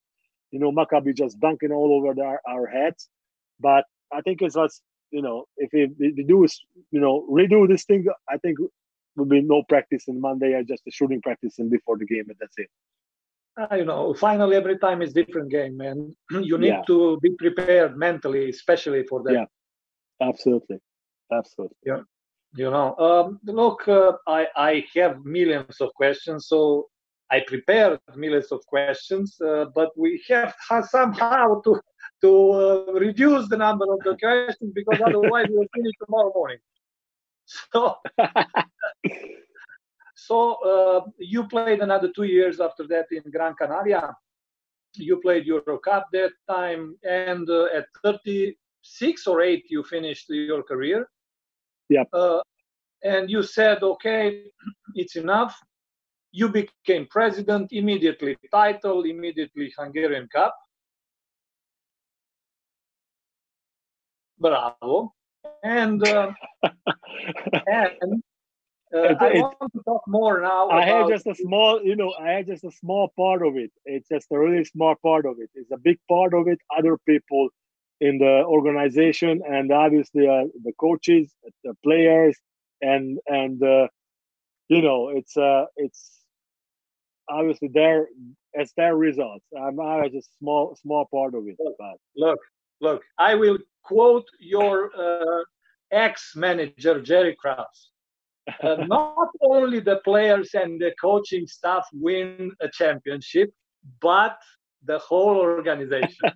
You 0.52 0.60
know, 0.60 0.72
Maccabi 0.72 1.16
just 1.16 1.40
dunking 1.40 1.72
all 1.72 1.94
over 1.94 2.14
the, 2.14 2.38
our 2.48 2.68
heads. 2.68 3.10
But 3.60 3.86
I 4.14 4.22
think 4.22 4.42
it's 4.42 4.56
us. 4.56 4.82
You 5.12 5.22
know, 5.22 5.46
if 5.58 5.70
we, 5.74 6.24
do 6.24 6.44
is 6.44 6.60
you 6.92 7.00
know 7.00 7.28
redo 7.32 7.68
this 7.68 7.86
thing, 7.86 8.06
I 8.30 8.38
think 8.38 8.58
will 9.16 9.26
be 9.26 9.42
no 9.42 9.64
practice 9.64 10.04
on 10.10 10.20
Monday 10.20 10.54
and 10.54 10.68
just 10.68 10.84
a 10.88 10.92
shooting 10.92 11.22
practice 11.22 11.58
and 11.60 11.70
before 11.70 11.98
the 11.98 12.06
game, 12.06 12.26
and 12.28 12.36
that's 12.40 12.56
it. 12.58 12.70
Uh, 13.58 13.76
you 13.76 13.86
know, 13.86 14.14
finally, 14.14 14.56
every 14.56 14.78
time 14.78 15.02
is 15.02 15.14
different 15.14 15.50
game, 15.50 15.78
man. 15.78 16.14
you 16.32 16.58
need 16.58 16.68
yeah. 16.68 16.82
to 16.88 17.18
be 17.22 17.30
prepared 17.32 17.98
mentally, 17.98 18.50
especially 18.50 19.04
for 19.08 19.24
that. 19.24 19.34
Yeah, 19.34 19.46
absolutely, 20.22 20.80
absolutely. 21.32 21.78
Yeah 21.86 22.02
you 22.56 22.72
know 22.72 22.96
um, 22.98 23.40
look 23.46 23.88
uh, 23.88 24.14
I, 24.28 24.48
I 24.56 24.86
have 24.96 25.24
millions 25.26 25.82
of 25.82 25.94
questions 25.94 26.48
so 26.48 26.88
i 27.32 27.42
prepared 27.46 28.00
millions 28.16 28.52
of 28.52 28.66
questions 28.66 29.38
uh, 29.42 29.66
but 29.76 29.90
we 29.98 30.24
have 30.30 30.56
somehow 30.90 31.62
to 31.62 31.82
to 32.22 32.52
uh, 32.52 32.94
reduce 32.94 33.48
the 33.50 33.58
number 33.58 33.86
of 33.92 34.00
the 34.00 34.16
questions 34.22 34.72
because 34.74 35.02
otherwise 35.02 35.48
we'll 35.50 35.68
finish 35.74 35.94
tomorrow 36.04 36.32
morning 36.34 36.60
so 37.46 37.96
so 40.28 40.38
uh, 40.72 41.02
you 41.18 41.42
played 41.48 41.80
another 41.82 42.10
two 42.18 42.28
years 42.38 42.60
after 42.60 42.86
that 42.88 43.08
in 43.12 43.24
gran 43.36 43.54
canaria 43.62 44.04
you 45.08 45.16
played 45.26 45.46
euro 45.46 45.78
cup 45.78 46.06
that 46.12 46.34
time 46.50 46.96
and 47.04 47.50
uh, 47.50 47.78
at 47.78 47.86
36 48.04 49.28
or 49.28 49.42
8 49.42 49.64
you 49.70 49.84
finished 49.84 50.26
your 50.30 50.64
career 50.64 51.08
yeah. 51.90 52.04
Uh, 52.12 52.42
and 53.04 53.30
you 53.30 53.44
said, 53.44 53.84
okay, 53.84 54.44
it's 54.96 55.16
enough. 55.16 55.56
You 56.32 56.50
became 56.50 57.08
president 57.10 57.72
immediately, 57.72 58.36
title 58.52 59.04
immediately 59.04 59.74
Hungarian 59.78 60.28
Cup. 60.34 60.56
Bravo. 64.38 65.14
And 65.64 66.06
uh, 66.06 66.32
and 67.68 68.22
uh, 68.96 69.16
I 69.20 69.34
want 69.40 69.58
to 69.74 69.82
talk 69.84 70.04
more 70.08 70.42
now. 70.42 70.70
I 70.70 70.86
had 70.86 71.08
just 71.08 71.28
a 71.28 71.36
small, 71.36 71.82
you 71.84 71.96
know, 71.96 72.14
I 72.20 72.32
had 72.32 72.48
just 72.48 72.64
a 72.64 72.72
small 72.72 73.12
part 73.18 73.46
of 73.46 73.58
it. 73.58 73.72
It's 73.86 74.08
just 74.08 74.28
a 74.32 74.40
really 74.40 74.64
small 74.66 74.96
part 75.04 75.26
of 75.26 75.36
it. 75.40 75.50
It's 75.54 75.72
a 75.72 75.78
big 75.78 76.00
part 76.08 76.34
of 76.34 76.48
it. 76.48 76.60
Other 76.78 76.98
people 77.08 77.50
in 78.02 78.18
the 78.18 78.44
organization 78.46 79.42
and 79.48 79.72
obviously 79.72 80.28
uh, 80.28 80.46
the 80.64 80.74
coaches, 80.80 81.34
the 81.64 81.74
players, 81.84 82.38
and 82.82 83.20
and 83.28 83.62
uh, 83.64 83.88
you 84.68 84.82
know 84.82 85.10
it's 85.10 85.38
uh 85.38 85.66
it's 85.78 86.22
obviously 87.30 87.70
their 87.74 88.08
it's 88.54 88.74
their 88.78 88.96
results. 88.96 89.46
I'm 89.58 89.80
I 89.80 90.10
just 90.10 90.30
small 90.40 90.76
small 90.82 91.06
part 91.12 91.36
of 91.36 91.48
it. 91.48 91.56
But. 91.58 91.98
Look, 92.16 92.40
look, 92.82 93.02
I 93.18 93.36
will 93.36 93.58
quote 93.84 94.26
your 94.40 94.92
uh, 94.98 95.44
ex-manager 95.92 97.02
Jerry 97.02 97.36
Krause. 97.36 97.92
Uh, 98.62 98.76
not 98.88 99.30
only 99.42 99.80
the 99.80 100.00
players 100.04 100.52
and 100.54 100.80
the 100.80 100.94
coaching 101.02 101.48
staff 101.48 101.86
win 101.94 102.52
a 102.62 102.70
championship, 102.70 103.52
but 104.02 104.38
the 104.86 105.00
whole 105.00 105.38
organization. 105.38 106.32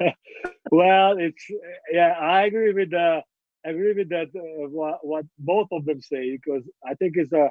well, 0.70 1.16
it's 1.18 1.44
yeah, 1.90 2.14
I 2.20 2.44
agree 2.44 2.72
with 2.72 2.90
the 2.90 3.22
I 3.64 3.70
agree 3.70 3.94
with 3.94 4.08
that. 4.08 4.28
Uh, 4.34 4.68
what, 4.68 4.98
what 5.02 5.24
both 5.38 5.68
of 5.70 5.84
them 5.84 6.00
say 6.00 6.38
because 6.42 6.64
I 6.86 6.94
think 6.94 7.14
it's 7.16 7.32
a. 7.32 7.50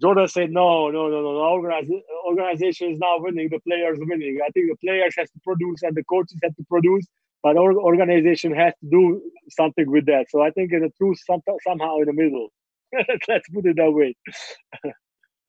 Jordan 0.00 0.26
said 0.26 0.50
no, 0.50 0.90
no, 0.90 1.08
no, 1.08 1.22
no. 1.22 1.62
The 1.62 2.02
organization 2.26 2.92
is 2.92 2.98
not 2.98 3.22
winning. 3.22 3.48
The 3.48 3.60
players 3.60 3.98
winning. 4.00 4.38
I 4.44 4.50
think 4.50 4.70
the 4.70 4.76
players 4.84 5.14
has 5.16 5.30
to 5.30 5.40
produce 5.44 5.82
and 5.82 5.94
the 5.94 6.04
coaches 6.04 6.38
have 6.42 6.54
to 6.56 6.64
produce, 6.68 7.06
but 7.44 7.58
our 7.58 7.74
organization 7.74 8.52
has 8.54 8.72
to 8.80 8.86
do 8.90 9.22
something 9.50 9.88
with 9.90 10.06
that. 10.06 10.24
So 10.30 10.40
I 10.40 10.50
think 10.50 10.72
a 10.72 10.88
truth 10.96 11.18
some, 11.26 11.42
somehow 11.68 11.98
in 11.98 12.06
the 12.06 12.14
middle. 12.14 12.48
Let's 13.28 13.48
put 13.50 13.66
it 13.66 13.76
that 13.76 13.92
way. 13.92 14.16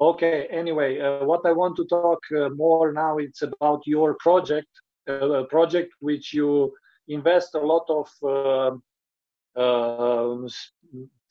okay. 0.02 0.48
Anyway, 0.52 1.00
uh, 1.00 1.24
what 1.24 1.46
I 1.46 1.54
want 1.54 1.78
to 1.78 1.86
talk 1.86 2.20
uh, 2.38 2.50
more 2.50 2.92
now 2.92 3.18
it's 3.18 3.42
about 3.44 3.82
your 3.86 4.18
project, 4.20 4.68
uh, 5.10 5.44
a 5.44 5.46
project 5.46 5.94
which 6.02 6.34
you 6.34 6.74
invest 7.08 7.56
a 7.56 7.66
lot 7.74 7.86
of 8.02 8.08
uh, 8.36 9.60
uh, 9.60 10.48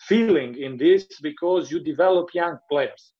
feeling 0.01 0.57
in 0.57 0.79
this 0.79 1.05
because 1.21 1.71
you 1.71 1.79
develop 1.79 2.33
young 2.33 2.59
players. 2.71 3.13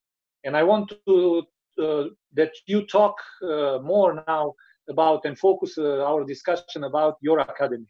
And 0.45 0.57
I 0.57 0.63
want 0.63 0.93
to 1.07 1.43
uh, 1.77 2.05
that 2.35 2.53
you 2.67 2.87
talk 2.87 3.17
uh, 3.43 3.81
more 3.83 4.25
now 4.27 4.55
about 4.89 5.25
and 5.25 5.39
focus 5.39 5.79
uh, 5.79 6.05
our 6.05 6.25
discussion 6.25 6.85
about 6.85 7.17
your 7.21 7.41
academy. 7.41 7.87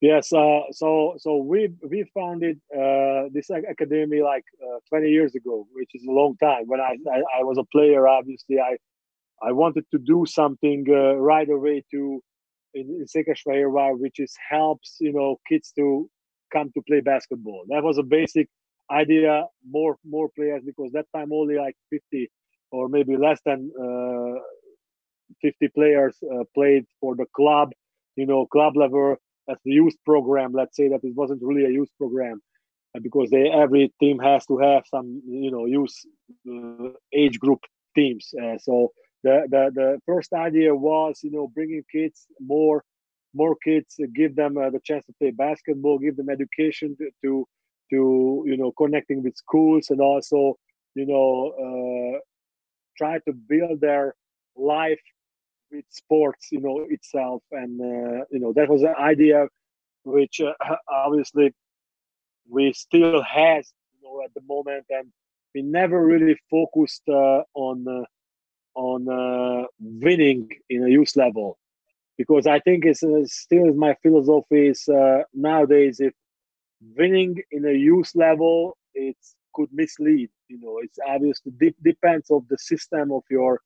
Yes, 0.00 0.32
uh, 0.32 0.60
so 0.72 1.14
so 1.16 1.38
we 1.38 1.70
we 1.88 2.04
founded 2.14 2.60
uh, 2.72 3.24
this 3.32 3.48
academy 3.50 4.20
like 4.20 4.44
20 4.90 5.08
years 5.08 5.34
ago, 5.34 5.66
which 5.72 5.90
is 5.94 6.04
a 6.06 6.12
long 6.12 6.36
time. 6.36 6.64
When 6.66 6.80
I, 6.80 6.96
I, 7.10 7.40
I 7.40 7.42
was 7.42 7.56
a 7.58 7.64
player, 7.72 8.06
obviously 8.06 8.58
I 8.60 8.76
I 9.42 9.52
wanted 9.52 9.84
to 9.92 9.98
do 9.98 10.26
something 10.26 10.84
right 11.18 11.48
away 11.48 11.82
to 11.92 12.22
in, 12.74 12.86
in 13.00 13.06
Székesfehérvár, 13.06 13.98
which 13.98 14.20
is 14.20 14.34
helps 14.50 14.96
you 15.00 15.12
know 15.12 15.40
kids 15.48 15.72
to 15.76 16.10
come 16.52 16.70
to 16.74 16.82
play 16.82 17.00
basketball. 17.00 17.64
That 17.68 17.82
was 17.82 17.96
a 17.98 18.02
basic 18.02 18.48
idea. 18.90 19.46
More 19.68 19.96
more 20.04 20.28
players 20.36 20.62
because 20.64 20.92
that 20.92 21.06
time 21.14 21.32
only 21.32 21.56
like 21.56 21.76
50 21.90 22.30
or 22.70 22.88
maybe 22.88 23.16
less 23.16 23.40
than 23.44 23.70
uh, 23.80 24.38
50 25.42 25.68
players 25.68 26.16
uh, 26.22 26.44
played 26.54 26.84
for 27.00 27.16
the 27.16 27.26
club. 27.34 27.72
You 28.16 28.26
know, 28.26 28.46
club 28.46 28.76
level 28.76 29.16
as 29.48 29.58
the 29.64 29.72
youth 29.72 29.94
program. 30.04 30.52
Let's 30.52 30.76
say 30.76 30.88
that 30.88 31.00
it 31.02 31.14
wasn't 31.14 31.42
really 31.42 31.64
a 31.64 31.70
youth 31.70 31.90
program 31.98 32.40
uh, 32.94 33.00
because 33.00 33.30
they 33.30 33.50
every 33.50 33.92
team 34.00 34.18
has 34.18 34.46
to 34.46 34.58
have 34.58 34.84
some 34.86 35.22
you 35.26 35.50
know 35.50 35.66
youth 35.66 35.94
uh, 36.50 36.90
age 37.12 37.38
group 37.38 37.60
teams. 37.94 38.32
Uh, 38.42 38.58
so 38.58 38.92
the, 39.22 39.46
the 39.50 39.70
the 39.74 39.98
first 40.06 40.32
idea 40.32 40.74
was 40.74 41.20
you 41.22 41.30
know 41.30 41.48
bringing 41.48 41.82
kids 41.90 42.26
more 42.40 42.84
more 43.34 43.56
kids 43.62 43.96
give 44.14 44.34
them 44.34 44.56
uh, 44.56 44.70
the 44.70 44.80
chance 44.84 45.04
to 45.06 45.12
play 45.20 45.30
basketball 45.30 45.98
give 45.98 46.16
them 46.16 46.30
education 46.30 46.96
to, 46.96 47.10
to, 47.22 47.46
to 47.90 48.44
you 48.46 48.56
know 48.56 48.72
connecting 48.72 49.22
with 49.22 49.36
schools 49.36 49.90
and 49.90 50.00
also 50.00 50.54
you 50.94 51.06
know 51.06 51.52
uh, 51.64 52.18
try 52.96 53.18
to 53.26 53.32
build 53.32 53.80
their 53.80 54.14
life 54.56 55.00
with 55.72 55.84
sports 55.90 56.48
you 56.52 56.60
know 56.60 56.86
itself 56.90 57.42
and 57.52 57.80
uh, 57.80 58.24
you 58.30 58.40
know 58.40 58.52
that 58.52 58.68
was 58.68 58.82
an 58.82 58.94
idea 58.98 59.46
which 60.04 60.40
uh, 60.40 60.52
obviously 60.88 61.52
we 62.50 62.72
still 62.72 63.22
has 63.22 63.72
you 63.94 64.00
know 64.02 64.22
at 64.24 64.32
the 64.34 64.40
moment 64.48 64.84
and 64.90 65.10
we 65.54 65.62
never 65.62 66.04
really 66.04 66.36
focused 66.50 67.02
uh, 67.08 67.42
on 67.54 67.86
uh, 67.88 68.04
on 68.74 69.08
uh, 69.08 69.66
winning 69.80 70.48
in 70.68 70.84
a 70.84 70.88
youth 70.88 71.14
level. 71.16 71.58
because 72.18 72.46
I 72.46 72.58
think 72.60 72.84
it's 72.84 73.02
uh, 73.02 73.24
still 73.26 73.72
my 73.74 73.94
philosophy 74.02 74.68
is 74.72 74.82
nowadays 75.34 75.96
if 76.00 76.14
winning 76.96 77.36
in 77.50 77.64
a 77.66 77.72
youth 77.72 78.10
level 78.14 78.76
it 78.94 79.16
could 79.54 79.68
mislead. 79.72 80.30
You 80.48 80.58
know, 80.62 80.78
it's 80.82 80.98
obviously 81.06 81.52
de- 81.58 81.82
depends 81.82 82.30
of 82.30 82.46
the 82.48 82.58
system 82.58 83.12
of 83.12 83.22
your 83.30 83.60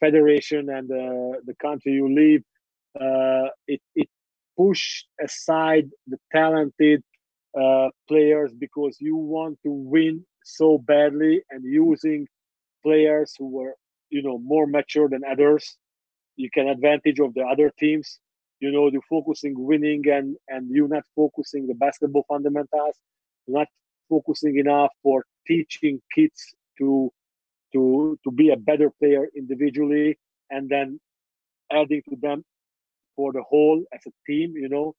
federation 0.00 0.68
and 0.70 0.90
uh, 0.90 1.38
the 1.44 1.54
country 1.60 1.92
you 1.92 2.08
live. 2.14 2.42
Uh, 3.00 3.48
it 3.66 3.80
it 3.94 4.08
push 4.56 5.04
aside 5.22 5.90
the 6.06 6.18
talented 6.32 7.02
uh, 7.60 7.88
players 8.08 8.52
because 8.58 8.96
you 9.00 9.16
want 9.16 9.58
to 9.62 9.70
win 9.70 10.24
so 10.44 10.78
badly 10.78 11.42
and 11.50 11.64
using 11.64 12.26
players 12.82 13.34
who 13.38 13.48
were 13.48 13.74
you 14.10 14.22
know 14.22 14.38
more 14.38 14.66
mature 14.66 15.08
than 15.08 15.22
others 15.30 15.76
you 16.36 16.48
can 16.50 16.68
advantage 16.68 17.18
of 17.18 17.34
the 17.34 17.42
other 17.42 17.72
teams 17.78 18.18
you 18.60 18.70
know 18.70 18.88
you're 18.88 19.08
focusing 19.10 19.54
winning 19.56 20.02
and 20.08 20.36
and 20.48 20.70
you're 20.70 20.88
not 20.88 21.04
focusing 21.14 21.66
the 21.66 21.74
basketball 21.74 22.24
fundamentals 22.28 22.96
you're 23.46 23.58
not 23.58 23.68
focusing 24.08 24.58
enough 24.58 24.90
for 25.02 25.24
teaching 25.46 26.00
kids 26.14 26.54
to 26.78 27.10
to 27.72 28.18
to 28.24 28.30
be 28.30 28.50
a 28.50 28.56
better 28.56 28.90
player 28.98 29.26
individually 29.36 30.18
and 30.50 30.68
then 30.68 31.00
adding 31.72 32.02
to 32.08 32.16
them 32.16 32.44
for 33.16 33.32
the 33.32 33.42
whole 33.42 33.82
as 33.92 34.00
a 34.06 34.10
team 34.26 34.54
you 34.56 34.68
know? 34.68 34.94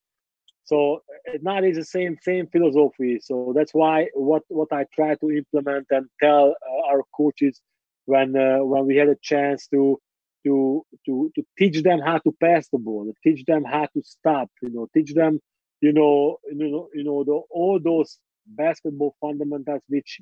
So 0.65 1.02
not 1.41 1.64
is 1.64 1.77
the 1.77 1.85
same 1.85 2.18
same 2.22 2.48
philosophy. 2.48 3.19
So 3.22 3.53
that's 3.56 3.73
why 3.73 4.07
what 4.14 4.44
what 4.49 4.72
i 4.73 4.85
try 4.94 5.15
to 5.15 5.31
implement 5.31 5.88
and 5.91 6.07
tell 6.22 6.56
uh, 6.69 6.91
our 6.91 7.03
coaches 7.15 7.61
when 8.06 8.35
uh, 8.35 8.60
when 8.64 8.85
we 8.85 8.95
had 8.98 9.10
a 9.10 9.18
chance 9.22 9.68
to 9.68 9.99
to 10.45 10.85
to 11.06 11.31
to 11.35 11.44
teach 11.57 11.84
them 11.84 11.99
how 11.99 12.18
to 12.19 12.31
pass 12.41 12.68
the 12.69 12.80
ball 12.80 13.11
teach 13.23 13.44
them 13.45 13.64
how 13.64 13.85
to 13.94 14.02
stop 14.03 14.49
you 14.61 14.69
know 14.69 14.88
teach 14.94 15.14
them 15.14 15.39
you 15.81 15.91
know 15.91 16.38
you 16.49 16.69
know 16.72 16.89
you 16.94 17.03
know 17.03 17.23
the, 17.23 17.34
all 17.52 17.80
those 17.84 18.18
basketball 18.45 19.15
fundamentals 19.19 19.81
which 19.89 20.22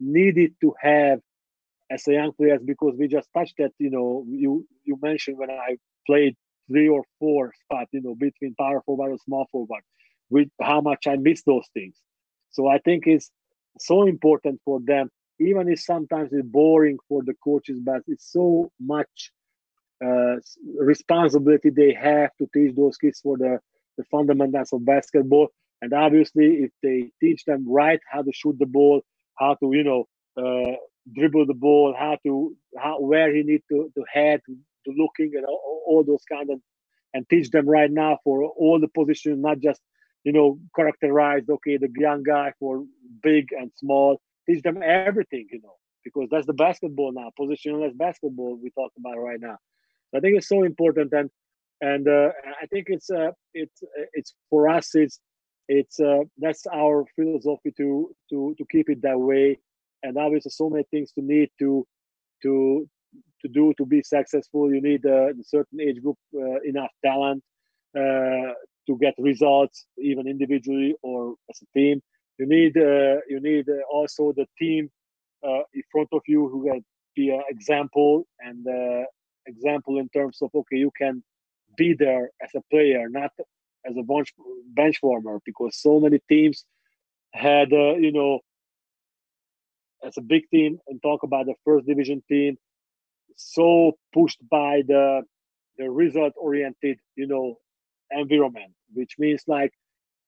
needed 0.00 0.52
to 0.60 0.74
have 0.80 1.20
as 1.90 2.06
a 2.08 2.12
young 2.12 2.32
players 2.32 2.60
because 2.64 2.94
we 2.98 3.08
just 3.08 3.28
touched 3.36 3.54
that 3.58 3.72
you 3.78 3.90
know 3.90 4.24
you 4.28 4.66
you 4.84 4.98
mentioned 5.02 5.38
when 5.38 5.50
i 5.50 5.76
played 6.06 6.36
three 6.68 6.88
or 6.88 7.04
four 7.18 7.52
spot 7.64 7.86
you 7.92 8.00
know 8.02 8.14
between 8.14 8.54
power 8.54 8.80
forward 8.82 9.10
and 9.10 9.20
small 9.20 9.46
forward 9.50 9.82
with 10.30 10.48
how 10.62 10.80
much 10.80 11.06
i 11.06 11.16
miss 11.16 11.42
those 11.42 11.68
things. 11.74 11.96
So 12.50 12.68
i 12.68 12.78
think 12.78 13.06
it's 13.06 13.30
so 13.78 14.06
important 14.06 14.60
for 14.64 14.80
them 14.80 15.10
even 15.38 15.68
if 15.68 15.80
sometimes 15.80 16.30
it's 16.32 16.46
boring 16.46 16.98
for 17.08 17.22
the 17.24 17.34
coaches 17.42 17.78
but 17.82 18.02
it's 18.06 18.30
so 18.32 18.70
much 18.80 19.32
uh, 20.04 20.36
responsibility 20.78 21.70
they 21.70 21.92
have 21.92 22.30
to 22.38 22.46
teach 22.54 22.74
those 22.76 22.96
kids 22.96 23.20
for 23.20 23.36
the, 23.38 23.58
the 23.98 24.04
fundamentals 24.04 24.72
of 24.72 24.84
basketball. 24.84 25.48
And 25.82 25.92
obviously 25.92 26.64
if 26.64 26.70
they 26.82 27.10
teach 27.20 27.44
them 27.44 27.64
right 27.70 28.00
how 28.10 28.22
to 28.22 28.32
shoot 28.32 28.56
the 28.58 28.66
ball 28.66 29.02
how 29.38 29.54
to 29.54 29.72
you 29.72 29.84
know 29.84 30.06
uh, 30.36 30.76
dribble 31.14 31.46
the 31.46 31.54
ball, 31.54 31.94
how 31.98 32.18
to 32.24 32.56
how 32.76 33.00
where 33.00 33.34
he 33.34 33.42
need 33.42 33.62
to, 33.70 33.90
to 33.94 34.04
head, 34.12 34.40
to, 34.46 34.56
looking 34.86 35.30
and 35.36 35.44
all, 35.44 35.82
all, 35.86 36.04
those 36.04 36.24
kind 36.30 36.50
of 36.50 36.58
and 37.14 37.28
teach 37.28 37.50
them 37.50 37.68
right 37.68 37.90
now 37.90 38.18
for 38.24 38.44
all 38.44 38.80
the 38.80 38.88
positions, 38.88 39.38
not 39.40 39.60
just 39.60 39.80
you 40.24 40.32
know 40.32 40.58
characterize 40.74 41.42
okay 41.48 41.76
the 41.76 41.88
young 41.96 42.22
guy 42.22 42.52
for 42.58 42.84
big 43.22 43.48
and 43.52 43.70
small. 43.76 44.20
Teach 44.48 44.62
them 44.62 44.82
everything, 44.82 45.46
you 45.52 45.60
know, 45.62 45.76
because 46.02 46.28
that's 46.30 46.46
the 46.46 46.54
basketball 46.54 47.12
now, 47.12 47.30
positionless 47.38 47.96
basketball 47.96 48.58
we 48.60 48.70
talk 48.70 48.90
about 48.98 49.18
right 49.18 49.40
now. 49.40 49.58
So 50.10 50.18
I 50.18 50.20
think 50.20 50.38
it's 50.38 50.48
so 50.48 50.64
important, 50.64 51.12
and 51.12 51.30
and 51.80 52.08
uh, 52.08 52.30
I 52.60 52.66
think 52.66 52.86
it's 52.88 53.10
uh, 53.10 53.30
it's 53.54 53.82
it's 54.12 54.34
for 54.48 54.68
us 54.68 54.94
it's 54.94 55.20
it's 55.68 56.00
uh, 56.00 56.24
that's 56.38 56.66
our 56.66 57.04
philosophy 57.14 57.72
to 57.76 58.14
to 58.30 58.54
to 58.58 58.64
keep 58.70 58.90
it 58.90 59.02
that 59.02 59.20
way 59.20 59.58
and 60.02 60.16
obviously 60.16 60.50
so 60.50 60.68
many 60.70 60.84
things 60.90 61.12
to 61.12 61.22
need 61.22 61.50
to 61.58 61.86
to 62.42 62.88
to 63.42 63.48
do 63.48 63.72
to 63.78 63.86
be 63.86 64.02
successful. 64.02 64.72
You 64.72 64.80
need 64.80 65.04
a 65.04 65.32
certain 65.42 65.80
age 65.80 66.00
group 66.02 66.18
uh, 66.34 66.60
enough 66.64 66.90
talent 67.04 67.42
uh, 67.96 68.52
to 68.86 68.98
get 69.00 69.14
results 69.18 69.86
even 69.98 70.26
individually 70.26 70.94
or 71.02 71.34
as 71.50 71.60
a 71.62 71.78
team. 71.78 72.02
You 72.38 72.46
need 72.46 72.76
uh, 72.76 73.16
you 73.28 73.40
need 73.40 73.68
uh, 73.68 73.82
also 73.90 74.32
the 74.32 74.46
team 74.58 74.90
uh, 75.46 75.62
in 75.74 75.82
front 75.92 76.08
of 76.12 76.22
you 76.26 76.48
who 76.48 76.64
can 76.64 76.84
be 77.14 77.30
an 77.30 77.42
example 77.48 78.26
and 78.40 78.66
uh, 78.66 79.04
example 79.46 79.98
in 79.98 80.08
terms 80.10 80.38
of 80.42 80.50
okay 80.54 80.76
you 80.76 80.92
can 80.96 81.22
be 81.76 81.94
there 81.94 82.30
as 82.42 82.50
a 82.54 82.62
player 82.70 83.08
not 83.08 83.32
as 83.84 83.96
a 83.96 84.02
bench 84.02 84.32
bench 84.74 84.98
warmer 85.02 85.40
because 85.44 85.76
so 85.76 85.98
many 85.98 86.20
teams 86.28 86.64
had 87.32 87.70
you 87.72 88.12
know 88.12 88.40
as 90.06 90.16
a 90.16 90.22
big 90.22 90.42
team 90.50 90.78
and 90.88 91.00
talk 91.02 91.22
about 91.22 91.46
the 91.46 91.54
first 91.64 91.86
division 91.86 92.22
team. 92.28 92.56
So 93.36 93.92
pushed 94.12 94.40
by 94.50 94.82
the 94.86 95.22
the 95.78 95.90
result 95.90 96.34
oriented 96.36 96.98
you 97.16 97.26
know 97.26 97.56
environment 98.10 98.72
which 98.92 99.14
means 99.18 99.42
like 99.46 99.72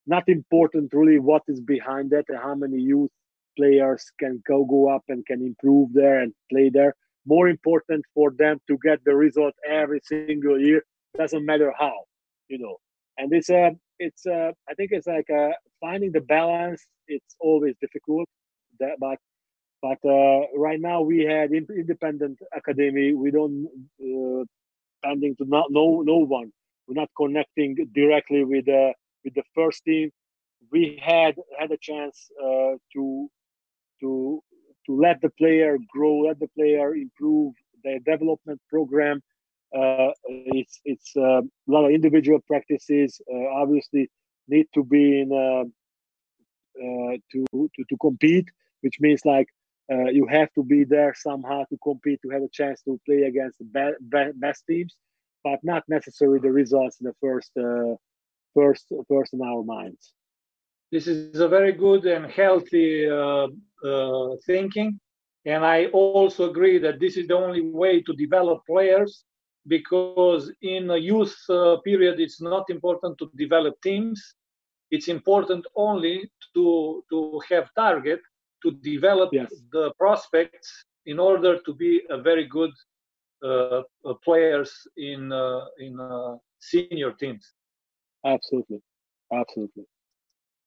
not 0.06 0.24
important 0.28 0.94
really 0.94 1.18
what 1.18 1.42
is 1.48 1.60
behind 1.60 2.10
that 2.10 2.24
and 2.28 2.38
how 2.38 2.54
many 2.54 2.78
youth 2.78 3.10
players 3.56 4.02
can 4.18 4.42
go 4.46 4.64
go 4.64 4.88
up 4.88 5.04
and 5.08 5.26
can 5.26 5.42
improve 5.42 5.92
there 5.92 6.20
and 6.20 6.32
play 6.50 6.70
there. 6.70 6.94
More 7.26 7.48
important 7.48 8.04
for 8.14 8.32
them 8.38 8.60
to 8.68 8.78
get 8.82 9.04
the 9.04 9.14
result 9.14 9.54
every 9.68 10.00
single 10.04 10.58
year 10.58 10.82
doesn't 11.16 11.44
matter 11.44 11.72
how 11.78 12.04
you 12.48 12.58
know. 12.58 12.76
And 13.18 13.32
it's 13.32 13.50
a 13.50 13.72
it's 13.98 14.26
uh, 14.26 14.50
i 14.68 14.74
think 14.74 14.90
it's 14.92 15.06
like 15.06 15.28
uh, 15.30 15.52
finding 15.80 16.12
the 16.12 16.24
balance 16.36 16.80
it's 17.06 17.34
always 17.40 17.74
difficult 17.80 18.28
that 18.80 18.94
but 18.98 19.18
but 19.82 19.98
uh, 20.08 20.46
right 20.56 20.80
now 20.80 21.02
we 21.02 21.24
had 21.24 21.50
independent 21.52 22.38
academy. 22.56 23.12
We 23.14 23.32
don't 23.32 23.66
uh, 24.00 24.44
pending 25.04 25.34
to 25.36 25.44
not 25.44 25.66
no 25.70 26.02
no 26.02 26.18
one. 26.18 26.52
We're 26.86 27.00
not 27.00 27.10
connecting 27.16 27.76
directly 27.92 28.44
with 28.44 28.68
uh, 28.68 28.92
with 29.24 29.34
the 29.34 29.42
first 29.54 29.84
team. 29.84 30.10
We 30.70 31.00
had 31.02 31.34
had 31.58 31.72
a 31.72 31.76
chance 31.76 32.30
uh, 32.40 32.76
to 32.94 33.28
to 34.00 34.42
to 34.86 34.96
let 34.96 35.20
the 35.20 35.30
player 35.30 35.76
grow, 35.88 36.20
let 36.28 36.38
the 36.38 36.48
player 36.56 36.94
improve 36.94 37.54
their 37.84 37.98
development 37.98 38.60
program. 38.70 39.20
Uh, 39.76 40.10
it's 40.26 40.80
it's 40.84 41.12
uh, 41.16 41.40
a 41.40 41.68
lot 41.68 41.86
of 41.86 41.90
individual 41.90 42.38
practices. 42.46 43.20
Uh, 43.32 43.48
obviously, 43.62 44.08
need 44.46 44.66
to 44.74 44.84
be 44.84 45.22
in 45.22 45.32
uh, 45.32 45.64
uh, 46.84 47.16
to, 47.32 47.44
to 47.52 47.84
to 47.88 47.96
compete, 48.00 48.48
which 48.82 48.96
means 49.00 49.22
like 49.24 49.48
uh, 49.92 50.10
you 50.18 50.26
have 50.38 50.50
to 50.54 50.64
be 50.64 50.84
there 50.84 51.14
somehow 51.16 51.64
to 51.70 51.78
compete 51.88 52.20
to 52.22 52.30
have 52.30 52.42
a 52.42 52.54
chance 52.60 52.82
to 52.82 53.00
play 53.06 53.22
against 53.30 53.58
the 53.58 53.66
be- 53.76 54.00
be- 54.12 54.38
best 54.46 54.64
teams 54.68 54.96
but 55.44 55.58
not 55.64 55.84
necessarily 55.88 56.40
the 56.40 56.52
results 56.62 56.98
in 57.00 57.06
the 57.10 57.16
first 57.24 57.52
uh, 57.68 57.94
first 58.54 58.86
first 59.08 59.34
in 59.34 59.42
our 59.42 59.62
minds. 59.64 60.14
This 60.92 61.06
is 61.08 61.40
a 61.40 61.48
very 61.48 61.72
good 61.72 62.04
and 62.06 62.26
healthy 62.30 63.08
uh, 63.08 63.48
uh, 63.90 64.36
thinking 64.46 65.00
and 65.46 65.64
i 65.64 65.86
also 65.92 66.50
agree 66.50 66.78
that 66.78 67.00
this 67.00 67.16
is 67.16 67.26
the 67.28 67.36
only 67.36 67.62
way 67.62 68.00
to 68.02 68.12
develop 68.14 68.60
players 68.66 69.24
because 69.68 70.52
in 70.62 70.90
a 70.90 70.96
youth 70.96 71.36
uh, 71.50 71.76
period 71.84 72.20
it's 72.20 72.40
not 72.40 72.70
important 72.70 73.18
to 73.18 73.30
develop 73.36 73.74
teams. 73.82 74.34
It's 74.90 75.08
important 75.08 75.64
only 75.76 76.30
to 76.54 77.04
to 77.10 77.40
have 77.50 77.66
target 77.74 78.20
to 78.62 78.72
develop 78.82 79.30
yes. 79.32 79.52
the 79.72 79.92
prospects 79.98 80.84
in 81.06 81.18
order 81.18 81.58
to 81.60 81.74
be 81.74 82.02
a 82.10 82.20
very 82.20 82.46
good 82.46 82.70
uh, 83.44 83.82
uh, 84.04 84.14
players 84.24 84.72
in 84.96 85.32
uh, 85.32 85.64
in 85.78 85.98
uh, 85.98 86.36
senior 86.60 87.12
teams. 87.12 87.44
Absolutely, 88.24 88.80
absolutely. 89.32 89.84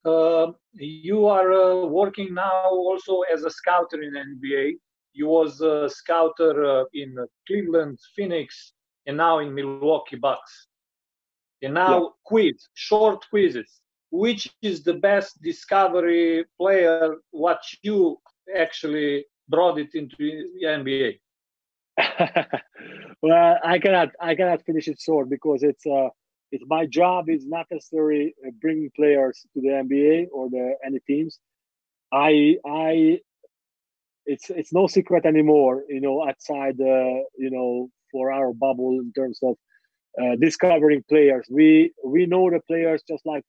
Um, 0.04 0.56
you 0.74 1.26
are 1.26 1.52
uh, 1.52 1.86
working 1.86 2.34
now 2.34 2.70
also 2.70 3.22
as 3.22 3.44
a 3.44 3.50
scouter 3.50 4.02
in 4.02 4.14
NBA. 4.14 4.74
You 5.14 5.28
was 5.28 5.62
a 5.62 5.90
scouter 5.90 6.66
uh, 6.66 6.84
in 6.94 7.16
Cleveland, 7.48 7.98
Phoenix, 8.16 8.74
and 9.08 9.18
now 9.18 9.40
in 9.40 9.54
Milwaukee 9.54 10.18
Bucks. 10.18 10.68
And 11.62 11.74
now 11.74 12.02
yeah. 12.02 12.10
quiz, 12.26 12.68
short 12.74 13.26
quizzes 13.30 13.82
which 14.16 14.50
is 14.62 14.84
the 14.84 14.94
best 14.94 15.42
discovery 15.42 16.46
player 16.58 17.16
what 17.32 17.62
you 17.82 18.18
actually 18.56 19.26
brought 19.50 19.78
it 19.78 19.94
into 19.94 20.16
the 20.56 20.66
NBA? 20.66 21.20
well, 23.22 23.58
I 23.64 23.80
cannot 23.80 24.10
I 24.20 24.36
cannot 24.36 24.66
finish 24.66 24.88
it 24.88 25.00
short 25.00 25.30
because 25.30 25.64
it's 25.64 25.86
uh 25.86 26.10
it's 26.52 26.64
my 26.68 26.86
job 26.86 27.30
is 27.30 27.46
not 27.46 27.66
necessarily 27.72 28.36
uh, 28.46 28.52
bringing 28.62 28.92
players 28.96 29.46
to 29.54 29.62
the 29.62 29.70
NBA 29.70 30.28
or 30.32 30.50
the 30.50 30.76
any 30.86 31.00
teams. 31.08 31.40
I 32.12 32.58
I 32.66 33.20
it's 34.26 34.50
it's 34.50 34.74
no 34.74 34.88
secret 34.88 35.26
anymore, 35.26 35.84
you 35.90 36.02
know, 36.02 36.28
outside 36.28 36.80
uh, 36.80 37.20
you 37.44 37.52
know, 37.56 37.90
for 38.12 38.32
our 38.32 38.54
bubble 38.54 39.00
in 39.00 39.12
terms 39.14 39.40
of 39.44 39.56
uh, 40.22 40.36
discovering 40.40 41.04
players. 41.10 41.46
We 41.50 41.94
we 42.04 42.26
know 42.26 42.50
the 42.50 42.62
players 42.68 43.04
just 43.08 43.26
like 43.26 43.46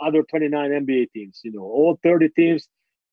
other 0.00 0.22
29 0.22 0.70
NBA 0.70 1.12
teams. 1.12 1.40
You 1.44 1.52
know, 1.52 1.62
all 1.62 1.98
30 2.02 2.28
teams. 2.30 2.68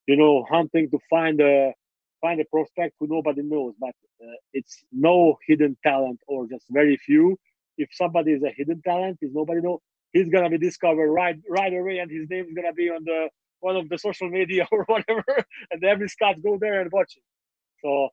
You 0.08 0.18
know, 0.18 0.46
hunting 0.50 0.90
to 0.92 1.00
find 1.10 1.40
a 1.40 1.74
find 2.22 2.40
a 2.40 2.46
prospect 2.46 2.96
who 3.00 3.08
nobody 3.08 3.42
knows, 3.42 3.74
but 3.80 3.96
uh, 4.24 4.36
it's 4.54 4.84
no 4.92 5.38
hidden 5.48 5.78
talent 5.84 6.20
or 6.28 6.48
just 6.48 6.66
very 6.70 6.98
few. 6.98 7.38
If 7.78 7.90
somebody 7.92 8.32
is 8.32 8.44
a 8.44 8.52
hidden 8.56 8.82
talent, 8.82 9.20
is 9.22 9.32
nobody 9.34 9.62
know, 9.62 9.82
he's 10.14 10.30
gonna 10.30 10.50
be 10.50 10.58
discovered 10.58 11.12
right 11.12 11.38
right 11.50 11.74
away, 11.74 12.00
and 12.00 12.10
his 12.10 12.30
name 12.30 12.46
is 12.50 12.54
gonna 12.56 12.74
be 12.74 12.90
on 12.90 13.04
the 13.04 13.30
one 13.60 13.76
of 13.78 13.90
the 13.90 13.98
social 13.98 14.30
media 14.30 14.68
or 14.72 14.84
whatever, 14.86 15.46
and 15.72 15.84
every 15.84 16.10
scout 16.10 16.36
go 16.42 16.58
there 16.60 16.82
and 16.82 16.92
watch 16.92 17.14
it. 17.18 17.24
So 17.82 18.10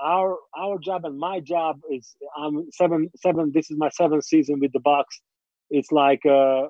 our 0.00 0.36
our 0.56 0.78
job 0.78 1.04
and 1.04 1.18
my 1.18 1.40
job 1.40 1.80
is 1.90 2.14
I'm 2.36 2.70
seven 2.72 3.10
seven. 3.16 3.52
This 3.54 3.70
is 3.70 3.78
my 3.78 3.90
seventh 3.90 4.24
season 4.24 4.60
with 4.60 4.72
the 4.72 4.80
Bucks. 4.80 5.20
It's 5.70 5.90
like 5.92 6.24
uh, 6.26 6.68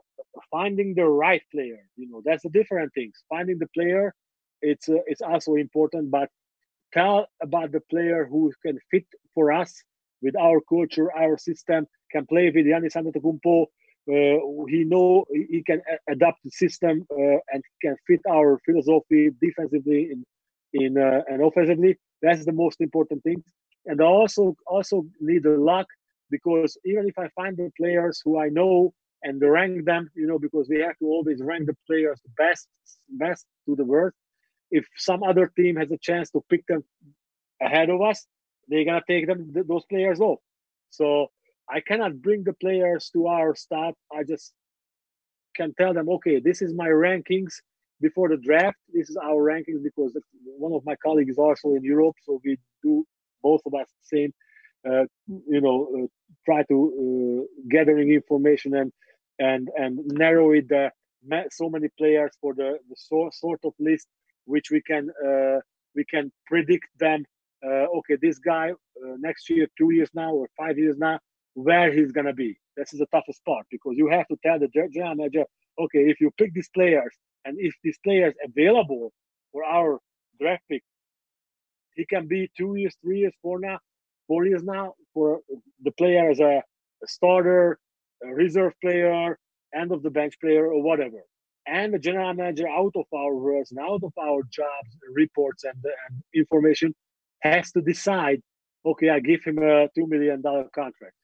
finding 0.51 0.95
the 0.95 1.07
right 1.07 1.43
player. 1.53 1.81
You 1.97 2.09
know, 2.11 2.23
that's 2.25 2.43
the 2.43 2.51
different 2.51 2.93
things. 2.95 3.15
Finding 3.29 3.59
the 3.59 3.69
player, 3.75 4.15
it's 4.63 4.89
uh, 4.89 5.03
it's 5.07 5.23
also 5.23 5.55
important. 5.55 6.11
But 6.11 6.29
tell 6.93 7.27
about 7.43 7.73
the 7.73 7.81
player 7.91 8.27
who 8.27 8.53
can 8.65 8.79
fit 8.91 9.07
for 9.35 9.53
us 9.53 9.83
with 10.23 10.37
our 10.37 10.61
culture, 10.69 11.13
our 11.17 11.39
system. 11.39 11.87
Can 12.13 12.27
play 12.27 12.47
with 12.55 12.67
Giannis 12.67 12.95
Antetokounmpo. 12.95 13.67
Uh, 14.07 14.67
he 14.69 14.85
know 14.85 15.25
he 15.33 15.63
can 15.67 15.81
adapt 16.09 16.39
the 16.45 16.51
system 16.51 17.07
uh, 17.11 17.39
and 17.53 17.63
can 17.83 17.97
fit 18.07 18.21
our 18.31 18.61
philosophy 18.65 19.31
defensively 19.41 20.11
in 20.13 20.25
in 20.73 20.99
uh, 20.99 21.23
and 21.29 21.43
offensively. 21.43 21.97
That's 22.23 22.45
the 22.45 22.53
most 22.53 22.81
important 22.81 23.23
thing. 23.23 23.43
And 23.87 24.01
I 24.01 24.05
also 24.05 24.55
also 24.67 25.05
need 25.21 25.43
the 25.43 25.57
luck 25.57 25.87
because 26.31 26.77
even 26.85 27.07
if 27.09 27.19
I 27.19 27.29
find 27.35 27.57
the 27.57 27.71
players 27.77 28.21
who 28.25 28.39
I 28.39 28.49
know 28.49 28.93
and 29.25 29.41
rank 29.43 29.85
them, 29.87 30.11
you 30.15 30.27
know, 30.27 30.39
because 30.39 30.69
we 30.69 30.81
have 30.81 30.97
to 30.99 31.07
always 31.07 31.41
rank 31.43 31.67
the 31.67 31.77
players 31.87 32.21
best 32.37 32.69
best 33.09 33.47
to 33.67 33.75
the 33.75 33.85
worst. 33.85 34.17
If 34.71 34.87
some 34.97 35.23
other 35.23 35.51
team 35.57 35.77
has 35.77 35.91
a 35.91 35.99
chance 35.99 36.31
to 36.31 36.45
pick 36.51 36.67
them 36.67 36.85
ahead 37.61 37.91
of 37.91 38.01
us, 38.03 38.27
they're 38.69 38.85
gonna 38.85 39.03
take 39.09 39.27
them 39.27 39.53
those 39.67 39.85
players 39.87 40.21
off. 40.21 40.41
So 40.91 41.29
I 41.69 41.81
cannot 41.81 42.21
bring 42.21 42.45
the 42.45 42.53
players 42.53 43.11
to 43.15 43.27
our 43.27 43.55
staff. 43.55 43.95
I 44.17 44.23
just 44.25 44.53
can 45.57 45.73
tell 45.81 45.95
them, 45.95 46.09
okay, 46.09 46.41
this 46.41 46.61
is 46.61 46.75
my 46.75 46.89
rankings 46.89 47.55
before 48.01 48.29
the 48.29 48.37
draft. 48.37 48.77
This 48.93 49.09
is 49.09 49.17
our 49.17 49.43
rankings 49.43 49.83
because 49.83 50.17
one 50.59 50.73
of 50.73 50.83
my 50.85 50.97
colleagues 50.97 51.31
is 51.31 51.39
also 51.39 51.75
in 51.75 51.83
Europe, 51.83 52.17
so 52.23 52.41
we 52.45 52.59
do 52.83 53.05
both 53.43 53.63
of 53.67 53.75
us 53.75 53.89
the 54.01 54.17
same. 54.17 54.33
Uh, 54.87 55.05
you 55.49 55.63
know, 55.63 55.89
uh, 55.97 56.07
try 56.45 56.63
to 56.65 56.77
uh, 57.03 57.41
gathering 57.71 58.11
information 58.11 58.75
and 58.75 58.93
and 59.39 59.69
and 59.77 59.99
narrow 60.07 60.53
it 60.53 60.71
uh, 60.73 60.91
so 61.51 61.69
many 61.69 61.89
players 61.99 62.33
for 62.41 62.55
the, 62.55 62.79
the 62.89 62.97
so, 62.97 63.31
sort 63.33 63.61
of 63.65 63.73
list 63.79 64.07
which 64.47 64.71
we 64.71 64.81
can 64.83 65.11
uh, 65.27 65.61
we 65.95 66.05
can 66.05 66.31
predict 66.47 66.87
them. 66.99 67.25
Uh, 67.65 67.87
okay, 67.99 68.17
this 68.21 68.39
guy 68.39 68.73
next 69.19 69.49
year, 69.49 69.67
two 69.79 69.91
years 69.91 70.11
now, 70.15 70.33
or 70.33 70.47
five 70.57 70.79
years 70.79 70.97
now, 70.99 71.19
where 71.55 71.93
he's 71.93 72.13
gonna 72.13 72.33
be. 72.33 72.57
This 72.77 72.93
is 72.93 72.99
the 72.99 73.07
toughest 73.07 73.45
part 73.45 73.67
because 73.71 73.95
you 73.97 74.09
have 74.09 74.27
to 74.29 74.37
tell 74.45 74.59
the 74.59 74.69
general 74.69 75.15
manager, 75.15 75.45
okay, 75.79 76.01
if 76.11 76.21
you 76.21 76.31
pick 76.37 76.53
these 76.53 76.69
players 76.75 77.15
and 77.45 77.57
if 77.59 77.75
these 77.83 77.99
players 78.05 78.35
available 78.45 79.13
for 79.53 79.65
our 79.65 79.99
draft 80.41 80.63
pick, 80.71 80.83
he 81.95 82.05
can 82.05 82.27
be 82.27 82.51
two 82.57 82.75
years, 82.75 82.97
three 83.03 83.21
years, 83.21 83.33
four 83.41 83.61
now, 83.61 83.79
four 84.27 84.45
years 84.47 84.63
now 84.65 84.95
for 85.13 85.41
the 85.83 85.93
player 85.93 86.31
as 86.31 86.41
a, 86.41 86.63
starter, 87.07 87.79
reserve 88.27 88.73
player, 88.81 89.39
end 89.75 89.93
of 89.93 90.03
the 90.03 90.11
bench 90.11 90.35
player, 90.41 90.67
or 90.67 90.83
whatever. 90.83 91.23
And 91.67 91.95
the 91.95 91.99
general 91.99 92.35
manager, 92.35 92.69
out 92.69 92.93
of 92.95 93.07
our 93.15 93.35
roles 93.35 93.71
and 93.71 93.81
out 93.81 94.03
of 94.03 94.13
our 94.21 94.43
jobs, 94.51 94.91
reports, 95.15 95.65
and, 95.65 95.83
and 95.83 96.23
information, 96.35 96.95
has 97.41 97.73
to 97.73 97.81
decide 97.81 98.43
okay, 98.87 99.09
I 99.09 99.21
give 99.21 99.43
him 99.45 99.59
a 99.59 99.89
$2 99.99 100.09
million 100.09 100.43
contract. 100.43 101.15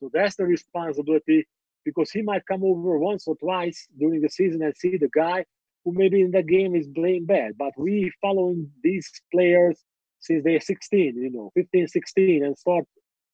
So 0.00 0.10
that's 0.12 0.36
the 0.36 0.44
responsibility 0.44 1.46
because 1.84 2.10
he 2.10 2.22
might 2.22 2.46
come 2.46 2.64
over 2.64 2.98
once 2.98 3.26
or 3.26 3.36
twice 3.36 3.86
during 3.98 4.20
the 4.20 4.28
season 4.28 4.62
and 4.62 4.74
see 4.76 4.96
the 4.96 5.10
guy 5.14 5.44
who 5.84 5.92
maybe 5.92 6.20
in 6.20 6.30
the 6.30 6.42
game 6.42 6.74
is 6.74 6.88
playing 6.94 7.26
bad. 7.26 7.52
But 7.58 7.72
we 7.76 8.12
following 8.20 8.70
these 8.82 9.10
players 9.32 9.80
since 10.20 10.44
they're 10.44 10.60
16, 10.60 11.16
you 11.16 11.30
know, 11.30 11.50
15, 11.54 11.88
16, 11.88 12.44
and 12.44 12.56
start 12.56 12.84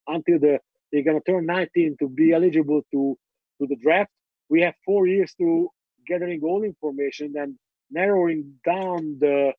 until 0.06 0.38
the 0.38 0.58
they're 0.90 1.04
gonna 1.04 1.20
turn 1.20 1.46
19 1.46 1.96
to 2.00 2.08
be 2.08 2.32
eligible 2.32 2.82
to 2.92 3.18
to 3.60 3.66
the 3.66 3.76
draft. 3.76 4.10
We 4.48 4.62
have 4.62 4.74
four 4.84 5.06
years 5.06 5.34
to 5.34 5.70
gathering 6.06 6.40
all 6.42 6.62
information 6.62 7.34
and 7.36 7.56
narrowing 7.90 8.54
down 8.64 9.18
the 9.20 9.52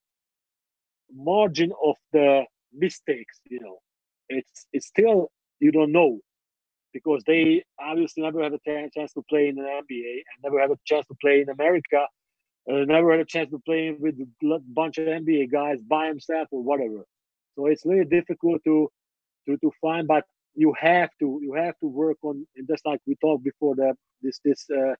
margin 1.14 1.72
of 1.84 1.96
the 2.14 2.46
mistakes. 2.74 3.40
You 3.50 3.60
know, 3.60 3.80
it's 4.30 4.66
it's 4.74 4.88
still 4.88 5.32
you 5.60 5.72
don't 5.72 5.92
know 5.92 6.20
because 6.94 7.24
they 7.28 7.64
obviously 7.80 8.24
never 8.24 8.42
had 8.42 8.54
a 8.54 8.60
chance 8.96 9.14
to 9.14 9.22
play 9.30 9.48
in 9.48 9.56
the 9.56 9.62
NBA 9.62 10.14
and 10.14 10.44
never 10.44 10.60
had 10.60 10.72
a 10.72 10.78
chance 10.86 11.06
to 11.08 11.16
play 11.22 11.42
in 11.42 11.50
America. 11.50 12.06
Uh, 12.70 12.86
never 12.86 13.12
had 13.12 13.20
a 13.20 13.26
chance 13.26 13.50
to 13.52 13.60
play 13.60 13.96
with 13.98 14.16
a 14.16 14.60
bunch 14.74 14.98
of 14.98 15.06
NBA 15.06 15.52
guys 15.52 15.82
by 15.82 16.08
himself 16.08 16.48
or 16.52 16.62
whatever. 16.62 17.06
So 17.56 17.66
it's 17.68 17.86
really 17.86 18.06
difficult 18.06 18.64
to 18.66 18.90
to 19.48 19.58
to 19.58 19.72
find, 19.82 20.08
but 20.08 20.24
you 20.56 20.74
have 20.80 21.10
to 21.20 21.40
you 21.44 21.54
have 21.56 21.76
to 21.80 21.88
work 21.88 22.18
on. 22.24 22.46
And 22.58 22.68
just 22.68 22.86
like 22.86 23.02
we 23.08 23.16
talked 23.22 23.44
before 23.44 23.76
that 23.76 23.96
this 24.22 24.40
this 24.46 24.66
uh, 24.72 24.96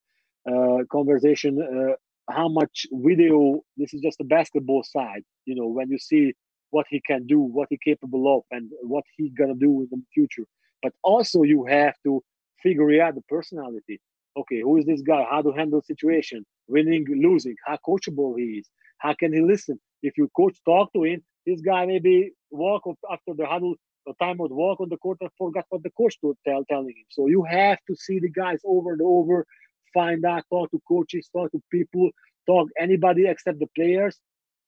uh, 0.52 0.84
conversation, 0.92 1.60
uh, 1.62 1.96
how 2.34 2.48
much 2.50 2.88
video. 2.92 3.62
This 3.78 3.94
is 3.94 4.02
just 4.02 4.18
the 4.20 4.26
basketball 4.26 4.84
side. 4.84 5.24
You 5.46 5.56
know, 5.56 5.68
when 5.68 5.90
you 5.90 6.00
see 6.00 6.34
what 6.72 6.86
he 6.90 7.02
can 7.06 7.26
do, 7.28 7.40
what 7.40 7.68
he 7.72 7.80
capable 7.84 8.38
of, 8.38 8.44
and 8.52 8.70
what 8.84 9.04
he 9.18 9.30
gonna 9.30 9.56
do 9.56 9.82
in 9.82 9.88
the 9.92 10.02
future 10.14 10.46
but 10.84 10.94
also 11.04 11.44
you 11.44 11.66
have 11.66 11.96
to 12.04 12.24
figure 12.64 13.02
out 13.02 13.16
the 13.16 13.22
personality. 13.30 14.00
Okay, 14.38 14.62
who 14.62 14.78
is 14.78 14.86
this 14.86 15.02
guy? 15.02 15.26
How 15.30 15.42
to 15.42 15.52
handle 15.52 15.82
situation, 15.82 16.46
winning, 16.68 17.06
losing, 17.10 17.56
how 17.66 17.78
coachable 17.88 18.36
he 18.38 18.60
is, 18.60 18.70
how 19.00 19.14
can 19.14 19.34
he 19.34 19.42
listen? 19.42 19.80
If 20.04 20.18
you 20.18 20.30
coach 20.36 20.58
talk 20.66 20.94
to 20.94 21.04
him, 21.04 21.22
this 21.46 21.62
guy 21.62 21.86
maybe 21.86 22.32
walk 22.52 22.84
after 23.12 23.34
the 23.36 23.46
huddle, 23.46 23.76
time 24.16 24.38
would 24.38 24.52
walk 24.52 24.80
on 24.80 24.90
the 24.90 24.98
court 24.98 25.18
and 25.22 25.30
forgot 25.38 25.66
what 25.70 25.84
the 25.84 25.92
coach 25.92 26.20
to 26.22 26.36
tell 26.48 26.64
telling 26.66 26.90
him. 26.90 27.06
So 27.10 27.28
you 27.28 27.44
have 27.44 27.80
to 27.88 27.96
see 27.96 28.20
the 28.20 28.30
guys 28.30 28.60
over 28.66 28.94
and 28.94 29.02
over, 29.02 29.46
find 29.94 30.24
out, 30.26 30.44
talk 30.50 30.72
to 30.72 30.82
coaches, 30.88 31.30
talk 31.36 31.52
to 31.52 31.62
people, 31.72 32.10
talk 32.48 32.70
anybody 32.80 33.28
except 33.28 33.60
the 33.60 33.68
players 33.76 34.20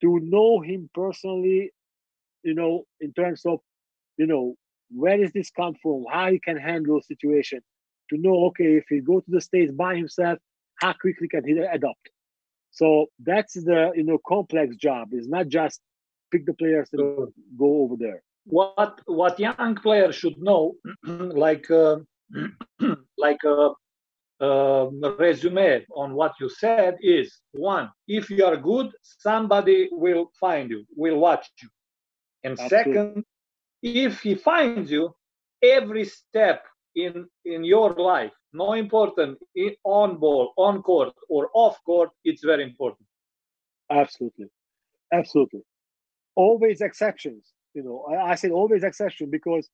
to 0.02 0.20
know 0.22 0.62
him 0.62 0.90
personally, 0.94 1.72
you 2.44 2.56
know, 2.56 2.84
in 3.00 3.14
terms 3.14 3.46
of, 3.46 3.60
you 4.18 4.26
know, 4.28 4.56
where 4.94 5.18
does 5.18 5.32
this 5.32 5.52
come 5.52 5.76
from? 5.82 6.06
How 6.12 6.32
he 6.32 6.40
can 6.40 6.58
handle 6.58 6.98
a 6.98 7.04
situation? 7.04 7.62
To 8.10 8.18
know, 8.18 8.46
okay, 8.48 8.76
if 8.76 8.86
he 8.90 9.00
go 9.00 9.22
to 9.22 9.32
the 9.32 9.40
states 9.40 9.72
by 9.72 9.96
himself, 9.96 10.40
how 10.76 10.94
quickly 10.94 11.28
can 11.28 11.48
he 11.48 11.58
adapt? 11.58 12.10
So 12.72 13.08
that's 13.20 13.54
the 13.54 13.92
you 13.96 14.04
know 14.04 14.18
complex 14.26 14.76
job. 14.76 15.10
It's 15.12 15.28
not 15.28 15.48
just 15.48 15.80
pick 16.32 16.46
the 16.46 16.54
players 16.54 16.90
and 16.94 17.32
go 17.58 17.82
over 17.82 17.96
there. 17.98 18.24
What 18.46 19.00
what 19.06 19.40
young 19.40 19.76
players 19.76 20.16
should 20.16 20.38
know, 20.40 20.76
like 21.06 21.70
uh, 21.72 21.98
like 23.18 23.44
a, 23.46 23.70
a 24.42 24.90
resume 25.20 25.86
on 25.96 26.14
what 26.16 26.34
you 26.40 26.50
said 26.50 26.98
is 27.02 27.42
one: 27.52 27.90
if 28.08 28.30
you 28.30 28.46
are 28.46 28.58
good, 28.58 28.90
somebody 29.02 29.90
will 29.92 30.32
find 30.40 30.70
you, 30.70 30.86
will 30.96 31.18
watch 31.20 31.48
you, 31.62 31.70
and 32.44 32.58
Absolutely. 32.60 33.04
second, 33.04 33.26
if 33.84 34.22
he 34.22 34.36
finds 34.36 34.92
you 34.92 35.14
every 35.64 36.06
step 36.06 36.64
in 36.96 37.28
in 37.46 37.64
your 37.64 37.94
life 37.94 38.32
no 38.54 38.74
important 38.74 39.38
on 39.84 40.18
ball 40.18 40.54
on 40.58 40.82
court 40.82 41.14
or 41.30 41.50
off 41.54 41.78
court 41.86 42.10
it's 42.24 42.44
very 42.44 42.64
important. 42.64 43.08
Absolutely. 43.92 44.48
Absolutely. 45.14 45.62
Always 46.36 46.82
exceptions 46.82 47.54
you 47.74 47.84
know 47.84 48.06
i, 48.10 48.32
I 48.32 48.36
said 48.36 48.52
always 48.52 48.84
exception 48.84 49.30
because 49.30 49.70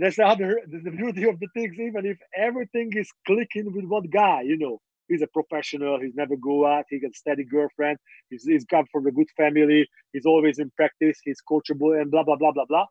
that's 0.00 0.16
the 0.16 0.26
other 0.26 0.60
the 0.66 0.90
beauty 0.90 1.28
of 1.28 1.38
the 1.38 1.48
things 1.54 1.78
even 1.78 2.06
if 2.06 2.18
everything 2.36 2.92
is 2.94 3.08
clicking 3.26 3.72
with 3.74 3.84
one 3.84 4.08
guy 4.08 4.42
you 4.42 4.58
know. 4.58 4.80
He's 5.06 5.20
a 5.20 5.26
professional 5.26 6.00
he's 6.00 6.14
never 6.14 6.34
go 6.34 6.66
out 6.66 6.86
he 6.88 6.98
got 6.98 7.14
steady 7.14 7.44
girlfriend 7.44 7.98
he's, 8.30 8.44
he's 8.44 8.64
come 8.64 8.86
from 8.90 9.06
a 9.06 9.12
good 9.12 9.28
family 9.36 9.86
he's 10.14 10.24
always 10.24 10.58
in 10.58 10.70
practice 10.76 11.18
he's 11.22 11.42
coachable 11.48 12.00
and 12.00 12.10
blah 12.10 12.22
blah 12.24 12.36
blah 12.36 12.52
blah 12.52 12.64
blah. 12.64 12.86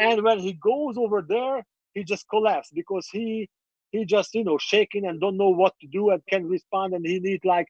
And 0.00 0.24
when 0.24 0.40
he 0.40 0.54
goes 0.54 0.98
over 0.98 1.22
there 1.22 1.64
he 1.94 2.02
just 2.02 2.28
collapses 2.28 2.72
because 2.74 3.06
he 3.12 3.48
he 3.92 4.04
just 4.04 4.34
you 4.34 4.44
know 4.44 4.58
shaking 4.58 5.06
and 5.06 5.20
don't 5.20 5.36
know 5.36 5.50
what 5.50 5.74
to 5.80 5.86
do 5.86 6.10
and 6.10 6.20
can 6.28 6.44
respond 6.46 6.92
and 6.94 7.06
he 7.06 7.20
need 7.20 7.44
like 7.44 7.68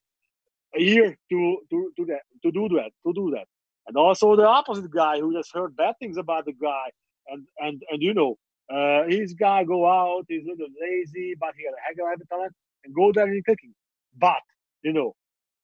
a 0.74 0.80
year 0.80 1.16
to 1.30 1.58
to 1.70 1.92
to 1.96 2.04
that 2.06 2.22
to 2.42 2.50
do 2.50 2.68
that 2.70 2.90
to 3.06 3.12
do 3.12 3.30
that 3.34 3.46
and 3.88 3.96
also 3.96 4.36
the 4.36 4.46
opposite 4.46 4.90
guy 4.90 5.18
who 5.18 5.32
just 5.32 5.50
heard 5.52 5.76
bad 5.76 5.94
things 5.98 6.16
about 6.16 6.44
the 6.44 6.52
guy 6.52 6.90
and 7.28 7.46
and 7.58 7.82
and 7.90 8.02
you 8.02 8.14
know 8.14 8.36
uh, 8.70 9.04
his 9.08 9.32
guy 9.32 9.64
go 9.64 9.86
out, 9.86 10.26
he's 10.28 10.44
a 10.44 10.50
little 10.50 10.66
lazy, 10.80 11.34
but 11.40 11.54
he 11.56 11.64
got 11.64 11.72
a 11.72 11.80
heck 11.86 11.96
of 12.14 12.20
a 12.20 12.26
talent, 12.26 12.52
and 12.84 12.94
go 12.94 13.12
there 13.12 13.24
and 13.24 13.44
clicking. 13.44 13.74
But 14.16 14.42
you 14.82 14.92
know, 14.92 15.14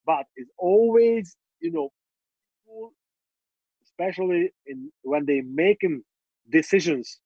but 0.06 0.24
it's 0.36 0.51
always 0.59 1.36
you 1.60 1.70
know, 1.70 2.92
especially 3.84 4.52
in 4.66 4.90
when 5.02 5.26
they 5.26 5.42
making 5.42 6.02
decisions 6.51 7.18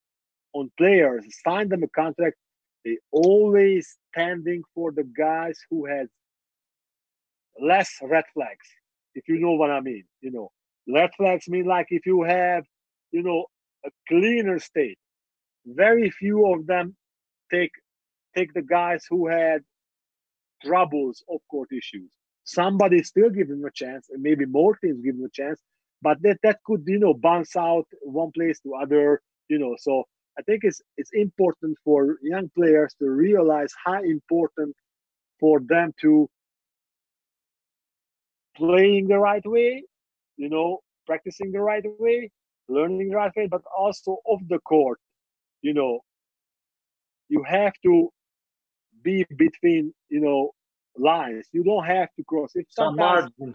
on 0.52 0.70
players, 0.78 1.24
sign 1.44 1.68
them 1.68 1.82
a 1.82 1.88
contract, 1.88 2.36
they 2.84 2.98
always 3.12 3.98
standing 4.12 4.62
for 4.74 4.92
the 4.92 5.04
guys 5.04 5.58
who 5.70 5.86
had 5.86 6.08
less 7.60 7.90
red 8.02 8.24
flags, 8.34 8.66
if 9.14 9.28
you 9.28 9.38
know 9.38 9.52
what 9.52 9.70
I 9.70 9.80
mean. 9.80 10.04
You 10.20 10.30
know, 10.32 10.50
red 10.88 11.10
flags 11.16 11.48
mean 11.48 11.66
like 11.66 11.86
if 11.90 12.06
you 12.06 12.22
have, 12.22 12.64
you 13.12 13.22
know, 13.22 13.46
a 13.84 13.90
cleaner 14.08 14.58
state. 14.58 14.98
Very 15.66 16.10
few 16.10 16.52
of 16.52 16.66
them 16.66 16.96
take 17.52 17.72
take 18.36 18.52
the 18.54 18.62
guys 18.62 19.04
who 19.08 19.28
had 19.28 19.62
troubles 20.64 21.22
of 21.28 21.40
court 21.50 21.68
issues. 21.72 22.10
Somebody 22.44 23.02
still 23.02 23.30
give 23.30 23.48
them 23.48 23.64
a 23.64 23.70
chance, 23.70 24.08
and 24.10 24.22
maybe 24.22 24.46
more 24.46 24.76
teams 24.76 25.02
give 25.02 25.16
a 25.16 25.28
chance, 25.32 25.60
but 26.00 26.18
that 26.22 26.38
that 26.42 26.58
could 26.64 26.82
you 26.86 26.98
know 26.98 27.14
bounce 27.14 27.56
out 27.56 27.86
one 28.02 28.32
place 28.32 28.58
to 28.60 28.74
other. 28.74 29.20
You 29.48 29.58
know, 29.58 29.76
so 29.78 30.04
I 30.38 30.42
think 30.42 30.64
it's 30.64 30.80
it's 30.96 31.10
important 31.12 31.76
for 31.84 32.18
young 32.22 32.50
players 32.56 32.94
to 33.00 33.10
realize 33.10 33.72
how 33.84 34.02
important 34.02 34.74
for 35.40 35.60
them 35.60 35.92
to 36.00 36.28
playing 38.56 39.08
the 39.08 39.18
right 39.18 39.46
way, 39.46 39.84
you 40.38 40.48
know, 40.48 40.80
practicing 41.06 41.52
the 41.52 41.60
right 41.60 41.84
way, 41.98 42.30
learning 42.68 43.10
the 43.10 43.16
right 43.16 43.32
way, 43.36 43.46
but 43.46 43.62
also 43.76 44.18
off 44.24 44.40
the 44.48 44.58
court, 44.60 44.98
you 45.60 45.74
know, 45.74 46.00
you 47.28 47.42
have 47.46 47.74
to 47.84 48.10
be 49.02 49.26
between, 49.36 49.92
you 50.08 50.20
know, 50.20 50.52
lines. 50.96 51.46
You 51.52 51.62
don't 51.64 51.84
have 51.84 52.08
to 52.16 52.24
cross. 52.24 52.52
If 52.54 52.66
some 52.70 52.96
margin. 52.96 53.54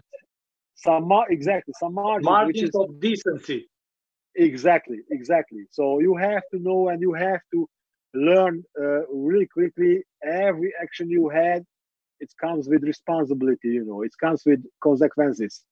Some 0.76 1.10
exactly 1.30 1.74
some 1.80 1.94
margin. 1.94 2.24
margins 2.24 2.54
which 2.54 2.62
is, 2.62 2.74
of 2.74 3.00
decency. 3.00 3.68
Exactly, 4.36 4.98
exactly. 5.10 5.64
So 5.70 6.00
you 6.00 6.16
have 6.16 6.42
to 6.52 6.58
know 6.60 6.88
and 6.88 7.00
you 7.00 7.14
have 7.14 7.40
to 7.52 7.68
learn 8.14 8.64
uh, 8.80 9.06
really 9.08 9.46
quickly 9.46 10.02
every 10.24 10.72
action 10.82 11.08
you 11.08 11.28
had. 11.28 11.64
It 12.20 12.30
comes 12.40 12.68
with 12.68 12.82
responsibility, 12.82 13.68
you 13.68 13.84
know. 13.84 14.02
It 14.02 14.12
comes 14.20 14.42
with 14.44 14.60
consequences, 14.82 15.64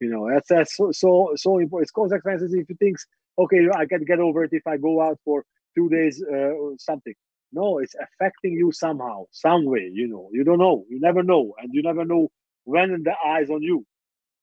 you 0.00 0.10
know. 0.10 0.28
That's, 0.32 0.48
that's 0.48 0.76
so 0.76 0.90
so 0.92 1.32
so 1.36 1.58
important. 1.58 1.86
It's 1.86 1.92
consequences 1.92 2.52
if 2.54 2.68
you 2.68 2.76
think, 2.76 2.96
okay, 3.38 3.68
I 3.74 3.86
can 3.86 4.04
get 4.04 4.20
over 4.20 4.44
it 4.44 4.50
if 4.52 4.66
I 4.66 4.76
go 4.76 5.00
out 5.00 5.18
for 5.24 5.44
two 5.76 5.88
days 5.88 6.22
uh, 6.30 6.52
or 6.60 6.74
something. 6.78 7.14
No, 7.52 7.78
it's 7.78 7.94
affecting 7.94 8.52
you 8.52 8.70
somehow, 8.72 9.24
some 9.32 9.64
way. 9.64 9.90
You 9.92 10.08
know, 10.08 10.28
you 10.32 10.44
don't 10.44 10.58
know. 10.58 10.84
You 10.88 11.00
never 11.00 11.22
know, 11.22 11.54
and 11.58 11.70
you 11.72 11.82
never 11.82 12.04
know 12.04 12.28
when 12.64 13.02
the 13.02 13.14
eyes 13.26 13.50
on 13.50 13.62
you. 13.62 13.84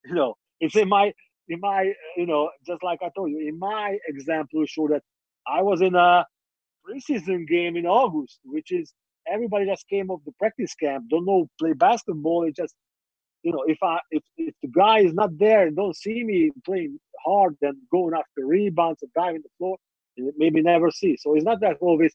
You 0.05 0.15
know, 0.15 0.35
it's 0.59 0.75
in 0.75 0.89
my 0.89 1.13
in 1.49 1.59
my, 1.61 1.93
you 2.15 2.25
know, 2.25 2.49
just 2.65 2.83
like 2.83 2.99
I 3.01 3.09
told 3.15 3.31
you, 3.31 3.39
in 3.47 3.57
my 3.57 3.97
example, 4.07 4.65
show 4.65 4.87
that 4.89 5.01
I 5.47 5.61
was 5.61 5.81
in 5.81 5.95
a 5.95 6.25
preseason 6.87 7.47
game 7.47 7.77
in 7.77 7.85
August, 7.85 8.39
which 8.43 8.71
is 8.71 8.93
everybody 9.27 9.65
just 9.65 9.87
came 9.87 10.09
off 10.09 10.21
the 10.25 10.31
practice 10.39 10.73
camp, 10.75 11.05
don't 11.09 11.25
know 11.25 11.47
play 11.59 11.73
basketball. 11.73 12.43
It 12.43 12.55
just, 12.55 12.75
you 13.43 13.51
know, 13.51 13.63
if 13.67 13.77
I 13.83 13.99
if, 14.11 14.23
if 14.37 14.53
the 14.61 14.69
guy 14.69 14.99
is 14.99 15.13
not 15.13 15.37
there 15.37 15.67
and 15.67 15.75
don't 15.75 15.95
see 15.95 16.23
me 16.23 16.51
playing 16.65 16.99
hard 17.25 17.55
and 17.61 17.77
going 17.91 18.13
after 18.13 18.45
rebounds 18.45 19.01
and 19.01 19.11
driving 19.13 19.41
the 19.43 19.49
floor, 19.57 19.77
eh, 20.19 20.31
maybe 20.37 20.61
never 20.61 20.91
see. 20.91 21.17
So 21.17 21.35
it's 21.35 21.45
not 21.45 21.61
that 21.61 21.77
always 21.81 22.13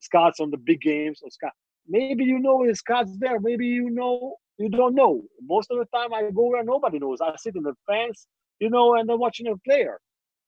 scouts 0.00 0.40
on 0.40 0.50
the 0.50 0.58
big 0.58 0.80
games 0.80 1.20
or 1.22 1.30
scout. 1.30 1.52
Maybe 1.88 2.24
you 2.24 2.38
know 2.38 2.64
scouts 2.74 3.16
there. 3.18 3.40
Maybe 3.40 3.66
you 3.66 3.90
know 3.90 4.36
you 4.58 4.68
don't 4.68 4.94
know. 4.94 5.22
Most 5.42 5.70
of 5.70 5.78
the 5.78 5.86
time 5.96 6.12
I 6.14 6.30
go 6.30 6.48
where 6.50 6.64
nobody 6.64 6.98
knows. 6.98 7.20
I 7.20 7.34
sit 7.36 7.56
in 7.56 7.62
the 7.62 7.74
fence 7.86 8.26
you 8.62 8.70
know, 8.70 8.94
and 8.94 9.10
I'm 9.10 9.18
watching 9.18 9.48
a 9.48 9.56
player. 9.68 9.98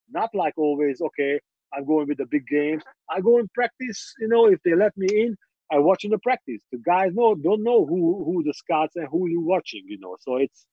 Not 0.08 0.30
like 0.34 0.54
always, 0.56 1.00
okay, 1.00 1.40
I'm 1.74 1.84
going 1.84 2.06
with 2.06 2.18
the 2.18 2.26
big 2.26 2.46
games. 2.46 2.84
I 3.10 3.20
go 3.20 3.38
and 3.38 3.52
practice, 3.52 4.14
you 4.20 4.28
know, 4.28 4.46
if 4.46 4.60
they 4.64 4.74
let 4.76 4.96
me 4.96 5.08
in, 5.10 5.36
I 5.72 5.78
watch 5.78 6.04
in 6.04 6.10
the 6.10 6.18
practice. 6.18 6.62
The 6.70 6.78
guys 6.78 7.12
know 7.14 7.34
don't 7.34 7.62
know 7.62 7.84
who 7.86 8.24
who 8.24 8.42
the 8.44 8.54
scouts 8.54 8.96
and 8.96 9.08
who 9.10 9.28
you 9.28 9.40
watching, 9.40 9.84
you 9.86 9.98
know. 9.98 10.16
So 10.20 10.36
it's 10.36 10.66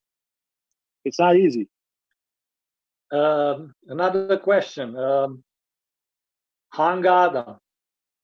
it's 1.06 1.20
not 1.20 1.36
easy. 1.36 1.70
Um, 3.12 3.74
another 3.88 4.38
question. 4.38 4.96
Um, 4.96 5.44
Hanga 6.74 7.10
Ádám, 7.10 7.58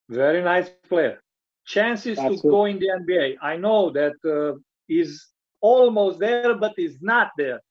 very 0.10 0.42
nice 0.42 0.70
player. 0.88 1.20
Chances 1.66 2.18
Absolutely. 2.18 2.38
to 2.38 2.50
go 2.50 2.66
in 2.66 2.80
the 2.80 2.88
NBA. 2.88 3.36
I 3.42 3.58
know 3.58 3.90
that 3.92 4.16
uh, 4.26 4.58
he's 4.88 5.28
almost 5.60 6.20
there, 6.20 6.56
but 6.56 6.74
he's 6.78 7.02
not 7.02 7.32
there. 7.38 7.62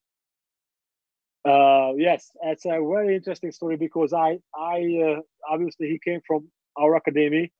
Uh, 1.46 1.92
yes, 1.96 2.30
it's 2.42 2.66
a 2.66 2.70
very 2.70 3.16
interesting 3.16 3.52
story 3.52 3.76
because 3.76 4.12
I, 4.12 4.38
I 4.54 5.16
uh, 5.16 5.20
obviously 5.48 5.88
he 5.88 5.98
came 6.04 6.20
from 6.26 6.48
our 6.76 6.96
academy. 6.96 7.52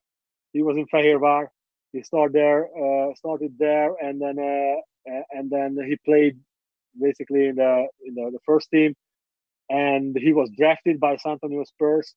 He 0.57 0.63
was 0.63 0.75
in 0.75 0.87
Fehérvár. 0.87 1.49
He 1.93 2.01
started 2.01 2.33
there, 2.33 2.61
uh, 2.83 3.13
started 3.13 3.53
there, 3.59 3.91
and 4.01 4.19
then 4.19 4.37
uh, 4.39 5.21
and 5.37 5.51
then 5.51 5.77
he 5.87 5.95
played 6.03 6.35
basically 6.99 7.45
in 7.49 7.55
the 7.57 7.87
in 8.05 8.15
the, 8.15 8.31
the, 8.31 8.39
first 8.43 8.71
team, 8.71 8.95
and 9.69 10.17
he 10.17 10.33
was 10.33 10.49
drafted 10.57 10.99
by 10.99 11.15
San 11.17 11.33
Antonio 11.33 11.63
Spurs. 11.63 12.15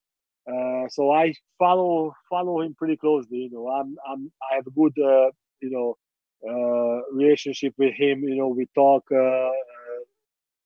Uh, 0.51 0.85
so 0.89 1.11
I 1.11 1.33
follow 1.59 2.13
follow 2.31 2.61
him 2.61 2.73
pretty 2.73 2.97
closely. 2.97 3.37
You 3.45 3.51
know, 3.51 3.67
I'm 3.67 3.95
I'm 4.09 4.31
I 4.51 4.55
have 4.55 4.65
a 4.65 4.71
good 4.71 4.95
uh, 4.97 5.29
you 5.61 5.69
know 5.69 5.95
relationship 7.13 7.75
with 7.77 7.93
him. 7.93 8.23
You 8.23 8.37
know, 8.37 8.47
we 8.47 8.65
talk 8.73 9.03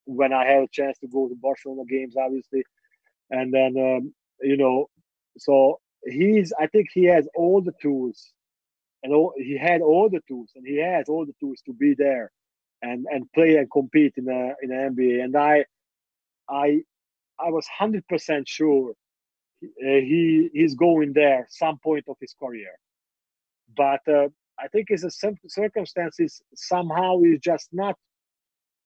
when 0.05 0.31
I 0.31 0.45
had 0.45 0.63
a 0.63 0.67
chance 0.71 0.97
to 0.99 1.07
go 1.07 1.27
to 1.27 1.35
Barcelona 1.35 1.83
games, 1.89 2.15
obviously, 2.17 2.63
and 3.31 3.53
then 3.53 3.71
um, 3.77 4.13
you 4.41 4.55
know, 4.55 4.89
so 5.37 5.79
he's 6.05 6.53
I 6.59 6.67
think 6.67 6.89
he 6.93 7.05
has 7.05 7.27
all 7.35 7.61
the 7.61 7.73
tools, 7.81 8.31
and 9.03 9.13
all, 9.13 9.33
he 9.37 9.57
had 9.57 9.81
all 9.81 10.09
the 10.09 10.21
tools, 10.27 10.51
and 10.55 10.65
he 10.65 10.77
has 10.77 11.09
all 11.09 11.25
the 11.25 11.35
tools 11.39 11.61
to 11.65 11.73
be 11.73 11.93
there, 11.93 12.31
and 12.81 13.05
and 13.09 13.31
play 13.33 13.57
and 13.57 13.69
compete 13.71 14.13
in 14.17 14.27
a 14.29 14.53
in 14.61 14.69
the 14.69 14.75
NBA. 14.75 15.23
And 15.23 15.35
I, 15.35 15.65
I, 16.49 16.81
I 17.39 17.49
was 17.49 17.67
hundred 17.67 18.07
percent 18.07 18.47
sure 18.47 18.93
uh, 19.63 19.67
he 19.79 20.49
he's 20.53 20.75
going 20.75 21.13
there 21.13 21.47
some 21.49 21.77
point 21.79 22.05
of 22.07 22.17
his 22.19 22.35
career, 22.39 22.73
but 23.75 24.01
uh, 24.07 24.29
I 24.59 24.67
think 24.67 24.89
his 24.89 25.05
circumstances 25.47 26.41
somehow 26.55 27.21
is 27.21 27.39
just 27.39 27.69
not 27.73 27.95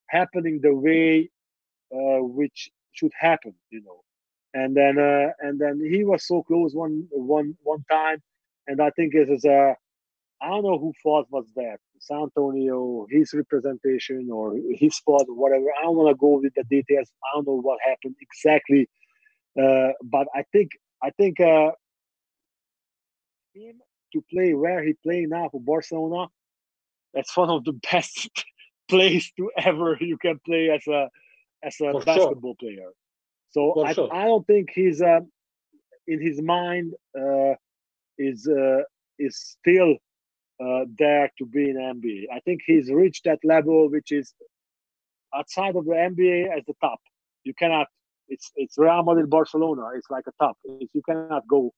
happening 0.07 0.59
the 0.61 0.73
way 0.73 1.29
uh, 1.93 2.21
which 2.23 2.69
should 2.93 3.11
happen, 3.17 3.53
you 3.69 3.81
know. 3.81 4.01
And 4.53 4.75
then 4.75 4.97
uh, 4.97 5.31
and 5.39 5.59
then 5.59 5.79
he 5.79 6.03
was 6.03 6.25
so 6.25 6.43
close 6.43 6.73
one 6.73 7.07
one 7.11 7.55
one 7.63 7.83
time, 7.89 8.21
and 8.67 8.81
I 8.81 8.89
think 8.91 9.13
it 9.13 9.29
is 9.29 9.45
a 9.45 9.75
I 10.41 10.47
don't 10.49 10.63
know 10.63 10.79
who 10.79 10.93
fault 11.03 11.27
was 11.29 11.45
that 11.55 11.77
San 11.99 12.23
Antonio, 12.23 13.05
his 13.09 13.33
representation 13.33 14.29
or 14.31 14.55
his 14.71 14.97
fault 14.99 15.25
or 15.29 15.35
whatever. 15.35 15.65
I 15.79 15.83
don't 15.83 15.97
want 15.97 16.09
to 16.09 16.15
go 16.19 16.39
with 16.41 16.53
the 16.55 16.63
details. 16.63 17.11
I 17.23 17.35
don't 17.35 17.47
know 17.47 17.61
what 17.61 17.79
happened 17.85 18.15
exactly, 18.21 18.89
uh, 19.61 19.89
but 20.03 20.27
I 20.33 20.43
think 20.51 20.71
I 21.03 21.11
think 21.11 21.39
uh, 21.39 21.71
him 23.53 23.79
to 24.13 24.23
play 24.31 24.53
where 24.53 24.83
he 24.83 24.93
play 25.03 25.25
now 25.29 25.49
for 25.51 25.61
Barcelona, 25.61 26.27
that's 27.13 27.35
one 27.35 27.49
of 27.49 27.63
the 27.65 27.73
best 27.91 28.29
place 28.87 29.31
to 29.37 29.51
ever 29.57 29.97
you 29.99 30.17
can 30.17 30.39
play 30.45 30.69
as 30.69 30.87
a 30.87 31.09
as 31.63 31.75
a 31.81 31.91
For 31.91 32.01
basketball 32.01 32.55
sure. 32.55 32.69
player. 32.69 32.91
So 33.51 33.83
I, 33.83 33.93
sure. 33.93 34.13
I 34.13 34.25
don't 34.25 34.45
think 34.45 34.69
he's 34.73 35.01
uh, 35.01 35.21
in 36.07 36.21
his 36.21 36.41
mind 36.41 36.93
uh, 37.17 37.53
is 38.17 38.47
uh, 38.47 38.81
is 39.17 39.55
still 39.59 39.95
uh, 40.63 40.85
there 40.97 41.31
to 41.37 41.45
be 41.45 41.69
in 41.69 41.77
NBA. 41.77 42.35
I 42.35 42.39
think 42.41 42.61
he's 42.65 42.91
reached 42.91 43.25
that 43.25 43.39
level 43.43 43.89
which 43.89 44.11
is 44.11 44.33
outside 45.33 45.75
of 45.75 45.85
the 45.85 45.93
NBA 45.93 46.55
as 46.55 46.63
the 46.67 46.73
top. 46.81 46.99
You 47.43 47.53
cannot. 47.53 47.87
It's 48.27 48.51
it's 48.55 48.77
Real 48.77 49.03
Madrid, 49.03 49.29
Barcelona. 49.29 49.89
It's 49.95 50.09
like 50.09 50.25
a 50.27 50.43
top. 50.43 50.57
It's, 50.63 50.93
you 50.93 51.01
cannot 51.07 51.47
go 51.47 51.73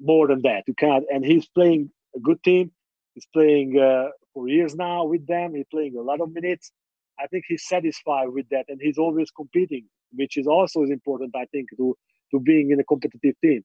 more 0.00 0.26
than 0.28 0.42
that. 0.42 0.64
You 0.66 0.74
cannot. 0.74 1.02
And 1.12 1.24
he's 1.24 1.46
playing 1.46 1.90
a 2.16 2.20
good 2.20 2.42
team. 2.42 2.72
He's 3.14 3.26
playing 3.32 3.78
uh, 3.78 4.08
for 4.32 4.48
years 4.48 4.74
now 4.74 5.04
with 5.04 5.26
them. 5.26 5.54
He's 5.54 5.66
playing 5.70 5.96
a 5.96 6.02
lot 6.02 6.20
of 6.20 6.32
minutes. 6.32 6.70
I 7.18 7.26
think 7.26 7.44
he's 7.48 7.66
satisfied 7.66 8.28
with 8.28 8.48
that, 8.50 8.66
and 8.68 8.80
he's 8.80 8.96
always 8.96 9.30
competing, 9.30 9.86
which 10.12 10.36
is 10.36 10.46
also 10.46 10.82
is 10.82 10.90
important. 10.90 11.34
I 11.36 11.46
think 11.46 11.68
to 11.76 11.96
to 12.32 12.40
being 12.40 12.70
in 12.70 12.80
a 12.80 12.84
competitive 12.84 13.34
team, 13.42 13.64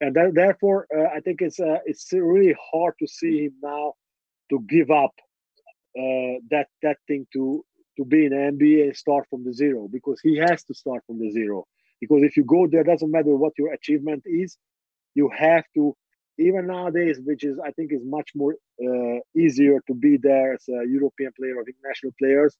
and 0.00 0.14
that, 0.14 0.34
therefore 0.34 0.86
uh, 0.96 1.08
I 1.16 1.20
think 1.20 1.42
it's 1.42 1.60
uh, 1.60 1.78
it's 1.84 2.12
really 2.12 2.54
hard 2.72 2.94
to 3.00 3.06
see 3.06 3.44
him 3.44 3.54
now 3.62 3.94
to 4.50 4.60
give 4.68 4.90
up 4.90 5.14
uh, 5.98 6.38
that 6.50 6.68
that 6.82 6.98
thing 7.06 7.26
to 7.32 7.64
to 7.96 8.04
be 8.04 8.26
in 8.26 8.30
the 8.30 8.36
NBA 8.36 8.84
and 8.84 8.96
start 8.96 9.26
from 9.28 9.44
the 9.44 9.52
zero 9.52 9.88
because 9.90 10.20
he 10.22 10.36
has 10.36 10.62
to 10.64 10.74
start 10.74 11.02
from 11.06 11.18
the 11.18 11.30
zero 11.30 11.66
because 12.00 12.22
if 12.22 12.36
you 12.36 12.44
go 12.44 12.66
there, 12.66 12.84
doesn't 12.84 13.10
matter 13.10 13.34
what 13.36 13.52
your 13.58 13.72
achievement 13.72 14.22
is, 14.24 14.56
you 15.14 15.30
have 15.36 15.64
to 15.74 15.96
even 16.38 16.68
nowadays, 16.68 17.18
which 17.24 17.44
is 17.44 17.58
I 17.58 17.72
think 17.72 17.92
is 17.92 18.04
much 18.04 18.30
more 18.34 18.54
uh, 18.80 19.18
easier 19.36 19.80
to 19.88 19.94
be 19.94 20.16
there 20.16 20.54
as 20.54 20.64
a 20.68 20.86
European 20.86 21.32
player 21.38 21.56
or 21.56 21.64
international 21.66 22.12
players, 22.18 22.56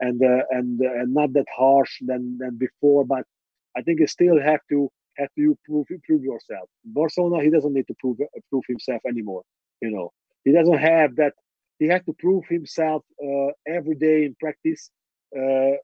and 0.00 0.22
uh, 0.22 0.44
and 0.50 0.80
uh, 0.80 1.04
not 1.06 1.32
that 1.34 1.46
harsh 1.56 1.98
than 2.02 2.38
than 2.38 2.56
before. 2.58 3.04
But 3.04 3.24
I 3.76 3.82
think 3.82 4.00
you 4.00 4.06
still 4.06 4.40
have 4.40 4.60
to 4.70 4.90
have 5.18 5.28
to 5.36 5.56
prove 5.64 5.86
prove 6.06 6.22
yourself. 6.22 6.68
Barcelona, 6.84 7.42
he 7.42 7.50
doesn't 7.50 7.72
need 7.74 7.86
to 7.88 7.94
prove 8.00 8.18
prove 8.50 8.64
himself 8.68 9.02
anymore. 9.06 9.42
You 9.80 9.90
know, 9.90 10.12
he 10.44 10.52
doesn't 10.52 10.78
have 10.78 11.16
that. 11.16 11.34
He 11.78 11.86
has 11.88 12.02
to 12.04 12.14
prove 12.18 12.44
himself 12.48 13.04
uh, 13.22 13.52
every 13.66 13.96
day 13.96 14.24
in 14.24 14.36
practice 14.40 14.90
uh, 15.36 15.76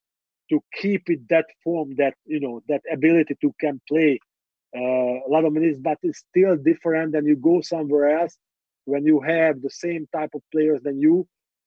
to 0.50 0.60
keep 0.80 1.02
it 1.08 1.20
that 1.30 1.46
form, 1.64 1.94
that 1.96 2.14
you 2.26 2.40
know, 2.40 2.62
that 2.68 2.82
ability 2.92 3.36
to 3.40 3.54
can 3.60 3.80
play 3.88 4.18
uh, 4.76 4.80
a 4.80 5.28
lot 5.28 5.44
of 5.44 5.52
minutes, 5.52 5.78
but 5.78 5.98
it's 6.02 6.20
still 6.30 6.56
different 6.56 7.12
than 7.12 7.26
you 7.26 7.36
go 7.36 7.60
somewhere 7.60 8.18
else 8.18 8.36
when 8.84 9.04
you 9.04 9.20
have 9.20 9.62
the 9.62 9.70
same 9.70 10.06
type 10.14 10.30
of 10.34 10.42
players 10.52 10.80
than 10.82 11.00
you, 11.00 11.26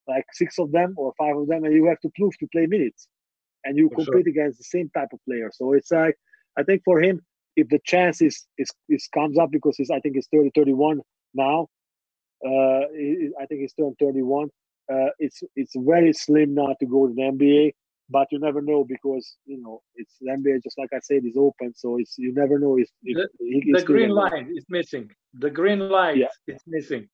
like 0.10 0.26
six 0.34 0.60
of 0.60 0.72
them 0.72 0.96
or 0.98 1.14
five 1.18 1.38
of 1.38 1.48
them, 1.48 1.64
and 1.64 1.74
you 1.74 1.86
have 1.86 2.00
to 2.02 2.10
prove 2.18 2.38
to 2.40 2.48
play 2.52 2.66
minutes, 2.66 3.08
and 3.64 3.78
you 3.78 3.90
for 3.90 4.04
compete 4.04 4.26
sure. 4.26 4.32
against 4.32 4.58
the 4.58 4.64
same 4.66 4.90
type 4.96 5.10
of 5.14 5.20
player. 5.26 5.50
So 5.54 5.74
it's 5.74 5.92
like 5.92 6.16
I 6.58 6.64
think 6.64 6.82
for 6.84 7.02
him, 7.02 7.22
if 7.56 7.70
the 7.70 7.80
chance 7.86 8.22
is 8.22 8.46
is, 8.58 8.70
is 8.90 9.08
comes 9.14 9.38
up 9.38 9.52
because 9.52 9.76
he's 9.78 9.92
I 9.92 10.00
think 10.00 10.16
he's 10.16 10.28
30, 10.34 10.52
31 10.56 11.02
now. 11.34 11.68
Uh, 12.46 12.84
I 13.42 13.46
think 13.48 13.62
he's 13.62 13.74
turned 13.74 13.96
31. 14.00 14.50
Uh, 14.92 15.10
it's 15.20 15.42
it's 15.56 15.74
very 15.78 16.14
slim 16.14 16.56
now 16.56 16.76
to 16.80 16.86
go 16.86 17.08
to 17.08 17.14
the 17.14 17.22
NBA 17.22 17.74
but 18.10 18.28
you 18.32 18.40
never 18.40 18.62
know 18.62 18.84
because 18.84 19.38
you 19.46 19.62
know 19.62 19.82
it's 19.96 20.16
the 20.20 20.32
NBA. 20.32 20.64
Just 20.64 20.78
like 20.78 20.90
I 20.94 21.00
said, 21.00 21.24
is 21.26 21.38
open, 21.38 21.74
so 21.76 21.98
it's 21.98 22.16
you 22.18 22.34
never 22.34 22.58
know 22.60 22.78
if, 22.78 22.90
if 23.04 23.18
the, 23.18 23.30
he, 23.40 23.72
the 23.72 23.84
green 23.84 24.10
line 24.10 24.52
is 24.56 24.66
missing. 24.70 25.12
The 25.34 25.50
green 25.50 25.80
light 25.80 26.18
yeah. 26.18 26.28
is 26.48 26.62
missing. 26.66 27.08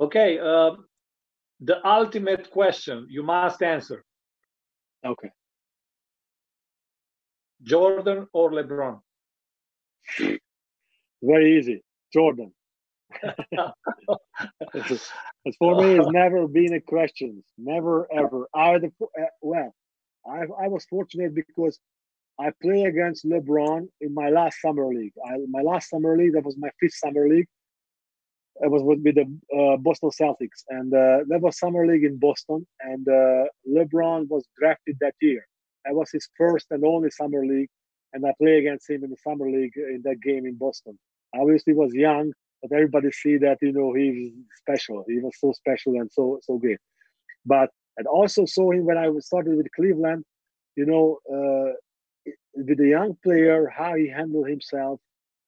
Okay, 0.00 0.38
um, 0.38 0.86
the 1.60 1.86
ultimate 1.86 2.50
question 2.50 3.06
you 3.08 3.22
must 3.22 3.62
answer. 3.62 4.04
Okay. 5.04 5.30
Jordan 7.62 8.26
or 8.32 8.50
LeBron? 8.50 9.00
Very 11.22 11.58
easy. 11.58 11.82
Jordan. 12.12 12.52
As 13.22 13.30
for 15.58 15.82
me, 15.82 15.98
it's 15.98 16.10
never 16.10 16.46
been 16.46 16.74
a 16.74 16.80
question. 16.80 17.42
Never 17.56 18.06
ever. 18.12 18.48
I 18.54 18.78
the 18.78 18.92
uh, 19.00 19.24
well, 19.40 19.74
I 20.26 20.40
I 20.64 20.68
was 20.68 20.84
fortunate 20.84 21.34
because 21.34 21.78
I 22.38 22.50
play 22.62 22.82
against 22.82 23.24
LeBron 23.24 23.88
in 24.00 24.12
my 24.12 24.28
last 24.28 24.60
summer 24.60 24.86
league. 24.86 25.14
I, 25.26 25.38
my 25.48 25.62
last 25.62 25.88
summer 25.88 26.16
league 26.16 26.34
that 26.34 26.44
was 26.44 26.56
my 26.58 26.70
fifth 26.80 26.94
summer 26.94 27.28
league. 27.28 27.48
It 28.60 28.70
was 28.70 28.82
with, 28.82 29.04
the 29.04 29.22
uh, 29.54 29.76
Boston 29.76 30.10
Celtics, 30.10 30.64
and 30.68 30.92
uh, 30.92 31.24
that 31.28 31.40
was 31.40 31.58
summer 31.58 31.86
league 31.86 32.04
in 32.04 32.18
Boston. 32.18 32.66
And 32.80 33.06
uh, 33.06 33.44
LeBron 33.68 34.28
was 34.28 34.44
drafted 34.58 34.96
that 35.00 35.14
year. 35.20 35.46
That 35.84 35.94
was 35.94 36.10
his 36.10 36.28
first 36.36 36.66
and 36.70 36.84
only 36.84 37.10
summer 37.10 37.44
league, 37.44 37.68
and 38.12 38.24
I 38.26 38.32
play 38.40 38.58
against 38.58 38.88
him 38.88 39.04
in 39.04 39.10
the 39.10 39.16
summer 39.22 39.50
league 39.50 39.76
in 39.76 40.00
that 40.04 40.20
game 40.22 40.46
in 40.46 40.56
Boston. 40.56 40.98
I 41.34 41.40
obviously 41.40 41.74
was 41.74 41.92
young, 41.92 42.32
but 42.62 42.72
everybody 42.72 43.10
see 43.12 43.36
that 43.38 43.58
you 43.60 43.72
know 43.72 43.92
he's 43.92 44.32
special. 44.58 45.04
He 45.06 45.18
was 45.18 45.34
so 45.38 45.52
special 45.52 45.94
and 46.00 46.10
so 46.10 46.38
so 46.42 46.56
great. 46.56 46.78
But 47.44 47.70
I 47.98 48.02
also 48.08 48.46
saw 48.46 48.70
him 48.70 48.86
when 48.86 48.98
I 48.98 49.10
started 49.18 49.56
with 49.56 49.70
Cleveland. 49.76 50.24
You 50.76 50.86
know, 50.86 51.18
uh, 51.32 51.72
with 52.54 52.80
a 52.80 52.86
young 52.86 53.16
player, 53.22 53.72
how 53.74 53.94
he 53.94 54.08
handled 54.08 54.48
himself, 54.48 55.00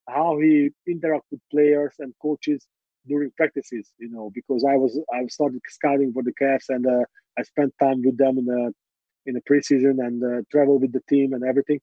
how 0.09 0.39
he 0.39 0.71
interacted 0.89 1.31
with 1.31 1.41
players 1.51 1.95
and 1.99 2.15
coaches 2.21 2.67
during 3.09 3.31
practices. 3.37 3.93
You 3.99 4.11
know, 4.11 4.31
because 4.35 4.65
I 4.65 4.77
was 4.77 4.99
I 5.13 5.27
started 5.27 5.61
scouting 5.69 6.13
for 6.13 6.23
the 6.23 6.33
Cavs 6.41 6.69
and 6.69 6.87
uh, 6.87 7.05
I 7.39 7.43
spent 7.43 7.73
time 7.81 8.03
with 8.03 8.19
them 8.19 8.39
in 8.39 8.45
the 8.45 8.73
in 9.27 9.35
the 9.35 9.43
preseason 9.51 10.05
and 10.07 10.23
uh, 10.23 10.43
travel 10.51 10.79
with 10.79 10.93
the 10.93 11.03
team 11.09 11.33
and 11.33 11.45
everything. 11.45 11.81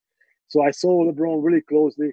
So 0.47 0.63
I 0.63 0.71
saw 0.71 1.11
LeBron 1.11 1.43
really 1.43 1.61
closely 1.61 2.11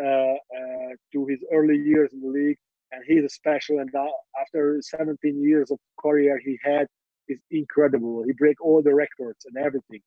uh, 0.00 0.04
uh, 0.04 0.92
to 1.12 1.26
his 1.26 1.40
early 1.52 1.76
years 1.76 2.10
in 2.12 2.20
the 2.20 2.28
league, 2.28 2.58
and 2.92 3.02
he's 3.06 3.24
a 3.24 3.28
special. 3.28 3.78
And 3.80 3.90
now 3.92 4.10
after 4.40 4.80
17 4.80 5.42
years 5.42 5.70
of 5.70 5.78
career 5.98 6.40
he 6.44 6.58
had, 6.62 6.86
is 7.28 7.40
incredible. 7.50 8.24
He 8.24 8.32
break 8.32 8.60
all 8.60 8.82
the 8.82 8.94
records 8.94 9.46
and 9.46 9.56
everything, 9.56 10.00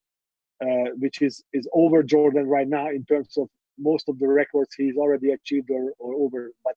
uh, 0.62 0.92
which 0.98 1.22
is 1.22 1.44
is 1.54 1.68
over 1.74 2.04
Jordan 2.04 2.48
right 2.48 2.68
now 2.68 2.90
in 2.90 3.06
terms 3.06 3.38
of 3.38 3.48
most 3.80 4.10
of 4.10 4.20
the 4.20 4.28
records 4.28 4.76
he's 4.76 4.98
already 4.98 5.32
achieved 5.32 5.70
or, 5.72 5.94
or 6.00 6.14
over. 6.16 6.52
But 6.64 6.76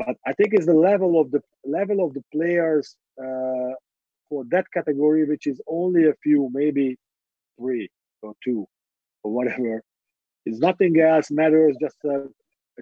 but 0.00 0.16
I 0.26 0.32
think 0.32 0.54
it's 0.54 0.66
the 0.66 0.80
level 0.90 1.20
of 1.20 1.30
the 1.30 1.42
level 1.64 2.04
of 2.04 2.14
the 2.14 2.24
players 2.32 2.96
uh, 3.22 3.74
for 4.28 4.44
that 4.50 4.66
category, 4.72 5.24
which 5.26 5.46
is 5.46 5.60
only 5.66 6.08
a 6.08 6.14
few, 6.22 6.48
maybe 6.52 6.96
three 7.58 7.90
or 8.22 8.34
two 8.42 8.66
or 9.22 9.32
whatever. 9.32 9.82
Is 10.46 10.58
nothing 10.58 10.98
else 11.00 11.30
matters. 11.30 11.76
Just 11.80 11.98
uh, 12.04 12.28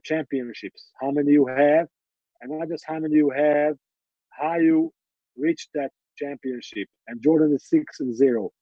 championships, 0.05 0.91
how 1.01 1.11
many 1.11 1.33
you 1.33 1.47
have, 1.47 1.89
and 2.41 2.57
not 2.57 2.69
just 2.69 2.85
how 2.87 3.01
many 3.01 3.17
you 3.17 3.31
have, 3.31 3.75
how 4.31 4.57
you 4.59 4.93
reach 5.37 5.69
that 5.75 5.91
championship. 6.17 6.89
And 7.09 7.21
Jordan 7.21 7.53
is 7.55 7.69
six 7.69 7.99
and 7.99 8.15
zero, 8.15 8.53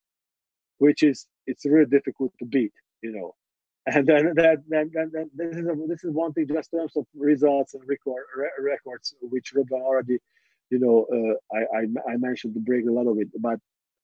which 0.78 1.02
is 1.02 1.26
it's 1.46 1.66
really 1.66 1.90
difficult 1.96 2.32
to 2.38 2.46
beat, 2.46 2.72
you 3.02 3.12
know. 3.12 3.34
And 3.94 4.04
then 4.04 4.34
that, 4.34 4.64
then, 4.68 4.90
then, 4.92 5.10
then 5.12 5.30
this 5.34 5.56
is 5.56 5.64
a, 5.64 5.74
this 5.86 6.02
is 6.02 6.12
one 6.12 6.32
thing 6.32 6.48
just 6.48 6.72
in 6.72 6.80
terms 6.80 6.96
of 6.96 7.06
results 7.14 7.74
and 7.74 7.82
record 7.86 8.24
re- 8.36 8.50
records, 8.58 9.14
which 9.20 9.52
Ruben 9.52 9.80
already, 9.80 10.18
you 10.70 10.80
know, 10.80 11.06
uh, 11.16 11.56
I, 11.56 11.78
I 11.78 12.12
I 12.12 12.16
mentioned 12.16 12.54
to 12.54 12.60
break 12.60 12.84
a 12.86 12.90
lot 12.90 13.06
of 13.06 13.16
it, 13.18 13.28
but 13.40 13.60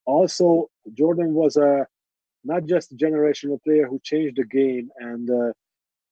also 0.07 0.71
Jordan 0.95 1.35
was 1.35 1.57
a 1.57 1.89
not 2.45 2.67
just 2.67 2.93
a 2.93 2.95
generational 2.95 3.63
player 3.63 3.87
who 3.89 3.99
changed 4.05 4.37
the 4.37 4.45
game 4.45 4.91
and 4.99 5.29
uh, 5.31 5.53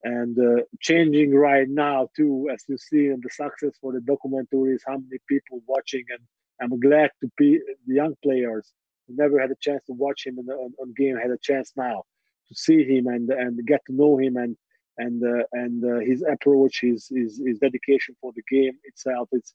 and 0.03 0.39
uh, 0.39 0.63
changing 0.81 1.35
right 1.35 1.69
now 1.69 2.09
too 2.17 2.49
as 2.53 2.65
you 2.69 2.79
see 2.79 3.07
in 3.07 3.21
the 3.23 3.31
success 3.31 3.73
for 3.81 3.93
the 3.93 3.99
documentaries 3.99 4.81
how 4.87 4.97
many 4.97 5.19
people 5.29 5.61
watching 5.67 6.05
and 6.09 6.21
i'm 6.63 6.81
glad 6.81 7.11
to 7.21 7.31
be 7.37 7.61
the 7.87 7.95
young 7.95 8.15
players 8.23 8.73
who 9.07 9.15
never 9.17 9.39
had 9.39 9.51
a 9.51 9.57
chance 9.61 9.83
to 9.85 9.93
watch 9.93 10.27
him 10.27 10.39
in 10.39 10.47
the, 10.47 10.55
on, 10.55 10.73
on, 10.81 10.95
game 10.97 11.17
had 11.17 11.31
a 11.31 11.39
chance 11.39 11.73
now 11.77 12.03
to 12.51 12.55
see 12.55 12.85
him 12.85 13.07
and 13.07 13.31
and 13.31 13.67
get 13.67 13.81
to 13.87 13.95
know 13.95 14.19
him 14.19 14.37
and 14.37 14.57
and 14.99 15.23
uh, 15.25 15.45
and 15.53 15.85
uh, 15.85 15.99
his 16.01 16.23
approach 16.23 16.81
his, 16.83 17.09
his 17.15 17.41
his 17.45 17.59
dedication 17.59 18.15
for 18.21 18.33
the 18.35 18.43
game 18.51 18.77
itself 18.85 19.29
it's 19.33 19.55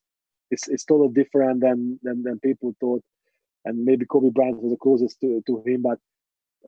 it's, 0.51 0.67
it's 0.67 0.85
totally 0.85 1.13
different 1.13 1.59
than, 1.61 1.99
than 2.03 2.23
than 2.23 2.39
people 2.39 2.73
thought 2.79 3.03
and 3.65 3.83
maybe 3.83 4.05
kobe 4.05 4.29
bryant 4.29 4.61
was 4.61 4.71
the 4.71 4.77
closest 4.77 5.19
to, 5.21 5.41
to 5.47 5.61
him 5.65 5.81
but 5.81 5.99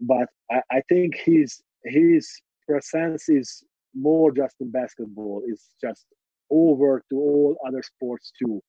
but 0.01 0.27
I, 0.51 0.61
I 0.71 0.81
think 0.89 1.15
he's 1.15 1.61
he's 1.85 2.41
presence 2.67 3.29
is 3.29 3.63
more 3.95 4.31
just 4.31 4.55
in 4.59 4.71
basketball. 4.71 5.43
It's 5.47 5.69
just 5.81 6.05
over 6.49 7.03
to 7.09 7.15
all 7.15 7.57
other 7.67 7.81
sports 7.81 8.31
too. 8.39 8.61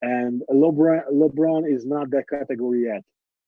And 0.00 0.42
LeBron, 0.50 1.04
LeBron 1.12 1.72
is 1.72 1.86
not 1.86 2.10
that 2.10 2.28
category 2.28 2.84
yet, 2.84 3.02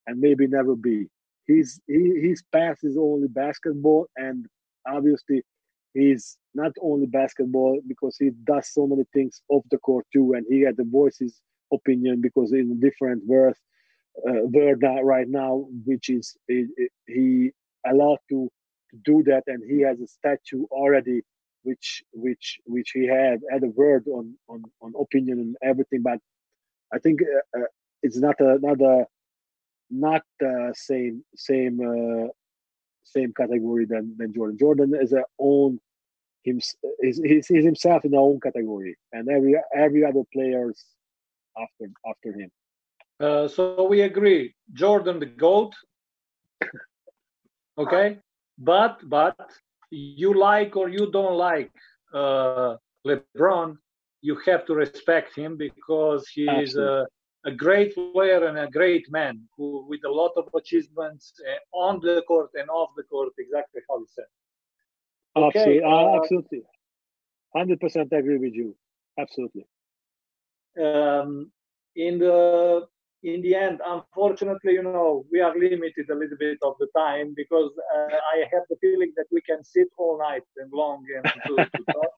and 0.06 0.20
maybe 0.20 0.46
never 0.46 0.76
be. 0.76 1.08
He's 1.46 1.80
he, 1.86 2.28
his 2.28 2.42
path 2.52 2.78
is 2.82 2.96
only 2.96 3.28
basketball, 3.28 4.06
and 4.16 4.46
obviously 4.86 5.42
he's 5.92 6.38
not 6.54 6.72
only 6.80 7.06
basketball 7.06 7.80
because 7.86 8.16
he 8.18 8.30
does 8.44 8.72
so 8.72 8.86
many 8.86 9.04
things 9.12 9.42
off 9.48 9.64
the 9.70 9.78
court 9.78 10.06
too, 10.12 10.34
and 10.34 10.46
he 10.48 10.62
had 10.62 10.76
the 10.76 10.84
voices 10.84 11.40
opinion 11.72 12.20
because 12.20 12.52
in 12.52 12.70
a 12.70 12.74
different 12.74 13.26
world, 13.26 13.56
uh, 14.28 14.42
world 14.44 14.82
right 15.02 15.28
now, 15.28 15.66
which 15.84 16.08
is 16.08 16.36
he 17.06 17.50
allowed 17.86 18.18
to 18.30 18.48
do 19.04 19.22
that, 19.24 19.42
and 19.46 19.62
he 19.68 19.80
has 19.82 20.00
a 20.00 20.06
statue 20.06 20.64
already, 20.70 21.22
which 21.62 22.02
which 22.12 22.58
which 22.64 22.90
he 22.94 23.06
had 23.06 23.40
had 23.50 23.62
a 23.64 23.68
word 23.68 24.06
on 24.08 24.34
on 24.48 24.62
on 24.80 24.92
opinion 24.98 25.40
and 25.40 25.56
everything. 25.62 26.02
But 26.02 26.18
I 26.92 26.98
think 26.98 27.20
uh, 27.22 27.58
uh, 27.58 27.66
it's 28.02 28.18
not 28.18 28.36
a 28.40 28.58
not 28.60 28.80
not 30.00 30.22
the 30.40 30.74
same 30.76 31.24
same 31.36 31.80
uh, 31.80 32.28
same 33.04 33.32
category 33.32 33.84
than 33.86 34.16
than 34.18 34.32
Jordan. 34.34 34.58
Jordan 34.58 34.94
is 35.00 35.12
a 35.12 35.24
own 35.38 35.80
him 36.44 36.58
is 37.00 37.20
he's, 37.24 37.46
he's 37.46 37.64
himself 37.64 38.04
in 38.04 38.12
the 38.12 38.18
own 38.18 38.40
category, 38.40 38.96
and 39.12 39.28
every 39.28 39.54
every 39.74 40.04
other 40.04 40.22
players 40.32 40.84
after 41.56 41.90
after 42.06 42.38
him. 42.38 42.50
Uh, 43.20 43.48
so 43.48 43.86
we 43.88 44.02
agree, 44.02 44.54
Jordan 44.72 45.20
the 45.20 45.26
goat. 45.26 45.74
Okay, 47.76 48.18
but 48.56 49.00
but 49.08 49.34
you 49.90 50.32
like 50.38 50.76
or 50.76 50.88
you 50.88 51.10
don't 51.10 51.34
like 51.34 51.72
uh, 52.14 52.76
LeBron, 53.04 53.76
you 54.22 54.38
have 54.46 54.64
to 54.66 54.74
respect 54.74 55.34
him 55.34 55.56
because 55.56 56.28
he 56.28 56.48
Absolutely. 56.48 56.64
is 56.64 56.76
a, 56.76 57.06
a, 57.44 57.52
great 57.52 57.94
player 57.94 58.46
and 58.46 58.58
a 58.58 58.70
great 58.70 59.10
man 59.10 59.40
who, 59.56 59.86
with 59.88 60.00
a 60.04 60.10
lot 60.10 60.32
of 60.36 60.48
achievements 60.54 61.32
uh, 61.48 61.76
on 61.76 62.00
the 62.00 62.22
court 62.26 62.50
and 62.54 62.68
off 62.70 62.90
the 62.96 63.02
court, 63.04 63.32
exactly 63.38 63.80
how 63.88 63.98
you 63.98 64.06
said. 64.14 64.24
Okay, 65.36 65.82
absolutely. 65.82 65.82
Uh, 65.82 66.16
absolutely. 66.16 66.62
100% 67.56 68.18
agree 68.18 68.38
with 68.38 68.54
you. 68.54 68.76
Absolutely. 69.18 69.66
Um, 70.80 71.50
in 71.94 72.18
the 72.18 72.86
in 73.22 73.40
the 73.40 73.54
end, 73.54 73.80
unfortunately, 73.86 74.74
you 74.74 74.82
know, 74.82 75.24
we 75.32 75.40
are 75.40 75.56
limited 75.56 76.10
a 76.10 76.14
little 76.14 76.36
bit 76.38 76.58
of 76.62 76.74
the 76.78 76.88
time 76.94 77.32
because 77.34 77.72
uh, 77.96 78.16
I 78.34 78.44
have 78.52 78.64
the 78.68 78.76
feeling 78.82 79.12
that 79.16 79.24
we 79.32 79.40
can 79.40 79.64
sit 79.64 79.88
all 79.96 80.18
night 80.18 80.42
and 80.58 80.70
long 80.70 81.06
and 81.16 81.24
to, 81.46 81.56
to 81.56 81.84
talk. 81.92 82.12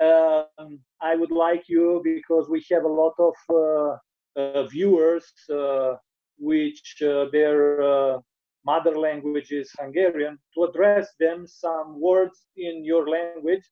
Um, 0.00 0.80
I 1.02 1.14
would 1.14 1.30
like 1.30 1.64
you 1.68 2.00
because 2.02 2.48
we 2.48 2.64
have 2.70 2.84
a 2.84 2.88
lot 2.88 3.12
of 3.18 3.34
uh, 3.54 3.98
viewers 4.70 5.32
uh, 5.50 5.94
which 6.40 7.02
uh, 7.02 7.26
their 7.32 7.80
uh, 7.82 8.18
mother 8.64 8.98
language 8.98 9.50
is 9.52 9.70
Hungarian 9.78 10.38
to 10.54 10.64
address 10.64 11.14
them 11.18 11.46
some 11.46 12.00
words 12.00 12.46
in 12.56 12.84
your 12.84 13.08
language 13.08 13.64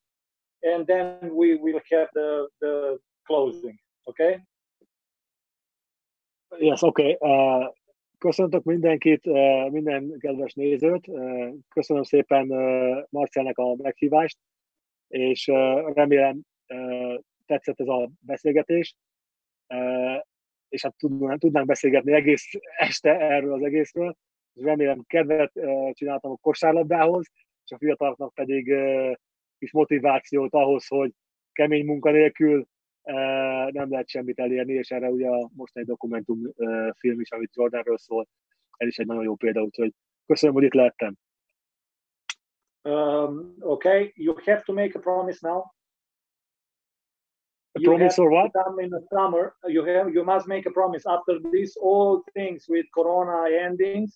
and 0.63 0.87
then 0.87 1.35
we 1.35 1.57
will 1.57 1.81
have 1.91 2.09
the, 2.15 2.49
the 2.61 2.99
closing. 3.27 3.79
Okay? 4.09 4.39
Yes, 6.59 6.83
okay. 6.83 7.17
Uh, 7.21 7.69
köszöntök 8.19 8.63
mindenkit, 8.63 9.27
uh, 9.27 9.71
minden 9.71 10.19
kedves 10.19 10.55
nézőt. 10.55 11.09
Uh, 11.09 11.55
köszönöm 11.69 12.03
szépen 12.03 12.51
uh, 12.51 13.05
Marcelnek 13.11 13.59
a 13.59 13.75
meghívást, 13.77 14.39
és 15.09 15.49
uh, 15.49 15.93
remélem 15.95 16.41
uh, 16.69 17.19
tetszett 17.47 17.81
ez 17.81 17.89
a 17.89 18.11
beszélgetés. 18.21 18.95
Uh, 19.75 20.21
és 20.69 20.83
hát 20.83 20.97
tudnánk, 20.97 21.41
tudnánk 21.41 21.67
beszélgetni 21.67 22.13
egész 22.13 22.51
este 22.77 23.21
erről 23.21 23.53
az 23.53 23.63
egészről. 23.63 24.17
És 24.55 24.63
remélem 24.63 25.05
kedvet 25.07 25.53
csináltam 25.93 26.31
a 26.31 26.37
kosárlabdához, 26.37 27.27
és 27.65 27.71
a 27.71 27.79
fiataloknak 27.79 28.35
pedig 28.35 28.75
kis 29.59 29.73
motivációt 29.73 30.53
ahhoz, 30.53 30.87
hogy 30.87 31.13
kemény 31.53 31.85
munka 31.85 32.11
nélkül 32.11 32.67
nem 33.71 33.91
lehet 33.91 34.09
semmit 34.09 34.39
elérni, 34.39 34.73
és 34.73 34.91
erre 34.91 35.11
ugye 35.11 35.29
a 35.29 35.51
mostani 35.55 35.87
dokumentumfilm 35.87 37.21
is, 37.21 37.31
amit 37.31 37.55
Jordanről 37.55 37.99
szól, 37.99 38.29
ez 38.77 38.89
is 38.89 38.99
egy 38.99 39.07
nagyon 39.07 39.23
jó 39.23 39.35
példa, 39.35 39.63
úgyhogy 39.63 39.93
köszönöm, 40.27 40.55
hogy 40.55 40.65
itt 40.65 40.75
lehettem. 40.75 41.15
Um, 42.83 43.55
okay, 43.61 44.13
you 44.15 44.35
have 44.45 44.63
to 44.65 44.73
make 44.73 44.99
a 44.99 45.01
promise 45.01 45.49
now. 45.49 45.63
A 47.79 47.81
you 47.81 47.89
promise 47.89 48.19
or 48.19 48.31
what? 48.31 48.51
Come 48.53 48.81
in 48.81 48.91
the 48.91 49.03
summer. 49.13 49.55
You 49.67 49.83
have 49.85 50.07
you 50.17 50.25
must 50.33 50.47
make 50.55 50.67
a 50.67 50.75
promise 50.81 51.05
after 51.17 51.35
these 51.53 51.73
all 51.89 52.23
things 52.35 52.61
with 52.69 52.87
Corona 52.97 53.39
endings. 53.67 54.11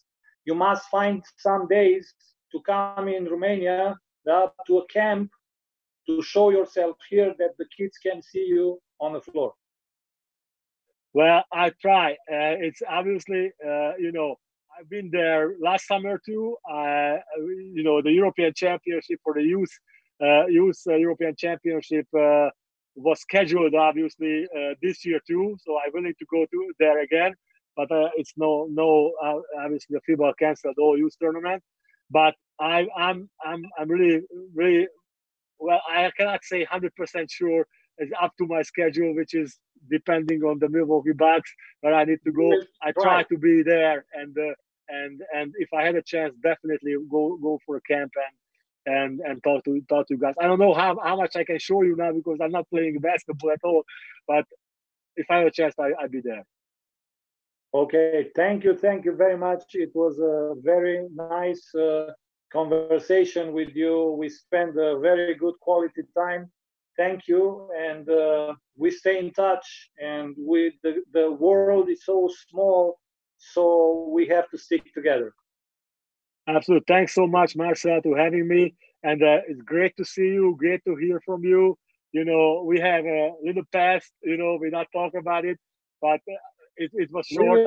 You 0.48 0.54
must 0.54 0.82
find 0.96 1.22
some 1.38 1.68
days 1.68 2.04
to 2.52 2.60
come 2.72 3.06
in 3.08 3.22
Romania 3.34 3.96
uh, 4.30 4.48
to 4.66 4.78
a 4.78 4.86
camp 4.86 5.30
to 6.06 6.22
show 6.22 6.50
yourself 6.50 6.96
here 7.08 7.34
that 7.38 7.52
the 7.58 7.66
kids 7.76 7.96
can 7.98 8.20
see 8.22 8.44
you 8.54 8.80
on 9.00 9.12
the 9.12 9.20
floor? 9.20 9.54
Well, 11.14 11.44
I 11.52 11.70
try. 11.80 12.12
Uh, 12.12 12.56
it's 12.66 12.82
obviously, 12.88 13.52
uh, 13.64 13.92
you 13.98 14.12
know, 14.12 14.36
I've 14.78 14.88
been 14.88 15.10
there 15.12 15.54
last 15.60 15.86
summer 15.86 16.18
too. 16.24 16.56
Uh, 16.70 17.16
you 17.76 17.82
know, 17.82 18.00
the 18.00 18.12
European 18.12 18.52
Championship 18.54 19.20
for 19.22 19.34
the 19.34 19.42
youth, 19.42 19.70
uh, 20.22 20.46
youth 20.46 20.80
uh, 20.88 20.94
European 20.94 21.34
Championship 21.36 22.06
uh, 22.18 22.48
was 22.94 23.20
scheduled 23.20 23.74
obviously 23.74 24.46
uh, 24.56 24.74
this 24.82 25.04
year 25.04 25.20
too. 25.26 25.56
So 25.64 25.78
I'm 25.78 25.92
willing 25.92 26.14
to 26.18 26.26
go 26.30 26.44
to 26.44 26.72
there 26.78 27.02
again. 27.02 27.34
But 27.76 27.90
uh, 27.90 28.10
it's 28.16 28.32
no, 28.36 28.68
no. 28.70 29.12
Uh, 29.24 29.40
obviously, 29.64 29.96
the 29.96 30.12
FIBA 30.12 30.34
canceled 30.38 30.76
all 30.78 30.98
youth 30.98 31.14
tournament. 31.20 31.62
But 32.10 32.34
I, 32.60 32.86
I'm, 32.96 33.30
I'm, 33.42 33.64
I'm 33.78 33.88
really, 33.88 34.20
really 34.54 34.86
well, 35.58 35.80
I 35.88 36.10
cannot 36.18 36.44
say 36.44 36.66
100% 36.66 36.90
sure. 37.30 37.66
It's 37.98 38.12
up 38.20 38.32
to 38.38 38.46
my 38.46 38.62
schedule, 38.62 39.14
which 39.14 39.34
is 39.34 39.58
depending 39.90 40.42
on 40.42 40.58
the 40.58 40.68
Milwaukee 40.68 41.12
Bucks 41.12 41.50
where 41.80 41.94
I 41.94 42.04
need 42.04 42.18
to 42.24 42.32
go. 42.32 42.52
I 42.82 42.92
try 42.92 43.22
to 43.24 43.38
be 43.38 43.62
there, 43.62 44.04
and 44.14 44.36
uh, 44.36 44.54
and 44.88 45.20
and 45.34 45.52
if 45.58 45.68
I 45.72 45.84
had 45.84 45.94
a 45.94 46.02
chance, 46.02 46.34
definitely 46.42 46.94
go 47.10 47.38
go 47.40 47.58
for 47.64 47.76
a 47.76 47.80
camp 47.82 48.12
and 48.16 48.34
and 48.86 49.20
and 49.20 49.42
talk 49.42 49.64
to 49.64 49.80
talk 49.88 50.08
to 50.08 50.14
you 50.14 50.20
guys. 50.20 50.34
I 50.40 50.46
don't 50.46 50.58
know 50.58 50.74
how 50.74 50.98
how 51.02 51.16
much 51.16 51.36
I 51.36 51.44
can 51.44 51.58
show 51.58 51.82
you 51.82 51.96
now 51.96 52.12
because 52.12 52.38
I'm 52.42 52.52
not 52.52 52.68
playing 52.70 52.98
basketball 53.00 53.50
at 53.50 53.60
all, 53.64 53.84
but 54.26 54.44
if 55.16 55.26
I 55.30 55.38
have 55.38 55.46
a 55.46 55.50
chance, 55.50 55.74
I, 55.78 55.90
I'd 56.00 56.10
be 56.10 56.20
there. 56.20 56.44
Okay, 57.74 58.30
thank 58.36 58.64
you, 58.64 58.76
thank 58.76 59.04
you 59.04 59.12
very 59.12 59.36
much. 59.36 59.64
It 59.74 59.92
was 59.94 60.18
a 60.18 60.54
very 60.60 61.06
nice 61.14 61.74
uh, 61.74 62.12
conversation 62.52 63.52
with 63.54 63.70
you. 63.74 64.14
We 64.18 64.28
spent 64.28 64.76
a 64.76 64.98
very 64.98 65.34
good 65.34 65.54
quality 65.60 66.02
time. 66.16 66.50
Thank 66.98 67.26
you, 67.26 67.70
and 67.74 68.06
uh, 68.10 68.54
we 68.76 68.90
stay 68.90 69.18
in 69.18 69.32
touch. 69.32 69.90
And 69.98 70.36
we 70.38 70.78
the, 70.82 71.02
the 71.12 71.30
world 71.30 71.88
is 71.88 72.04
so 72.04 72.28
small, 72.50 72.98
so 73.38 74.10
we 74.12 74.26
have 74.26 74.50
to 74.50 74.58
stick 74.58 74.92
together. 74.92 75.32
Absolutely. 76.48 76.84
Thanks 76.88 77.14
so 77.14 77.26
much, 77.26 77.56
Marcel, 77.56 78.02
to 78.02 78.14
having 78.14 78.48
me. 78.48 78.74
And 79.02 79.22
uh, 79.22 79.38
it's 79.48 79.62
great 79.62 79.96
to 79.96 80.04
see 80.04 80.28
you. 80.28 80.56
Great 80.58 80.84
to 80.84 80.96
hear 80.96 81.20
from 81.24 81.44
you. 81.44 81.76
You 82.12 82.24
know, 82.24 82.62
we 82.64 82.78
have 82.80 83.04
a 83.04 83.32
little 83.42 83.64
past. 83.72 84.12
You 84.22 84.36
know, 84.36 84.58
we're 84.60 84.70
not 84.70 84.86
talking 84.92 85.20
about 85.20 85.44
it, 85.44 85.58
but 86.00 86.20
uh, 86.28 86.34
it, 86.76 86.90
it 86.94 87.10
was 87.12 87.26
short. 87.26 87.58
We 87.58 87.64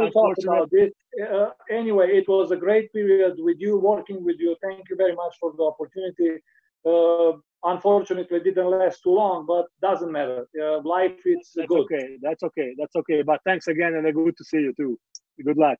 it. 0.72 0.94
Uh, 1.22 1.50
anyway, 1.72 2.10
it 2.12 2.28
was 2.28 2.52
a 2.52 2.56
great 2.56 2.92
period 2.94 3.36
with 3.38 3.58
you, 3.60 3.78
working 3.78 4.24
with 4.24 4.36
you. 4.40 4.56
Thank 4.62 4.90
you 4.90 4.96
very 4.96 5.16
much 5.16 5.36
for 5.40 5.54
the 5.58 5.64
opportunity. 5.64 6.42
Uh, 6.86 7.38
unfortunately, 7.64 8.40
didn't 8.42 8.70
last 8.70 9.02
too 9.04 9.16
long, 9.16 9.46
but 9.48 9.66
doesn't 9.82 10.12
matter. 10.12 10.48
Uh, 10.62 10.82
life 10.84 11.20
it's 11.26 11.54
That's 11.56 11.68
good. 11.68 11.86
okay. 11.86 12.18
That's 12.22 12.44
okay. 12.44 12.76
That's 12.78 12.96
okay. 12.98 13.24
But 13.24 13.42
thanks 13.46 13.68
again, 13.68 13.96
and 13.96 14.14
good 14.14 14.38
to 14.38 14.44
see 14.44 14.60
you 14.60 14.74
too. 14.78 15.00
Good 15.44 15.58
luck. 15.58 15.80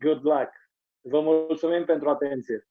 Good 0.00 0.24
luck. 0.24 0.50
Vă 1.00 1.20
mulțumim 1.20 1.84
pentru 1.84 2.08
atenție. 2.08 2.69